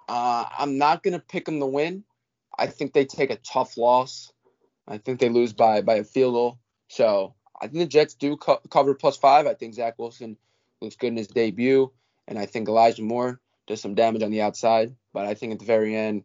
Uh, 0.09 0.45
I'm 0.57 0.79
not 0.79 1.03
gonna 1.03 1.19
pick 1.19 1.45
them 1.45 1.59
to 1.59 1.67
win. 1.67 2.03
I 2.57 2.67
think 2.67 2.93
they 2.93 3.05
take 3.05 3.29
a 3.29 3.37
tough 3.37 3.77
loss. 3.77 4.31
I 4.87 4.97
think 4.97 5.19
they 5.19 5.29
lose 5.29 5.53
by 5.53 5.81
by 5.81 5.95
a 5.95 6.03
field 6.03 6.33
goal. 6.33 6.59
So 6.87 7.35
I 7.59 7.67
think 7.67 7.79
the 7.79 7.85
Jets 7.85 8.15
do 8.15 8.37
co- 8.37 8.61
cover 8.69 8.93
plus 8.93 9.17
five. 9.17 9.47
I 9.47 9.53
think 9.53 9.73
Zach 9.73 9.97
Wilson 9.97 10.37
looks 10.81 10.95
good 10.95 11.07
in 11.07 11.17
his 11.17 11.27
debut, 11.27 11.91
and 12.27 12.37
I 12.37 12.45
think 12.45 12.67
Elijah 12.67 13.03
Moore 13.03 13.39
does 13.67 13.81
some 13.81 13.95
damage 13.95 14.23
on 14.23 14.31
the 14.31 14.41
outside. 14.41 14.95
But 15.13 15.25
I 15.25 15.33
think 15.33 15.53
at 15.53 15.59
the 15.59 15.65
very 15.65 15.95
end, 15.95 16.23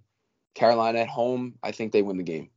Carolina 0.54 1.00
at 1.00 1.08
home, 1.08 1.56
I 1.62 1.72
think 1.72 1.92
they 1.92 2.02
win 2.02 2.16
the 2.16 2.22
game. 2.22 2.50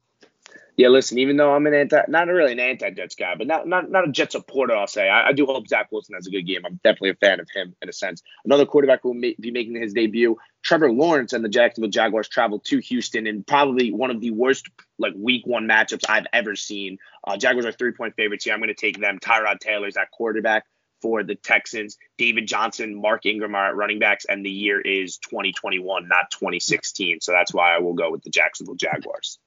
Yeah, 0.79 0.87
listen, 0.87 1.17
even 1.19 1.35
though 1.35 1.53
I'm 1.53 1.67
an 1.67 1.73
anti, 1.73 1.99
not 2.07 2.27
really 2.27 2.53
an 2.53 2.59
anti-Jets 2.61 3.15
guy, 3.15 3.35
but 3.37 3.47
not 3.47 3.67
not 3.67 3.91
not 3.91 4.07
a 4.07 4.11
Jet 4.13 4.31
supporter, 4.31 4.73
I'll 4.73 4.87
say. 4.87 5.09
I, 5.09 5.27
I, 5.27 5.33
do 5.33 5.45
hope 5.45 5.67
Zach 5.67 5.91
Wilson 5.91 6.15
has 6.15 6.25
a 6.25 6.31
good 6.31 6.43
game. 6.43 6.61
I'm 6.65 6.79
definitely 6.85 7.09
a 7.09 7.15
fan 7.15 7.41
of 7.41 7.49
him 7.53 7.75
in 7.81 7.89
a 7.89 7.91
sense. 7.91 8.23
Another 8.45 8.65
quarterback 8.65 9.03
will 9.03 9.13
ma- 9.13 9.35
be 9.41 9.51
making 9.51 9.75
his 9.75 9.91
debut, 9.91 10.37
Trevor 10.63 10.89
Lawrence 10.89 11.33
and 11.33 11.43
the 11.43 11.49
Jacksonville 11.49 11.89
Jaguars 11.89 12.29
travel 12.29 12.59
to 12.59 12.79
Houston 12.79 13.27
in 13.27 13.43
probably 13.43 13.91
one 13.91 14.09
of 14.09 14.21
the 14.21 14.31
worst 14.31 14.69
like 14.97 15.11
Week 15.17 15.45
One 15.45 15.67
matchups 15.67 16.05
I've 16.07 16.27
ever 16.31 16.55
seen. 16.55 16.97
Uh, 17.25 17.35
Jaguars 17.35 17.65
are 17.65 17.73
three-point 17.73 18.15
favorites 18.15 18.45
here. 18.45 18.53
I'm 18.53 18.61
going 18.61 18.69
to 18.69 18.73
take 18.73 19.01
them. 19.01 19.19
Tyrod 19.19 19.59
Taylor's 19.59 19.97
at 19.97 20.11
quarterback 20.11 20.63
for 21.01 21.23
the 21.23 21.35
Texans. 21.35 21.97
David 22.17 22.47
Johnson, 22.47 23.01
Mark 23.01 23.25
Ingram 23.25 23.53
are 23.53 23.67
at 23.67 23.75
running 23.75 23.99
backs, 23.99 24.23
and 24.29 24.45
the 24.45 24.49
year 24.49 24.79
is 24.79 25.17
2021, 25.17 26.07
not 26.07 26.31
2016. 26.31 27.19
So 27.19 27.33
that's 27.33 27.53
why 27.53 27.75
I 27.75 27.79
will 27.79 27.95
go 27.95 28.11
with 28.11 28.23
the 28.23 28.29
Jacksonville 28.29 28.75
Jaguars 28.75 29.39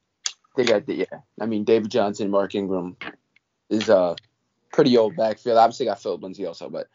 they 0.57 0.64
got 0.64 0.86
the 0.86 0.94
yeah. 0.94 1.20
I 1.40 1.46
mean, 1.46 1.64
David 1.64 1.90
Johnson, 1.90 2.30
Mark 2.30 2.55
Ingram 2.55 2.96
is 3.70 3.88
a 3.88 4.16
pretty 4.72 4.96
old 4.96 5.16
backfield. 5.16 5.59
Obviously, 5.59 5.86
got 5.86 6.03
Phillip 6.03 6.22
Lindsay 6.22 6.46
also, 6.46 6.68
but 6.68 6.88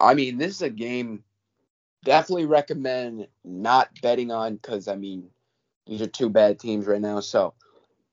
I 0.00 0.14
mean, 0.14 0.38
this 0.38 0.56
is 0.56 0.62
a 0.62 0.70
game 0.70 1.22
definitely 2.04 2.46
recommend 2.46 3.26
not 3.44 3.88
betting 4.02 4.30
on 4.30 4.56
because 4.56 4.88
I 4.88 4.94
mean, 4.94 5.30
these 5.86 6.02
are 6.02 6.06
two 6.06 6.28
bad 6.28 6.60
teams 6.60 6.86
right 6.86 7.00
now. 7.00 7.20
So 7.20 7.54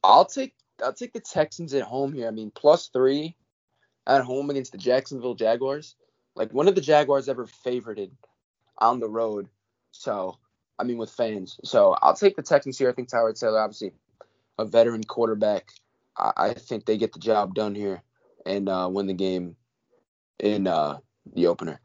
I'll 0.04 0.26
take 0.26 0.56
I'll 0.84 0.94
take 0.94 1.14
the 1.14 1.20
Texans 1.20 1.74
at 1.74 1.84
home 1.84 2.14
here. 2.14 2.28
I 2.28 2.32
mean, 2.32 2.52
plus 2.52 2.88
three 2.88 3.36
at 4.08 4.24
home 4.24 4.50
against 4.50 4.72
the 4.72 4.78
Jacksonville 4.78 5.36
Jaguars. 5.36 5.96
Like 6.36 6.54
one 6.54 6.68
of 6.68 6.76
the 6.76 6.82
Jaguars 6.82 7.30
ever 7.30 7.46
favorited 7.46 8.12
on 8.78 9.00
the 9.00 9.10
road. 9.10 9.48
So 9.92 10.38
I 10.80 10.84
mean, 10.84 10.98
with 10.98 11.12
fans. 11.12 11.60
So 11.64 11.96
I'll 12.02 12.16
take 12.16 12.36
the 12.36 12.42
Texans 12.42 12.78
here. 12.78 12.90
I 12.90 12.94
think 12.94 13.10
Tyrod 13.10 13.40
Taylor 13.40 13.60
obviously 13.60 13.94
a 14.58 14.66
veteran 14.66 15.04
quarterback. 15.04 15.70
I, 16.18 16.32
I 16.38 16.54
think 16.54 16.86
they 16.86 16.98
get 16.98 17.14
the 17.14 17.20
job 17.20 17.56
done 17.56 17.76
here 17.76 18.04
and 18.46 18.68
uh, 18.70 18.90
win 18.92 19.08
the 19.08 19.14
game 19.14 19.56
in 20.40 20.68
uh, 20.68 20.98
the 21.34 21.48
opener. 21.48 21.80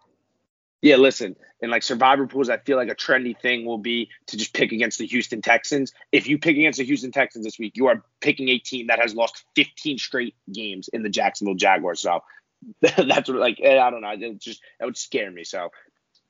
Yeah, 0.82 0.96
listen, 0.96 1.36
and 1.62 1.70
like 1.70 1.82
survivor 1.82 2.26
pools, 2.26 2.50
I 2.50 2.58
feel 2.58 2.76
like 2.76 2.90
a 2.90 2.94
trendy 2.94 3.38
thing 3.38 3.64
will 3.64 3.78
be 3.78 4.10
to 4.26 4.36
just 4.36 4.52
pick 4.52 4.72
against 4.72 4.98
the 4.98 5.06
Houston 5.06 5.42
Texans. 5.42 5.92
If 6.12 6.28
you 6.28 6.38
pick 6.38 6.56
against 6.56 6.78
the 6.78 6.84
Houston 6.84 7.12
Texans 7.12 7.44
this 7.44 7.58
week, 7.58 7.76
you 7.76 7.86
are 7.86 8.04
picking 8.20 8.50
a 8.50 8.58
team 8.58 8.88
that 8.88 9.00
has 9.00 9.14
lost 9.14 9.44
15 9.56 9.98
straight 9.98 10.34
games 10.52 10.88
in 10.88 11.02
the 11.02 11.08
Jacksonville 11.08 11.54
Jaguars. 11.54 12.00
So 12.00 12.20
that's 12.80 13.28
what, 13.28 13.38
like, 13.38 13.58
I 13.64 13.90
don't 13.90 14.02
know. 14.02 14.10
It 14.10 14.38
just, 14.38 14.60
that 14.78 14.84
would 14.84 14.96
scare 14.96 15.30
me. 15.30 15.44
So 15.44 15.70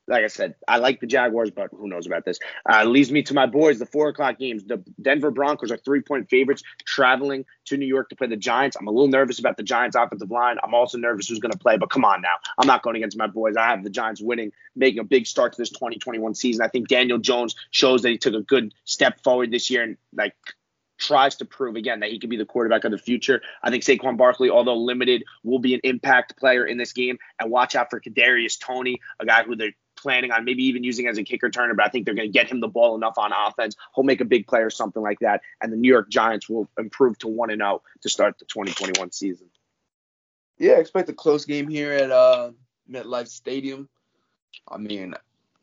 like 0.07 0.23
I 0.23 0.27
said, 0.27 0.55
I 0.67 0.77
like 0.77 0.99
the 0.99 1.07
Jaguars, 1.07 1.51
but 1.51 1.69
who 1.71 1.87
knows 1.87 2.07
about 2.07 2.23
this? 2.23 2.39
Uh, 2.69 2.85
leads 2.85 3.11
me 3.11 3.23
to 3.23 3.33
my 3.33 3.45
boys, 3.45 3.77
the 3.79 3.85
four 3.85 4.07
o'clock 4.09 4.39
games. 4.39 4.63
The 4.63 4.83
Denver 5.01 5.31
Broncos 5.31 5.71
are 5.71 5.77
three 5.77 6.01
point 6.01 6.29
favorites 6.29 6.63
traveling 6.85 7.45
to 7.65 7.77
New 7.77 7.85
York 7.85 8.09
to 8.09 8.15
play 8.15 8.27
the 8.27 8.37
Giants. 8.37 8.77
I'm 8.79 8.87
a 8.87 8.91
little 8.91 9.09
nervous 9.09 9.39
about 9.39 9.57
the 9.57 9.63
Giants 9.63 9.95
offensive 9.95 10.31
line. 10.31 10.57
I'm 10.63 10.73
also 10.73 10.97
nervous 10.97 11.27
who's 11.27 11.39
going 11.39 11.51
to 11.51 11.57
play, 11.57 11.77
but 11.77 11.89
come 11.89 12.05
on 12.05 12.21
now. 12.21 12.35
I'm 12.57 12.67
not 12.67 12.83
going 12.83 12.95
against 12.95 13.17
my 13.17 13.27
boys. 13.27 13.57
I 13.57 13.67
have 13.67 13.83
the 13.83 13.89
Giants 13.89 14.21
winning, 14.21 14.51
making 14.75 14.99
a 14.99 15.03
big 15.03 15.27
start 15.27 15.53
to 15.53 15.61
this 15.61 15.69
2021 15.69 16.35
season. 16.35 16.63
I 16.63 16.69
think 16.69 16.87
Daniel 16.87 17.17
Jones 17.17 17.55
shows 17.71 18.01
that 18.03 18.09
he 18.09 18.17
took 18.17 18.33
a 18.33 18.41
good 18.41 18.73
step 18.85 19.21
forward 19.23 19.51
this 19.51 19.69
year 19.69 19.83
and 19.83 19.97
like 20.13 20.35
tries 20.97 21.35
to 21.35 21.45
prove 21.45 21.75
again 21.75 21.99
that 21.99 22.11
he 22.11 22.19
can 22.19 22.29
be 22.29 22.37
the 22.37 22.45
quarterback 22.45 22.83
of 22.83 22.91
the 22.91 22.97
future. 22.97 23.41
I 23.61 23.69
think 23.69 23.83
Saquon 23.83 24.17
Barkley, 24.17 24.49
although 24.49 24.77
limited, 24.77 25.23
will 25.43 25.59
be 25.59 25.73
an 25.73 25.81
impact 25.83 26.37
player 26.37 26.65
in 26.65 26.77
this 26.77 26.93
game. 26.93 27.19
And 27.39 27.51
watch 27.51 27.75
out 27.75 27.89
for 27.89 27.99
Kadarius 27.99 28.59
Toney, 28.59 28.99
a 29.19 29.25
guy 29.25 29.43
who 29.43 29.55
they're 29.55 29.73
planning 29.97 30.31
on 30.31 30.45
maybe 30.45 30.63
even 30.63 30.83
using 30.83 31.07
as 31.07 31.17
a 31.17 31.23
kicker 31.23 31.49
turner, 31.49 31.73
but 31.73 31.85
I 31.85 31.89
think 31.89 32.05
they're 32.05 32.15
going 32.15 32.27
to 32.27 32.33
get 32.33 32.49
him 32.49 32.59
the 32.59 32.67
ball 32.67 32.95
enough 32.95 33.17
on 33.17 33.31
offense. 33.31 33.75
He'll 33.95 34.03
make 34.03 34.21
a 34.21 34.25
big 34.25 34.47
play 34.47 34.61
or 34.61 34.69
something 34.69 35.01
like 35.01 35.19
that, 35.19 35.41
and 35.61 35.71
the 35.71 35.77
New 35.77 35.89
York 35.89 36.09
Giants 36.09 36.47
will 36.47 36.69
improve 36.77 37.17
to 37.19 37.27
one 37.27 37.49
and 37.49 37.59
zero 37.59 37.81
oh 37.81 37.81
to 38.01 38.09
start 38.09 38.39
the 38.39 38.45
2021 38.45 39.11
season. 39.11 39.49
Yeah, 40.57 40.77
expect 40.77 41.09
a 41.09 41.13
close 41.13 41.45
game 41.45 41.67
here 41.67 41.91
at 41.93 42.11
uh, 42.11 42.51
MetLife 42.89 43.27
Stadium. 43.27 43.89
I 44.67 44.77
mean, 44.77 45.13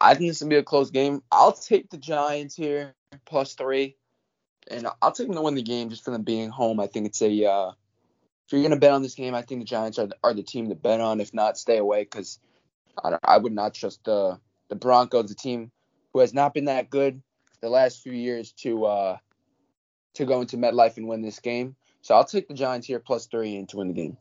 I 0.00 0.14
think 0.14 0.30
this 0.30 0.40
will 0.40 0.48
be 0.48 0.56
a 0.56 0.62
close 0.62 0.90
game. 0.90 1.22
I'll 1.32 1.52
take 1.52 1.90
the 1.90 1.96
Giants 1.96 2.54
here 2.54 2.94
plus 3.24 3.54
three, 3.54 3.96
and 4.70 4.86
I'll 5.02 5.12
take 5.12 5.26
them 5.26 5.36
to 5.36 5.42
win 5.42 5.54
the 5.54 5.62
game 5.62 5.90
just 5.90 6.04
for 6.04 6.10
them 6.10 6.22
being 6.22 6.50
home. 6.50 6.78
I 6.80 6.86
think 6.86 7.06
it's 7.06 7.22
a 7.22 7.44
uh, 7.44 7.72
if 8.46 8.52
you're 8.52 8.62
gonna 8.62 8.76
bet 8.76 8.92
on 8.92 9.02
this 9.02 9.14
game, 9.14 9.34
I 9.34 9.42
think 9.42 9.62
the 9.62 9.66
Giants 9.66 9.98
are, 9.98 10.08
are 10.22 10.34
the 10.34 10.42
team 10.42 10.68
to 10.68 10.74
bet 10.74 11.00
on. 11.00 11.20
If 11.20 11.32
not, 11.32 11.58
stay 11.58 11.78
away 11.78 12.02
because 12.04 12.38
I, 13.02 13.18
I 13.24 13.38
would 13.38 13.52
not 13.52 13.74
trust 13.74 14.04
the 14.04 14.38
the 14.68 14.76
Broncos, 14.76 15.28
the 15.28 15.34
team 15.34 15.70
who 16.12 16.20
has 16.20 16.32
not 16.32 16.54
been 16.54 16.66
that 16.66 16.90
good 16.90 17.22
the 17.60 17.68
last 17.68 18.02
few 18.02 18.12
years, 18.12 18.52
to 18.52 18.84
uh, 18.84 19.16
to 20.14 20.24
go 20.24 20.40
into 20.40 20.56
MetLife 20.56 20.96
and 20.96 21.08
win 21.08 21.22
this 21.22 21.40
game. 21.40 21.76
So 22.02 22.14
I'll 22.14 22.24
take 22.24 22.48
the 22.48 22.54
Giants 22.54 22.86
here 22.86 22.98
plus 22.98 23.26
three 23.26 23.56
and 23.56 23.68
to 23.70 23.78
win 23.78 23.88
the 23.88 23.94
game. 23.94 24.16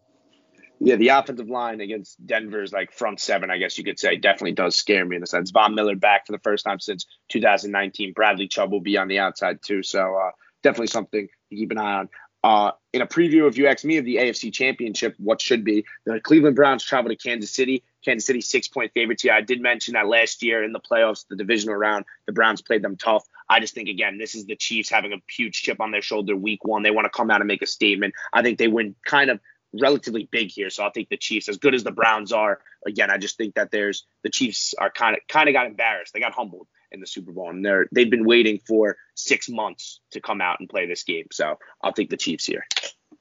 Yeah, 0.79 0.95
the 0.95 1.09
offensive 1.09 1.49
line 1.49 1.79
against 1.81 2.25
Denver's 2.25 2.73
like 2.73 2.91
front 2.91 3.19
seven, 3.19 3.51
I 3.51 3.57
guess 3.57 3.77
you 3.77 3.83
could 3.83 3.99
say, 3.99 4.17
definitely 4.17 4.53
does 4.53 4.75
scare 4.75 5.05
me 5.05 5.15
in 5.15 5.23
a 5.23 5.27
sense. 5.27 5.51
Von 5.51 5.75
Miller 5.75 5.95
back 5.95 6.25
for 6.25 6.33
the 6.33 6.39
first 6.39 6.65
time 6.65 6.79
since 6.79 7.05
2019. 7.29 8.13
Bradley 8.13 8.47
Chubb 8.47 8.71
will 8.71 8.81
be 8.81 8.97
on 8.97 9.07
the 9.07 9.19
outside 9.19 9.59
too, 9.63 9.83
so 9.83 10.15
uh, 10.15 10.31
definitely 10.61 10.87
something 10.87 11.27
to 11.49 11.55
keep 11.55 11.71
an 11.71 11.77
eye 11.77 11.93
on. 11.99 12.09
Uh, 12.43 12.71
in 12.91 13.01
a 13.01 13.07
preview, 13.07 13.47
if 13.47 13.57
you 13.57 13.67
ask 13.67 13.85
me 13.85 13.97
of 13.97 14.03
the 14.03 14.17
AFC 14.17 14.51
Championship, 14.51 15.15
what 15.17 15.39
should 15.39 15.63
be 15.63 15.85
the 16.05 16.19
Cleveland 16.19 16.57
Browns 16.57 16.83
travel 16.83 17.09
to 17.09 17.15
Kansas 17.15 17.51
City. 17.51 17.83
Kansas 18.03 18.25
City 18.25 18.41
six 18.41 18.67
point 18.67 18.91
favorites 18.93 19.23
here. 19.23 19.33
I 19.33 19.41
did 19.41 19.61
mention 19.61 19.93
that 19.93 20.07
last 20.07 20.43
year 20.43 20.63
in 20.63 20.71
the 20.71 20.79
playoffs, 20.79 21.25
the 21.27 21.35
divisional 21.35 21.75
round, 21.75 22.05
the 22.25 22.33
Browns 22.33 22.61
played 22.61 22.81
them 22.81 22.97
tough. 22.97 23.25
I 23.49 23.59
just 23.59 23.73
think 23.73 23.89
again, 23.89 24.17
this 24.17 24.35
is 24.35 24.45
the 24.45 24.55
Chiefs 24.55 24.89
having 24.89 25.13
a 25.13 25.17
huge 25.31 25.61
chip 25.61 25.79
on 25.81 25.91
their 25.91 26.01
shoulder 26.01 26.35
week 26.35 26.63
one. 26.63 26.83
They 26.83 26.91
want 26.91 27.05
to 27.05 27.09
come 27.09 27.31
out 27.31 27.41
and 27.41 27.47
make 27.47 27.61
a 27.61 27.67
statement. 27.67 28.13
I 28.31 28.41
think 28.41 28.57
they 28.57 28.67
win 28.67 28.95
kind 29.05 29.29
of 29.29 29.39
relatively 29.73 30.29
big 30.31 30.51
here. 30.51 30.69
So 30.69 30.85
I 30.85 30.91
think 30.91 31.09
the 31.09 31.17
Chiefs. 31.17 31.49
As 31.49 31.57
good 31.57 31.73
as 31.73 31.83
the 31.83 31.91
Browns 31.91 32.31
are, 32.31 32.59
again, 32.85 33.09
I 33.09 33.17
just 33.17 33.37
think 33.37 33.55
that 33.55 33.71
there's 33.71 34.05
the 34.23 34.29
Chiefs 34.29 34.73
are 34.77 34.91
kind 34.91 35.15
of 35.15 35.21
kind 35.27 35.49
of 35.49 35.53
got 35.53 35.67
embarrassed. 35.67 36.13
They 36.13 36.19
got 36.19 36.33
humbled 36.33 36.67
in 36.91 36.99
the 36.99 37.07
Super 37.07 37.31
Bowl, 37.31 37.49
and 37.49 37.65
they're 37.65 37.87
they've 37.91 38.09
been 38.09 38.25
waiting 38.25 38.59
for 38.67 38.97
six 39.15 39.49
months 39.49 39.99
to 40.11 40.21
come 40.21 40.41
out 40.41 40.59
and 40.59 40.69
play 40.69 40.85
this 40.85 41.03
game. 41.03 41.27
So 41.31 41.57
I'll 41.81 41.93
take 41.93 42.09
the 42.09 42.17
Chiefs 42.17 42.45
here. 42.45 42.65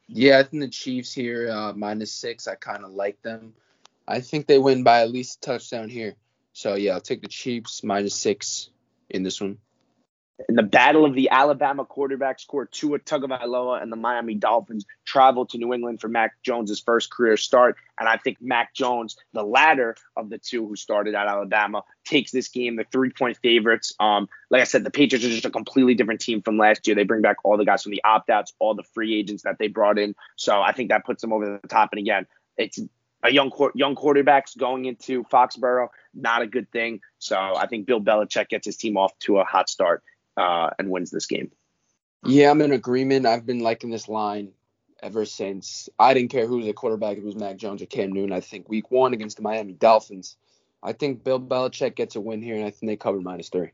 Yeah, 0.09 0.39
I 0.39 0.43
think 0.43 0.63
the 0.63 0.69
Chiefs 0.69 1.13
here 1.13 1.51
uh, 1.51 1.73
minus 1.73 2.13
six. 2.13 2.47
I 2.47 2.55
kind 2.55 2.85
of 2.85 2.91
like 2.91 3.23
them. 3.23 3.55
I 4.07 4.21
think 4.21 4.47
they 4.47 4.59
win 4.59 4.83
by 4.83 5.03
at 5.03 5.11
least 5.11 5.39
a 5.39 5.41
touchdown 5.41 5.89
here. 5.89 6.15
So 6.53 6.75
yeah, 6.75 6.93
I'll 6.93 7.01
take 7.01 7.23
the 7.23 7.29
Chiefs 7.29 7.83
minus 7.83 8.15
six 8.15 8.71
in 9.09 9.23
this 9.23 9.41
one. 9.41 9.59
In 10.49 10.57
the 10.57 10.63
battle 10.63 11.05
of 11.05 11.15
the 11.15 11.31
Alabama 11.31 11.85
quarterbacks, 11.85 12.47
core 12.47 12.67
Tua 12.67 12.99
Tagovailoa 12.99 13.81
and 13.81 13.93
the 13.93 13.97
Miami 13.97 14.35
Dolphins 14.35 14.85
travel 15.05 15.47
to 15.47 15.59
New 15.59 15.73
England 15.73 16.01
for 16.01 16.09
Mac 16.09 16.33
Jones' 16.43 16.81
first 16.81 17.13
career 17.13 17.37
start. 17.37 17.77
And 17.99 18.09
I 18.09 18.17
think 18.17 18.39
Mac 18.41 18.75
Jones, 18.75 19.17
the 19.33 19.45
latter 19.45 19.95
of 20.17 20.31
the 20.31 20.39
two 20.39 20.67
who 20.67 20.75
started 20.75 21.15
at 21.15 21.29
Alabama, 21.29 21.85
takes 22.05 22.33
this 22.33 22.49
game. 22.49 22.77
The 22.77 22.87
three 22.91 23.11
point 23.11 23.39
favorites. 23.43 23.95
Um, 24.01 24.29
like 24.51 24.63
I 24.63 24.65
said, 24.65 24.85
the 24.85 24.91
Patriots 24.91 25.25
are 25.25 25.31
just 25.31 25.45
a 25.45 25.51
completely 25.51 25.95
different 25.95 26.21
team 26.21 26.43
from 26.43 26.59
last 26.59 26.87
year. 26.87 26.97
They 26.97 27.05
bring 27.05 27.23
back 27.23 27.37
all 27.45 27.57
the 27.57 27.65
guys 27.65 27.83
from 27.85 27.93
the 27.93 28.03
opt 28.03 28.29
outs, 28.29 28.53
all 28.59 28.75
the 28.75 28.85
free 28.95 29.17
agents 29.17 29.45
that 29.45 29.59
they 29.59 29.69
brought 29.69 29.99
in. 29.99 30.17
So 30.37 30.61
I 30.61 30.73
think 30.73 30.91
that 30.91 31.05
puts 31.05 31.21
them 31.21 31.33
over 31.33 31.61
the 31.63 31.69
top. 31.69 31.91
And 31.93 32.01
again, 32.01 32.27
it's 32.57 32.81
a 33.23 33.31
young 33.31 33.51
young 33.75 33.95
quarterbacks 33.95 34.57
going 34.57 34.85
into 34.85 35.25
Foxborough, 35.25 35.89
not 36.15 36.43
a 36.43 36.47
good 36.47 36.71
thing. 36.71 37.01
So 37.19 37.37
I 37.37 37.67
think 37.67 37.87
Bill 37.87 38.01
Belichick 38.01 38.49
gets 38.49 38.67
his 38.67 38.77
team 38.77 38.97
off 38.97 39.17
to 39.21 39.39
a 39.39 39.45
hot 39.45 39.69
start 39.69 40.03
uh, 40.37 40.71
and 40.79 40.91
wins 40.91 41.11
this 41.11 41.27
game. 41.27 41.51
Yeah, 42.25 42.51
I'm 42.51 42.61
in 42.63 42.73
agreement. 42.73 43.27
I've 43.27 43.47
been 43.47 43.61
liking 43.61 43.91
this 43.91 44.09
line 44.09 44.53
ever 45.03 45.25
since. 45.25 45.89
I 45.99 46.15
didn't 46.15 46.31
care 46.31 46.47
who 46.47 46.59
was 46.59 46.69
a 46.69 46.73
quarterback, 46.73 47.17
it 47.17 47.25
was 47.25 47.35
Mac 47.35 47.57
Jones 47.57 47.83
or 47.83 47.87
Cam 47.87 48.13
Newton. 48.13 48.33
I 48.33 48.41
think 48.41 48.69
week 48.69 48.91
one 48.91 49.13
against 49.13 49.37
the 49.37 49.43
Miami 49.43 49.73
Dolphins. 49.73 50.37
I 50.83 50.93
think 50.93 51.25
Bill 51.25 51.41
Belichick 51.41 51.95
gets 51.95 52.17
a 52.17 52.21
win 52.21 52.43
here, 52.43 52.57
and 52.57 52.65
I 52.65 52.71
think 52.71 52.91
they 52.91 52.97
cover 52.97 53.21
minus 53.21 53.49
three. 53.49 53.71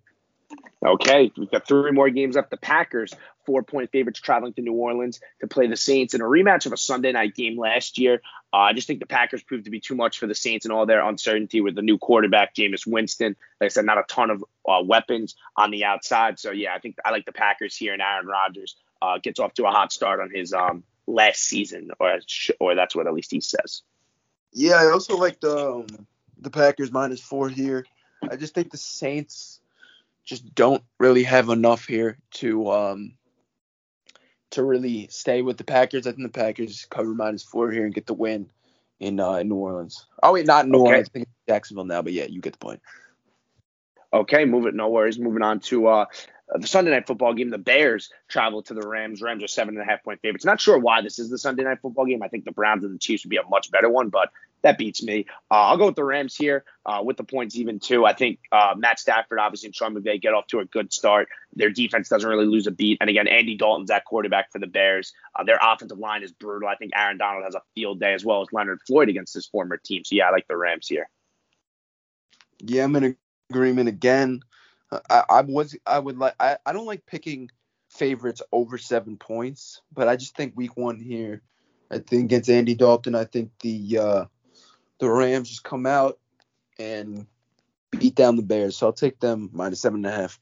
Okay, 0.84 1.32
we've 1.36 1.50
got 1.50 1.66
three 1.66 1.90
more 1.90 2.08
games 2.08 2.36
up. 2.36 2.50
The 2.50 2.56
Packers, 2.56 3.12
four 3.44 3.62
point 3.62 3.90
favorites, 3.90 4.20
traveling 4.20 4.52
to 4.54 4.62
New 4.62 4.74
Orleans 4.74 5.20
to 5.40 5.48
play 5.48 5.66
the 5.66 5.76
Saints 5.76 6.14
in 6.14 6.20
a 6.20 6.24
rematch 6.24 6.66
of 6.66 6.72
a 6.72 6.76
Sunday 6.76 7.10
night 7.12 7.34
game 7.34 7.58
last 7.58 7.98
year. 7.98 8.22
Uh, 8.52 8.58
I 8.58 8.72
just 8.72 8.86
think 8.86 9.00
the 9.00 9.06
Packers 9.06 9.42
proved 9.42 9.64
to 9.64 9.70
be 9.70 9.80
too 9.80 9.96
much 9.96 10.18
for 10.18 10.26
the 10.26 10.34
Saints 10.34 10.64
and 10.64 10.72
all 10.72 10.86
their 10.86 11.04
uncertainty 11.04 11.60
with 11.60 11.74
the 11.74 11.82
new 11.82 11.98
quarterback, 11.98 12.54
Jameis 12.54 12.86
Winston. 12.86 13.36
Like 13.60 13.66
I 13.66 13.68
said, 13.68 13.84
not 13.84 13.98
a 13.98 14.04
ton 14.08 14.30
of 14.30 14.44
uh, 14.66 14.82
weapons 14.84 15.34
on 15.56 15.70
the 15.70 15.84
outside. 15.84 16.38
So, 16.38 16.52
yeah, 16.52 16.74
I 16.74 16.78
think 16.78 16.96
I 17.04 17.10
like 17.10 17.26
the 17.26 17.32
Packers 17.32 17.76
here, 17.76 17.92
and 17.92 18.00
Aaron 18.00 18.26
Rodgers 18.26 18.76
uh, 19.02 19.18
gets 19.18 19.40
off 19.40 19.54
to 19.54 19.66
a 19.66 19.70
hot 19.70 19.92
start 19.92 20.20
on 20.20 20.30
his 20.32 20.54
um, 20.54 20.84
last 21.06 21.42
season, 21.42 21.90
or, 21.98 22.20
or 22.60 22.74
that's 22.74 22.94
what 22.94 23.06
at 23.06 23.12
least 23.12 23.32
he 23.32 23.40
says. 23.40 23.82
Yeah, 24.52 24.76
I 24.76 24.90
also 24.92 25.16
like 25.16 25.40
the, 25.40 25.58
um, 25.58 25.86
the 26.40 26.50
Packers 26.50 26.92
minus 26.92 27.20
four 27.20 27.48
here. 27.48 27.84
I 28.22 28.36
just 28.36 28.54
think 28.54 28.70
the 28.70 28.78
Saints 28.78 29.57
just 30.28 30.54
don't 30.54 30.82
really 31.00 31.22
have 31.22 31.48
enough 31.48 31.86
here 31.86 32.18
to 32.30 32.70
um 32.70 33.14
to 34.50 34.62
really 34.62 35.08
stay 35.10 35.42
with 35.42 35.56
the 35.56 35.64
Packers. 35.64 36.06
I 36.06 36.12
think 36.12 36.22
the 36.22 36.40
Packers 36.40 36.86
cover 36.90 37.14
minus 37.14 37.42
four 37.42 37.70
here 37.70 37.84
and 37.84 37.94
get 37.94 38.06
the 38.06 38.14
win 38.14 38.50
in 39.00 39.20
uh, 39.20 39.34
in 39.34 39.48
New 39.48 39.56
Orleans. 39.56 40.06
Oh 40.22 40.34
wait, 40.34 40.46
not 40.46 40.68
New 40.68 40.80
okay. 40.80 40.88
Orleans. 40.88 41.08
I 41.08 41.12
think 41.12 41.28
Jacksonville 41.48 41.86
now, 41.86 42.02
but 42.02 42.12
yeah, 42.12 42.26
you 42.26 42.42
get 42.42 42.52
the 42.52 42.58
point. 42.58 42.82
Okay, 44.12 44.44
move 44.44 44.66
it. 44.66 44.74
No 44.74 44.88
worries. 44.88 45.18
Moving 45.18 45.42
on 45.42 45.60
to 45.60 45.86
uh, 45.86 46.06
the 46.54 46.66
Sunday 46.66 46.90
night 46.90 47.06
football 47.06 47.32
game. 47.32 47.50
The 47.50 47.58
Bears 47.58 48.10
travel 48.28 48.62
to 48.64 48.74
the 48.74 48.86
Rams. 48.86 49.22
Rams 49.22 49.42
are 49.42 49.48
seven 49.48 49.76
and 49.78 49.82
a 49.82 49.90
half 49.90 50.04
point 50.04 50.20
favorites. 50.20 50.44
Not 50.44 50.60
sure 50.60 50.78
why 50.78 51.00
this 51.00 51.18
is 51.18 51.30
the 51.30 51.38
Sunday 51.38 51.64
night 51.64 51.80
football 51.80 52.04
game. 52.04 52.22
I 52.22 52.28
think 52.28 52.44
the 52.44 52.52
Browns 52.52 52.84
and 52.84 52.94
the 52.94 52.98
Chiefs 52.98 53.24
would 53.24 53.30
be 53.30 53.36
a 53.38 53.48
much 53.48 53.70
better 53.70 53.88
one, 53.88 54.10
but 54.10 54.30
that 54.62 54.78
beats 54.78 55.02
me. 55.02 55.26
Uh, 55.50 55.54
I'll 55.54 55.76
go 55.76 55.86
with 55.86 55.96
the 55.96 56.04
Rams 56.04 56.36
here 56.36 56.64
uh, 56.84 57.00
with 57.04 57.16
the 57.16 57.24
points 57.24 57.56
even 57.56 57.80
too. 57.80 58.04
I 58.04 58.12
think 58.12 58.40
uh, 58.50 58.74
Matt 58.76 58.98
Stafford, 58.98 59.38
obviously, 59.38 59.68
and 59.68 59.74
Sean 59.74 59.94
McVay 59.94 60.20
get 60.20 60.34
off 60.34 60.46
to 60.48 60.60
a 60.60 60.64
good 60.64 60.92
start. 60.92 61.28
Their 61.54 61.70
defense 61.70 62.08
doesn't 62.08 62.28
really 62.28 62.46
lose 62.46 62.66
a 62.66 62.70
beat. 62.70 62.98
And 63.00 63.08
again, 63.08 63.28
Andy 63.28 63.56
Dalton's 63.56 63.90
at 63.90 64.04
quarterback 64.04 64.52
for 64.52 64.58
the 64.58 64.66
Bears. 64.66 65.12
Uh, 65.34 65.44
their 65.44 65.58
offensive 65.62 65.98
line 65.98 66.22
is 66.22 66.32
brutal. 66.32 66.68
I 66.68 66.76
think 66.76 66.92
Aaron 66.94 67.18
Donald 67.18 67.44
has 67.44 67.54
a 67.54 67.62
field 67.74 68.00
day 68.00 68.14
as 68.14 68.24
well 68.24 68.42
as 68.42 68.48
Leonard 68.52 68.80
Floyd 68.86 69.08
against 69.08 69.34
his 69.34 69.46
former 69.46 69.76
team. 69.76 70.04
So, 70.04 70.16
yeah, 70.16 70.28
I 70.28 70.30
like 70.30 70.48
the 70.48 70.56
Rams 70.56 70.88
here. 70.88 71.08
Yeah, 72.60 72.84
I'm 72.84 72.96
in 72.96 73.16
agreement 73.50 73.88
again. 73.88 74.40
I, 74.90 75.24
I 75.28 75.40
was 75.42 75.76
I 75.86 75.98
would 75.98 76.18
like 76.18 76.34
I, 76.40 76.56
I 76.64 76.72
don't 76.72 76.86
like 76.86 77.04
picking 77.06 77.50
favorites 77.90 78.42
over 78.52 78.78
seven 78.78 79.16
points, 79.16 79.82
but 79.92 80.08
I 80.08 80.16
just 80.16 80.36
think 80.36 80.56
week 80.56 80.76
one 80.76 80.98
here, 80.98 81.42
I 81.90 81.98
think 81.98 82.24
against 82.24 82.50
Andy 82.50 82.74
Dalton, 82.74 83.14
I 83.14 83.24
think 83.24 83.50
the 83.60 83.98
uh, 83.98 84.24
the 84.98 85.08
Rams 85.08 85.48
just 85.48 85.64
come 85.64 85.86
out 85.86 86.18
and 86.78 87.26
beat 87.90 88.14
down 88.14 88.36
the 88.36 88.42
Bears. 88.42 88.76
So 88.76 88.86
I'll 88.86 88.92
take 88.92 89.20
them 89.20 89.50
minus 89.52 89.80
seven 89.80 90.04
and 90.04 90.14
a 90.14 90.16
half. 90.16 90.38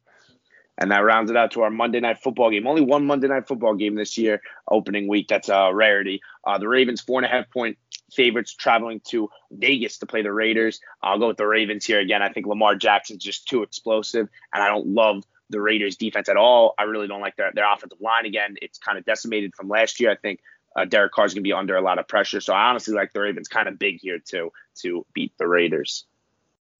And 0.78 0.90
that 0.90 0.98
rounds 0.98 1.30
it 1.30 1.36
out 1.36 1.52
to 1.52 1.62
our 1.62 1.70
Monday 1.70 2.00
night 2.00 2.18
football 2.22 2.50
game. 2.50 2.66
Only 2.66 2.82
one 2.82 3.06
Monday 3.06 3.28
night 3.28 3.48
football 3.48 3.74
game 3.74 3.94
this 3.94 4.18
year, 4.18 4.42
opening 4.70 5.08
week. 5.08 5.28
That's 5.28 5.48
a 5.48 5.70
rarity. 5.72 6.20
Uh, 6.46 6.58
the 6.58 6.68
Ravens, 6.68 7.00
four 7.00 7.18
and 7.18 7.26
a 7.26 7.30
half 7.30 7.50
point 7.50 7.78
favorites, 8.12 8.54
traveling 8.54 9.00
to 9.08 9.30
Vegas 9.50 9.98
to 9.98 10.06
play 10.06 10.22
the 10.22 10.32
Raiders. 10.32 10.80
I'll 11.02 11.18
go 11.18 11.28
with 11.28 11.38
the 11.38 11.46
Ravens 11.46 11.86
here 11.86 11.98
again. 11.98 12.22
I 12.22 12.30
think 12.30 12.46
Lamar 12.46 12.74
Jackson's 12.74 13.24
just 13.24 13.48
too 13.48 13.62
explosive, 13.62 14.28
and 14.52 14.62
I 14.62 14.68
don't 14.68 14.88
love 14.88 15.24
the 15.48 15.60
Raiders 15.60 15.96
defense 15.96 16.28
at 16.28 16.36
all. 16.36 16.74
I 16.78 16.82
really 16.82 17.08
don't 17.08 17.20
like 17.20 17.36
their, 17.36 17.52
their 17.54 17.72
offensive 17.72 18.00
line 18.00 18.26
again. 18.26 18.56
It's 18.60 18.78
kind 18.78 18.98
of 18.98 19.04
decimated 19.04 19.54
from 19.54 19.68
last 19.68 19.98
year. 19.98 20.10
I 20.10 20.16
think 20.16 20.40
uh, 20.76 20.84
Derek 20.84 21.12
Carr's 21.12 21.32
going 21.32 21.42
to 21.42 21.48
be 21.48 21.52
under 21.52 21.76
a 21.76 21.80
lot 21.80 21.98
of 21.98 22.06
pressure. 22.06 22.40
So 22.40 22.52
I 22.52 22.68
honestly 22.68 22.94
like 22.94 23.12
the 23.12 23.20
Ravens 23.20 23.48
kind 23.48 23.66
of 23.66 23.78
big 23.78 23.98
here 24.00 24.18
too 24.18 24.52
to 24.82 25.06
beat 25.14 25.32
the 25.38 25.48
Raiders. 25.48 26.04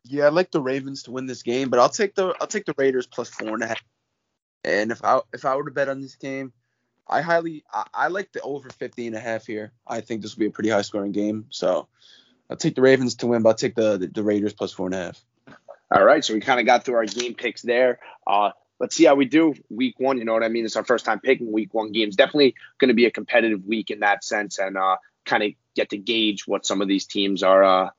Yeah, 0.05 0.27
I 0.27 0.29
like 0.29 0.53
the 0.53 0.61
Ravens 0.61 1.05
to 1.05 1.11
win 1.11 1.27
this 1.27 1.43
game, 1.43 1.71
but 1.71 1.81
I'll 1.81 1.89
take 1.89 2.15
the 2.15 2.35
I'll 2.41 2.47
take 2.47 2.67
the 2.67 2.75
Raiders 2.77 3.07
plus 3.07 3.29
four 3.29 3.55
and 3.55 3.63
a 3.63 3.69
half. 3.69 3.83
And 4.63 4.93
if 4.93 5.03
I 5.03 5.21
if 5.33 5.45
I 5.45 5.57
were 5.57 5.65
to 5.65 5.71
bet 5.71 5.89
on 5.89 6.01
this 6.01 6.15
game, 6.15 6.53
I 7.09 7.23
highly 7.23 7.65
I, 7.73 7.87
I 7.93 8.09
like 8.09 8.33
the 8.33 8.43
over 8.43 8.69
50 8.69 9.07
and 9.07 9.17
a 9.17 9.21
half 9.21 9.47
here. 9.47 9.73
I 9.87 10.03
think 10.03 10.23
this 10.23 10.37
will 10.37 10.41
be 10.41 10.47
a 10.47 10.51
pretty 10.51 10.71
high 10.71 10.83
scoring 10.83 11.13
game. 11.13 11.47
So 11.51 11.89
I'll 12.51 12.57
take 12.57 12.75
the 12.75 12.83
Ravens 12.83 13.17
to 13.17 13.27
win, 13.27 13.43
but 13.43 13.49
I'll 13.51 13.55
take 13.57 13.75
the, 13.75 13.97
the, 13.97 14.07
the 14.09 14.23
Raiders 14.23 14.53
plus 14.53 14.73
four 14.73 14.87
and 14.87 14.95
a 14.95 14.99
half. 14.99 15.25
All 15.91 16.05
right, 16.05 16.25
so 16.25 16.35
we 16.35 16.41
kind 16.41 16.59
of 16.59 16.67
got 16.67 16.85
through 16.85 16.97
our 16.97 17.07
game 17.07 17.35
picks 17.35 17.63
there. 17.63 18.01
Uh, 18.27 18.51
let's 18.81 18.95
see 18.97 19.05
how 19.05 19.15
we 19.15 19.25
do 19.25 19.55
week 19.71 19.99
one. 19.99 20.19
You 20.19 20.25
know 20.25 20.33
what 20.33 20.43
I 20.43 20.49
mean? 20.49 20.65
It's 20.65 20.77
our 20.77 20.85
first 20.85 21.05
time 21.05 21.21
picking 21.21 21.53
week 21.53 21.73
one 21.73 21.93
games. 21.93 22.17
Definitely 22.17 22.55
going 22.79 22.89
to 22.89 22.95
be 22.95 23.07
a 23.07 23.11
competitive 23.11 23.65
week 23.65 23.91
in 23.91 24.01
that 24.01 24.25
sense, 24.25 24.59
and 24.59 24.77
uh, 24.77 24.97
kind 25.25 25.43
of 25.43 25.53
get 25.75 25.91
to 25.91 25.99
gauge 25.99 26.47
what 26.47 26.67
some 26.67 26.81
of 26.81 26.89
these 26.89 27.07
teams 27.07 27.43
are 27.43 27.65
uh, 27.65 27.91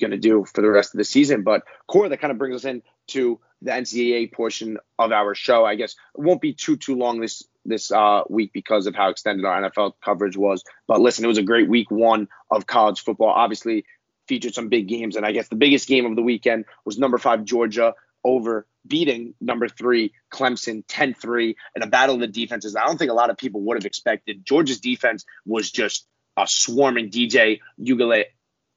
going 0.00 0.10
to 0.10 0.18
do 0.18 0.44
for 0.44 0.62
the 0.62 0.70
rest 0.70 0.94
of 0.94 0.98
the 0.98 1.04
season. 1.04 1.42
But 1.42 1.62
core, 1.86 2.08
that 2.08 2.20
kind 2.20 2.32
of 2.32 2.38
brings 2.38 2.56
us 2.56 2.64
in 2.64 2.82
to 3.08 3.40
the 3.62 3.70
NCAA 3.70 4.32
portion 4.32 4.78
of 4.98 5.12
our 5.12 5.34
show. 5.34 5.64
I 5.64 5.74
guess 5.74 5.92
it 5.92 6.20
won't 6.20 6.40
be 6.40 6.52
too 6.52 6.76
too 6.76 6.96
long 6.96 7.20
this 7.20 7.42
this 7.64 7.90
uh, 7.90 8.22
week 8.28 8.52
because 8.52 8.86
of 8.86 8.94
how 8.94 9.08
extended 9.08 9.46
our 9.46 9.62
NFL 9.62 9.92
coverage 10.04 10.36
was. 10.36 10.62
But 10.86 11.00
listen, 11.00 11.24
it 11.24 11.28
was 11.28 11.38
a 11.38 11.42
great 11.42 11.68
week 11.68 11.90
one 11.90 12.28
of 12.50 12.66
college 12.66 13.00
football. 13.00 13.30
Obviously, 13.30 13.86
featured 14.28 14.54
some 14.54 14.68
big 14.68 14.88
games, 14.88 15.16
and 15.16 15.24
I 15.24 15.32
guess 15.32 15.48
the 15.48 15.56
biggest 15.56 15.88
game 15.88 16.06
of 16.06 16.16
the 16.16 16.22
weekend 16.22 16.66
was 16.84 16.98
number 16.98 17.18
five 17.18 17.44
Georgia 17.44 17.94
over 18.22 18.66
beating 18.86 19.34
number 19.40 19.68
three 19.68 20.12
Clemson 20.32 20.84
10-3 20.86 21.54
in 21.76 21.82
a 21.82 21.86
battle 21.86 22.16
of 22.16 22.20
the 22.20 22.26
defenses. 22.26 22.76
I 22.76 22.84
don't 22.84 22.98
think 22.98 23.10
a 23.10 23.14
lot 23.14 23.30
of 23.30 23.38
people 23.38 23.62
would 23.62 23.76
have 23.76 23.86
expected. 23.86 24.44
Georgia's 24.44 24.80
defense 24.80 25.24
was 25.46 25.70
just 25.70 26.06
a 26.36 26.46
swarming 26.46 27.10
DJ 27.10 27.60
Ugalele, 27.80 28.26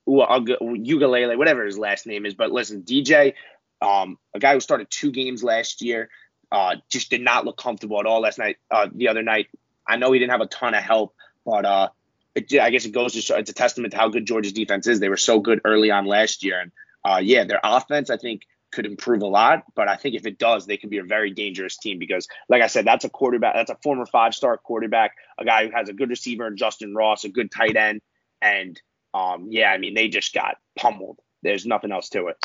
Ugalele, 0.07 1.37
whatever 1.37 1.65
his 1.65 1.77
last 1.77 2.05
name 2.05 2.25
is. 2.25 2.33
But 2.35 2.51
listen, 2.51 2.83
DJ, 2.83 3.33
um, 3.81 4.17
a 4.33 4.39
guy 4.39 4.53
who 4.53 4.59
started 4.59 4.89
two 4.89 5.11
games 5.11 5.43
last 5.43 5.81
year, 5.81 6.09
uh, 6.51 6.75
just 6.89 7.09
did 7.09 7.21
not 7.21 7.45
look 7.45 7.57
comfortable 7.57 7.99
at 7.99 8.05
all 8.05 8.21
last 8.21 8.39
night. 8.39 8.57
Uh, 8.71 8.87
the 8.93 9.09
other 9.09 9.23
night, 9.23 9.47
I 9.85 9.97
know 9.97 10.11
he 10.11 10.19
didn't 10.19 10.31
have 10.31 10.41
a 10.41 10.47
ton 10.47 10.73
of 10.73 10.83
help, 10.83 11.13
but 11.45 11.65
uh, 11.65 11.89
it, 12.35 12.53
I 12.59 12.69
guess 12.69 12.85
it 12.85 12.91
goes 12.91 13.13
to 13.13 13.21
show 13.21 13.35
it's 13.35 13.49
a 13.49 13.53
testament 13.53 13.91
to 13.91 13.97
how 13.97 14.09
good 14.09 14.25
Georgia's 14.25 14.53
defense 14.53 14.87
is. 14.87 14.99
They 14.99 15.09
were 15.09 15.17
so 15.17 15.39
good 15.39 15.61
early 15.65 15.91
on 15.91 16.05
last 16.05 16.43
year, 16.43 16.61
and 16.61 16.71
uh, 17.03 17.19
yeah, 17.21 17.43
their 17.43 17.59
offense 17.63 18.09
I 18.09 18.17
think 18.17 18.43
could 18.77 18.85
improve 18.85 19.23
a 19.23 19.27
lot. 19.27 19.63
But 19.75 19.87
I 19.87 19.95
think 19.95 20.13
if 20.13 20.27
it 20.27 20.37
does, 20.37 20.67
they 20.67 20.77
could 20.77 20.91
be 20.91 20.99
a 20.99 21.03
very 21.03 21.31
dangerous 21.31 21.77
team 21.77 21.97
because, 21.97 22.27
like 22.47 22.61
I 22.61 22.67
said, 22.67 22.85
that's 22.85 23.05
a 23.05 23.09
quarterback, 23.09 23.55
that's 23.55 23.71
a 23.71 23.77
former 23.81 24.05
five-star 24.05 24.57
quarterback, 24.57 25.13
a 25.39 25.45
guy 25.45 25.65
who 25.65 25.71
has 25.71 25.89
a 25.89 25.93
good 25.93 26.11
receiver, 26.11 26.51
Justin 26.51 26.93
Ross, 26.93 27.23
a 27.23 27.29
good 27.29 27.51
tight 27.51 27.75
end, 27.75 28.01
and 28.39 28.79
um, 29.15 29.47
yeah, 29.49 29.71
I 29.71 29.79
mean 29.79 29.95
they 29.95 30.09
just 30.09 30.31
got 30.31 30.57
pummeled. 30.77 31.19
There's 31.41 31.65
nothing 31.65 31.91
else 31.91 32.09
to 32.09 32.27
it. 32.27 32.37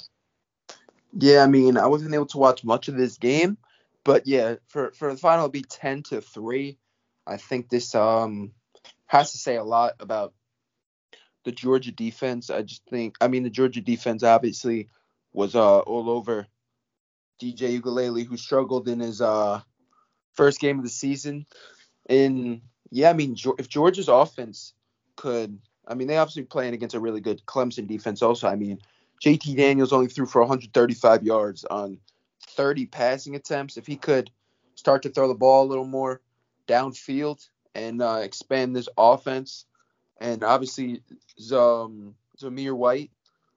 Yeah, 1.18 1.42
I 1.42 1.46
mean 1.48 1.76
I 1.76 1.86
wasn't 1.86 2.14
able 2.14 2.26
to 2.26 2.38
watch 2.38 2.64
much 2.64 2.88
of 2.88 2.96
this 2.96 3.18
game, 3.18 3.58
but 4.04 4.26
yeah, 4.26 4.54
for 4.68 4.92
for 4.92 5.12
the 5.12 5.18
final, 5.18 5.44
it'll 5.44 5.50
be 5.50 5.62
ten 5.68 6.02
to 6.04 6.22
three. 6.22 6.78
I 7.26 7.36
think 7.36 7.68
this 7.68 7.94
um 7.94 8.52
has 9.06 9.32
to 9.32 9.38
say 9.38 9.56
a 9.56 9.64
lot 9.64 9.92
about 10.00 10.32
the 11.44 11.52
Georgia 11.52 11.92
defense. 11.92 12.48
I 12.48 12.62
just 12.62 12.86
think, 12.86 13.16
I 13.20 13.28
mean, 13.28 13.42
the 13.42 13.50
Georgia 13.50 13.82
defense 13.82 14.22
obviously 14.22 14.88
was 15.32 15.54
uh, 15.54 15.80
all 15.80 16.10
over 16.10 16.46
DJ 17.40 17.80
Ugalele, 17.80 18.26
who 18.26 18.36
struggled 18.36 18.88
in 18.88 19.00
his 19.00 19.20
uh, 19.20 19.60
first 20.34 20.60
game 20.60 20.78
of 20.78 20.84
the 20.84 20.90
season. 20.90 21.46
And 22.08 22.62
yeah, 22.90 23.10
I 23.10 23.12
mean, 23.12 23.36
if 23.58 23.68
Georgia's 23.68 24.08
offense 24.08 24.74
could, 25.16 25.58
I 25.86 25.94
mean, 25.94 26.08
they 26.08 26.18
obviously 26.18 26.44
playing 26.44 26.74
against 26.74 26.94
a 26.94 27.00
really 27.00 27.20
good 27.20 27.42
Clemson 27.46 27.86
defense. 27.86 28.22
Also, 28.22 28.48
I 28.48 28.56
mean, 28.56 28.78
JT 29.24 29.56
Daniels 29.56 29.92
only 29.92 30.08
threw 30.08 30.26
for 30.26 30.40
135 30.40 31.22
yards 31.22 31.64
on 31.64 31.98
30 32.48 32.86
passing 32.86 33.36
attempts. 33.36 33.76
If 33.76 33.86
he 33.86 33.96
could 33.96 34.30
start 34.74 35.02
to 35.02 35.10
throw 35.10 35.28
the 35.28 35.34
ball 35.34 35.64
a 35.64 35.68
little 35.68 35.86
more 35.86 36.20
downfield, 36.68 37.48
and 37.74 38.02
uh, 38.02 38.20
expand 38.22 38.74
this 38.74 38.88
offense. 38.96 39.66
And 40.20 40.44
obviously, 40.44 41.02
um, 41.52 42.14
Zamir 42.40 42.76
White, 42.76 43.10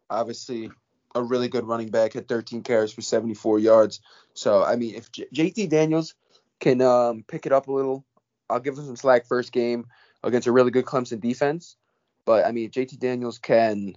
obviously 0.10 0.72
a 1.16 1.24
really 1.24 1.48
good 1.48 1.66
running 1.66 1.90
back, 1.90 2.14
had 2.14 2.28
13 2.28 2.62
carries 2.62 2.92
for 2.92 3.02
74 3.02 3.60
yards. 3.60 4.02
So 4.34 4.64
I 4.64 4.76
mean, 4.76 4.96
if 4.96 5.12
J- 5.12 5.28
JT 5.34 5.70
Daniels 5.70 6.14
can 6.60 6.82
um, 6.82 7.24
pick 7.28 7.46
it 7.46 7.52
up 7.52 7.68
a 7.68 7.72
little, 7.72 8.06
I'll 8.50 8.60
give 8.60 8.78
him 8.78 8.86
some 8.86 8.96
slack 8.96 9.26
first 9.26 9.52
game 9.52 9.88
against 10.24 10.48
a 10.48 10.52
really 10.52 10.72
good 10.72 10.86
Clemson 10.86 11.20
defense. 11.20 11.78
But 12.26 12.46
I 12.46 12.52
mean, 12.52 12.70
JT 12.70 13.00
Daniels 13.00 13.40
can 13.40 13.96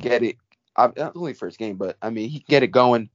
get 0.00 0.22
it. 0.22 0.36
Not 0.78 1.12
only 1.14 1.34
first 1.34 1.58
game, 1.58 1.76
but 1.76 1.96
I 2.00 2.10
mean, 2.10 2.30
he 2.30 2.38
can 2.38 2.46
get 2.48 2.62
it 2.62 2.68
going 2.68 3.10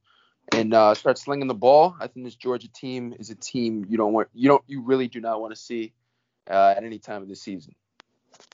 and 0.52 0.74
uh, 0.74 0.94
start 0.94 1.18
slinging 1.18 1.48
the 1.48 1.56
ball. 1.56 1.96
I 2.00 2.08
think 2.08 2.26
this 2.26 2.36
Georgia 2.36 2.68
team 2.72 3.16
is 3.18 3.30
a 3.30 3.36
team 3.36 3.86
you 3.90 3.98
don't 3.98 4.14
want, 4.14 4.28
you 4.34 4.50
don't, 4.50 4.64
you 4.68 4.82
really 4.82 5.08
do 5.08 5.20
not 5.20 5.42
want 5.42 5.54
to 5.54 5.60
see 5.60 5.94
uh, 6.50 6.74
at 6.78 6.84
any 6.84 7.00
time 7.00 7.24
of 7.24 7.30
the 7.30 7.36
season. 7.36 7.74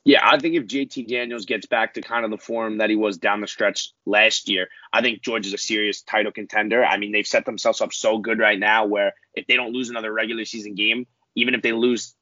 Yeah, 0.03 0.19
I 0.23 0.39
think 0.39 0.55
if 0.55 0.65
JT 0.65 1.07
Daniels 1.07 1.45
gets 1.45 1.67
back 1.67 1.93
to 1.93 2.01
kind 2.01 2.25
of 2.25 2.31
the 2.31 2.37
form 2.37 2.79
that 2.79 2.89
he 2.89 2.95
was 2.95 3.17
down 3.17 3.41
the 3.41 3.47
stretch 3.47 3.93
last 4.05 4.49
year, 4.49 4.67
I 4.91 5.01
think 5.01 5.21
Georgia's 5.21 5.53
a 5.53 5.59
serious 5.59 6.01
title 6.01 6.31
contender. 6.31 6.83
I 6.83 6.97
mean, 6.97 7.11
they've 7.11 7.27
set 7.27 7.45
themselves 7.45 7.81
up 7.81 7.93
so 7.93 8.17
good 8.17 8.39
right 8.39 8.57
now 8.57 8.85
where 8.85 9.13
if 9.35 9.45
they 9.45 9.55
don't 9.55 9.73
lose 9.73 9.89
another 9.89 10.11
regular 10.11 10.45
season 10.45 10.73
game, 10.73 11.05
even 11.35 11.53
if 11.53 11.61
they 11.61 11.71
lose 11.71 12.15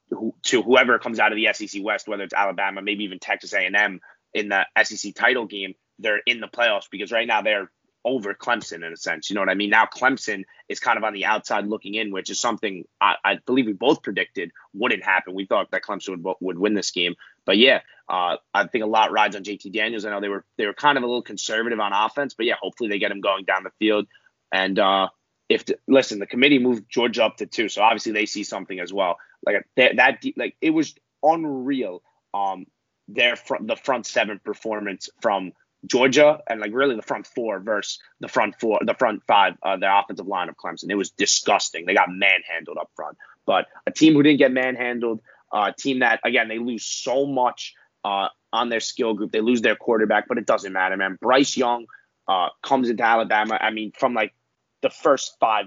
to 0.44 0.61
whoever 0.61 0.99
comes 0.99 1.19
out 1.19 1.31
of 1.31 1.38
the 1.38 1.48
SEC 1.53 1.81
West, 1.84 2.07
whether 2.07 2.23
it's 2.23 2.34
Alabama, 2.34 2.81
maybe 2.81 3.06
even 3.06 3.19
Texas 3.19 3.53
A&M 3.53 4.02
in 4.34 4.49
the 4.49 4.65
SEC 4.84 5.15
title 5.15 5.45
game, 5.45 5.73
they're 5.99 6.22
in 6.26 6.41
the 6.41 6.48
playoffs 6.48 6.90
because 6.91 7.11
right 7.11 7.27
now 7.27 7.41
they're 7.41 7.72
over 8.06 8.34
Clemson 8.34 8.86
in 8.86 8.94
a 8.94 8.98
sense. 8.98 9.30
You 9.30 9.36
know 9.36 9.42
what 9.42 9.50
I 9.50 9.56
mean? 9.56 9.70
Now 9.70 9.86
Clemson 9.86 10.46
is 10.68 10.80
kind 10.80 10.98
of 10.98 11.04
on 11.04 11.14
the 11.14 11.26
outside 11.26 11.68
looking 11.68 11.96
in, 11.96 12.12
which 12.12 12.30
is 12.30 12.40
something 12.40 12.86
I, 13.02 13.16
I 13.24 13.36
believe 13.46 13.66
we 13.66 13.74
both 13.74 14.02
predicted 14.02 14.52
wouldn't 14.74 15.04
happen. 15.04 15.34
We 15.34 15.46
thought 15.46 15.72
that 15.72 15.84
Clemson 15.84 16.24
would 16.24 16.36
would 16.40 16.58
win 16.58 16.74
this 16.74 16.92
game, 16.92 17.16
but 17.46 17.58
yeah, 17.58 17.82
uh, 18.08 18.38
I 18.54 18.68
think 18.68 18.84
a 18.84 18.88
lot 18.88 19.12
rides 19.12 19.36
on 19.36 19.44
JT 19.44 19.72
Daniels. 19.72 20.06
I 20.06 20.12
know 20.12 20.22
they 20.22 20.30
were 20.30 20.46
they 20.58 20.66
were 20.66 20.74
kind 20.74 20.98
of 20.98 21.04
a 21.04 21.08
little 21.08 21.22
conservative 21.22 21.80
on 21.80 21.94
offense, 21.94 22.34
but 22.34 22.46
yeah, 22.46 22.56
hopefully 22.62 22.90
they 22.90 23.00
get 23.00 23.12
him 23.12 23.22
going 23.22 23.46
down 23.46 23.64
the 23.64 23.72
field. 23.80 24.08
And 24.52 24.80
uh, 24.80 25.10
if 25.50 25.66
the, 25.66 25.78
listen, 25.88 26.20
the 26.20 26.26
committee 26.26 26.60
moved 26.60 26.90
Georgia 26.90 27.26
up 27.26 27.38
to 27.38 27.46
two, 27.46 27.70
so 27.70 27.82
obviously 27.82 28.14
they 28.14 28.26
see 28.26 28.44
something 28.44 28.80
as 28.80 28.94
well. 28.94 29.18
Like 29.46 29.68
that, 29.78 29.98
that 29.98 30.24
like 30.38 30.56
it 30.62 30.72
was 30.72 30.96
unreal. 31.22 32.02
Um, 32.34 32.66
their 33.08 33.36
front 33.36 33.68
the 33.68 33.76
front 33.76 34.06
seven 34.06 34.40
performance 34.44 35.10
from 35.22 35.52
Georgia 35.86 36.42
and 36.48 36.60
like 36.60 36.72
really 36.74 36.96
the 36.96 37.02
front 37.02 37.28
four 37.28 37.60
versus 37.60 38.00
the 38.20 38.28
front 38.28 38.60
four, 38.60 38.80
the 38.86 38.94
front 38.94 39.24
five, 39.28 39.56
uh, 39.64 39.78
the 39.78 40.00
offensive 40.00 40.28
line 40.28 40.50
of 40.50 40.58
Clemson. 40.58 40.90
It 40.90 40.96
was 40.96 41.12
disgusting. 41.12 41.86
They 41.86 41.94
got 41.94 42.10
manhandled 42.10 42.78
up 42.78 42.92
front. 42.96 43.18
But 43.46 43.68
a 43.88 43.92
team 43.92 44.14
who 44.14 44.24
didn't 44.24 44.40
get 44.40 44.52
manhandled, 44.52 45.22
uh, 45.52 45.72
a 45.72 45.74
team 45.74 46.00
that 46.00 46.20
again 46.24 46.48
they 46.48 46.60
lose 46.60 46.84
so 46.84 47.26
much 47.26 47.74
uh, 48.04 48.28
on 48.52 48.70
their 48.70 48.80
skill 48.80 49.14
group. 49.14 49.32
They 49.32 49.42
lose 49.42 49.62
their 49.62 49.76
quarterback, 49.76 50.28
but 50.28 50.38
it 50.38 50.46
doesn't 50.46 50.74
matter, 50.74 50.98
man. 50.98 51.18
Bryce 51.22 51.56
Young 51.56 51.86
uh, 52.28 52.50
comes 52.62 52.90
into 52.90 53.04
Alabama. 53.04 53.58
I 53.60 53.72
mean, 53.72 53.92
from 53.98 54.14
like 54.14 54.34
the 54.82 54.90
first 54.90 55.36
five 55.40 55.66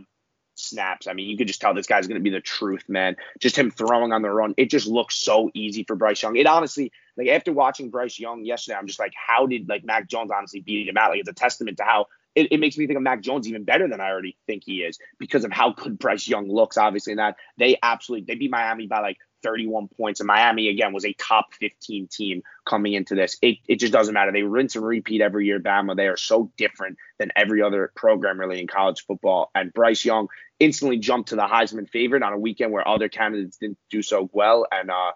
snaps. 0.63 1.07
I 1.07 1.13
mean, 1.13 1.29
you 1.29 1.37
could 1.37 1.47
just 1.47 1.61
tell 1.61 1.75
this 1.75 1.87
guy's 1.87 2.07
going 2.07 2.21
to 2.21 2.23
be 2.23 2.31
the 2.31 2.41
truth, 2.41 2.89
man. 2.89 3.17
Just 3.41 3.57
him 3.57 3.71
throwing 3.71 4.13
on 4.13 4.23
the 4.23 4.31
run. 4.31 4.55
It 4.57 4.71
just 4.71 4.87
looks 4.87 5.17
so 5.17 5.51
easy 5.55 5.85
for 5.85 5.97
Bryce 5.97 6.23
Young. 6.23 6.37
It 6.37 6.47
honestly, 6.47 6.93
like 7.17 7.29
after 7.29 7.53
watching 7.53 7.91
Bryce 7.91 8.19
Young 8.19 8.45
yesterday, 8.45 8.77
I'm 8.77 8.87
just 8.87 8.99
like, 8.99 9.13
how 9.15 9.47
did 9.47 9.69
like 9.69 9.85
Mac 9.85 10.09
Jones 10.09 10.31
honestly 10.31 10.61
beat 10.61 10.89
him 10.89 10.97
out? 10.97 11.11
Like 11.11 11.21
it's 11.21 11.29
a 11.29 11.35
testament 11.35 11.79
to 11.79 11.85
how 11.85 12.07
it, 12.35 12.53
it 12.53 12.61
makes 12.61 12.79
me 12.79 12.87
think 12.87 12.97
of 12.97 13.03
Mac 13.03 13.21
Jones 13.21 13.47
even 13.49 13.65
better 13.65 13.89
than 13.89 14.01
I 14.01 14.09
already 14.11 14.37
think 14.47 14.63
he 14.65 14.83
is 14.83 14.99
because 15.19 15.45
of 15.45 15.53
how 15.53 15.73
good 15.73 15.99
Bryce 15.99 16.27
Young 16.27 16.49
looks. 16.49 16.79
Obviously, 16.79 17.13
and 17.13 17.21
that 17.21 17.37
they 17.59 17.77
absolutely 17.83 18.25
they 18.27 18.39
beat 18.39 18.51
Miami 18.51 18.87
by 18.87 19.01
like 19.01 19.19
31 19.43 19.89
points. 19.89 20.21
And 20.21 20.27
Miami, 20.27 20.69
again, 20.69 20.93
was 20.93 21.05
a 21.05 21.13
top 21.15 21.53
15 21.55 22.09
team 22.09 22.43
coming 22.65 22.95
into 22.95 23.15
this. 23.15 23.37
It, 23.43 23.59
it 23.69 23.77
just 23.77 23.93
doesn't 23.93 24.15
matter. 24.15 24.33
They 24.33 24.43
rinse 24.43 24.77
and 24.77 24.87
repeat 24.87 25.21
every 25.21 25.47
year, 25.47 25.61
Bama. 25.61 25.97
They 25.97 26.09
are 26.09 26.17
so 26.17 26.51
different 26.57 26.99
than 27.19 27.33
every 27.37 27.63
other 27.63 27.93
program, 27.95 28.39
really, 28.39 28.61
in 28.61 28.67
college 28.67 29.05
football. 29.05 29.51
And 29.55 29.73
Bryce 29.73 30.05
Young 30.05 30.29
instantly 30.63 30.99
jumped 30.99 31.31
to 31.31 31.37
the 31.37 31.43
Heisman 31.43 31.89
favorite 31.89 32.23
on 32.23 32.33
a 32.33 32.39
weekend 32.39 32.73
where 32.73 32.87
other 32.87 33.09
candidates 33.09 33.57
didn't 33.57 33.79
do 33.91 34.01
so 34.01 34.31
well. 34.33 34.65
And 34.71 34.91
uh, 34.91 35.13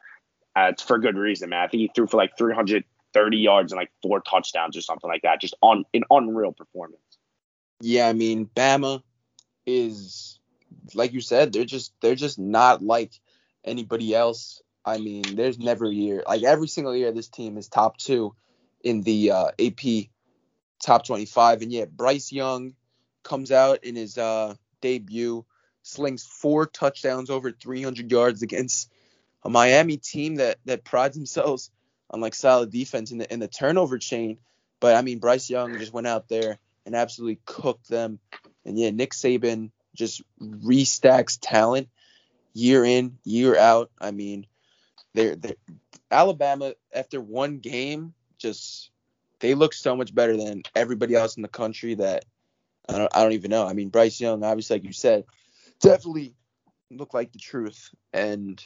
uh, 0.56 0.68
it's 0.70 0.82
for 0.82 0.98
good 0.98 1.16
reason, 1.16 1.50
man. 1.50 1.60
I 1.60 1.68
think 1.68 1.82
he 1.82 1.90
threw 1.94 2.08
for 2.08 2.16
like 2.16 2.36
330 2.36 3.36
yards 3.36 3.72
and 3.72 3.78
like 3.78 3.92
four 4.02 4.20
touchdowns 4.20 4.76
or 4.76 4.80
something 4.80 5.08
like 5.08 5.22
that. 5.22 5.40
Just 5.40 5.54
on 5.62 5.84
an 5.94 6.02
unreal 6.10 6.52
performance. 6.52 7.00
Yeah, 7.80 8.08
I 8.08 8.12
mean, 8.12 8.50
Bama 8.56 9.02
is 9.66 10.40
like 10.94 11.12
you 11.12 11.20
said, 11.20 11.52
they're 11.52 11.64
just 11.64 11.92
they're 12.00 12.14
just 12.16 12.38
not 12.38 12.82
like 12.82 13.12
anybody 13.64 14.14
else. 14.14 14.62
I 14.84 14.98
mean, 14.98 15.22
there's 15.34 15.58
never 15.58 15.86
a 15.86 15.94
year 15.94 16.24
like 16.26 16.42
every 16.42 16.68
single 16.68 16.96
year 16.96 17.12
this 17.12 17.28
team 17.28 17.56
is 17.56 17.68
top 17.68 17.98
two 17.98 18.34
in 18.82 19.02
the 19.02 19.30
uh, 19.30 19.50
AP 19.60 20.08
top 20.82 21.06
25, 21.06 21.62
and 21.62 21.72
yet 21.72 21.96
Bryce 21.96 22.32
Young 22.32 22.74
comes 23.22 23.52
out 23.52 23.84
in 23.84 23.96
his 23.96 24.16
uh, 24.16 24.54
debut, 24.80 25.44
slings 25.82 26.24
four 26.24 26.66
touchdowns 26.66 27.30
over 27.30 27.52
300 27.52 28.10
yards 28.10 28.42
against 28.42 28.90
a 29.44 29.48
Miami 29.48 29.96
team 29.96 30.36
that 30.36 30.58
that 30.64 30.84
prides 30.84 31.16
themselves 31.16 31.70
on 32.10 32.20
like 32.20 32.34
solid 32.34 32.70
defense 32.70 33.10
in 33.12 33.18
the 33.18 33.32
in 33.32 33.40
the 33.40 33.48
turnover 33.48 33.98
chain. 33.98 34.38
But 34.80 34.96
I 34.96 35.02
mean, 35.02 35.18
Bryce 35.18 35.48
Young 35.48 35.78
just 35.78 35.92
went 35.92 36.06
out 36.06 36.28
there 36.28 36.58
and 36.84 36.94
absolutely 36.94 37.40
cooked 37.44 37.88
them. 37.88 38.18
And 38.64 38.78
yeah, 38.78 38.90
Nick 38.90 39.12
Saban 39.12 39.70
just 39.94 40.22
restacks 40.40 41.38
talent 41.40 41.88
year 42.52 42.84
in, 42.84 43.18
year 43.24 43.56
out. 43.56 43.90
I 44.00 44.10
mean, 44.10 44.46
they're, 45.14 45.36
they're 45.36 45.56
Alabama 46.10 46.74
after 46.92 47.20
one 47.20 47.58
game 47.58 48.14
just 48.38 48.90
they 49.40 49.54
look 49.54 49.74
so 49.74 49.96
much 49.96 50.14
better 50.14 50.36
than 50.36 50.62
everybody 50.74 51.14
else 51.14 51.36
in 51.36 51.42
the 51.42 51.48
country 51.48 51.94
that 51.94 52.24
I 52.88 52.98
don't, 52.98 53.16
I 53.16 53.22
don't 53.22 53.32
even 53.32 53.50
know. 53.50 53.66
I 53.66 53.72
mean, 53.72 53.88
Bryce 53.88 54.20
Young, 54.20 54.44
obviously, 54.44 54.76
like 54.76 54.84
you 54.84 54.92
said, 54.92 55.24
definitely 55.80 56.34
looked 56.90 57.14
like 57.14 57.32
the 57.32 57.38
truth. 57.38 57.90
And 58.12 58.62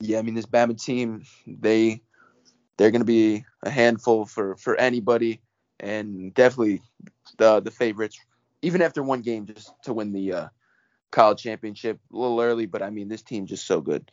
yeah, 0.00 0.18
I 0.18 0.22
mean, 0.22 0.34
this 0.34 0.46
Bama 0.46 0.80
team, 0.80 1.24
they 1.46 2.02
they're 2.76 2.90
going 2.90 3.00
to 3.00 3.06
be 3.06 3.44
a 3.62 3.70
handful 3.70 4.26
for 4.26 4.56
for 4.56 4.76
anybody, 4.76 5.40
and 5.80 6.32
definitely 6.34 6.82
the 7.36 7.60
the 7.60 7.70
favorites, 7.70 8.18
even 8.62 8.82
after 8.82 9.02
one 9.02 9.22
game, 9.22 9.46
just 9.46 9.72
to 9.84 9.92
win 9.92 10.12
the 10.12 10.32
uh, 10.32 10.48
college 11.10 11.42
championship 11.42 12.00
a 12.12 12.16
little 12.16 12.40
early. 12.40 12.66
But 12.66 12.82
I 12.82 12.90
mean, 12.90 13.08
this 13.08 13.22
team 13.22 13.46
just 13.46 13.66
so 13.66 13.80
good. 13.80 14.10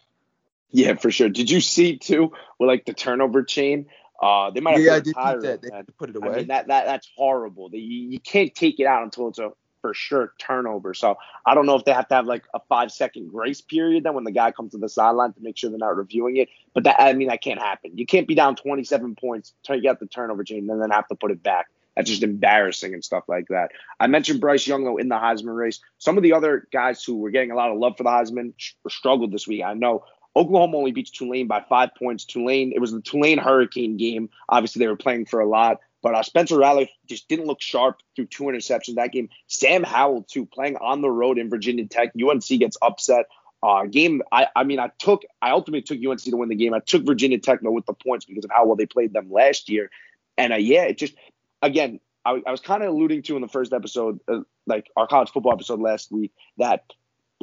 Yeah, 0.71 0.95
for 0.95 1.11
sure. 1.11 1.29
Did 1.29 1.49
you 1.49 1.61
see 1.61 1.97
too 1.97 2.31
with 2.59 2.67
like 2.67 2.85
the 2.85 2.93
turnover 2.93 3.43
chain? 3.43 3.85
Uh, 4.21 4.49
they 4.49 4.61
might 4.61 4.73
have 4.73 4.81
yeah, 4.81 4.99
put 4.99 5.17
I 5.17 5.33
a 5.33 5.35
did 5.35 5.43
that. 5.43 5.61
They 5.61 5.75
had 5.75 5.87
to 5.87 5.91
put 5.91 6.09
it 6.09 6.15
away. 6.15 6.29
I 6.29 6.35
mean 6.37 6.47
that 6.47 6.67
that 6.67 6.85
that's 6.85 7.09
horrible. 7.15 7.69
You, 7.71 7.79
you 7.79 8.19
can't 8.19 8.53
take 8.55 8.79
it 8.79 8.85
out 8.85 9.03
until 9.03 9.27
it's 9.27 9.39
a 9.39 9.51
for 9.85 9.93
sure 9.93 10.33
turnover. 10.39 10.95
So 10.95 11.15
I 11.45 11.53
don't 11.53 11.67
know 11.67 11.75
if 11.75 11.85
they 11.85 11.93
have 11.93 12.07
to 12.07 12.15
have 12.15 12.25
like 12.25 12.43
a 12.55 12.59
five 12.69 12.91
second 12.91 13.29
grace 13.29 13.61
period 13.61 14.03
then 14.03 14.15
when 14.15 14.23
the 14.23 14.31
guy 14.31 14.51
comes 14.51 14.71
to 14.71 14.79
the 14.79 14.89
sideline 14.89 15.33
to 15.33 15.41
make 15.41 15.57
sure 15.57 15.69
they're 15.69 15.77
not 15.77 15.95
reviewing 15.95 16.37
it. 16.37 16.49
But 16.73 16.85
that 16.85 16.95
I 16.99 17.13
mean 17.13 17.27
that 17.27 17.43
can't 17.43 17.59
happen. 17.59 17.95
You 17.95 18.07
can't 18.07 18.27
be 18.27 18.33
down 18.33 18.55
27 18.55 19.15
points, 19.15 19.53
take 19.63 19.85
out 19.85 19.99
the 19.99 20.07
turnover 20.07 20.43
chain, 20.43 20.67
and 20.69 20.81
then 20.81 20.89
have 20.89 21.07
to 21.09 21.15
put 21.15 21.29
it 21.29 21.43
back. 21.43 21.67
That's 21.95 22.09
just 22.09 22.23
embarrassing 22.23 22.95
and 22.95 23.03
stuff 23.03 23.25
like 23.27 23.47
that. 23.49 23.73
I 23.99 24.07
mentioned 24.07 24.41
Bryce 24.41 24.65
Young 24.65 24.83
though 24.83 24.97
in 24.97 25.07
the 25.07 25.15
Heisman 25.15 25.55
race. 25.55 25.79
Some 25.99 26.17
of 26.17 26.23
the 26.23 26.33
other 26.33 26.67
guys 26.73 27.03
who 27.03 27.17
were 27.17 27.29
getting 27.29 27.51
a 27.51 27.55
lot 27.55 27.71
of 27.71 27.77
love 27.77 27.95
for 27.95 28.03
the 28.03 28.09
Heisman 28.09 28.53
struggled 28.89 29.31
this 29.31 29.47
week. 29.47 29.61
I 29.63 29.75
know 29.75 30.03
Oklahoma 30.35 30.77
only 30.77 30.91
beats 30.91 31.11
Tulane 31.11 31.47
by 31.47 31.61
five 31.61 31.95
points. 31.95 32.25
Tulane, 32.25 32.73
it 32.73 32.79
was 32.79 32.91
the 32.91 33.01
Tulane 33.01 33.37
Hurricane 33.37 33.97
game. 33.97 34.29
Obviously, 34.49 34.79
they 34.79 34.87
were 34.87 34.97
playing 34.97 35.25
for 35.25 35.39
a 35.39 35.47
lot. 35.47 35.79
But 36.01 36.13
uh, 36.13 36.23
Spencer 36.23 36.57
Rattler 36.57 36.87
just 37.07 37.27
didn't 37.29 37.47
look 37.47 37.61
sharp 37.61 37.99
through 38.15 38.27
two 38.27 38.43
interceptions 38.43 38.95
that 38.95 39.11
game. 39.11 39.29
Sam 39.47 39.83
Howell, 39.83 40.23
too, 40.23 40.45
playing 40.45 40.77
on 40.77 41.01
the 41.01 41.09
road 41.09 41.39
in 41.39 41.49
Virginia 41.49 41.87
Tech. 41.87 42.11
UNC 42.21 42.45
gets 42.45 42.77
upset. 42.81 43.25
Uh, 43.63 43.85
game, 43.85 44.21
I, 44.31 44.47
I 44.55 44.65
mean, 44.65 44.79
I 44.79 44.91
took, 44.99 45.23
I 45.41 45.49
ultimately 45.51 45.81
took 45.81 45.97
UNC 45.97 46.21
to 46.21 46.37
win 46.37 46.49
the 46.49 46.55
game. 46.55 46.75
I 46.75 46.79
took 46.79 47.03
Virginia 47.03 47.39
Tech 47.39 47.61
though 47.61 47.71
with 47.71 47.87
the 47.87 47.93
points 47.93 48.25
because 48.25 48.45
of 48.45 48.51
how 48.51 48.65
well 48.65 48.75
they 48.75 48.85
played 48.85 49.13
them 49.13 49.31
last 49.31 49.69
year. 49.69 49.89
And 50.37 50.53
uh, 50.53 50.57
yeah, 50.57 50.83
it 50.83 50.99
just, 50.99 51.15
again, 51.63 51.99
I, 52.23 52.41
I 52.45 52.51
was 52.51 52.61
kind 52.61 52.83
of 52.83 52.89
alluding 52.89 53.23
to 53.23 53.35
in 53.35 53.41
the 53.41 53.47
first 53.47 53.73
episode, 53.73 54.19
uh, 54.27 54.41
like 54.67 54.91
our 54.95 55.07
college 55.07 55.31
football 55.31 55.53
episode 55.53 55.79
last 55.79 56.11
week, 56.11 56.31
that 56.57 56.83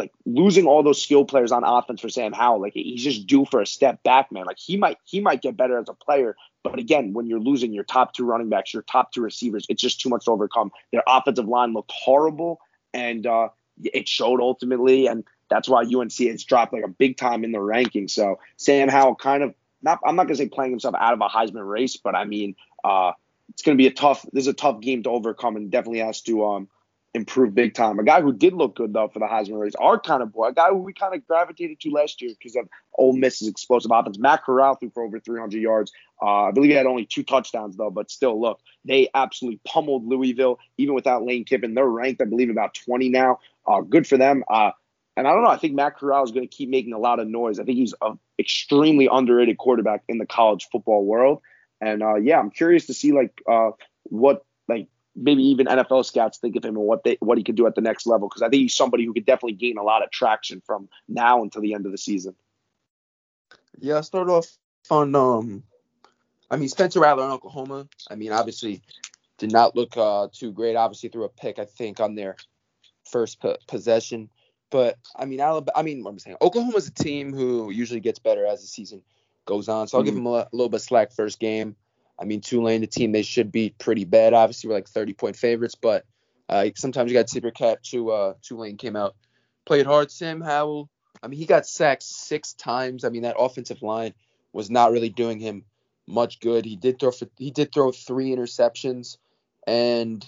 like 0.02 0.12
losing 0.26 0.66
all 0.66 0.82
those 0.82 1.00
skill 1.00 1.24
players 1.24 1.52
on 1.52 1.62
offense 1.62 2.00
for 2.00 2.08
Sam 2.08 2.32
Howell, 2.32 2.60
like 2.60 2.72
he's 2.74 3.04
just 3.04 3.26
due 3.28 3.44
for 3.44 3.60
a 3.60 3.66
step 3.66 4.02
back, 4.02 4.32
man. 4.32 4.46
Like 4.46 4.58
he 4.58 4.76
might 4.76 4.98
he 5.04 5.20
might 5.20 5.42
get 5.42 5.56
better 5.56 5.78
as 5.78 5.88
a 5.88 5.94
player, 5.94 6.34
but 6.64 6.80
again, 6.80 7.12
when 7.12 7.26
you're 7.26 7.40
losing 7.40 7.72
your 7.72 7.84
top 7.84 8.12
two 8.12 8.24
running 8.24 8.48
backs, 8.48 8.74
your 8.74 8.82
top 8.82 9.12
two 9.12 9.20
receivers, 9.20 9.64
it's 9.68 9.80
just 9.80 10.00
too 10.00 10.08
much 10.08 10.24
to 10.24 10.32
overcome. 10.32 10.72
Their 10.90 11.04
offensive 11.06 11.46
line 11.46 11.72
looked 11.72 11.92
horrible, 11.92 12.58
and 12.92 13.24
uh, 13.24 13.50
it 13.84 14.08
showed 14.08 14.40
ultimately, 14.40 15.06
and 15.06 15.22
that's 15.48 15.68
why 15.68 15.82
UNC 15.82 16.12
has 16.12 16.42
dropped 16.42 16.72
like 16.72 16.84
a 16.84 16.88
big 16.88 17.16
time 17.16 17.44
in 17.44 17.52
the 17.52 17.58
rankings. 17.58 18.10
So 18.10 18.40
Sam 18.56 18.88
Howell 18.88 19.14
kind 19.14 19.44
of 19.44 19.54
not 19.82 20.00
I'm 20.04 20.16
not 20.16 20.24
gonna 20.24 20.36
say 20.36 20.48
playing 20.48 20.72
himself 20.72 20.96
out 20.98 21.12
of 21.12 21.20
a 21.20 21.28
Heisman 21.28 21.68
race, 21.68 21.96
but 21.96 22.16
I 22.16 22.24
mean 22.24 22.56
uh, 22.82 23.12
it's 23.50 23.62
gonna 23.62 23.76
be 23.76 23.86
a 23.86 23.92
tough 23.92 24.26
this 24.32 24.42
is 24.42 24.48
a 24.48 24.52
tough 24.52 24.80
game 24.80 25.04
to 25.04 25.10
overcome, 25.10 25.54
and 25.54 25.70
definitely 25.70 26.00
has 26.00 26.22
to 26.22 26.44
um 26.44 26.68
improve 27.14 27.54
big 27.54 27.74
time. 27.74 27.98
A 27.98 28.04
guy 28.04 28.22
who 28.22 28.32
did 28.32 28.54
look 28.54 28.76
good 28.76 28.92
though 28.92 29.08
for 29.08 29.18
the 29.18 29.26
Heisman 29.26 29.60
race, 29.60 29.74
our 29.74 29.98
kind 30.00 30.22
of 30.22 30.32
boy, 30.32 30.48
a 30.48 30.52
guy 30.52 30.68
who 30.68 30.76
we 30.76 30.92
kind 30.92 31.14
of 31.14 31.26
gravitated 31.26 31.80
to 31.80 31.90
last 31.90 32.22
year 32.22 32.32
because 32.38 32.56
of 32.56 32.68
Ole 32.94 33.12
Miss's 33.12 33.48
explosive 33.48 33.90
offense. 33.92 34.18
Matt 34.18 34.44
Corral 34.44 34.76
threw 34.76 34.90
for 34.90 35.02
over 35.02 35.20
300 35.20 35.60
yards. 35.60 35.92
Uh, 36.20 36.44
I 36.44 36.50
believe 36.52 36.70
he 36.70 36.76
had 36.76 36.86
only 36.86 37.04
two 37.04 37.22
touchdowns 37.22 37.76
though, 37.76 37.90
but 37.90 38.10
still, 38.10 38.40
look, 38.40 38.60
they 38.84 39.08
absolutely 39.14 39.60
pummeled 39.66 40.06
Louisville 40.06 40.58
even 40.78 40.94
without 40.94 41.24
Lane 41.24 41.44
Kiffin. 41.44 41.74
They're 41.74 41.86
ranked, 41.86 42.22
I 42.22 42.24
believe, 42.24 42.50
about 42.50 42.74
20 42.74 43.10
now. 43.10 43.40
Uh, 43.66 43.82
good 43.82 44.06
for 44.06 44.16
them. 44.16 44.42
Uh, 44.48 44.70
and 45.16 45.28
I 45.28 45.32
don't 45.32 45.42
know. 45.42 45.50
I 45.50 45.58
think 45.58 45.74
Matt 45.74 45.98
Corral 45.98 46.24
is 46.24 46.30
going 46.30 46.48
to 46.48 46.54
keep 46.54 46.70
making 46.70 46.94
a 46.94 46.98
lot 46.98 47.20
of 47.20 47.28
noise. 47.28 47.58
I 47.58 47.64
think 47.64 47.76
he's 47.76 47.94
an 48.00 48.18
extremely 48.38 49.08
underrated 49.12 49.58
quarterback 49.58 50.02
in 50.08 50.16
the 50.16 50.26
college 50.26 50.68
football 50.72 51.04
world. 51.04 51.42
And 51.82 52.02
uh, 52.02 52.14
yeah, 52.14 52.38
I'm 52.38 52.50
curious 52.50 52.86
to 52.86 52.94
see 52.94 53.12
like 53.12 53.42
uh, 53.46 53.72
what 54.04 54.44
like 54.68 54.88
maybe 55.14 55.42
even 55.44 55.66
NFL 55.66 56.04
scouts 56.04 56.38
think 56.38 56.56
of 56.56 56.64
him 56.64 56.76
and 56.76 56.84
what 56.86 57.04
they 57.04 57.16
what 57.20 57.38
he 57.38 57.44
could 57.44 57.54
do 57.54 57.66
at 57.66 57.74
the 57.74 57.80
next 57.80 58.06
level 58.06 58.28
because 58.28 58.42
I 58.42 58.48
think 58.48 58.62
he's 58.62 58.74
somebody 58.74 59.04
who 59.04 59.12
could 59.12 59.26
definitely 59.26 59.52
gain 59.54 59.76
a 59.76 59.82
lot 59.82 60.02
of 60.02 60.10
traction 60.10 60.62
from 60.64 60.88
now 61.08 61.42
until 61.42 61.60
the 61.62 61.74
end 61.74 61.86
of 61.86 61.92
the 61.92 61.98
season. 61.98 62.34
Yeah, 63.78 63.96
I'll 63.96 64.02
start 64.02 64.28
off 64.30 64.46
on 64.90 65.14
um 65.14 65.62
I 66.50 66.56
mean 66.56 66.68
Spencer 66.68 67.00
Rattler 67.00 67.24
in 67.24 67.30
Oklahoma. 67.30 67.88
I 68.10 68.14
mean 68.14 68.32
obviously 68.32 68.82
did 69.38 69.52
not 69.52 69.76
look 69.76 69.96
uh 69.96 70.28
too 70.32 70.52
great. 70.52 70.76
Obviously 70.76 71.08
threw 71.08 71.24
a 71.24 71.28
pick 71.28 71.58
I 71.58 71.64
think 71.64 72.00
on 72.00 72.14
their 72.14 72.36
first 73.10 73.40
po- 73.40 73.58
possession. 73.66 74.30
But 74.70 74.98
I 75.14 75.26
mean 75.26 75.40
Alabama 75.40 75.72
I 75.76 75.82
mean 75.82 76.02
what 76.02 76.10
I'm 76.10 76.18
saying 76.18 76.36
Oklahoma's 76.40 76.88
a 76.88 76.92
team 76.92 77.32
who 77.34 77.70
usually 77.70 78.00
gets 78.00 78.18
better 78.18 78.46
as 78.46 78.62
the 78.62 78.66
season 78.66 79.02
goes 79.44 79.68
on. 79.68 79.88
So 79.88 79.98
I'll 79.98 80.04
give 80.04 80.14
Mhm. 80.14 80.18
them 80.18 80.26
a, 80.28 80.30
a 80.30 80.48
little 80.52 80.68
bit 80.68 80.76
of 80.76 80.82
slack 80.82 81.12
first 81.12 81.38
game. 81.40 81.76
I 82.22 82.24
mean 82.24 82.40
Tulane 82.40 82.80
the 82.80 82.86
team 82.86 83.12
they 83.12 83.22
should 83.22 83.52
be 83.52 83.74
pretty 83.78 84.04
bad. 84.04 84.32
Obviously 84.32 84.68
we're 84.68 84.76
like 84.76 84.88
30 84.88 85.12
point 85.12 85.36
favorites, 85.36 85.74
but 85.74 86.04
uh, 86.48 86.68
sometimes 86.76 87.10
you 87.10 87.18
got 87.18 87.26
to 87.26 87.34
tip 87.34 87.42
your 87.42 87.52
cap 87.52 87.82
to 87.82 88.10
uh 88.10 88.34
Tulane 88.42 88.76
came 88.76 88.96
out 88.96 89.14
played 89.66 89.86
hard. 89.86 90.10
Sam 90.10 90.40
Howell 90.40 90.88
I 91.22 91.28
mean, 91.28 91.38
he 91.38 91.46
got 91.46 91.66
sacked 91.66 92.02
six 92.02 92.52
times. 92.54 93.04
I 93.04 93.08
mean, 93.08 93.22
that 93.22 93.36
offensive 93.38 93.82
line 93.82 94.14
was 94.52 94.70
not 94.70 94.90
really 94.90 95.08
doing 95.08 95.38
him 95.38 95.64
much 96.06 96.40
good. 96.40 96.64
He 96.64 96.76
did 96.76 96.98
throw 96.98 97.12
for, 97.12 97.28
he 97.38 97.50
did 97.50 97.72
throw 97.72 97.92
three 97.92 98.30
interceptions, 98.30 99.18
and 99.66 100.24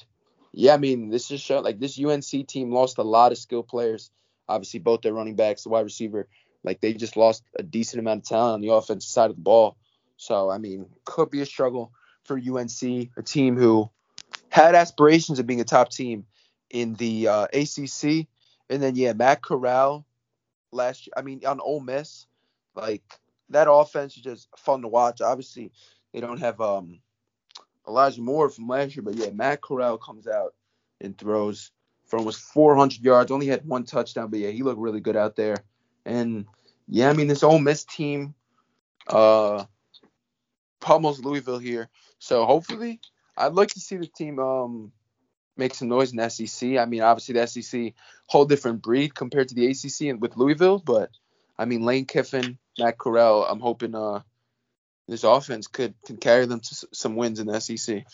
yeah, 0.53 0.75
I 0.75 0.77
mean, 0.77 1.11
this 1.11 1.29
just 1.29 1.45
showed 1.45 1.65
like 1.65 1.81
this 1.81 1.99
UNC 1.99 2.47
team 2.47 2.73
lost 2.73 2.99
a 2.99 3.03
lot 3.03 3.33
of 3.33 3.39
skill 3.39 3.63
players. 3.63 4.11
Obviously, 4.49 4.79
both 4.81 5.03
their 5.03 5.15
running 5.15 5.35
backs, 5.35 5.65
the 5.65 5.71
wide 5.71 5.81
receiver, 5.81 6.29
like 6.63 6.81
they 6.81 6.93
just 6.93 7.17
lost 7.17 7.43
a 7.59 7.63
decent 7.63 8.01
amount 8.01 8.23
of 8.23 8.29
talent 8.29 8.55
on 8.55 8.61
the 8.61 8.73
offensive 8.73 9.11
side 9.11 9.31
of 9.31 9.37
the 9.37 9.43
ball. 9.43 9.77
So 10.17 10.51
I 10.51 10.59
mean, 10.59 10.87
could 11.05 11.31
be 11.31 11.41
a 11.41 11.47
struggle 11.47 11.93
for 12.25 12.39
UNC, 12.39 12.83
a 12.83 13.23
team 13.23 13.57
who 13.57 13.91
had 14.49 14.75
aspirations 14.75 15.39
of 15.39 15.47
being 15.47 15.61
a 15.61 15.65
top 15.65 15.91
team 15.91 16.27
in 16.71 16.95
the 16.95 17.29
uh, 17.29 17.47
ACC, 17.53 18.27
and 18.71 18.83
then 18.83 18.97
yeah, 18.97 19.13
Matt 19.13 19.43
Corral 19.43 20.05
last 20.73 21.07
year. 21.07 21.15
I 21.17 21.23
mean, 21.23 21.45
on 21.47 21.61
Ole 21.61 21.81
Miss, 21.81 22.27
like 22.75 23.03
that 23.51 23.71
offense 23.71 24.17
is 24.17 24.23
just 24.23 24.49
fun 24.57 24.83
to 24.83 24.89
watch. 24.89 25.21
Obviously, 25.21 25.73
they 26.13 26.21
don't 26.21 26.41
have 26.41 26.61
um 26.61 27.01
Elijah 27.87 28.23
Moore 28.23 28.49
from 28.49 28.69
last 28.69 28.97
year, 28.97 29.03
but 29.03 29.15
yeah, 29.15 29.31
Matt 29.31 29.61
Corral 29.61 29.99
comes 29.99 30.27
out 30.27 30.55
and 31.01 31.17
throws 31.17 31.71
for 32.07 32.19
almost 32.19 32.41
400 32.41 33.01
yards. 33.01 33.31
Only 33.31 33.47
had 33.47 33.67
one 33.67 33.85
touchdown, 33.85 34.31
but 34.31 34.41
yeah, 34.41 34.51
he 34.51 34.63
looked 34.63 34.81
really 34.81 35.01
good 35.01 35.17
out 35.17 35.37
there. 35.37 35.57
And 36.05 36.47
yeah, 36.89 37.11
I 37.11 37.13
mean, 37.13 37.29
this 37.29 37.43
Ole 37.43 37.59
Miss 37.59 37.85
team 37.85 38.35
uh 39.09 39.65
pummels 40.85 41.25
Louisville 41.25 41.59
here. 41.59 41.89
So 42.19 42.45
hopefully, 42.45 43.01
I'd 43.39 43.55
like 43.55 43.71
to 43.71 43.81
see 43.81 43.97
the 43.97 44.07
team 44.07 44.39
um 44.39 44.93
make 45.57 45.75
some 45.75 45.89
noise 45.89 46.13
in 46.13 46.31
SEC. 46.31 46.77
I 46.77 46.85
mean, 46.85 47.01
obviously 47.01 47.35
the 47.35 47.47
SEC 47.47 47.95
whole 48.27 48.45
different 48.45 48.83
breed 48.83 49.15
compared 49.15 49.49
to 49.49 49.55
the 49.55 49.67
ACC 49.67 50.09
and 50.11 50.21
with 50.21 50.37
Louisville, 50.37 50.79
but 50.79 51.11
I 51.59 51.65
mean 51.65 51.83
Lane 51.83 52.05
Kiffin, 52.05 52.59
Matt 52.79 52.99
Corral, 52.99 53.45
I'm 53.45 53.61
hoping 53.61 53.95
uh 53.95 54.21
this 55.09 55.25
offense 55.25 55.67
could 55.67 55.95
can 56.05 56.19
carry 56.19 56.45
them 56.47 56.61
to 56.61 56.87
some 56.93 57.17
wins 57.17 57.41
in 57.41 57.47
the 57.47 57.61
SEC. 57.61 58.05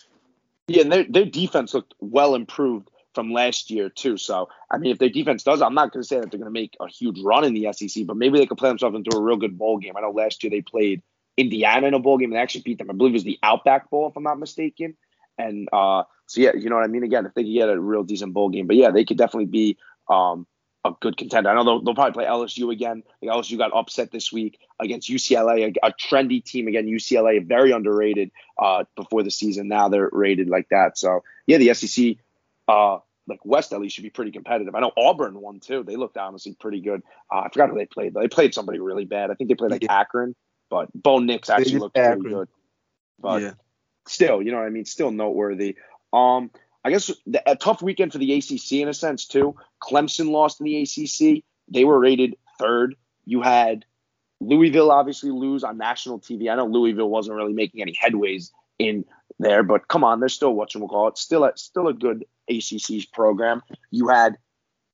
Yeah, 0.68 0.82
and 0.82 0.92
their 0.92 1.04
their 1.04 1.24
defense 1.24 1.74
looked 1.74 1.94
well 1.98 2.36
improved 2.36 2.88
from 3.14 3.32
last 3.32 3.72
year 3.72 3.88
too. 3.88 4.16
So 4.16 4.48
I 4.70 4.78
mean, 4.78 4.92
if 4.92 4.98
their 4.98 5.08
defense 5.08 5.42
does, 5.42 5.60
I'm 5.60 5.74
not 5.74 5.92
going 5.92 6.02
to 6.02 6.06
say 6.06 6.20
that 6.20 6.30
they're 6.30 6.38
going 6.38 6.54
to 6.54 6.60
make 6.60 6.76
a 6.78 6.86
huge 6.86 7.20
run 7.20 7.42
in 7.44 7.54
the 7.54 7.72
SEC, 7.72 8.06
but 8.06 8.16
maybe 8.16 8.38
they 8.38 8.46
could 8.46 8.58
play 8.58 8.68
themselves 8.68 8.94
into 8.94 9.16
a 9.16 9.20
real 9.20 9.36
good 9.36 9.58
bowl 9.58 9.78
game. 9.78 9.96
I 9.96 10.02
know 10.02 10.12
last 10.12 10.44
year 10.44 10.50
they 10.50 10.62
played 10.62 11.02
Indiana 11.36 11.86
in 11.86 11.94
a 11.94 11.98
bowl 11.98 12.18
game 12.18 12.30
and 12.30 12.36
they 12.36 12.42
actually 12.42 12.62
beat 12.62 12.78
them. 12.78 12.90
I 12.90 12.94
believe 12.94 13.12
it 13.12 13.14
was 13.14 13.24
the 13.24 13.38
Outback 13.42 13.90
Bowl, 13.90 14.08
if 14.08 14.16
I'm 14.16 14.22
not 14.22 14.38
mistaken. 14.38 14.96
And 15.38 15.68
uh, 15.72 16.04
so 16.26 16.40
yeah, 16.40 16.52
you 16.56 16.68
know 16.68 16.76
what 16.76 16.84
I 16.84 16.88
mean. 16.88 17.02
Again, 17.02 17.26
if 17.26 17.34
they 17.34 17.42
could 17.42 17.52
get 17.52 17.68
a 17.68 17.80
real 17.80 18.02
decent 18.02 18.34
bowl 18.34 18.50
game, 18.50 18.66
but 18.66 18.76
yeah, 18.76 18.90
they 18.90 19.04
could 19.04 19.16
definitely 19.16 19.46
be 19.46 19.78
um, 20.08 20.46
a 20.84 20.92
good 21.00 21.16
contender. 21.16 21.50
I 21.50 21.54
know 21.54 21.64
they'll, 21.64 21.82
they'll 21.82 21.94
probably 21.94 22.12
play 22.12 22.24
LSU 22.24 22.72
again. 22.72 23.02
Like 23.22 23.36
LSU 23.36 23.58
got 23.58 23.74
upset 23.74 24.10
this 24.10 24.32
week 24.32 24.58
against 24.80 25.08
UCLA, 25.08 25.74
a, 25.82 25.88
a 25.88 25.92
trendy 25.92 26.42
team 26.44 26.68
again. 26.68 26.86
UCLA, 26.86 27.46
very 27.46 27.72
underrated 27.72 28.30
uh, 28.58 28.84
before 28.96 29.22
the 29.22 29.30
season. 29.30 29.68
Now 29.68 29.88
they're 29.88 30.08
rated 30.12 30.48
like 30.48 30.68
that. 30.70 30.98
So 30.98 31.22
yeah, 31.46 31.58
the 31.58 31.74
SEC, 31.74 32.16
uh, 32.68 32.98
like 33.26 33.44
West 33.44 33.72
at 33.72 33.80
least, 33.80 33.94
should 33.94 34.04
be 34.04 34.10
pretty 34.10 34.30
competitive. 34.30 34.74
I 34.74 34.80
know 34.80 34.92
Auburn 34.96 35.40
won 35.40 35.60
too. 35.60 35.82
They 35.82 35.96
looked 35.96 36.16
honestly 36.16 36.56
pretty 36.58 36.80
good. 36.80 37.02
Uh, 37.32 37.40
I 37.40 37.48
forgot 37.52 37.70
who 37.70 37.76
they 37.76 37.86
played. 37.86 38.14
They 38.14 38.28
played 38.28 38.54
somebody 38.54 38.78
really 38.78 39.04
bad. 39.04 39.30
I 39.30 39.34
think 39.34 39.48
they 39.48 39.54
played 39.54 39.70
like 39.70 39.86
Akron, 39.88 40.34
but 40.70 40.88
Bo 40.94 41.18
Nix 41.18 41.50
actually 41.50 41.78
looked 41.78 41.96
pretty 41.96 42.22
good. 42.22 42.48
But 43.18 43.42
yeah. 43.42 43.52
still, 44.06 44.40
you 44.40 44.52
know 44.52 44.58
what 44.58 44.66
I 44.66 44.70
mean? 44.70 44.86
Still 44.86 45.10
noteworthy. 45.10 45.76
Um, 46.12 46.50
I 46.84 46.90
guess 46.90 47.10
the, 47.26 47.42
a 47.50 47.56
tough 47.56 47.82
weekend 47.82 48.12
for 48.12 48.18
the 48.18 48.32
ACC 48.34 48.72
in 48.72 48.88
a 48.88 48.94
sense 48.94 49.26
too. 49.26 49.56
Clemson 49.82 50.30
lost 50.30 50.60
in 50.60 50.64
the 50.64 50.82
ACC. 50.82 51.44
They 51.68 51.84
were 51.84 51.98
rated 51.98 52.36
third. 52.58 52.96
You 53.26 53.42
had 53.42 53.84
Louisville 54.40 54.90
obviously 54.90 55.30
lose 55.30 55.62
on 55.62 55.76
national 55.76 56.20
TV. 56.20 56.50
I 56.50 56.56
know 56.56 56.66
Louisville 56.66 57.10
wasn't 57.10 57.36
really 57.36 57.52
making 57.52 57.82
any 57.82 57.94
headways 57.94 58.50
in 58.78 59.04
there. 59.38 59.62
But 59.62 59.88
come 59.88 60.04
on, 60.04 60.20
they're 60.20 60.28
still 60.28 60.54
what 60.54 60.74
you 60.74 60.80
call 60.86 61.08
it. 61.08 61.18
Still 61.18 61.44
a 61.44 61.52
still 61.56 61.88
a 61.88 61.94
good 61.94 62.24
ACC's 62.48 63.06
program. 63.06 63.62
You 63.90 64.08
had 64.08 64.38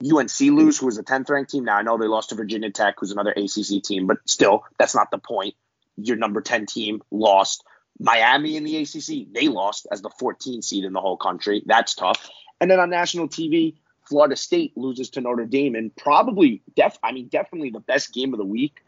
UNC 0.03 0.41
lose, 0.41 0.79
who 0.79 0.87
was 0.87 0.99
a 0.99 1.03
10th 1.03 1.31
ranked 1.31 1.51
team. 1.51 1.65
Now 1.65 1.77
I 1.77 1.83
know 1.83 1.97
they 1.97 2.07
lost 2.07 2.31
to 2.31 2.35
Virginia 2.35 2.71
Tech, 2.71 2.97
who's 2.99 3.13
another 3.13 3.31
ACC 3.31 3.83
team, 3.83 4.07
but 4.07 4.19
still, 4.27 4.65
that's 4.79 4.95
not 4.95 5.11
the 5.11 5.19
point. 5.19 5.55
Your 5.97 6.17
number 6.17 6.41
10 6.41 6.67
team 6.67 7.03
lost. 7.11 7.65
Miami 7.99 8.57
in 8.57 8.65
the 8.65 8.77
ACC, 8.77 9.33
they 9.33 9.49
lost 9.49 9.87
as 9.91 10.03
the 10.03 10.11
14 10.11 10.63
seed 10.63 10.85
in 10.85 10.93
the 10.93 11.01
whole 11.01 11.17
country. 11.17 11.63
That's 11.65 11.95
tough. 11.95 12.29
And 12.61 12.71
then 12.71 12.81
on 12.81 12.91
national 12.91 13.29
TV, 13.29 13.77
Florida 14.09 14.37
State 14.37 14.77
loses 14.77 15.11
to 15.11 15.21
Notre 15.21 15.47
Dame, 15.47 15.75
and 15.75 15.95
probably 15.97 16.63
def 16.75 16.99
I 17.03 17.13
mean 17.13 17.29
definitely 17.29 17.71
the 17.71 17.81
best 17.81 18.13
game 18.13 18.33
of 18.33 18.39
the 18.39 18.45
week. 18.45 18.83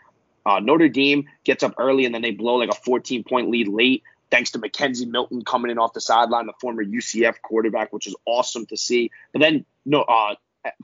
Uh, 0.46 0.60
Notre 0.60 0.88
Dame 0.88 1.26
gets 1.44 1.62
up 1.62 1.74
early 1.78 2.06
and 2.06 2.14
then 2.14 2.22
they 2.22 2.30
blow 2.30 2.54
like 2.56 2.70
a 2.70 2.74
14 2.74 3.24
point 3.24 3.50
lead 3.50 3.68
late, 3.68 4.02
thanks 4.30 4.52
to 4.52 4.58
McKenzie 4.58 5.06
Milton 5.06 5.44
coming 5.44 5.70
in 5.70 5.78
off 5.78 5.92
the 5.92 6.00
sideline, 6.00 6.46
the 6.46 6.52
former 6.60 6.84
UCF 6.84 7.42
quarterback, 7.42 7.92
which 7.92 8.06
is 8.06 8.14
awesome 8.24 8.66
to 8.66 8.76
see. 8.76 9.10
But 9.32 9.40
then 9.40 9.66
no, 9.84 10.02
uh, 10.02 10.36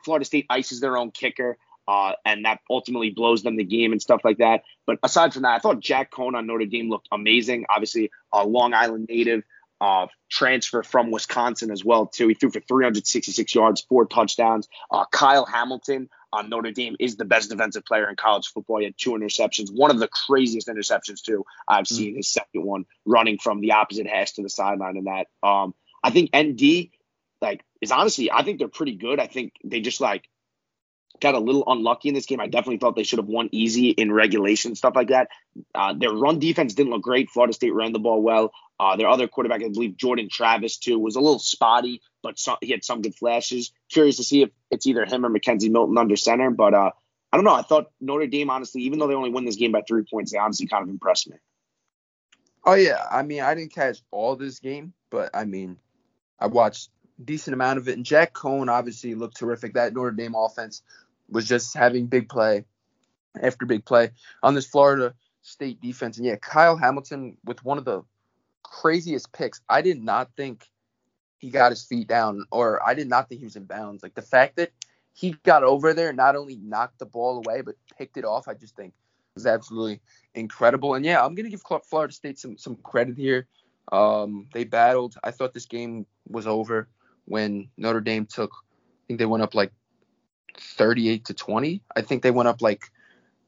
Florida 0.04 0.24
State 0.24 0.46
ices 0.50 0.80
their 0.80 0.96
own 0.96 1.10
kicker. 1.10 1.56
Uh, 1.86 2.12
and 2.24 2.44
that 2.44 2.60
ultimately 2.70 3.10
blows 3.10 3.42
them 3.42 3.56
the 3.56 3.64
game 3.64 3.92
and 3.92 4.00
stuff 4.00 4.22
like 4.24 4.38
that. 4.38 4.62
But 4.86 4.98
aside 5.02 5.32
from 5.32 5.42
that, 5.42 5.56
I 5.56 5.58
thought 5.58 5.80
Jack 5.80 6.10
Coan 6.10 6.34
on 6.34 6.46
Notre 6.46 6.64
Dame 6.64 6.88
looked 6.88 7.08
amazing. 7.12 7.66
Obviously, 7.68 8.10
a 8.32 8.46
Long 8.46 8.72
Island 8.72 9.06
native, 9.08 9.42
uh, 9.80 10.06
transfer 10.30 10.82
from 10.82 11.10
Wisconsin 11.10 11.70
as 11.70 11.84
well 11.84 12.06
too. 12.06 12.28
He 12.28 12.34
threw 12.34 12.50
for 12.50 12.60
366 12.60 13.54
yards, 13.54 13.82
four 13.82 14.06
touchdowns. 14.06 14.68
Uh, 14.90 15.04
Kyle 15.12 15.44
Hamilton 15.44 16.08
on 16.32 16.48
Notre 16.48 16.72
Dame 16.72 16.96
is 16.98 17.16
the 17.16 17.24
best 17.24 17.50
defensive 17.50 17.84
player 17.84 18.08
in 18.08 18.16
college 18.16 18.46
football. 18.46 18.78
He 18.78 18.84
had 18.84 18.94
two 18.96 19.10
interceptions, 19.10 19.70
one 19.70 19.90
of 19.90 19.98
the 19.98 20.08
craziest 20.08 20.68
interceptions 20.68 21.22
too 21.22 21.44
I've 21.68 21.84
mm-hmm. 21.84 21.94
seen. 21.94 22.16
His 22.16 22.28
second 22.28 22.64
one 22.64 22.86
running 23.04 23.38
from 23.38 23.60
the 23.60 23.72
opposite 23.72 24.06
hash 24.06 24.32
to 24.32 24.42
the 24.42 24.48
sideline, 24.48 24.96
and 24.96 25.06
that. 25.06 25.26
Um, 25.46 25.74
I 26.02 26.10
think 26.10 26.30
ND 26.36 26.90
like 27.40 27.64
is 27.80 27.92
honestly, 27.92 28.30
I 28.30 28.42
think 28.42 28.58
they're 28.58 28.68
pretty 28.68 28.94
good. 28.94 29.20
I 29.20 29.26
think 29.26 29.52
they 29.64 29.80
just 29.80 30.00
like 30.00 30.28
got 31.20 31.34
a 31.34 31.38
little 31.38 31.64
unlucky 31.66 32.08
in 32.08 32.14
this 32.14 32.26
game. 32.26 32.40
I 32.40 32.46
definitely 32.46 32.78
thought 32.78 32.96
they 32.96 33.04
should 33.04 33.18
have 33.18 33.28
won 33.28 33.48
easy 33.52 33.90
in 33.90 34.12
regulation, 34.12 34.74
stuff 34.74 34.94
like 34.96 35.08
that. 35.08 35.28
Uh, 35.74 35.94
their 35.94 36.12
run 36.12 36.38
defense 36.38 36.74
didn't 36.74 36.92
look 36.92 37.02
great. 37.02 37.30
Florida 37.30 37.52
State 37.52 37.74
ran 37.74 37.92
the 37.92 37.98
ball 37.98 38.20
well. 38.22 38.52
Uh, 38.78 38.96
their 38.96 39.08
other 39.08 39.28
quarterback, 39.28 39.62
I 39.62 39.68
believe 39.68 39.96
Jordan 39.96 40.28
Travis, 40.28 40.78
too, 40.78 40.98
was 40.98 41.16
a 41.16 41.20
little 41.20 41.38
spotty, 41.38 42.02
but 42.22 42.38
he 42.60 42.72
had 42.72 42.84
some 42.84 43.02
good 43.02 43.14
flashes. 43.14 43.72
Curious 43.90 44.16
to 44.16 44.24
see 44.24 44.42
if 44.42 44.50
it's 44.70 44.86
either 44.86 45.04
him 45.04 45.24
or 45.24 45.30
McKenzie 45.30 45.70
Milton 45.70 45.96
under 45.96 46.16
center. 46.16 46.50
But 46.50 46.74
uh, 46.74 46.90
I 47.32 47.36
don't 47.36 47.44
know. 47.44 47.54
I 47.54 47.62
thought 47.62 47.90
Notre 48.00 48.26
Dame, 48.26 48.50
honestly, 48.50 48.82
even 48.82 48.98
though 48.98 49.06
they 49.06 49.14
only 49.14 49.30
win 49.30 49.44
this 49.44 49.56
game 49.56 49.72
by 49.72 49.82
three 49.86 50.04
points, 50.10 50.32
they 50.32 50.38
honestly 50.38 50.66
kind 50.66 50.82
of 50.82 50.88
impressed 50.88 51.30
me. 51.30 51.36
Oh 52.66 52.74
yeah, 52.74 53.04
I 53.10 53.22
mean, 53.22 53.42
I 53.42 53.54
didn't 53.54 53.74
catch 53.74 53.98
all 54.10 54.36
this 54.36 54.58
game, 54.58 54.94
but 55.10 55.30
I 55.34 55.44
mean, 55.44 55.76
I 56.40 56.46
watched 56.46 56.88
decent 57.22 57.54
amount 57.54 57.78
of 57.78 57.88
it. 57.88 57.96
And 57.96 58.04
Jack 58.04 58.32
Coan 58.32 58.68
obviously 58.70 59.14
looked 59.14 59.36
terrific. 59.36 59.74
That 59.74 59.94
Notre 59.94 60.10
Dame 60.10 60.34
offense 60.34 60.82
was 61.34 61.46
just 61.46 61.74
having 61.74 62.06
big 62.06 62.28
play 62.28 62.64
after 63.42 63.66
big 63.66 63.84
play 63.84 64.12
on 64.42 64.54
this 64.54 64.66
Florida 64.66 65.14
State 65.42 65.80
defense. 65.82 66.16
And 66.16 66.24
yeah, 66.24 66.36
Kyle 66.36 66.76
Hamilton 66.76 67.36
with 67.44 67.62
one 67.64 67.76
of 67.76 67.84
the 67.84 68.02
craziest 68.62 69.32
picks. 69.32 69.60
I 69.68 69.82
did 69.82 70.02
not 70.02 70.30
think 70.36 70.70
he 71.38 71.50
got 71.50 71.72
his 71.72 71.84
feet 71.84 72.08
down, 72.08 72.46
or 72.50 72.86
I 72.86 72.94
did 72.94 73.08
not 73.08 73.28
think 73.28 73.40
he 73.40 73.44
was 73.44 73.56
in 73.56 73.64
bounds. 73.64 74.02
Like 74.02 74.14
the 74.14 74.22
fact 74.22 74.56
that 74.56 74.70
he 75.12 75.36
got 75.42 75.64
over 75.64 75.92
there, 75.92 76.12
not 76.12 76.36
only 76.36 76.56
knocked 76.56 77.00
the 77.00 77.06
ball 77.06 77.42
away, 77.44 77.60
but 77.60 77.74
picked 77.98 78.16
it 78.16 78.24
off, 78.24 78.48
I 78.48 78.54
just 78.54 78.76
think 78.76 78.94
was 79.34 79.46
absolutely 79.46 80.00
incredible. 80.34 80.94
And 80.94 81.04
yeah, 81.04 81.24
I'm 81.24 81.34
gonna 81.34 81.50
give 81.50 81.62
Florida 81.84 82.14
State 82.14 82.38
some 82.38 82.56
some 82.56 82.76
credit 82.76 83.18
here. 83.18 83.48
Um, 83.90 84.46
they 84.54 84.64
battled. 84.64 85.16
I 85.24 85.32
thought 85.32 85.52
this 85.52 85.66
game 85.66 86.06
was 86.28 86.46
over 86.46 86.88
when 87.24 87.68
Notre 87.76 88.00
Dame 88.00 88.26
took. 88.26 88.52
I 88.52 89.02
think 89.08 89.18
they 89.18 89.26
went 89.26 89.42
up 89.42 89.54
like 89.54 89.72
38 90.54 91.24
to 91.26 91.34
20. 91.34 91.82
I 91.96 92.00
think 92.02 92.22
they 92.22 92.30
went 92.30 92.48
up 92.48 92.62
like 92.62 92.90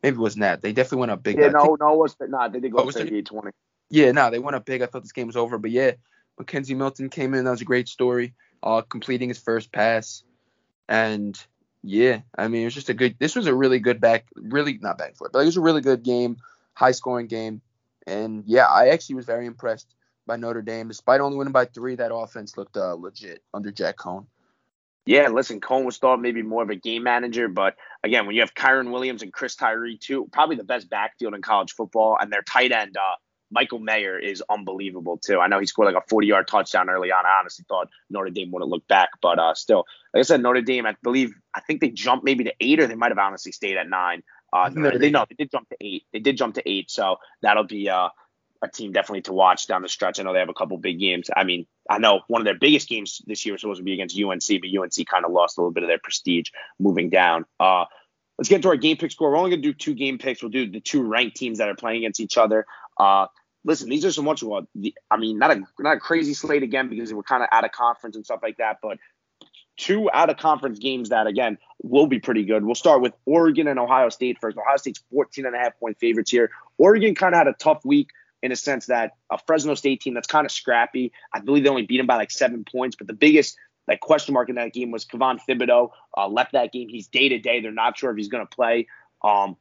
maybe 0.03 0.17
it 0.17 0.21
was 0.21 0.37
that. 0.37 0.63
They 0.63 0.73
definitely 0.73 0.99
went 0.99 1.13
up 1.13 1.23
big. 1.23 1.39
Yeah, 1.39 1.49
no, 1.49 1.65
think, 1.65 1.81
no, 1.81 1.95
it 1.95 1.99
was 1.99 2.17
not. 2.21 2.53
They 2.53 2.61
did 2.61 2.73
go 2.73 2.79
oh, 2.79 2.91
38 2.91 3.27
20. 3.27 3.51
Yeah, 3.91 4.13
no, 4.13 4.31
they 4.31 4.39
went 4.39 4.57
up 4.57 4.65
big. 4.65 4.83
I 4.83 4.87
thought 4.87 5.03
this 5.03 5.13
game 5.13 5.27
was 5.27 5.37
over, 5.37 5.59
but 5.59 5.71
yeah, 5.71 5.93
McKenzie 6.41 6.77
Milton 6.77 7.09
came 7.09 7.35
in. 7.35 7.45
That 7.45 7.51
was 7.53 7.61
a 7.61 7.67
great 7.67 7.89
story. 7.89 8.35
Uh, 8.63 8.83
completing 8.83 9.29
his 9.29 9.39
first 9.39 9.71
pass, 9.73 10.25
and 10.89 11.39
yeah, 11.83 12.21
I 12.37 12.49
mean 12.49 12.63
it 12.63 12.65
was 12.67 12.75
just 12.75 12.89
a 12.89 12.95
good. 12.95 13.17
This 13.19 13.37
was 13.37 13.47
a 13.47 13.55
really 13.55 13.79
good 13.79 14.01
back, 14.01 14.27
really 14.35 14.79
not 14.79 14.99
back 14.99 15.17
foot, 15.17 15.31
but 15.33 15.41
it 15.41 15.45
was 15.45 15.57
a 15.57 15.61
really 15.61 15.83
good 15.83 16.03
game, 16.03 16.39
high 16.75 16.93
scoring 16.93 17.27
game, 17.27 17.61
and 18.07 18.43
yeah, 18.47 18.65
I 18.65 18.89
actually 18.89 19.17
was 19.17 19.27
very 19.27 19.47
impressed 19.47 19.95
by 20.27 20.37
Notre 20.37 20.63
Dame. 20.63 20.89
Despite 20.89 21.21
only 21.21 21.37
winning 21.37 21.53
by 21.53 21.67
three, 21.67 21.95
that 21.97 22.13
offense 22.13 22.57
looked 22.57 22.77
uh, 22.77 22.95
legit 22.95 23.43
under 23.55 23.71
Jack 23.71 23.99
Coan. 23.99 24.27
Yeah, 25.07 25.29
listen, 25.29 25.61
Coan 25.61 25.85
was 25.85 25.99
thought 25.99 26.21
maybe 26.21 26.43
more 26.43 26.65
of 26.65 26.71
a 26.71 26.75
game 26.75 27.05
manager, 27.05 27.49
but 27.49 27.77
again, 28.03 28.27
when 28.27 28.35
you 28.35 28.43
have 28.43 28.55
Kyren 28.55 28.91
Williams 28.91 29.23
and 29.23 29.33
Chris 29.33 29.55
Tyree 29.55 29.99
too, 29.99 30.29
probably 30.33 30.57
the 30.57 30.65
best 30.65 30.91
backfield 30.91 31.35
in 31.35 31.43
college 31.43 31.73
football, 31.73 32.19
and 32.21 32.33
their 32.33 32.43
tight 32.43 32.73
end 32.73 32.97
uh, 32.97 33.15
Michael 33.51 33.79
Mayer 33.79 34.19
is 34.19 34.43
unbelievable 34.51 35.19
too. 35.19 35.39
I 35.39 35.47
know 35.47 35.61
he 35.61 35.67
scored 35.67 35.93
like 35.93 36.03
a 36.03 36.07
40 36.09 36.27
yard 36.27 36.49
touchdown 36.49 36.91
early 36.91 37.13
on. 37.13 37.25
I 37.25 37.39
honestly 37.41 37.65
thought 37.69 37.89
Notre 38.11 38.31
Dame 38.31 38.51
wouldn't 38.51 38.71
look 38.71 38.87
back, 38.89 39.11
but 39.23 39.39
uh, 39.39 39.55
still, 39.55 39.85
like 40.13 40.21
I 40.21 40.23
said, 40.23 40.43
Notre 40.43 40.61
Dame, 40.61 40.87
I 40.87 40.97
believe, 41.03 41.33
I 41.55 41.61
think 41.61 41.81
they 41.81 41.91
jumped 41.91 42.25
maybe 42.25 42.45
to 42.45 42.55
eight, 42.61 42.81
or 42.81 42.89
they 42.89 42.97
might 42.97 43.13
have 43.13 43.19
honestly 43.19 43.53
stayed 43.53 43.77
at 43.77 43.89
nine. 43.89 44.23
Uh, 44.53 44.71
they 44.71 45.11
no, 45.11 45.25
they 45.29 45.35
did 45.37 45.51
jump 45.51 45.69
to 45.69 45.77
eight. 45.81 46.05
They 46.13 46.19
did 46.19 46.37
jump 46.37 46.55
to 46.55 46.69
eight, 46.69 46.91
so 46.91 47.17
that'll 47.43 47.65
be 47.65 47.89
uh, 47.89 48.09
a 48.69 48.71
team 48.71 48.93
definitely 48.93 49.23
to 49.23 49.33
watch 49.33 49.67
down 49.67 49.83
the 49.83 49.89
stretch. 49.89 50.19
I 50.19 50.23
know 50.23 50.33
they 50.33 50.39
have 50.39 50.49
a 50.49 50.55
couple 50.55 50.77
big 50.79 50.99
games. 50.99 51.31
I 51.35 51.45
mean, 51.45 51.67
I 51.89 51.99
know 51.99 52.21
one 52.29 52.41
of 52.41 52.45
their 52.45 52.59
biggest 52.59 52.89
games 52.89 53.23
this 53.27 53.45
year 53.45 53.55
was 53.55 53.61
supposed 53.61 53.79
to 53.79 53.85
be 53.85 53.93
against 53.93 54.19
UNC, 54.19 54.61
but 54.61 54.83
UNC 54.83 55.07
kind 55.09 55.25
of 55.25 55.33
lost 55.33 55.59
a 55.59 55.61
little 55.61 55.73
bit 55.73 55.83
of 55.83 55.89
their 55.89 55.99
prestige 55.99 56.51
moving 56.79 57.11
down. 57.11 57.45
Uh, 57.61 57.85
let's 58.39 58.49
get 58.49 58.57
into 58.57 58.69
our 58.69 58.77
game 58.77 58.97
pick 58.97 59.11
score. 59.11 59.31
We're 59.31 59.39
only 59.39 59.51
going 59.51 59.63
to 59.63 59.69
do 59.69 59.75
two 59.75 59.95
game 59.95 60.19
picks. 60.19 60.43
We'll 60.43 60.51
do 60.51 60.71
the 60.71 60.81
two 60.81 61.03
ranked 61.03 61.37
teams 61.37 61.59
that 61.59 61.69
are 61.69 61.75
playing 61.75 61.99
against 61.99 62.21
each 62.21 62.39
other. 62.39 62.67
Uh, 62.99 63.27
listen, 63.65 63.89
these 63.89 64.05
are 64.05 64.13
so 64.13 64.23
much 64.23 64.43
of 64.43 64.67
I 65.11 65.17
mean, 65.17 65.39
not 65.39 65.51
a 65.51 65.63
not 65.79 65.97
a 65.97 66.01
crazy 66.01 66.35
slate 66.35 66.63
again 66.63 66.89
because 66.89 67.13
we're 67.13 67.23
kind 67.23 67.43
of 67.43 67.49
out 67.53 67.65
of 67.65 67.73
conference 67.73 68.17
and 68.17 68.25
stuff 68.25 68.41
like 68.43 68.59
that, 68.59 68.79
but 68.83 68.99
two 69.77 70.11
out 70.13 70.31
of 70.31 70.39
conference 70.39 70.79
games 70.79 71.11
that 71.11 71.27
again 71.27 71.59
will 71.83 72.07
be 72.07 72.19
pretty 72.19 72.45
good. 72.45 72.65
We'll 72.65 72.75
start 72.75 73.03
with 73.03 73.13
Oregon 73.27 73.69
and 73.69 73.79
Ohio 73.79 74.09
State 74.09 74.39
first. 74.41 74.57
Ohio 74.57 74.77
State's 74.77 75.03
14 75.11 75.47
and 75.47 75.55
a 75.55 75.59
half 75.59 75.79
point 75.79 75.99
favorites 75.99 76.31
here. 76.31 76.51
Oregon 76.79 77.15
kind 77.15 77.35
of 77.35 77.39
had 77.39 77.49
a 77.49 77.53
tough 77.55 77.85
week 77.85 78.09
in 78.43 78.53
a 78.53 78.57
sense 78.57 78.87
that 78.87 79.13
a 79.31 79.39
Fresno 79.47 79.75
State 79.75 80.01
team 80.01 80.15
that's 80.15 80.27
kind 80.27 80.45
of 80.45 80.53
scrappy. 80.53 81.13
I 81.33 81.41
believe 81.41 81.65
they 81.65 81.71
only 81.71 81.87
beat 81.87 81.99
them 81.99 82.07
by 82.07 82.17
like 82.17 82.31
seven 82.31 82.65
points, 82.65 82.97
but 82.97 83.07
the 83.07 83.15
biggest 83.15 83.57
like 83.89 84.01
question 84.01 84.35
mark 84.35 84.49
in 84.49 84.57
that 84.57 84.73
game 84.73 84.91
was 84.91 85.05
Kayvon 85.05 85.39
Thibodeaux 85.49 85.91
uh, 86.17 86.29
left 86.29 86.53
that 86.53 86.73
game. 86.73 86.89
He's 86.89 87.09
day 87.09 87.29
to 87.31 87.39
day. 87.39 87.61
They're 87.61 87.73
not 87.73 87.97
sure 87.97 88.11
if 88.11 88.17
he's 88.17 88.29
going 88.29 88.47
to 88.47 88.55
play. 88.55 88.89
Um, 89.23 89.57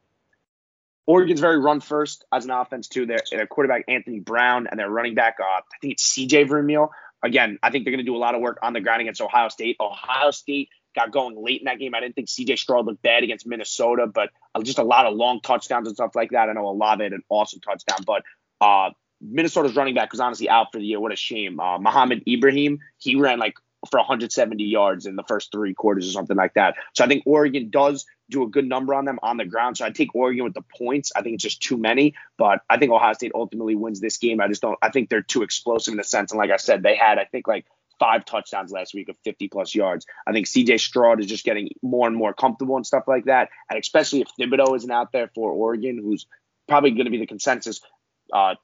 Oregon's 1.07 1.39
very 1.39 1.59
run 1.59 1.81
first 1.81 2.25
as 2.33 2.45
an 2.45 2.51
offense 2.51 2.87
too. 2.87 3.05
Their, 3.05 3.21
their 3.29 3.47
quarterback 3.47 3.85
Anthony 3.87 4.19
Brown 4.19 4.67
and 4.67 4.79
their 4.79 4.89
running 4.89 5.13
back, 5.13 5.37
uh, 5.39 5.43
I 5.43 5.61
think 5.81 5.93
it's 5.93 6.03
C.J. 6.03 6.45
Verdell. 6.45 6.89
Again, 7.23 7.59
I 7.61 7.69
think 7.69 7.85
they're 7.85 7.91
going 7.91 8.05
to 8.05 8.09
do 8.09 8.15
a 8.15 8.17
lot 8.17 8.35
of 8.35 8.41
work 8.41 8.59
on 8.63 8.73
the 8.73 8.81
ground 8.81 9.01
against 9.01 9.21
Ohio 9.21 9.49
State. 9.49 9.77
Ohio 9.79 10.31
State 10.31 10.69
got 10.95 11.11
going 11.11 11.35
late 11.41 11.61
in 11.61 11.65
that 11.65 11.79
game. 11.79 11.93
I 11.93 11.99
didn't 11.99 12.15
think 12.15 12.29
C.J. 12.29 12.55
Stroud 12.55 12.85
looked 12.85 13.01
bad 13.01 13.23
against 13.23 13.45
Minnesota, 13.45 14.07
but 14.07 14.29
uh, 14.55 14.61
just 14.63 14.79
a 14.79 14.83
lot 14.83 15.05
of 15.05 15.15
long 15.15 15.41
touchdowns 15.41 15.87
and 15.87 15.95
stuff 15.95 16.15
like 16.15 16.31
that. 16.31 16.49
I 16.49 16.53
know 16.53 16.67
Olave 16.67 17.03
had 17.03 17.13
an 17.13 17.23
awesome 17.29 17.59
touchdown, 17.59 17.99
but 18.05 18.23
uh, 18.61 18.91
Minnesota's 19.21 19.75
running 19.75 19.95
back 19.95 20.11
was 20.11 20.19
honestly 20.19 20.49
out 20.49 20.71
for 20.71 20.79
the 20.79 20.85
year. 20.85 20.99
What 20.99 21.11
a 21.11 21.15
shame. 21.15 21.59
Uh, 21.59 21.79
Mohamed 21.79 22.23
Ibrahim, 22.27 22.79
he 22.97 23.15
ran 23.15 23.39
like 23.39 23.55
for 23.89 23.97
170 23.97 24.63
yards 24.63 25.05
in 25.05 25.15
the 25.15 25.23
first 25.23 25.51
three 25.51 25.73
quarters 25.73 26.07
or 26.07 26.11
something 26.11 26.35
like 26.35 26.53
that. 26.55 26.75
So 26.93 27.03
I 27.03 27.07
think 27.07 27.23
Oregon 27.25 27.69
does 27.69 28.05
do 28.29 28.43
a 28.43 28.47
good 28.47 28.67
number 28.67 28.93
on 28.93 29.05
them 29.05 29.19
on 29.21 29.37
the 29.37 29.45
ground. 29.45 29.77
So 29.77 29.85
I 29.85 29.91
take 29.91 30.15
Oregon 30.15 30.43
with 30.43 30.53
the 30.53 30.63
points. 30.77 31.11
I 31.15 31.21
think 31.21 31.35
it's 31.35 31.43
just 31.43 31.61
too 31.61 31.77
many, 31.77 32.15
but 32.37 32.61
I 32.69 32.77
think 32.77 32.91
Ohio 32.91 33.13
State 33.13 33.33
ultimately 33.35 33.75
wins 33.75 33.99
this 33.99 34.17
game. 34.17 34.41
I 34.41 34.47
just 34.47 34.61
don't. 34.61 34.77
I 34.81 34.89
think 34.89 35.09
they're 35.09 35.21
too 35.21 35.43
explosive 35.43 35.93
in 35.93 35.99
a 35.99 36.03
sense. 36.03 36.31
And 36.31 36.39
like 36.39 36.51
I 36.51 36.57
said, 36.57 36.83
they 36.83 36.95
had 36.95 37.19
I 37.19 37.25
think 37.25 37.47
like 37.47 37.65
five 37.99 38.25
touchdowns 38.25 38.71
last 38.71 38.93
week 38.93 39.09
of 39.09 39.17
50 39.23 39.47
plus 39.47 39.73
yards. 39.73 40.05
I 40.27 40.33
think 40.33 40.47
CJ 40.47 40.79
Stroud 40.79 41.19
is 41.19 41.27
just 41.27 41.45
getting 41.45 41.69
more 41.81 42.07
and 42.07 42.15
more 42.15 42.33
comfortable 42.33 42.75
and 42.75 42.85
stuff 42.85 43.03
like 43.07 43.25
that. 43.25 43.49
And 43.69 43.79
especially 43.79 44.21
if 44.21 44.27
Thibodeaux 44.39 44.75
isn't 44.75 44.91
out 44.91 45.11
there 45.13 45.29
for 45.33 45.51
Oregon, 45.51 45.99
who's 46.03 46.25
probably 46.67 46.91
going 46.91 47.05
to 47.05 47.11
be 47.11 47.19
the 47.19 47.27
consensus 47.27 47.79
uh, 48.33 48.55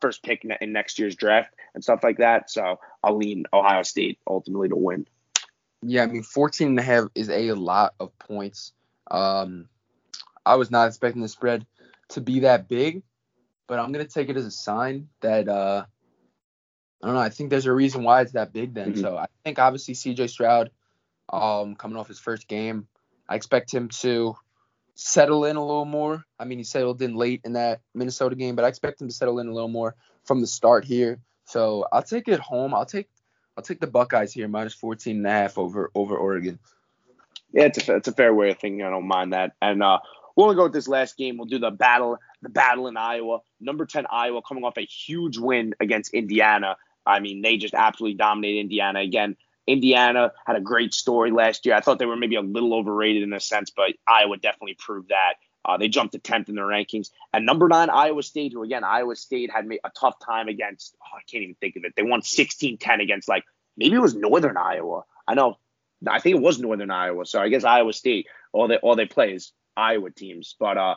first 0.00 0.22
pick 0.22 0.44
in 0.60 0.72
next 0.72 0.98
year's 0.98 1.16
draft 1.16 1.54
and 1.74 1.82
stuff 1.82 2.00
like 2.02 2.18
that. 2.18 2.50
So 2.50 2.78
I'll 3.02 3.16
lean 3.16 3.44
Ohio 3.52 3.82
State 3.82 4.18
ultimately 4.26 4.68
to 4.68 4.76
win. 4.76 5.06
Yeah, 5.82 6.02
I 6.02 6.06
mean 6.06 6.22
14 6.22 6.68
and 6.68 6.78
a 6.78 6.82
half 6.82 7.04
is 7.14 7.30
a 7.30 7.52
lot 7.52 7.94
of 8.00 8.16
points. 8.18 8.72
Um, 9.10 9.68
I 10.44 10.56
was 10.56 10.70
not 10.70 10.88
expecting 10.88 11.22
the 11.22 11.28
spread 11.28 11.66
to 12.10 12.20
be 12.20 12.40
that 12.40 12.68
big, 12.68 13.02
but 13.66 13.78
I'm 13.78 13.92
gonna 13.92 14.04
take 14.04 14.28
it 14.28 14.36
as 14.36 14.44
a 14.44 14.50
sign 14.50 15.08
that 15.20 15.48
uh, 15.48 15.84
I 17.02 17.06
don't 17.06 17.14
know. 17.14 17.20
I 17.20 17.30
think 17.30 17.50
there's 17.50 17.66
a 17.66 17.72
reason 17.72 18.02
why 18.02 18.20
it's 18.20 18.32
that 18.32 18.52
big 18.52 18.74
then. 18.74 18.92
Mm-hmm. 18.92 19.00
So 19.00 19.16
I 19.16 19.26
think 19.44 19.58
obviously 19.58 19.94
CJ 19.94 20.28
Stroud, 20.28 20.70
um, 21.32 21.76
coming 21.76 21.96
off 21.96 22.08
his 22.08 22.18
first 22.18 22.46
game, 22.46 22.86
I 23.28 23.36
expect 23.36 23.72
him 23.72 23.88
to 24.00 24.36
settle 25.00 25.46
in 25.46 25.56
a 25.56 25.64
little 25.64 25.86
more. 25.86 26.26
I 26.38 26.44
mean, 26.44 26.58
he 26.58 26.64
settled 26.64 27.00
in 27.00 27.14
late 27.14 27.40
in 27.44 27.54
that 27.54 27.80
Minnesota 27.94 28.36
game, 28.36 28.54
but 28.54 28.66
I 28.66 28.68
expect 28.68 29.00
him 29.00 29.08
to 29.08 29.14
settle 29.14 29.38
in 29.38 29.48
a 29.48 29.52
little 29.52 29.68
more 29.68 29.96
from 30.24 30.42
the 30.42 30.46
start 30.46 30.84
here. 30.84 31.18
So 31.46 31.86
I'll 31.90 32.02
take 32.02 32.28
it 32.28 32.38
home. 32.38 32.74
I'll 32.74 32.84
take 32.84 33.08
I'll 33.56 33.64
take 33.64 33.80
the 33.80 33.86
Buckeyes 33.86 34.32
here 34.32 34.46
minus 34.46 34.74
14 34.74 35.16
and 35.16 35.26
a 35.26 35.30
half 35.30 35.56
over 35.56 35.90
over 35.94 36.16
Oregon. 36.16 36.58
Yeah, 37.52 37.64
it's 37.64 37.88
a 37.88 37.96
it's 37.96 38.08
a 38.08 38.12
fair 38.12 38.34
way 38.34 38.50
of 38.50 38.58
thinking. 38.58 38.82
I 38.82 38.90
don't 38.90 39.08
mind 39.08 39.32
that. 39.32 39.54
And 39.62 39.82
uh, 39.82 40.00
we'll 40.36 40.44
only 40.44 40.56
go 40.56 40.64
with 40.64 40.74
this 40.74 40.86
last 40.86 41.16
game. 41.16 41.38
We'll 41.38 41.46
do 41.46 41.58
the 41.58 41.70
battle 41.70 42.18
the 42.42 42.50
battle 42.50 42.86
in 42.86 42.98
Iowa. 42.98 43.38
Number 43.58 43.86
10 43.86 44.04
Iowa 44.10 44.42
coming 44.42 44.64
off 44.64 44.76
a 44.76 44.82
huge 44.82 45.38
win 45.38 45.74
against 45.80 46.12
Indiana. 46.12 46.76
I 47.06 47.20
mean, 47.20 47.40
they 47.40 47.56
just 47.56 47.74
absolutely 47.74 48.18
dominated 48.18 48.60
Indiana 48.60 49.00
again. 49.00 49.36
Indiana 49.72 50.32
had 50.46 50.56
a 50.56 50.60
great 50.60 50.94
story 50.94 51.30
last 51.30 51.66
year. 51.66 51.74
I 51.74 51.80
thought 51.80 51.98
they 51.98 52.06
were 52.06 52.16
maybe 52.16 52.36
a 52.36 52.42
little 52.42 52.74
overrated 52.74 53.22
in 53.22 53.32
a 53.32 53.40
sense, 53.40 53.70
but 53.70 53.92
Iowa 54.06 54.36
definitely 54.36 54.76
proved 54.78 55.08
that. 55.08 55.34
Uh, 55.64 55.76
they 55.76 55.88
jumped 55.88 56.12
to 56.12 56.18
10th 56.18 56.48
in 56.48 56.54
the 56.54 56.62
rankings. 56.62 57.10
And 57.32 57.44
number 57.44 57.68
nine, 57.68 57.90
Iowa 57.90 58.22
State, 58.22 58.52
who 58.52 58.62
again, 58.62 58.82
Iowa 58.82 59.14
State 59.14 59.50
had 59.50 59.66
a 59.84 59.90
tough 59.98 60.14
time 60.24 60.48
against, 60.48 60.96
oh, 61.02 61.18
I 61.18 61.22
can't 61.30 61.42
even 61.42 61.54
think 61.56 61.76
of 61.76 61.84
it. 61.84 61.94
They 61.96 62.02
won 62.02 62.22
16 62.22 62.78
10 62.78 63.00
against 63.00 63.28
like, 63.28 63.44
maybe 63.76 63.96
it 63.96 64.00
was 64.00 64.14
Northern 64.14 64.56
Iowa. 64.56 65.02
I 65.28 65.34
know, 65.34 65.58
I 66.08 66.18
think 66.18 66.36
it 66.36 66.42
was 66.42 66.58
Northern 66.58 66.90
Iowa. 66.90 67.26
So 67.26 67.40
I 67.40 67.48
guess 67.48 67.64
Iowa 67.64 67.92
State, 67.92 68.26
all 68.52 68.68
they, 68.68 68.76
all 68.76 68.96
they 68.96 69.06
play 69.06 69.34
is 69.34 69.52
Iowa 69.76 70.10
teams. 70.10 70.56
But 70.58 70.78
uh, 70.78 70.94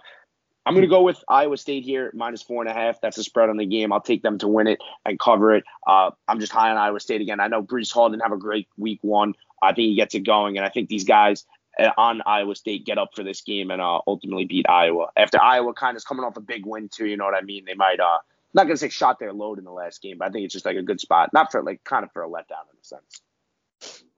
I'm 0.65 0.73
going 0.73 0.83
to 0.83 0.87
go 0.87 1.01
with 1.01 1.21
Iowa 1.27 1.57
State 1.57 1.83
here, 1.83 2.11
minus 2.13 2.41
four 2.41 2.61
and 2.61 2.69
a 2.69 2.73
half. 2.73 3.01
That's 3.01 3.17
the 3.17 3.23
spread 3.23 3.49
on 3.49 3.57
the 3.57 3.65
game. 3.65 3.91
I'll 3.91 4.01
take 4.01 4.23
them 4.23 4.37
to 4.39 4.47
win 4.47 4.67
it 4.67 4.79
and 5.05 5.19
cover 5.19 5.53
it. 5.55 5.65
Uh, 5.85 6.11
I'm 6.27 6.39
just 6.39 6.53
high 6.53 6.71
on 6.71 6.77
Iowa 6.77 6.99
State 6.99 7.21
again. 7.21 7.39
I 7.39 7.47
know 7.47 7.61
Breece 7.61 7.91
Hall 7.91 8.09
didn't 8.09 8.23
have 8.23 8.31
a 8.31 8.37
great 8.37 8.67
week 8.77 8.99
one. 9.01 9.33
I 9.61 9.73
think 9.73 9.87
he 9.87 9.95
gets 9.95 10.15
it 10.15 10.21
going, 10.21 10.57
and 10.57 10.65
I 10.65 10.69
think 10.69 10.89
these 10.89 11.03
guys 11.03 11.45
uh, 11.79 11.89
on 11.97 12.21
Iowa 12.25 12.55
State 12.55 12.85
get 12.85 12.97
up 12.97 13.09
for 13.15 13.23
this 13.23 13.41
game 13.41 13.71
and 13.71 13.81
uh, 13.81 13.99
ultimately 14.07 14.45
beat 14.45 14.67
Iowa. 14.69 15.07
After 15.17 15.41
Iowa 15.41 15.73
kind 15.73 15.95
of 15.95 15.97
is 15.97 16.05
coming 16.05 16.23
off 16.23 16.37
a 16.37 16.41
big 16.41 16.65
win 16.65 16.89
too, 16.89 17.07
you 17.07 17.17
know 17.17 17.25
what 17.25 17.35
I 17.35 17.41
mean? 17.41 17.65
They 17.65 17.73
might 17.73 17.99
uh 17.99 18.19
not 18.53 18.63
gonna 18.63 18.77
say 18.77 18.89
shot 18.89 19.19
their 19.19 19.33
load 19.33 19.57
in 19.57 19.65
the 19.65 19.71
last 19.71 20.01
game, 20.01 20.17
but 20.19 20.27
I 20.27 20.31
think 20.31 20.45
it's 20.45 20.53
just 20.53 20.65
like 20.65 20.77
a 20.77 20.83
good 20.83 20.99
spot, 20.99 21.31
not 21.33 21.51
for 21.51 21.63
like 21.63 21.83
kind 21.83 22.05
of 22.05 22.11
for 22.11 22.23
a 22.23 22.27
letdown 22.27 22.69
in 22.71 22.79
a 22.79 22.83
sense. 22.83 23.21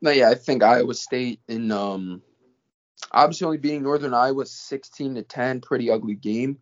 No, 0.02 0.12
yeah, 0.12 0.30
I 0.30 0.36
think 0.36 0.64
Iowa 0.64 0.94
State 0.94 1.40
in 1.48 1.72
um 1.72 2.22
obviously 3.12 3.46
only 3.46 3.58
being 3.58 3.84
Northern 3.84 4.14
Iowa 4.14 4.46
16 4.46 5.16
to 5.16 5.24
10, 5.24 5.62
pretty 5.62 5.90
ugly 5.90 6.16
game. 6.16 6.60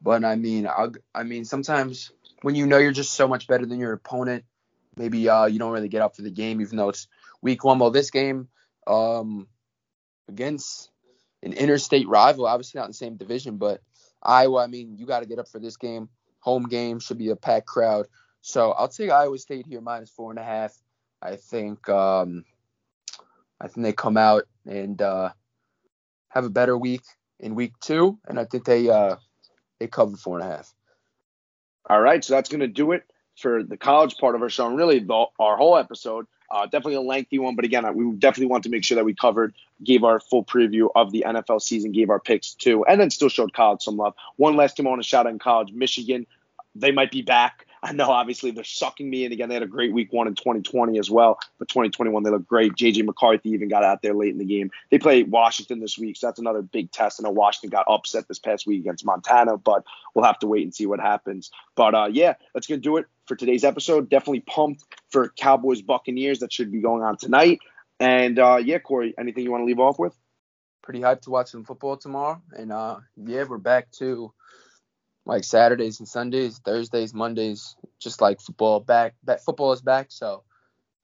But 0.00 0.24
I 0.24 0.36
mean, 0.36 0.66
I, 0.66 0.88
I 1.14 1.22
mean, 1.22 1.44
sometimes 1.44 2.12
when 2.42 2.54
you 2.54 2.66
know 2.66 2.78
you're 2.78 2.92
just 2.92 3.14
so 3.14 3.26
much 3.26 3.46
better 3.46 3.66
than 3.66 3.78
your 3.78 3.92
opponent, 3.92 4.44
maybe 4.96 5.28
uh, 5.28 5.46
you 5.46 5.58
don't 5.58 5.72
really 5.72 5.88
get 5.88 6.02
up 6.02 6.16
for 6.16 6.22
the 6.22 6.30
game, 6.30 6.60
even 6.60 6.76
though 6.76 6.90
it's 6.90 7.08
week 7.40 7.64
one. 7.64 7.78
Well, 7.78 7.90
this 7.90 8.10
game 8.10 8.48
um, 8.86 9.48
against 10.28 10.90
an 11.42 11.52
interstate 11.52 12.08
rival, 12.08 12.46
obviously 12.46 12.78
not 12.78 12.86
in 12.86 12.90
the 12.90 12.94
same 12.94 13.16
division, 13.16 13.56
but 13.56 13.80
Iowa, 14.22 14.62
I 14.62 14.66
mean, 14.66 14.96
you 14.96 15.06
got 15.06 15.20
to 15.20 15.26
get 15.26 15.38
up 15.38 15.48
for 15.48 15.58
this 15.58 15.76
game. 15.76 16.08
Home 16.40 16.64
game 16.64 17.00
should 17.00 17.18
be 17.18 17.30
a 17.30 17.36
packed 17.36 17.66
crowd. 17.66 18.06
So 18.42 18.72
I'll 18.72 18.88
take 18.88 19.10
Iowa 19.10 19.38
State 19.38 19.66
here 19.66 19.80
minus 19.80 20.10
four 20.10 20.30
and 20.30 20.38
a 20.38 20.44
half. 20.44 20.76
I 21.20 21.36
think 21.36 21.88
um, 21.88 22.44
I 23.60 23.68
think 23.68 23.84
they 23.84 23.92
come 23.92 24.16
out 24.16 24.44
and 24.64 25.00
uh, 25.00 25.30
have 26.36 26.44
a 26.44 26.50
better 26.50 26.76
week 26.76 27.02
in 27.40 27.54
week 27.54 27.72
two, 27.80 28.18
and 28.26 28.38
I 28.38 28.44
think 28.44 28.64
they 28.64 28.88
uh, 28.88 29.16
they 29.80 29.86
cover 29.86 30.16
four 30.16 30.38
and 30.38 30.48
a 30.48 30.56
half. 30.56 30.72
All 31.88 32.00
right, 32.00 32.22
so 32.24 32.34
that's 32.34 32.48
gonna 32.48 32.66
do 32.68 32.92
it 32.92 33.04
for 33.38 33.62
the 33.62 33.76
college 33.76 34.16
part 34.18 34.34
of 34.34 34.42
our 34.42 34.50
show, 34.50 34.66
and 34.66 34.76
really 34.76 35.00
the, 35.00 35.24
our 35.38 35.56
whole 35.56 35.76
episode. 35.76 36.26
Uh, 36.48 36.64
definitely 36.64 36.94
a 36.94 37.00
lengthy 37.00 37.40
one, 37.40 37.56
but 37.56 37.64
again, 37.64 37.84
we 37.96 38.08
definitely 38.18 38.46
want 38.46 38.62
to 38.62 38.70
make 38.70 38.84
sure 38.84 38.94
that 38.94 39.04
we 39.04 39.14
covered, 39.14 39.52
gave 39.82 40.04
our 40.04 40.20
full 40.20 40.44
preview 40.44 40.88
of 40.94 41.10
the 41.10 41.24
NFL 41.26 41.60
season, 41.60 41.90
gave 41.90 42.08
our 42.08 42.20
picks 42.20 42.54
too, 42.54 42.84
and 42.84 43.00
then 43.00 43.10
still 43.10 43.28
showed 43.28 43.52
college 43.52 43.82
some 43.82 43.96
love. 43.96 44.14
One 44.36 44.54
last 44.54 44.76
team 44.76 44.86
I 44.86 44.90
want 44.90 45.02
to 45.02 45.08
shout 45.08 45.26
out 45.26 45.32
in 45.32 45.40
college, 45.40 45.72
Michigan. 45.72 46.24
They 46.76 46.92
might 46.92 47.10
be 47.10 47.22
back. 47.22 47.65
I 47.82 47.92
know 47.92 48.10
obviously 48.10 48.50
they're 48.50 48.64
sucking 48.64 49.08
me 49.08 49.24
in 49.24 49.32
again. 49.32 49.48
They 49.48 49.54
had 49.54 49.62
a 49.62 49.68
great 49.68 49.92
week 49.92 50.12
one 50.12 50.26
in 50.26 50.34
2020 50.34 50.98
as 50.98 51.10
well, 51.10 51.38
but 51.58 51.68
2021 51.68 52.22
they 52.22 52.30
look 52.30 52.46
great. 52.46 52.74
JJ 52.74 53.04
McCarthy 53.04 53.50
even 53.50 53.68
got 53.68 53.84
out 53.84 54.02
there 54.02 54.14
late 54.14 54.32
in 54.32 54.38
the 54.38 54.44
game. 54.44 54.70
They 54.90 54.98
play 54.98 55.22
Washington 55.22 55.80
this 55.80 55.98
week, 55.98 56.16
so 56.16 56.26
that's 56.26 56.38
another 56.38 56.62
big 56.62 56.90
test. 56.90 57.20
I 57.20 57.24
know 57.24 57.30
Washington 57.30 57.70
got 57.70 57.86
upset 57.88 58.28
this 58.28 58.38
past 58.38 58.66
week 58.66 58.80
against 58.80 59.04
Montana, 59.04 59.56
but 59.56 59.84
we'll 60.14 60.24
have 60.24 60.38
to 60.40 60.46
wait 60.46 60.64
and 60.64 60.74
see 60.74 60.86
what 60.86 61.00
happens. 61.00 61.50
But 61.74 61.94
uh, 61.94 62.08
yeah, 62.10 62.34
that's 62.54 62.66
gonna 62.66 62.80
do 62.80 62.96
it 62.96 63.06
for 63.26 63.36
today's 63.36 63.64
episode. 63.64 64.08
Definitely 64.08 64.40
pumped 64.40 64.84
for 65.10 65.28
Cowboys 65.36 65.82
Buccaneers 65.82 66.40
that 66.40 66.52
should 66.52 66.72
be 66.72 66.80
going 66.80 67.02
on 67.02 67.16
tonight. 67.16 67.60
And 68.00 68.38
uh, 68.38 68.58
yeah, 68.62 68.78
Corey, 68.78 69.14
anything 69.18 69.44
you 69.44 69.50
want 69.50 69.62
to 69.62 69.66
leave 69.66 69.80
off 69.80 69.98
with? 69.98 70.16
Pretty 70.82 71.00
hyped 71.00 71.22
to 71.22 71.30
watch 71.30 71.48
some 71.48 71.64
football 71.64 71.96
tomorrow, 71.96 72.40
and 72.52 72.72
uh, 72.72 72.98
yeah, 73.16 73.44
we're 73.48 73.58
back 73.58 73.90
to 73.92 74.32
like 75.26 75.42
Saturdays 75.44 75.98
and 75.98 76.08
Sundays, 76.08 76.60
Thursdays, 76.64 77.12
Mondays, 77.12 77.76
just 77.98 78.20
like 78.20 78.40
football 78.40 78.80
back. 78.80 79.14
Back 79.24 79.40
football 79.40 79.72
is 79.72 79.82
back, 79.82 80.06
so 80.10 80.44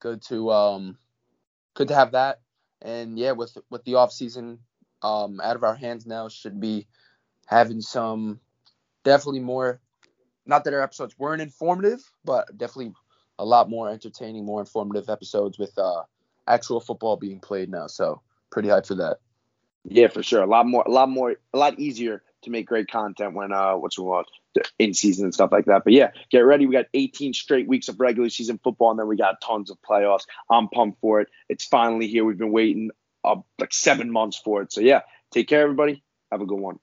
good 0.01 0.23
to 0.23 0.51
um 0.51 0.97
good 1.75 1.89
to 1.89 1.95
have 1.95 2.13
that. 2.13 2.41
And 2.81 3.19
yeah, 3.19 3.33
with 3.33 3.59
with 3.69 3.85
the 3.85 3.97
off 3.97 4.13
season 4.13 4.61
um 5.03 5.41
out 5.43 5.57
of 5.57 5.65
our 5.65 5.75
hands 5.75 6.07
now, 6.07 6.29
should 6.29 6.61
be 6.61 6.87
having 7.47 7.81
some 7.81 8.41
definitely 9.05 9.41
more. 9.41 9.81
Not 10.47 10.65
that 10.65 10.75
our 10.75 10.83
episodes 10.83 11.19
weren't 11.19 11.43
informative, 11.43 12.01
but 12.25 12.57
definitely 12.57 12.95
a 13.39 13.45
lot 13.45 13.69
more 13.69 13.91
entertaining, 13.91 14.45
more 14.45 14.61
informative 14.61 15.11
episodes 15.11 15.59
with 15.59 15.77
uh 15.77 16.03
actual 16.47 16.81
football 16.81 17.17
being 17.17 17.41
played 17.41 17.71
now. 17.71 17.89
So 17.89 18.23
pretty 18.51 18.69
hyped 18.69 18.87
for 18.87 18.95
that. 18.97 19.19
Yeah, 19.85 20.07
for 20.07 20.23
sure. 20.23 20.43
A 20.43 20.47
lot 20.47 20.67
more, 20.67 20.85
a 20.87 20.91
lot 20.91 21.09
more, 21.09 21.35
a 21.53 21.59
lot 21.59 21.81
easier 21.81 22.23
to 22.43 22.51
make 22.51 22.67
great 22.67 22.91
content 22.91 23.35
when 23.35 23.53
uh 23.53 23.75
what's 23.75 23.99
we 23.99 24.05
want 24.05 24.27
in 24.79 24.95
season 24.95 25.25
and 25.25 25.35
stuff 25.35 25.53
like 25.53 25.67
that. 25.67 25.85
But 25.85 25.93
yeah, 25.93 26.11
get 26.31 26.41
ready. 26.41 26.67
We 26.67 26.75
got 26.75 26.87
18 26.95 27.35
straight 27.35 27.69
weeks 27.69 27.89
of 27.89 28.01
regular 28.01 28.29
season 28.29 28.61
football, 28.63 28.91
and 28.91 28.99
then 29.01 29.09
we 29.09 29.17
got 29.17 29.41
tons 29.41 29.71
of 29.71 29.79
playoffs. 29.89 30.25
I'm 30.51 30.69
pumped 30.69 31.01
for 31.01 31.21
it. 31.21 31.29
It's 31.49 31.65
finally 31.65 32.07
here. 32.07 32.25
We've 32.25 32.39
been 32.39 32.53
waiting 32.53 32.91
uh, 33.25 33.37
like 33.59 33.73
seven 33.73 34.11
months 34.11 34.39
for 34.39 34.63
it. 34.63 34.73
So 34.73 34.81
yeah, 34.81 35.01
take 35.31 35.49
care, 35.49 35.63
everybody. 35.63 36.03
Have 36.31 36.41
a 36.41 36.47
good 36.47 36.59
one. 36.59 36.79